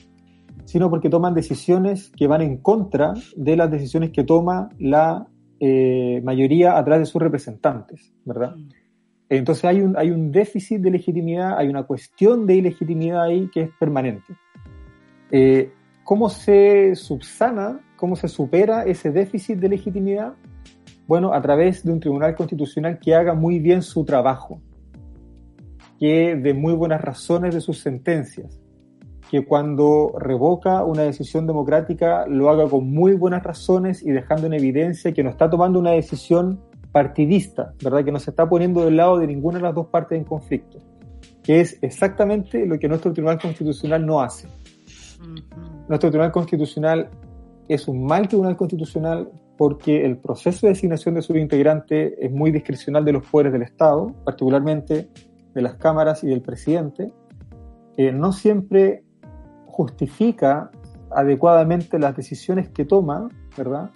sino 0.63 0.91
porque 0.91 1.09
toman 1.09 1.33
decisiones 1.33 2.11
que 2.15 2.27
van 2.27 2.41
en 2.41 2.57
contra 2.57 3.15
de 3.35 3.55
las 3.55 3.71
decisiones 3.71 4.11
que 4.11 4.23
toma 4.23 4.69
la 4.77 5.27
eh, 5.59 6.21
mayoría 6.23 6.77
a 6.77 6.85
través 6.85 7.01
de 7.01 7.05
sus 7.07 7.19
representantes, 7.19 8.13
¿verdad? 8.25 8.55
Entonces 9.27 9.65
hay 9.65 9.81
un, 9.81 9.97
hay 9.97 10.11
un 10.11 10.31
déficit 10.31 10.79
de 10.79 10.91
legitimidad, 10.91 11.57
hay 11.57 11.67
una 11.67 11.81
cuestión 11.81 12.45
de 12.45 12.57
ilegitimidad 12.57 13.23
ahí 13.23 13.49
que 13.51 13.61
es 13.61 13.69
permanente. 13.79 14.35
Eh, 15.31 15.71
¿Cómo 16.03 16.29
se 16.29 16.95
subsana, 16.95 17.79
cómo 17.95 18.15
se 18.15 18.27
supera 18.27 18.83
ese 18.85 19.09
déficit 19.09 19.57
de 19.57 19.69
legitimidad? 19.69 20.35
Bueno, 21.07 21.33
a 21.33 21.41
través 21.41 21.83
de 21.83 21.91
un 21.91 21.99
tribunal 21.99 22.35
constitucional 22.35 22.99
que 22.99 23.15
haga 23.15 23.33
muy 23.33 23.57
bien 23.57 23.81
su 23.81 24.05
trabajo, 24.05 24.61
que 25.99 26.35
dé 26.35 26.53
muy 26.53 26.73
buenas 26.73 27.01
razones 27.01 27.53
de 27.53 27.61
sus 27.61 27.79
sentencias, 27.79 28.61
que 29.29 29.45
cuando 29.45 30.13
revoca 30.17 30.83
una 30.83 31.03
decisión 31.03 31.47
democrática 31.47 32.25
lo 32.27 32.49
haga 32.49 32.67
con 32.67 32.89
muy 32.89 33.13
buenas 33.13 33.43
razones 33.43 34.03
y 34.03 34.11
dejando 34.11 34.47
en 34.47 34.53
evidencia 34.53 35.11
que 35.11 35.23
no 35.23 35.29
está 35.29 35.49
tomando 35.49 35.79
una 35.79 35.91
decisión 35.91 36.61
partidista, 36.91 37.73
¿verdad? 37.83 38.05
Que 38.05 38.11
no 38.11 38.19
se 38.19 38.31
está 38.31 38.47
poniendo 38.47 38.85
del 38.85 38.97
lado 38.97 39.17
de 39.17 39.27
ninguna 39.27 39.57
de 39.57 39.63
las 39.63 39.75
dos 39.75 39.87
partes 39.87 40.17
en 40.17 40.23
conflicto, 40.23 40.79
que 41.43 41.59
es 41.59 41.77
exactamente 41.81 42.65
lo 42.65 42.79
que 42.79 42.87
nuestro 42.87 43.11
Tribunal 43.11 43.39
Constitucional 43.39 44.05
no 44.05 44.21
hace. 44.21 44.47
Nuestro 45.87 46.09
Tribunal 46.09 46.31
Constitucional 46.31 47.09
es 47.67 47.87
un 47.87 48.05
mal 48.05 48.27
Tribunal 48.27 48.55
Constitucional 48.55 49.29
porque 49.57 50.05
el 50.05 50.17
proceso 50.17 50.67
de 50.67 50.73
designación 50.73 51.15
de 51.15 51.21
sus 51.21 51.35
integrantes 51.35 52.13
es 52.19 52.31
muy 52.31 52.51
discrecional 52.51 53.03
de 53.03 53.13
los 53.13 53.27
poderes 53.27 53.51
del 53.51 53.63
Estado, 53.63 54.13
particularmente 54.23 55.09
de 55.57 55.63
las 55.63 55.75
cámaras 55.75 56.23
y 56.23 56.27
del 56.27 56.41
presidente. 56.41 57.11
Eh, 57.97 58.11
no 58.11 58.31
siempre 58.31 59.03
justifica 59.65 60.69
adecuadamente 61.09 61.97
las 61.97 62.15
decisiones 62.15 62.69
que 62.69 62.85
toma, 62.85 63.27
¿verdad? 63.57 63.89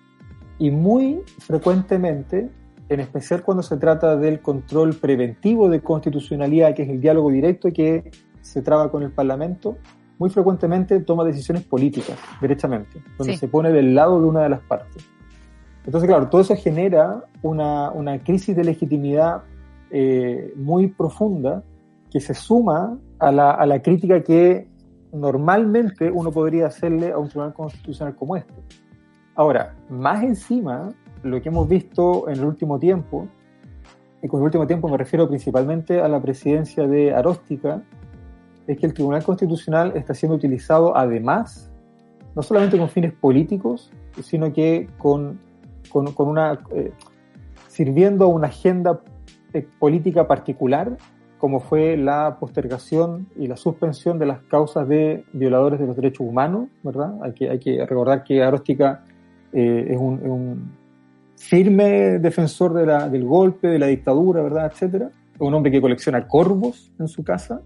Y 0.58 0.72
muy 0.72 1.22
frecuentemente, 1.38 2.50
en 2.90 3.00
especial 3.00 3.44
cuando 3.44 3.62
se 3.62 3.78
trata 3.78 4.18
del 4.18 4.42
control 4.42 4.96
preventivo 4.96 5.70
de 5.70 5.82
constitucionalidad, 5.82 6.74
que 6.74 6.82
es 6.82 6.90
el 6.90 7.00
diálogo 7.00 7.30
directo 7.30 7.72
que 7.72 8.10
se 8.42 8.64
traba 8.64 8.90
con 8.90 9.04
el 9.04 9.12
Parlamento, 9.12 9.78
muy 10.18 10.32
frecuentemente 10.32 11.00
toma 11.02 11.24
decisiones 11.24 11.64
políticas, 11.64 12.18
derechamente, 12.42 13.04
donde 13.20 13.34
Sí. 13.34 13.40
se 13.40 13.48
pone 13.48 13.72
del 13.72 13.94
lado 13.94 14.20
de 14.20 14.28
una 14.28 14.42
de 14.42 14.50
las 14.50 14.62
partes. 14.62 15.06
Entonces, 15.86 16.08
claro, 16.10 16.28
todo 16.30 16.42
eso 16.42 16.56
genera 16.56 17.24
una, 17.44 17.92
una 17.92 18.18
crisis 18.24 18.56
de 18.56 18.64
legitimidad 18.64 19.44
eh, 19.92 20.54
muy 20.56 20.88
profunda 20.88 21.64
que 22.12 22.20
se 22.20 22.34
suma 22.34 22.98
a 23.20 23.32
la, 23.32 23.52
a 23.52 23.66
la 23.66 23.82
crítica 23.82 24.24
que 24.24 24.68
normalmente 25.14 26.10
uno 26.12 26.32
podría 26.32 26.68
hacerle 26.68 27.12
a 27.12 27.18
un 27.18 27.28
tribunal 27.28 27.54
constitucional 27.54 28.16
como 28.16 28.36
este. 28.36 28.54
Ahora, 29.36 29.76
más 29.90 30.24
encima, 30.24 30.90
lo 31.24 31.42
que 31.42 31.50
hemos 31.50 31.68
visto 31.68 32.30
en 32.30 32.38
el 32.40 32.46
último 32.46 32.80
tiempo, 32.80 33.28
y 34.22 34.28
con 34.28 34.40
el 34.40 34.46
último 34.46 34.68
tiempo 34.68 34.88
me 34.88 34.98
refiero 34.98 35.28
principalmente 35.28 36.00
a 36.00 36.08
la 36.08 36.22
presidencia 36.22 36.88
de 36.88 37.14
Aróstica, 37.14 37.82
es 38.68 38.78
que 38.78 38.86
el 38.86 38.94
Tribunal 38.94 39.24
Constitucional 39.24 39.94
está 39.96 40.14
siendo 40.14 40.36
utilizado 40.36 40.96
además, 40.96 41.72
no 42.36 42.42
solamente 42.42 42.78
con 42.78 42.90
fines 42.90 43.14
políticos, 43.14 43.92
sino 44.22 44.54
que 44.54 44.88
con, 44.98 45.40
con, 45.90 46.14
con 46.14 46.30
una, 46.30 46.60
eh, 46.72 46.94
sirviendo 47.68 48.26
a 48.26 48.28
una 48.28 48.48
agenda 48.48 49.02
eh, 49.54 49.68
política 49.80 50.28
particular, 50.28 50.98
como 51.38 51.60
fue 51.60 51.98
la 51.98 52.38
postergación 52.40 53.28
y 53.36 53.48
la 53.48 53.58
suspensión 53.58 54.20
de 54.20 54.28
las 54.28 54.42
causas 54.44 54.88
de 54.88 55.26
violadores 55.34 55.80
de 55.80 55.88
los 55.88 55.96
derechos 55.96 56.28
humanos, 56.28 56.70
¿verdad? 56.84 57.16
Hay 57.24 57.34
que, 57.34 57.50
hay 57.50 57.60
que 57.60 57.86
recordar 57.86 58.24
que 58.24 58.44
Aróstica 58.44 59.04
eh, 59.52 59.88
es, 59.90 59.98
un, 59.98 60.20
es 60.24 60.30
un 60.30 60.72
firme 61.36 62.20
defensor 62.20 62.74
de 62.74 62.86
la, 62.86 63.10
del 63.10 63.26
golpe, 63.26 63.68
de 63.68 63.80
la 63.80 63.88
dictadura, 63.88 64.44
¿verdad? 64.44 64.72
Etcétera. 64.72 65.10
Un 65.40 65.54
hombre 65.56 65.72
que 65.72 65.82
colecciona 65.82 66.28
corvos 66.28 66.92
en 67.00 67.08
su 67.08 67.24
casa. 67.24 67.62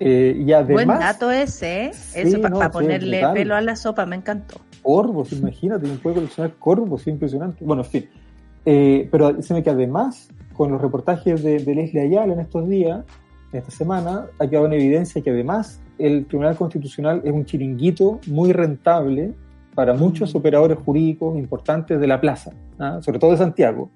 Eh, 0.00 0.34
y 0.38 0.52
además, 0.52 0.86
Buen 0.86 0.98
dato 0.98 1.30
ese, 1.30 1.86
¿eh? 1.86 1.90
Eso 2.14 2.40
para 2.40 2.54
no, 2.54 2.62
sí, 2.62 2.68
ponerle 2.72 3.18
brutal. 3.18 3.34
pelo 3.34 3.54
a 3.54 3.60
la 3.60 3.76
sopa, 3.76 4.06
me 4.06 4.16
encantó. 4.16 4.56
corvos, 4.82 5.32
imagínate, 5.32 5.86
uno 5.86 5.98
puede 6.02 6.16
coleccionar 6.16 6.54
corvos, 6.58 7.02
es 7.02 7.08
impresionante. 7.08 7.64
Bueno, 7.64 7.82
en 7.82 7.90
fin. 7.90 8.08
Eh, 8.66 9.08
pero 9.10 9.42
se 9.42 9.62
que 9.62 9.70
además, 9.70 10.28
con 10.56 10.72
los 10.72 10.80
reportajes 10.80 11.42
de, 11.42 11.58
de 11.58 11.74
Leslie 11.74 12.02
Ayala 12.02 12.32
en 12.32 12.40
estos 12.40 12.68
días, 12.68 13.04
en 13.52 13.58
esta 13.58 13.70
semana, 13.70 14.26
ha 14.38 14.46
quedado 14.48 14.66
en 14.66 14.72
evidencia 14.72 15.22
que 15.22 15.30
además 15.30 15.80
el 15.98 16.26
Tribunal 16.26 16.56
Constitucional 16.56 17.20
es 17.24 17.32
un 17.32 17.44
chiringuito 17.44 18.20
muy 18.26 18.52
rentable 18.52 19.34
para 19.74 19.94
muchos 19.94 20.34
operadores 20.34 20.78
jurídicos 20.78 21.36
importantes 21.36 22.00
de 22.00 22.06
la 22.06 22.20
plaza, 22.20 22.52
¿ah? 22.78 22.98
sobre 23.00 23.18
todo 23.18 23.32
de 23.32 23.36
Santiago. 23.36 23.90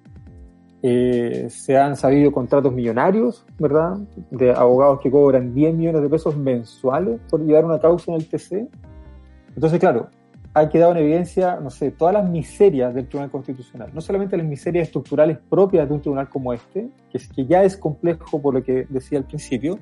Eh, 0.80 1.48
se 1.51 1.76
han 1.76 1.97
sabido 1.97 2.30
contratos 2.30 2.72
millonarios, 2.72 3.44
¿verdad? 3.59 3.98
De 4.30 4.52
abogados 4.52 5.01
que 5.01 5.10
cobran 5.10 5.52
10 5.52 5.74
millones 5.74 6.02
de 6.02 6.09
pesos 6.09 6.36
mensuales 6.36 7.20
por 7.28 7.44
llevar 7.44 7.64
una 7.64 7.80
causa 7.80 8.12
en 8.12 8.18
el 8.18 8.28
TC. 8.28 8.68
Entonces, 9.56 9.80
claro, 9.80 10.09
ha 10.55 10.69
quedado 10.69 10.93
en 10.93 10.99
evidencia, 10.99 11.59
no 11.61 11.70
sé, 11.70 11.91
todas 11.91 12.15
las 12.15 12.29
miserias 12.29 12.95
del 12.95 13.07
Tribunal 13.07 13.31
Constitucional. 13.31 13.91
No 13.93 14.01
solamente 14.01 14.37
las 14.37 14.47
miserias 14.47 14.89
estructurales 14.89 15.39
propias 15.49 15.89
de 15.89 15.95
un 15.95 16.01
tribunal 16.01 16.29
como 16.29 16.53
este, 16.53 16.89
que, 17.11 17.19
es, 17.19 17.29
que 17.29 17.47
ya 17.47 17.62
es 17.65 17.77
complejo 17.77 18.41
por 18.41 18.55
lo 18.55 18.62
que 18.62 18.87
decía 18.89 19.19
al 19.19 19.25
principio, 19.25 19.79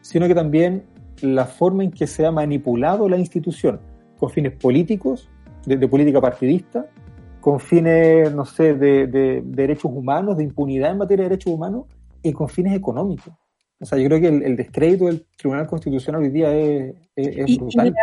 sino 0.00 0.26
que 0.28 0.34
también 0.34 0.84
la 1.22 1.46
forma 1.46 1.82
en 1.84 1.90
que 1.90 2.06
se 2.06 2.26
ha 2.26 2.30
manipulado 2.30 3.08
la 3.08 3.16
institución 3.16 3.80
con 4.18 4.30
fines 4.30 4.52
políticos, 4.52 5.28
de, 5.66 5.88
política 5.88 6.20
partidista, 6.20 6.86
con 7.40 7.58
fines, 7.58 8.32
no 8.34 8.44
sé, 8.44 8.74
de 8.74 9.42
derechos 9.44 9.90
humanos, 9.92 10.36
de 10.36 10.44
impunidad 10.44 10.92
en 10.92 10.98
materia 10.98 11.24
de 11.24 11.30
derechos 11.30 11.52
humanos 11.52 11.86
y 12.22 12.32
con 12.32 12.48
fines 12.48 12.74
económicos. 12.74 13.32
O 13.78 13.84
sea, 13.84 13.98
yo 13.98 14.06
creo 14.08 14.20
que 14.20 14.28
el, 14.28 14.42
el 14.42 14.56
descrédito 14.56 15.04
del 15.06 15.26
Tribunal 15.36 15.66
Constitucional 15.66 16.22
hoy 16.22 16.30
día 16.30 16.50
es, 16.54 16.94
es, 17.14 17.28
es 17.36 17.48
Y, 17.50 17.58
brutal. 17.58 17.86
y 17.88 17.90
la- 17.90 17.96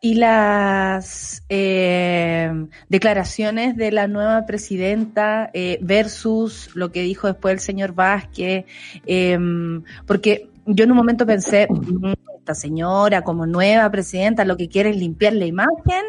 y 0.00 0.14
las 0.14 1.42
eh, 1.48 2.52
declaraciones 2.88 3.76
de 3.76 3.90
la 3.90 4.06
nueva 4.06 4.46
presidenta 4.46 5.50
eh, 5.52 5.78
versus 5.82 6.70
lo 6.76 6.92
que 6.92 7.02
dijo 7.02 7.26
después 7.26 7.52
el 7.54 7.60
señor 7.60 7.92
Vázquez, 7.92 8.66
eh, 9.06 9.38
porque 10.06 10.48
yo 10.66 10.84
en 10.84 10.90
un 10.92 10.96
momento 10.96 11.26
pensé, 11.26 11.66
"Mm, 11.70 12.12
esta 12.38 12.54
señora 12.54 13.22
como 13.22 13.46
nueva 13.46 13.90
presidenta 13.90 14.44
lo 14.44 14.56
que 14.56 14.68
quiere 14.68 14.90
es 14.90 14.96
limpiar 14.96 15.32
la 15.32 15.46
imagen 15.46 16.04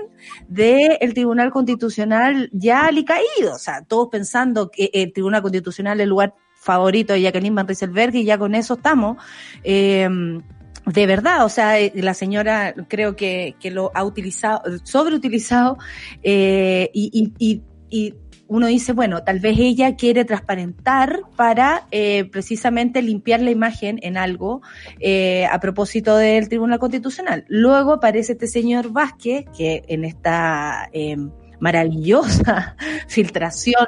del 0.47 1.13
Tribunal 1.15 1.49
Constitucional 1.51 2.49
ya 2.53 2.85
alicaído, 2.85 3.55
o 3.55 3.57
sea, 3.59 3.81
todos 3.83 4.09
pensando 4.11 4.69
que 4.69 4.91
el 4.93 5.11
Tribunal 5.13 5.41
Constitucional 5.41 5.99
es 5.99 6.03
el 6.03 6.09
lugar 6.09 6.35
favorito 6.57 7.13
de 7.13 7.21
Jacqueline 7.21 7.55
Van 7.55 7.67
Rieselberg 7.67 8.15
y 8.15 8.25
ya 8.25 8.37
con 8.37 8.55
eso 8.55 8.75
estamos. 8.75 9.17
Eh, 9.63 10.07
de 10.87 11.05
verdad, 11.05 11.43
o 11.43 11.49
sea, 11.49 11.79
eh, 11.79 11.91
la 11.95 12.13
señora 12.13 12.73
creo 12.87 13.15
que, 13.17 13.55
que 13.59 13.71
lo 13.71 13.91
ha 13.93 14.05
utilizado, 14.05 14.61
sobreutilizado, 14.83 15.77
eh, 16.23 16.89
y, 16.93 17.33
y, 17.37 17.61
y, 17.89 18.13
uno 18.49 18.67
dice, 18.67 18.93
bueno, 18.93 19.23
tal 19.23 19.41
vez 19.41 19.59
ella 19.59 19.97
quiere 19.97 20.23
transparentar 20.23 21.23
para 21.35 21.85
eh, 21.91 22.23
precisamente 22.31 23.01
limpiar 23.01 23.41
la 23.41 23.51
imagen 23.51 23.99
en 24.01 24.15
algo 24.15 24.61
a 25.51 25.59
propósito 25.59 26.15
del 26.15 26.47
Tribunal 26.47 26.79
Constitucional. 26.79 27.43
Luego 27.49 27.91
aparece 27.91 28.31
este 28.33 28.47
señor 28.47 28.93
Vázquez, 28.93 29.43
que 29.57 29.83
en 29.89 30.05
esta 30.05 30.89
eh, 30.93 31.17
maravillosa 31.59 32.75
filtración 33.07 33.87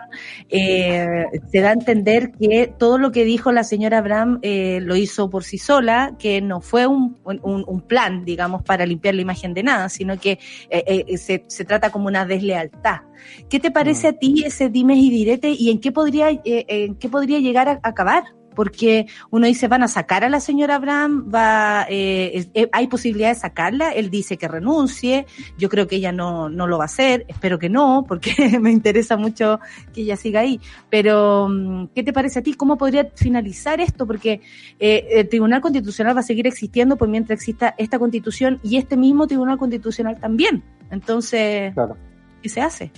eh, 0.49 1.25
se 1.51 1.61
da 1.61 1.69
a 1.69 1.73
entender 1.73 2.31
que 2.31 2.73
todo 2.77 2.97
lo 2.97 3.11
que 3.11 3.25
dijo 3.25 3.51
la 3.51 3.63
señora 3.63 3.99
Abraham 3.99 4.39
eh, 4.41 4.79
lo 4.81 4.95
hizo 4.95 5.29
por 5.29 5.43
sí 5.43 5.57
sola, 5.57 6.15
que 6.17 6.41
no 6.41 6.61
fue 6.61 6.87
un, 6.87 7.17
un, 7.23 7.63
un 7.67 7.81
plan, 7.81 8.25
digamos, 8.25 8.63
para 8.63 8.85
limpiar 8.85 9.15
la 9.15 9.21
imagen 9.21 9.53
de 9.53 9.63
nada, 9.63 9.89
sino 9.89 10.19
que 10.19 10.39
eh, 10.69 11.05
eh, 11.07 11.17
se, 11.17 11.43
se 11.47 11.65
trata 11.65 11.91
como 11.91 12.07
una 12.07 12.25
deslealtad. 12.25 13.01
¿Qué 13.49 13.59
te 13.59 13.71
parece 13.71 14.07
a 14.07 14.13
ti 14.13 14.43
ese 14.45 14.69
dimes 14.69 14.97
y 14.97 15.09
direte 15.09 15.49
y 15.49 15.69
en 15.69 15.79
qué 15.79 15.91
podría, 15.91 16.29
en 16.43 16.95
qué 16.95 17.09
podría 17.09 17.39
llegar 17.39 17.67
a 17.67 17.79
acabar? 17.83 18.23
Porque 18.59 19.07
uno 19.29 19.47
dice, 19.47 19.69
van 19.69 19.83
a 19.83 19.87
sacar 19.87 20.25
a 20.25 20.29
la 20.29 20.41
señora 20.41 20.75
Abraham, 20.75 21.31
va, 21.33 21.85
eh, 21.87 22.45
eh, 22.53 22.69
hay 22.73 22.87
posibilidad 22.87 23.29
de 23.29 23.35
sacarla, 23.35 23.91
él 23.91 24.09
dice 24.09 24.35
que 24.35 24.49
renuncie, 24.49 25.27
yo 25.57 25.69
creo 25.69 25.87
que 25.87 25.95
ella 25.95 26.11
no, 26.11 26.49
no 26.49 26.67
lo 26.67 26.77
va 26.77 26.83
a 26.83 26.87
hacer, 26.87 27.23
espero 27.29 27.57
que 27.57 27.69
no, 27.69 28.03
porque 28.05 28.33
me 28.59 28.69
interesa 28.69 29.15
mucho 29.15 29.61
que 29.93 30.01
ella 30.01 30.17
siga 30.17 30.41
ahí. 30.41 30.59
Pero, 30.89 31.47
mm, 31.47 31.85
¿qué 31.95 32.03
te 32.03 32.11
parece 32.11 32.39
a 32.39 32.43
ti? 32.43 32.53
¿Cómo 32.53 32.77
podría 32.77 33.09
finalizar 33.15 33.79
esto? 33.79 34.05
Porque 34.05 34.41
eh, 34.77 35.07
el 35.09 35.29
Tribunal 35.29 35.61
Constitucional 35.61 36.17
va 36.17 36.19
a 36.19 36.23
seguir 36.23 36.45
existiendo 36.45 36.97
por 36.97 37.07
mientras 37.07 37.39
exista 37.39 37.75
esta 37.77 37.97
constitución 37.97 38.59
y 38.61 38.75
este 38.75 38.97
mismo 38.97 39.25
Tribunal 39.25 39.57
Constitucional 39.57 40.19
también. 40.19 40.65
Entonces, 40.91 41.73
Claro. 41.73 41.95
¿qué 42.41 42.49
se 42.49 42.59
hace? 42.59 42.91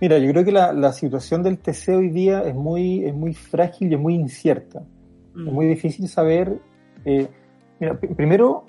Mira, 0.00 0.18
yo 0.18 0.30
creo 0.30 0.44
que 0.44 0.52
la, 0.52 0.72
la 0.72 0.92
situación 0.92 1.42
del 1.42 1.58
TC 1.58 1.88
hoy 1.96 2.10
día 2.10 2.42
es 2.42 2.54
muy, 2.54 3.04
es 3.04 3.14
muy 3.14 3.32
frágil 3.32 3.90
y 3.90 3.94
es 3.94 4.00
muy 4.00 4.14
incierta. 4.14 4.82
Es 5.34 5.52
muy 5.52 5.66
difícil 5.66 6.08
saber. 6.08 6.60
eh, 7.04 7.28
mira, 7.80 7.98
primero, 7.98 8.66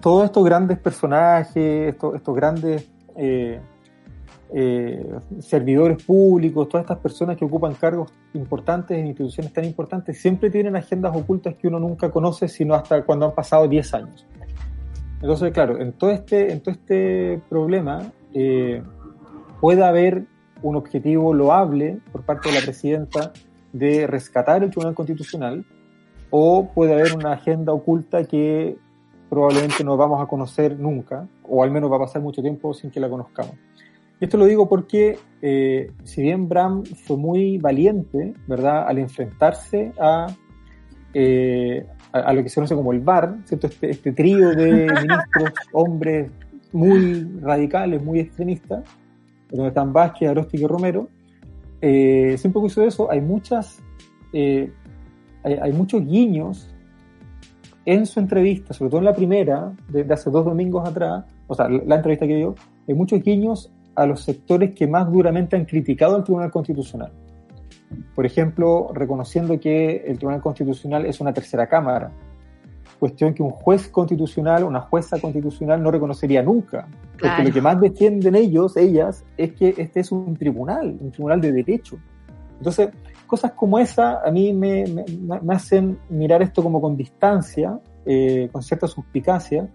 todos 0.00 0.24
estos 0.24 0.44
grandes 0.44 0.78
personajes, 0.78 1.92
estos, 1.92 2.14
estos 2.16 2.34
grandes 2.34 2.90
eh, 3.16 3.60
eh, 4.52 5.06
servidores 5.38 6.02
públicos, 6.02 6.68
todas 6.68 6.84
estas 6.84 6.98
personas 6.98 7.36
que 7.36 7.44
ocupan 7.44 7.74
cargos 7.74 8.12
importantes 8.34 8.98
en 8.98 9.06
instituciones 9.06 9.52
tan 9.52 9.64
importantes, 9.64 10.20
siempre 10.20 10.50
tienen 10.50 10.76
agendas 10.76 11.16
ocultas 11.16 11.54
que 11.54 11.68
uno 11.68 11.78
nunca 11.78 12.10
conoce, 12.10 12.48
sino 12.48 12.74
hasta 12.74 13.04
cuando 13.04 13.26
han 13.26 13.34
pasado 13.34 13.68
10 13.68 13.94
años. 13.94 14.26
Entonces, 15.22 15.52
claro, 15.52 15.80
en 15.80 15.92
todo 15.92 16.10
este, 16.10 16.50
en 16.50 16.60
todo 16.60 16.72
este 16.72 17.40
problema, 17.48 18.10
eh, 18.32 18.82
puede 19.60 19.84
haber 19.84 20.24
un 20.62 20.76
objetivo 20.76 21.32
loable 21.34 21.98
por 22.12 22.22
parte 22.22 22.48
de 22.48 22.56
la 22.56 22.60
presidenta 22.62 23.32
de 23.72 24.06
rescatar 24.06 24.62
el 24.62 24.70
Tribunal 24.70 24.94
Constitucional 24.94 25.64
o 26.30 26.70
puede 26.74 26.94
haber 26.94 27.14
una 27.14 27.32
agenda 27.32 27.72
oculta 27.72 28.24
que 28.24 28.76
probablemente 29.28 29.84
no 29.84 29.96
vamos 29.96 30.20
a 30.22 30.26
conocer 30.26 30.78
nunca 30.78 31.28
o 31.44 31.62
al 31.62 31.70
menos 31.70 31.90
va 31.90 31.96
a 31.96 32.00
pasar 32.00 32.22
mucho 32.22 32.42
tiempo 32.42 32.74
sin 32.74 32.90
que 32.90 33.00
la 33.00 33.08
conozcamos. 33.08 33.54
Y 34.20 34.24
esto 34.24 34.36
lo 34.36 34.44
digo 34.44 34.68
porque 34.68 35.18
eh, 35.40 35.92
si 36.04 36.22
bien 36.22 36.48
Bram 36.48 36.84
fue 36.84 37.16
muy 37.16 37.58
valiente, 37.58 38.34
¿verdad?, 38.46 38.86
al 38.86 38.98
enfrentarse 38.98 39.92
a, 39.98 40.26
eh, 41.14 41.86
a, 42.12 42.18
a 42.18 42.32
lo 42.34 42.42
que 42.42 42.50
se 42.50 42.56
conoce 42.56 42.74
como 42.74 42.92
el 42.92 43.00
VAR, 43.00 43.38
¿cierto? 43.44 43.68
Este, 43.68 43.90
este 43.90 44.12
trío 44.12 44.50
de 44.50 44.72
ministros, 45.02 45.52
hombres 45.72 46.30
muy 46.72 47.24
radicales, 47.40 48.02
muy 48.02 48.20
extremistas, 48.20 48.84
donde 49.50 49.68
están 49.68 49.92
Vázquez, 49.92 50.30
Aróstica 50.30 50.64
y 50.64 50.66
Romero, 50.66 51.08
eh, 51.80 52.36
que 52.40 52.66
hizo 52.66 52.82
eso, 52.82 53.10
hay 53.10 53.20
muchas, 53.20 53.82
eh, 54.32 54.72
hay 55.42 55.72
muchos 55.72 56.04
guiños 56.04 56.74
en 57.84 58.06
su 58.06 58.20
entrevista, 58.20 58.74
sobre 58.74 58.90
todo 58.90 58.98
en 59.00 59.06
la 59.06 59.14
primera, 59.14 59.72
de, 59.88 60.04
de 60.04 60.14
hace 60.14 60.30
dos 60.30 60.44
domingos 60.44 60.88
atrás, 60.88 61.24
o 61.46 61.54
sea, 61.54 61.68
la, 61.68 61.82
la 61.84 61.96
entrevista 61.96 62.26
que 62.26 62.36
dio, 62.36 62.54
hay 62.86 62.94
muchos 62.94 63.22
guiños 63.22 63.72
a 63.94 64.06
los 64.06 64.22
sectores 64.22 64.72
que 64.74 64.86
más 64.86 65.10
duramente 65.10 65.56
han 65.56 65.64
criticado 65.64 66.16
al 66.16 66.24
Tribunal 66.24 66.50
Constitucional. 66.50 67.12
Por 68.14 68.24
ejemplo, 68.24 68.90
reconociendo 68.94 69.58
que 69.58 70.04
el 70.06 70.16
Tribunal 70.16 70.40
Constitucional 70.40 71.06
es 71.06 71.20
una 71.20 71.32
tercera 71.32 71.66
cámara, 71.66 72.12
cuestión 73.00 73.34
que 73.34 73.42
un 73.42 73.50
juez 73.50 73.88
constitucional, 73.88 74.62
una 74.62 74.80
jueza 74.82 75.18
constitucional 75.20 75.82
no 75.82 75.90
reconocería 75.90 76.42
nunca. 76.42 76.86
Porque 77.18 77.42
lo 77.44 77.52
que 77.52 77.60
más 77.60 77.80
defienden 77.80 78.34
ellos, 78.36 78.76
ellas, 78.76 79.24
es 79.36 79.52
que 79.54 79.74
este 79.76 80.00
es 80.00 80.12
un 80.12 80.36
tribunal, 80.36 80.96
un 81.00 81.10
tribunal 81.10 81.40
de 81.40 81.50
derecho. 81.50 81.96
Entonces, 82.58 82.90
cosas 83.26 83.52
como 83.52 83.78
esa 83.78 84.20
a 84.24 84.30
mí 84.30 84.52
me, 84.52 84.84
me- 84.86 85.40
me 85.40 85.54
hacen 85.54 85.98
mirar 86.10 86.42
esto 86.42 86.62
como 86.62 86.80
con 86.80 86.96
distancia, 86.96 87.78
eh, 88.06 88.48
con 88.52 88.62
cierta 88.62 88.86
suspicacia. 88.86 89.68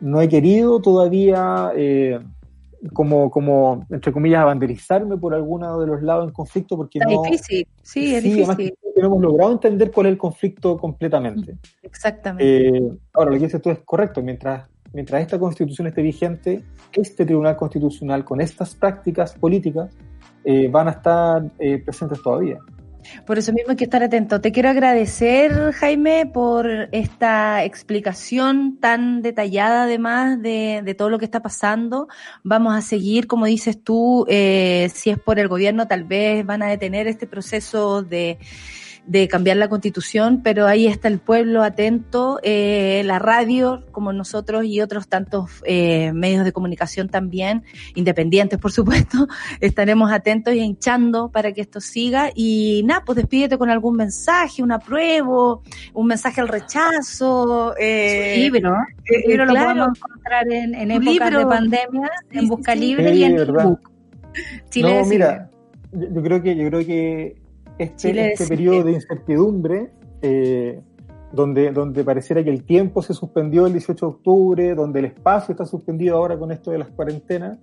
No 0.00 0.20
he 0.20 0.28
querido 0.28 0.80
todavía 0.80 1.70
eh, 1.76 2.18
como, 2.92 3.30
como, 3.30 3.86
entre 3.90 4.12
comillas, 4.12 4.42
abanderizarme 4.42 5.16
por 5.16 5.34
alguno 5.34 5.80
de 5.80 5.86
los 5.86 6.02
lados 6.02 6.28
en 6.28 6.32
conflicto 6.34 6.76
porque 6.76 6.98
Está 6.98 7.12
no... 7.12 7.22
difícil, 7.22 7.66
sí, 7.82 8.14
es 8.14 8.22
Sí, 8.22 8.30
difícil. 8.34 8.74
no 8.96 9.06
hemos 9.06 9.22
logrado 9.22 9.52
entender 9.52 9.90
cuál 9.90 10.06
es 10.06 10.12
el 10.12 10.18
conflicto 10.18 10.76
completamente. 10.76 11.56
Exactamente. 11.82 12.68
Eh, 12.68 12.82
ahora, 13.14 13.30
lo 13.30 13.38
que 13.38 13.44
dices 13.44 13.62
tú 13.62 13.70
es 13.70 13.78
correcto. 13.84 14.22
Mientras, 14.22 14.68
mientras 14.92 15.22
esta 15.22 15.38
constitución 15.38 15.86
esté 15.88 16.02
vigente, 16.02 16.62
este 16.92 17.24
tribunal 17.24 17.56
constitucional 17.56 18.24
con 18.24 18.40
estas 18.40 18.74
prácticas 18.74 19.34
políticas 19.34 19.96
eh, 20.44 20.68
van 20.68 20.88
a 20.88 20.90
estar 20.92 21.42
eh, 21.58 21.78
presentes 21.82 22.22
todavía. 22.22 22.58
Por 23.26 23.38
eso 23.38 23.52
mismo 23.52 23.70
hay 23.70 23.76
que 23.76 23.84
estar 23.84 24.02
atento. 24.02 24.40
Te 24.40 24.52
quiero 24.52 24.68
agradecer, 24.68 25.72
Jaime, 25.72 26.26
por 26.26 26.68
esta 26.92 27.64
explicación 27.64 28.78
tan 28.80 29.22
detallada, 29.22 29.84
además 29.84 30.40
de, 30.40 30.82
de 30.84 30.94
todo 30.94 31.10
lo 31.10 31.18
que 31.18 31.24
está 31.24 31.40
pasando. 31.40 32.08
Vamos 32.42 32.74
a 32.74 32.82
seguir, 32.82 33.26
como 33.26 33.46
dices 33.46 33.82
tú, 33.82 34.26
eh, 34.28 34.90
si 34.94 35.10
es 35.10 35.18
por 35.18 35.38
el 35.38 35.48
gobierno, 35.48 35.86
tal 35.86 36.04
vez 36.04 36.44
van 36.44 36.62
a 36.62 36.68
detener 36.68 37.06
este 37.06 37.26
proceso 37.26 38.02
de, 38.02 38.38
de 39.06 39.28
cambiar 39.28 39.58
la 39.58 39.68
constitución, 39.68 40.40
pero 40.42 40.66
ahí 40.66 40.86
está 40.86 41.08
el 41.08 41.18
pueblo 41.18 41.62
atento, 41.62 42.40
eh, 42.42 43.02
la 43.04 43.18
radio, 43.18 43.84
como 43.92 44.12
nosotros 44.12 44.64
y 44.64 44.80
otros 44.80 45.08
tantos 45.08 45.62
eh, 45.64 46.12
medios 46.12 46.44
de 46.44 46.52
comunicación 46.52 47.08
también, 47.08 47.64
independientes, 47.94 48.58
por 48.58 48.72
supuesto, 48.72 49.28
estaremos 49.60 50.10
atentos 50.10 50.54
y 50.54 50.60
hinchando 50.60 51.30
para 51.30 51.52
que 51.52 51.60
esto 51.60 51.80
siga. 51.80 52.30
Y 52.34 52.82
nada, 52.86 53.02
pues 53.04 53.16
despídete 53.16 53.58
con 53.58 53.68
algún 53.68 53.96
mensaje, 53.96 54.62
un 54.62 54.72
apruebo, 54.72 55.62
un 55.92 56.06
mensaje 56.06 56.40
al 56.40 56.48
rechazo. 56.48 57.74
Eh, 57.78 58.36
libro, 58.38 58.74
eh, 59.04 59.16
el 59.22 59.28
libro 59.28 59.44
lo 59.44 59.52
claro. 59.52 59.68
podemos 59.68 59.98
encontrar 59.98 60.52
en, 60.52 60.74
en 60.74 60.90
épocas 60.90 61.12
libro. 61.12 61.38
de 61.40 61.46
pandemia, 61.46 62.10
en 62.30 62.48
Busca 62.48 62.72
sí. 62.72 62.78
Libre 62.80 63.12
Sí, 63.12 63.20
y 63.20 63.24
en 63.24 63.36
¿verdad? 63.36 63.78
Chile 64.70 65.00
no, 65.00 65.06
mira, 65.06 65.50
yo, 65.92 66.08
yo 66.10 66.22
creo 66.22 66.42
que 66.42 66.56
yo 66.56 66.68
creo 66.68 66.86
que 66.86 67.43
este, 67.78 67.96
Chile 67.96 68.32
este 68.32 68.46
periodo 68.46 68.84
de 68.84 68.92
incertidumbre, 68.92 69.90
eh, 70.22 70.80
donde, 71.32 71.72
donde 71.72 72.04
pareciera 72.04 72.42
que 72.44 72.50
el 72.50 72.64
tiempo 72.64 73.02
se 73.02 73.14
suspendió 73.14 73.66
el 73.66 73.72
18 73.72 74.06
de 74.06 74.12
octubre, 74.12 74.74
donde 74.74 75.00
el 75.00 75.06
espacio 75.06 75.52
está 75.52 75.66
suspendido 75.66 76.16
ahora 76.16 76.38
con 76.38 76.52
esto 76.52 76.70
de 76.70 76.78
las 76.78 76.88
cuarentenas, 76.88 77.58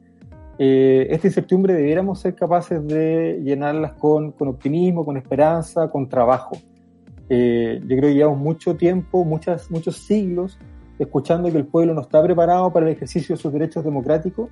eh, 0.64 1.08
esta 1.10 1.28
incertidumbre 1.28 1.74
debiéramos 1.74 2.20
ser 2.20 2.36
capaces 2.36 2.86
de 2.86 3.42
llenarlas 3.44 3.94
con, 3.94 4.32
con 4.34 4.50
optimismo, 4.50 5.04
con 5.04 5.18
esperanza, 5.18 5.90
con 5.90 6.08
trabajo. 6.08 6.56
Eh, 7.30 7.80
yo 7.82 7.88
creo 7.88 8.10
que 8.10 8.14
llevamos 8.14 8.40
mucho 8.40 8.76
tiempo, 8.76 9.24
muchas, 9.24 9.72
muchos 9.72 9.98
siglos, 9.98 10.60
escuchando 11.00 11.52
que 11.52 11.58
el 11.58 11.66
pueblo 11.66 11.94
no 11.94 12.02
está 12.02 12.22
preparado 12.22 12.72
para 12.72 12.86
el 12.86 12.92
ejercicio 12.92 13.36
de 13.36 13.42
sus 13.42 13.52
derechos 13.52 13.84
democráticos. 13.84 14.50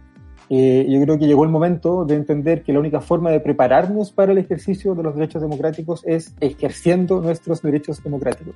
Eh, 0.50 0.88
yo 0.90 1.00
creo 1.02 1.20
que 1.20 1.28
llegó 1.28 1.44
el 1.44 1.52
momento 1.52 2.06
de 2.06 2.16
entender 2.16 2.64
que 2.64 2.74
la 2.74 2.80
única 2.80 3.02
forma 3.02 3.30
de 3.30 3.40
prepararnos 3.40 4.12
para 4.12 4.32
el 4.32 4.40
ejercicio 4.40 4.96
de 4.96 5.04
los 5.04 5.16
derechos 5.16 5.44
democráticos 5.44 6.02
es 6.06 6.34
ejerciendo 6.40 7.22
nuestros 7.22 7.62
derechos 7.62 8.04
democráticos. 8.04 8.56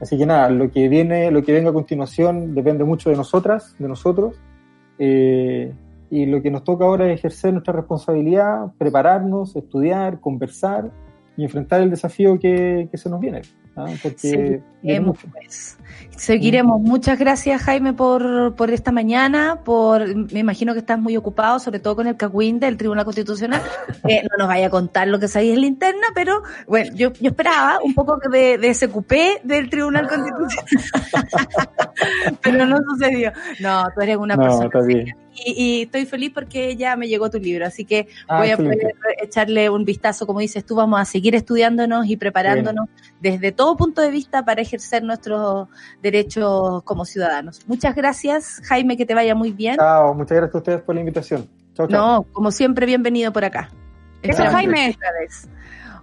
Así 0.00 0.16
que 0.16 0.26
nada, 0.26 0.50
lo 0.50 0.70
que 0.70 0.88
viene, 0.88 1.30
lo 1.30 1.42
que 1.42 1.52
venga 1.52 1.70
a 1.70 1.72
continuación 1.72 2.54
depende 2.54 2.84
mucho 2.84 3.10
de 3.10 3.16
nosotras, 3.16 3.74
de 3.78 3.88
nosotros. 3.88 4.36
Eh, 4.98 5.72
y 6.10 6.26
lo 6.26 6.40
que 6.40 6.50
nos 6.50 6.62
toca 6.62 6.84
ahora 6.84 7.10
es 7.10 7.18
ejercer 7.18 7.52
nuestra 7.52 7.72
responsabilidad, 7.72 8.72
prepararnos, 8.78 9.56
estudiar, 9.56 10.20
conversar 10.20 10.92
y 11.36 11.42
enfrentar 11.42 11.80
el 11.80 11.90
desafío 11.90 12.38
que, 12.38 12.88
que 12.90 12.98
se 12.98 13.10
nos 13.10 13.18
viene. 13.18 13.42
¿Ah? 13.76 13.86
Porque 14.02 14.60
Seguiremos, 14.82 15.18
pues. 15.32 15.78
Seguiremos. 16.16 16.80
Muchas 16.80 17.18
gracias, 17.18 17.62
Jaime, 17.62 17.92
por, 17.92 18.54
por 18.54 18.70
esta 18.70 18.92
mañana. 18.92 19.60
Por, 19.64 20.14
me 20.32 20.40
imagino 20.40 20.72
que 20.72 20.78
estás 20.80 20.98
muy 20.98 21.16
ocupado, 21.16 21.58
sobre 21.58 21.78
todo 21.80 21.96
con 21.96 22.06
el 22.06 22.16
CACUIN 22.16 22.58
del 22.60 22.76
Tribunal 22.76 23.04
Constitucional. 23.04 23.60
Eh, 24.08 24.22
no 24.22 24.36
nos 24.38 24.48
vaya 24.48 24.68
a 24.68 24.70
contar 24.70 25.08
lo 25.08 25.18
que 25.18 25.28
sabéis 25.28 25.54
en 25.54 25.60
la 25.62 25.66
interna, 25.66 26.06
pero 26.14 26.42
bueno, 26.66 26.94
yo, 26.94 27.12
yo 27.14 27.28
esperaba 27.30 27.78
un 27.82 27.94
poco 27.94 28.18
que 28.20 28.28
de, 28.28 28.58
de 28.58 28.72
SQP 28.74 29.12
del 29.44 29.68
Tribunal 29.68 30.08
Constitucional. 30.08 31.26
pero 32.42 32.66
no 32.66 32.78
sucedió. 32.88 33.32
No, 33.60 33.84
tú 33.94 34.00
eres 34.00 34.16
una 34.16 34.36
No, 34.36 34.42
persona 34.42 34.86
bien. 34.86 35.16
y, 35.34 35.52
y 35.78 35.82
estoy 35.82 36.06
feliz 36.06 36.30
porque 36.32 36.76
ya 36.76 36.96
me 36.96 37.08
llegó 37.08 37.30
tu 37.30 37.38
libro, 37.38 37.66
así 37.66 37.84
que 37.84 38.08
Ah, 38.28 38.38
voy 38.38 38.50
a 38.50 38.56
poder 38.56 38.94
echarle 39.22 39.68
un 39.70 39.84
vistazo, 39.84 40.26
como 40.26 40.40
dices 40.40 40.64
tú, 40.64 40.74
vamos 40.76 41.00
a 41.00 41.04
seguir 41.04 41.34
estudiándonos 41.34 42.06
y 42.06 42.16
preparándonos 42.16 42.88
desde 43.20 43.52
todo 43.52 43.65
punto 43.74 44.02
de 44.02 44.10
vista 44.10 44.44
para 44.44 44.60
ejercer 44.60 45.02
nuestros 45.02 45.68
derechos 46.02 46.82
como 46.84 47.06
ciudadanos. 47.06 47.60
Muchas 47.66 47.94
gracias, 47.94 48.60
Jaime, 48.66 48.98
que 48.98 49.06
te 49.06 49.14
vaya 49.14 49.34
muy 49.34 49.52
bien. 49.52 49.76
Chao, 49.76 50.12
muchas 50.12 50.36
gracias 50.36 50.54
a 50.54 50.58
ustedes 50.58 50.82
por 50.82 50.94
la 50.94 51.00
invitación. 51.00 51.48
Chao, 51.74 51.88
chao. 51.88 52.06
No, 52.18 52.22
como 52.32 52.50
siempre, 52.50 52.84
bienvenido 52.84 53.32
por 53.32 53.44
acá. 53.46 53.70
Eso, 54.22 54.44
Jaime. 54.44 54.96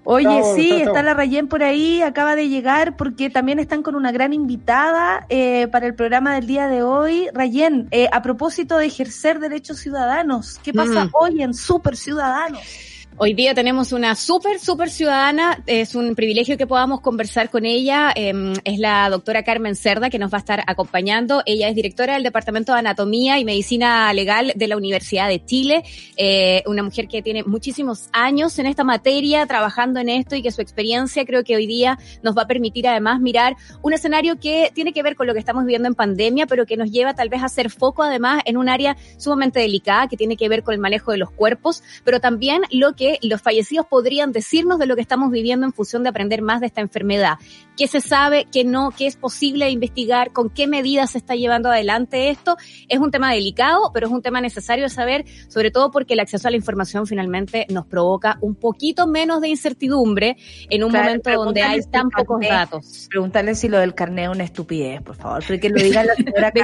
Oye, 0.06 0.26
Chao, 0.26 0.56
sí, 0.56 0.68
chao, 0.70 0.80
chao. 0.80 0.88
está 0.90 1.04
la 1.04 1.14
Rayén 1.14 1.48
por 1.48 1.64
ahí, 1.64 2.02
acaba 2.02 2.36
de 2.36 2.50
llegar 2.50 2.98
porque 2.98 3.30
también 3.30 3.60
están 3.60 3.84
con 3.84 3.96
una 3.96 4.12
gran 4.12 4.34
invitada 4.34 5.26
eh, 5.30 5.68
para 5.70 5.86
el 5.86 5.96
programa 5.96 6.36
del 6.36 6.46
día 6.46 6.68
de 6.68 6.84
hoy. 6.84 7.30
Rayén, 7.34 7.88
eh, 7.92 8.10
a 8.12 8.22
propósito 8.22 8.78
de 8.78 8.88
ejercer 8.88 9.40
derechos 9.40 9.80
ciudadanos, 9.80 10.60
¿qué 10.62 10.74
pasa 10.74 11.06
Mm. 11.06 11.10
hoy 11.14 11.42
en 11.44 11.54
Super 11.54 11.96
Ciudadanos? 11.96 12.60
Hoy 13.18 13.36
día 13.36 13.54
tenemos 13.54 13.92
una 13.92 14.16
súper, 14.16 14.60
súper 14.60 14.90
ciudadana. 14.90 15.62
Es 15.68 15.94
un 15.94 16.16
privilegio 16.16 16.58
que 16.58 16.66
podamos 16.66 17.00
conversar 17.00 17.52
con 17.52 17.64
ella. 17.64 18.12
Eh, 18.16 18.54
es 18.64 18.80
la 18.80 19.08
doctora 19.08 19.44
Carmen 19.44 19.76
Cerda 19.76 20.10
que 20.10 20.18
nos 20.18 20.34
va 20.34 20.38
a 20.38 20.40
estar 20.40 20.64
acompañando. 20.66 21.44
Ella 21.46 21.70
es 21.70 21.76
directora 21.76 22.16
del 22.16 22.24
Departamento 22.24 22.74
de 22.74 22.80
Anatomía 22.80 23.38
y 23.38 23.46
Medicina 23.46 24.12
Legal 24.14 24.52
de 24.56 24.68
la 24.68 24.78
Universidad 24.78 25.30
de 25.30 25.46
Chile. 25.46 25.84
Eh, 26.18 26.64
una 26.66 26.82
mujer 26.82 27.08
que 27.08 27.22
tiene 27.22 27.44
muchísimos 27.44 28.10
años 28.14 28.58
en 28.58 28.66
esta 28.66 28.84
materia, 28.84 29.46
trabajando 29.46 30.00
en 30.00 30.10
esto 30.10 30.36
y 30.36 30.42
que 30.42 30.52
su 30.52 30.62
experiencia 30.62 31.24
creo 31.24 31.44
que 31.44 31.56
hoy 31.56 31.68
día 31.68 32.00
nos 32.24 32.36
va 32.36 32.42
a 32.42 32.48
permitir 32.48 32.88
además 32.88 33.22
mirar 33.22 33.56
un 33.84 33.94
escenario 33.94 34.40
que 34.40 34.72
tiene 34.74 34.92
que 34.92 35.04
ver 35.04 35.16
con 35.16 35.28
lo 35.28 35.34
que 35.34 35.40
estamos 35.40 35.66
viviendo 35.66 35.88
en 35.88 35.94
pandemia, 35.94 36.48
pero 36.48 36.66
que 36.66 36.78
nos 36.78 36.90
lleva 36.90 37.14
tal 37.14 37.30
vez 37.30 37.44
a 37.44 37.46
hacer 37.46 37.70
foco 37.70 38.02
además 38.02 38.42
en 38.46 38.58
un 38.58 38.70
área 38.70 38.98
sumamente 39.18 39.60
delicada 39.60 40.08
que 40.08 40.18
tiene 40.18 40.36
que 40.36 40.50
ver 40.50 40.64
con 40.64 40.74
el 40.74 40.80
manejo 40.80 41.12
de 41.12 41.20
los 41.20 41.30
cuerpos, 41.30 41.84
pero 42.04 42.20
también 42.20 42.64
lo 42.72 42.94
que 42.96 43.03
los 43.22 43.42
fallecidos 43.42 43.86
podrían 43.86 44.32
decirnos 44.32 44.80
de 44.80 44.86
lo 44.86 44.96
que 44.96 45.02
estamos 45.02 45.32
viviendo 45.32 45.66
en 45.66 45.74
función 45.74 46.04
de 46.04 46.10
aprender 46.10 46.42
más 46.42 46.62
de 46.62 46.68
esta 46.68 46.82
enfermedad. 46.82 47.36
¿Qué 47.78 47.88
se 47.88 48.02
sabe, 48.02 48.48
qué 48.52 48.64
no, 48.64 48.92
qué 48.92 49.08
es 49.08 49.16
posible 49.16 49.70
investigar, 49.70 50.32
con 50.32 50.50
qué 50.50 50.68
medidas 50.68 51.12
se 51.12 51.18
está 51.18 51.36
llevando 51.36 51.70
adelante 51.70 52.30
esto? 52.30 52.58
Es 52.88 53.00
un 53.00 53.12
tema 53.12 53.32
delicado, 53.32 53.92
pero 53.94 54.08
es 54.08 54.14
un 54.14 54.22
tema 54.22 54.42
necesario 54.42 54.86
de 54.86 54.90
saber, 54.90 55.26
sobre 55.48 55.72
todo 55.72 55.92
porque 55.92 56.14
el 56.14 56.20
acceso 56.20 56.48
a 56.48 56.52
la 56.52 56.58
información 56.58 57.08
finalmente 57.08 57.66
nos 57.70 57.86
provoca 57.86 58.38
un 58.42 58.56
poquito 58.56 59.08
menos 59.08 59.42
de 59.42 59.50
incertidumbre 59.50 60.38
en 60.70 60.84
un 60.84 60.92
Claro, 60.92 61.06
momento 61.06 61.32
donde 61.32 61.62
hay 61.62 61.82
tan 61.92 62.10
pocos 62.10 62.42
datos. 62.42 63.08
Preguntarle 63.10 63.56
si 63.56 63.68
lo 63.68 63.80
del 63.80 63.96
carnet 63.96 64.26
es 64.26 64.36
una 64.36 64.44
estupidez, 64.44 65.02
por 65.02 65.16
favor, 65.16 65.44
pero 65.48 65.60
que 65.60 65.70
lo 65.70 65.82
diga 65.82 66.04
la 66.04 66.16
señora 66.16 66.52
De 66.52 66.62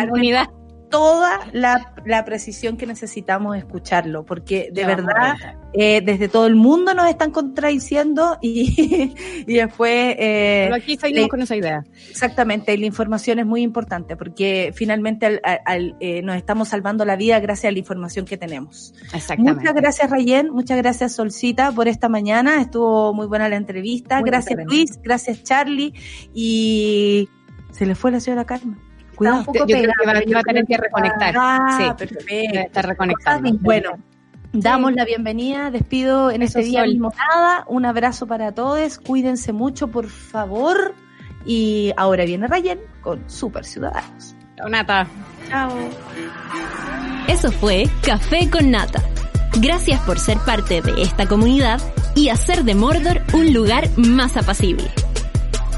toda 0.90 1.40
la, 1.54 1.94
la 2.06 2.26
precisión 2.26 2.76
que 2.78 2.86
necesitamos 2.88 3.56
escucharlo, 3.58 4.26
porque 4.26 4.70
de 4.74 4.86
verdad 4.86 5.36
eh, 5.74 6.02
desde 6.04 6.28
todo 6.28 6.48
el 6.48 6.56
mundo 6.56 6.94
nos 6.94 7.08
están 7.10 7.32
contradiciendo 7.32 8.38
y, 8.42 9.14
y 9.48 9.54
después... 9.54 10.16
eh, 10.18 10.64
Pero 10.66 10.76
aquí 10.76 10.98
seguimos 10.98 11.24
le- 11.24 11.30
con 11.30 11.42
esa 11.42 11.56
idea. 11.56 11.84
Exactamente, 12.10 12.74
y 12.74 12.78
la 12.78 12.86
información 12.88 13.40
es 13.40 13.46
muy 13.46 13.62
importante 13.62 14.16
porque 14.18 14.72
finalmente 14.76 15.26
al- 15.28 15.42
al- 15.44 15.62
al, 15.66 15.96
eh, 16.00 16.22
nos 16.24 16.36
estamos 16.36 16.70
salvando 16.70 17.06
la 17.06 17.16
vida 17.16 17.40
gracias 17.40 17.70
a 17.70 17.72
la 17.74 17.80
información 17.80 18.26
que 18.26 18.38
tenemos. 18.38 18.94
Exactamente. 19.14 19.60
Muchas 19.62 19.76
gracias 19.76 20.10
Rayen, 20.10 20.50
muchas 20.52 20.78
gracias 20.78 21.14
Solcita 21.14 21.72
por 21.72 21.88
esta 21.88 22.10
mañana, 22.10 22.60
estuvo 22.62 23.14
muy 23.14 23.28
buena 23.28 23.48
la 23.50 23.56
entrevista, 23.58 24.20
Muy 24.22 24.30
gracias. 24.30 24.60
Luis, 24.66 25.00
gracias 25.04 25.44
Charlie 25.44 25.94
y 26.34 27.30
se 27.72 27.86
le 27.86 27.94
fue 27.96 28.12
la 28.12 28.20
señora 28.20 28.46
Carmen. 28.46 28.78
Cuidado, 29.20 29.44
Yo 29.48 29.52
creo 29.52 29.66
que 29.66 29.86
va, 29.86 30.22
que 30.22 30.34
va 30.34 30.40
a 30.40 30.44
tener 30.44 30.66
que 30.66 30.78
reconectar. 30.78 31.36
Ah, 31.38 31.78
sí, 31.78 31.84
perfecto. 31.98 32.60
estar 32.60 32.88
reconectando. 32.88 33.52
Bueno, 33.60 33.90
damos 34.54 34.94
la 34.94 35.04
bienvenida, 35.04 35.72
despido 35.72 36.32
en 36.32 36.42
Eso, 36.42 36.60
este 36.60 36.70
día 36.70 36.80
Sol. 36.80 36.90
mismo 36.90 37.12
nada, 37.18 37.66
un 37.68 37.86
abrazo 37.86 38.28
para 38.28 38.54
todos, 38.54 38.98
cuídense 39.00 39.52
mucho 39.52 39.90
por 39.90 40.08
favor 40.08 40.96
y 41.46 41.92
ahora 41.98 42.24
viene 42.24 42.48
Rayen 42.48 42.80
con 43.02 43.30
Super 43.30 43.66
Ciudadanos. 43.66 44.38
Chao, 44.56 44.70
Nata. 44.70 45.06
Chao. 45.50 45.70
Eso 47.28 47.52
fue 47.52 47.90
Café 48.02 48.50
con 48.50 48.72
Nata. 48.72 49.04
Gracias 49.60 50.00
por 50.02 50.18
ser 50.18 50.38
parte 50.46 50.82
de 50.82 51.02
esta 51.02 51.28
comunidad 51.28 51.82
y 52.16 52.30
hacer 52.30 52.64
de 52.64 52.74
Mordor 52.74 53.22
un 53.34 53.54
lugar 53.54 53.90
más 53.98 54.38
apacible. 54.38 54.90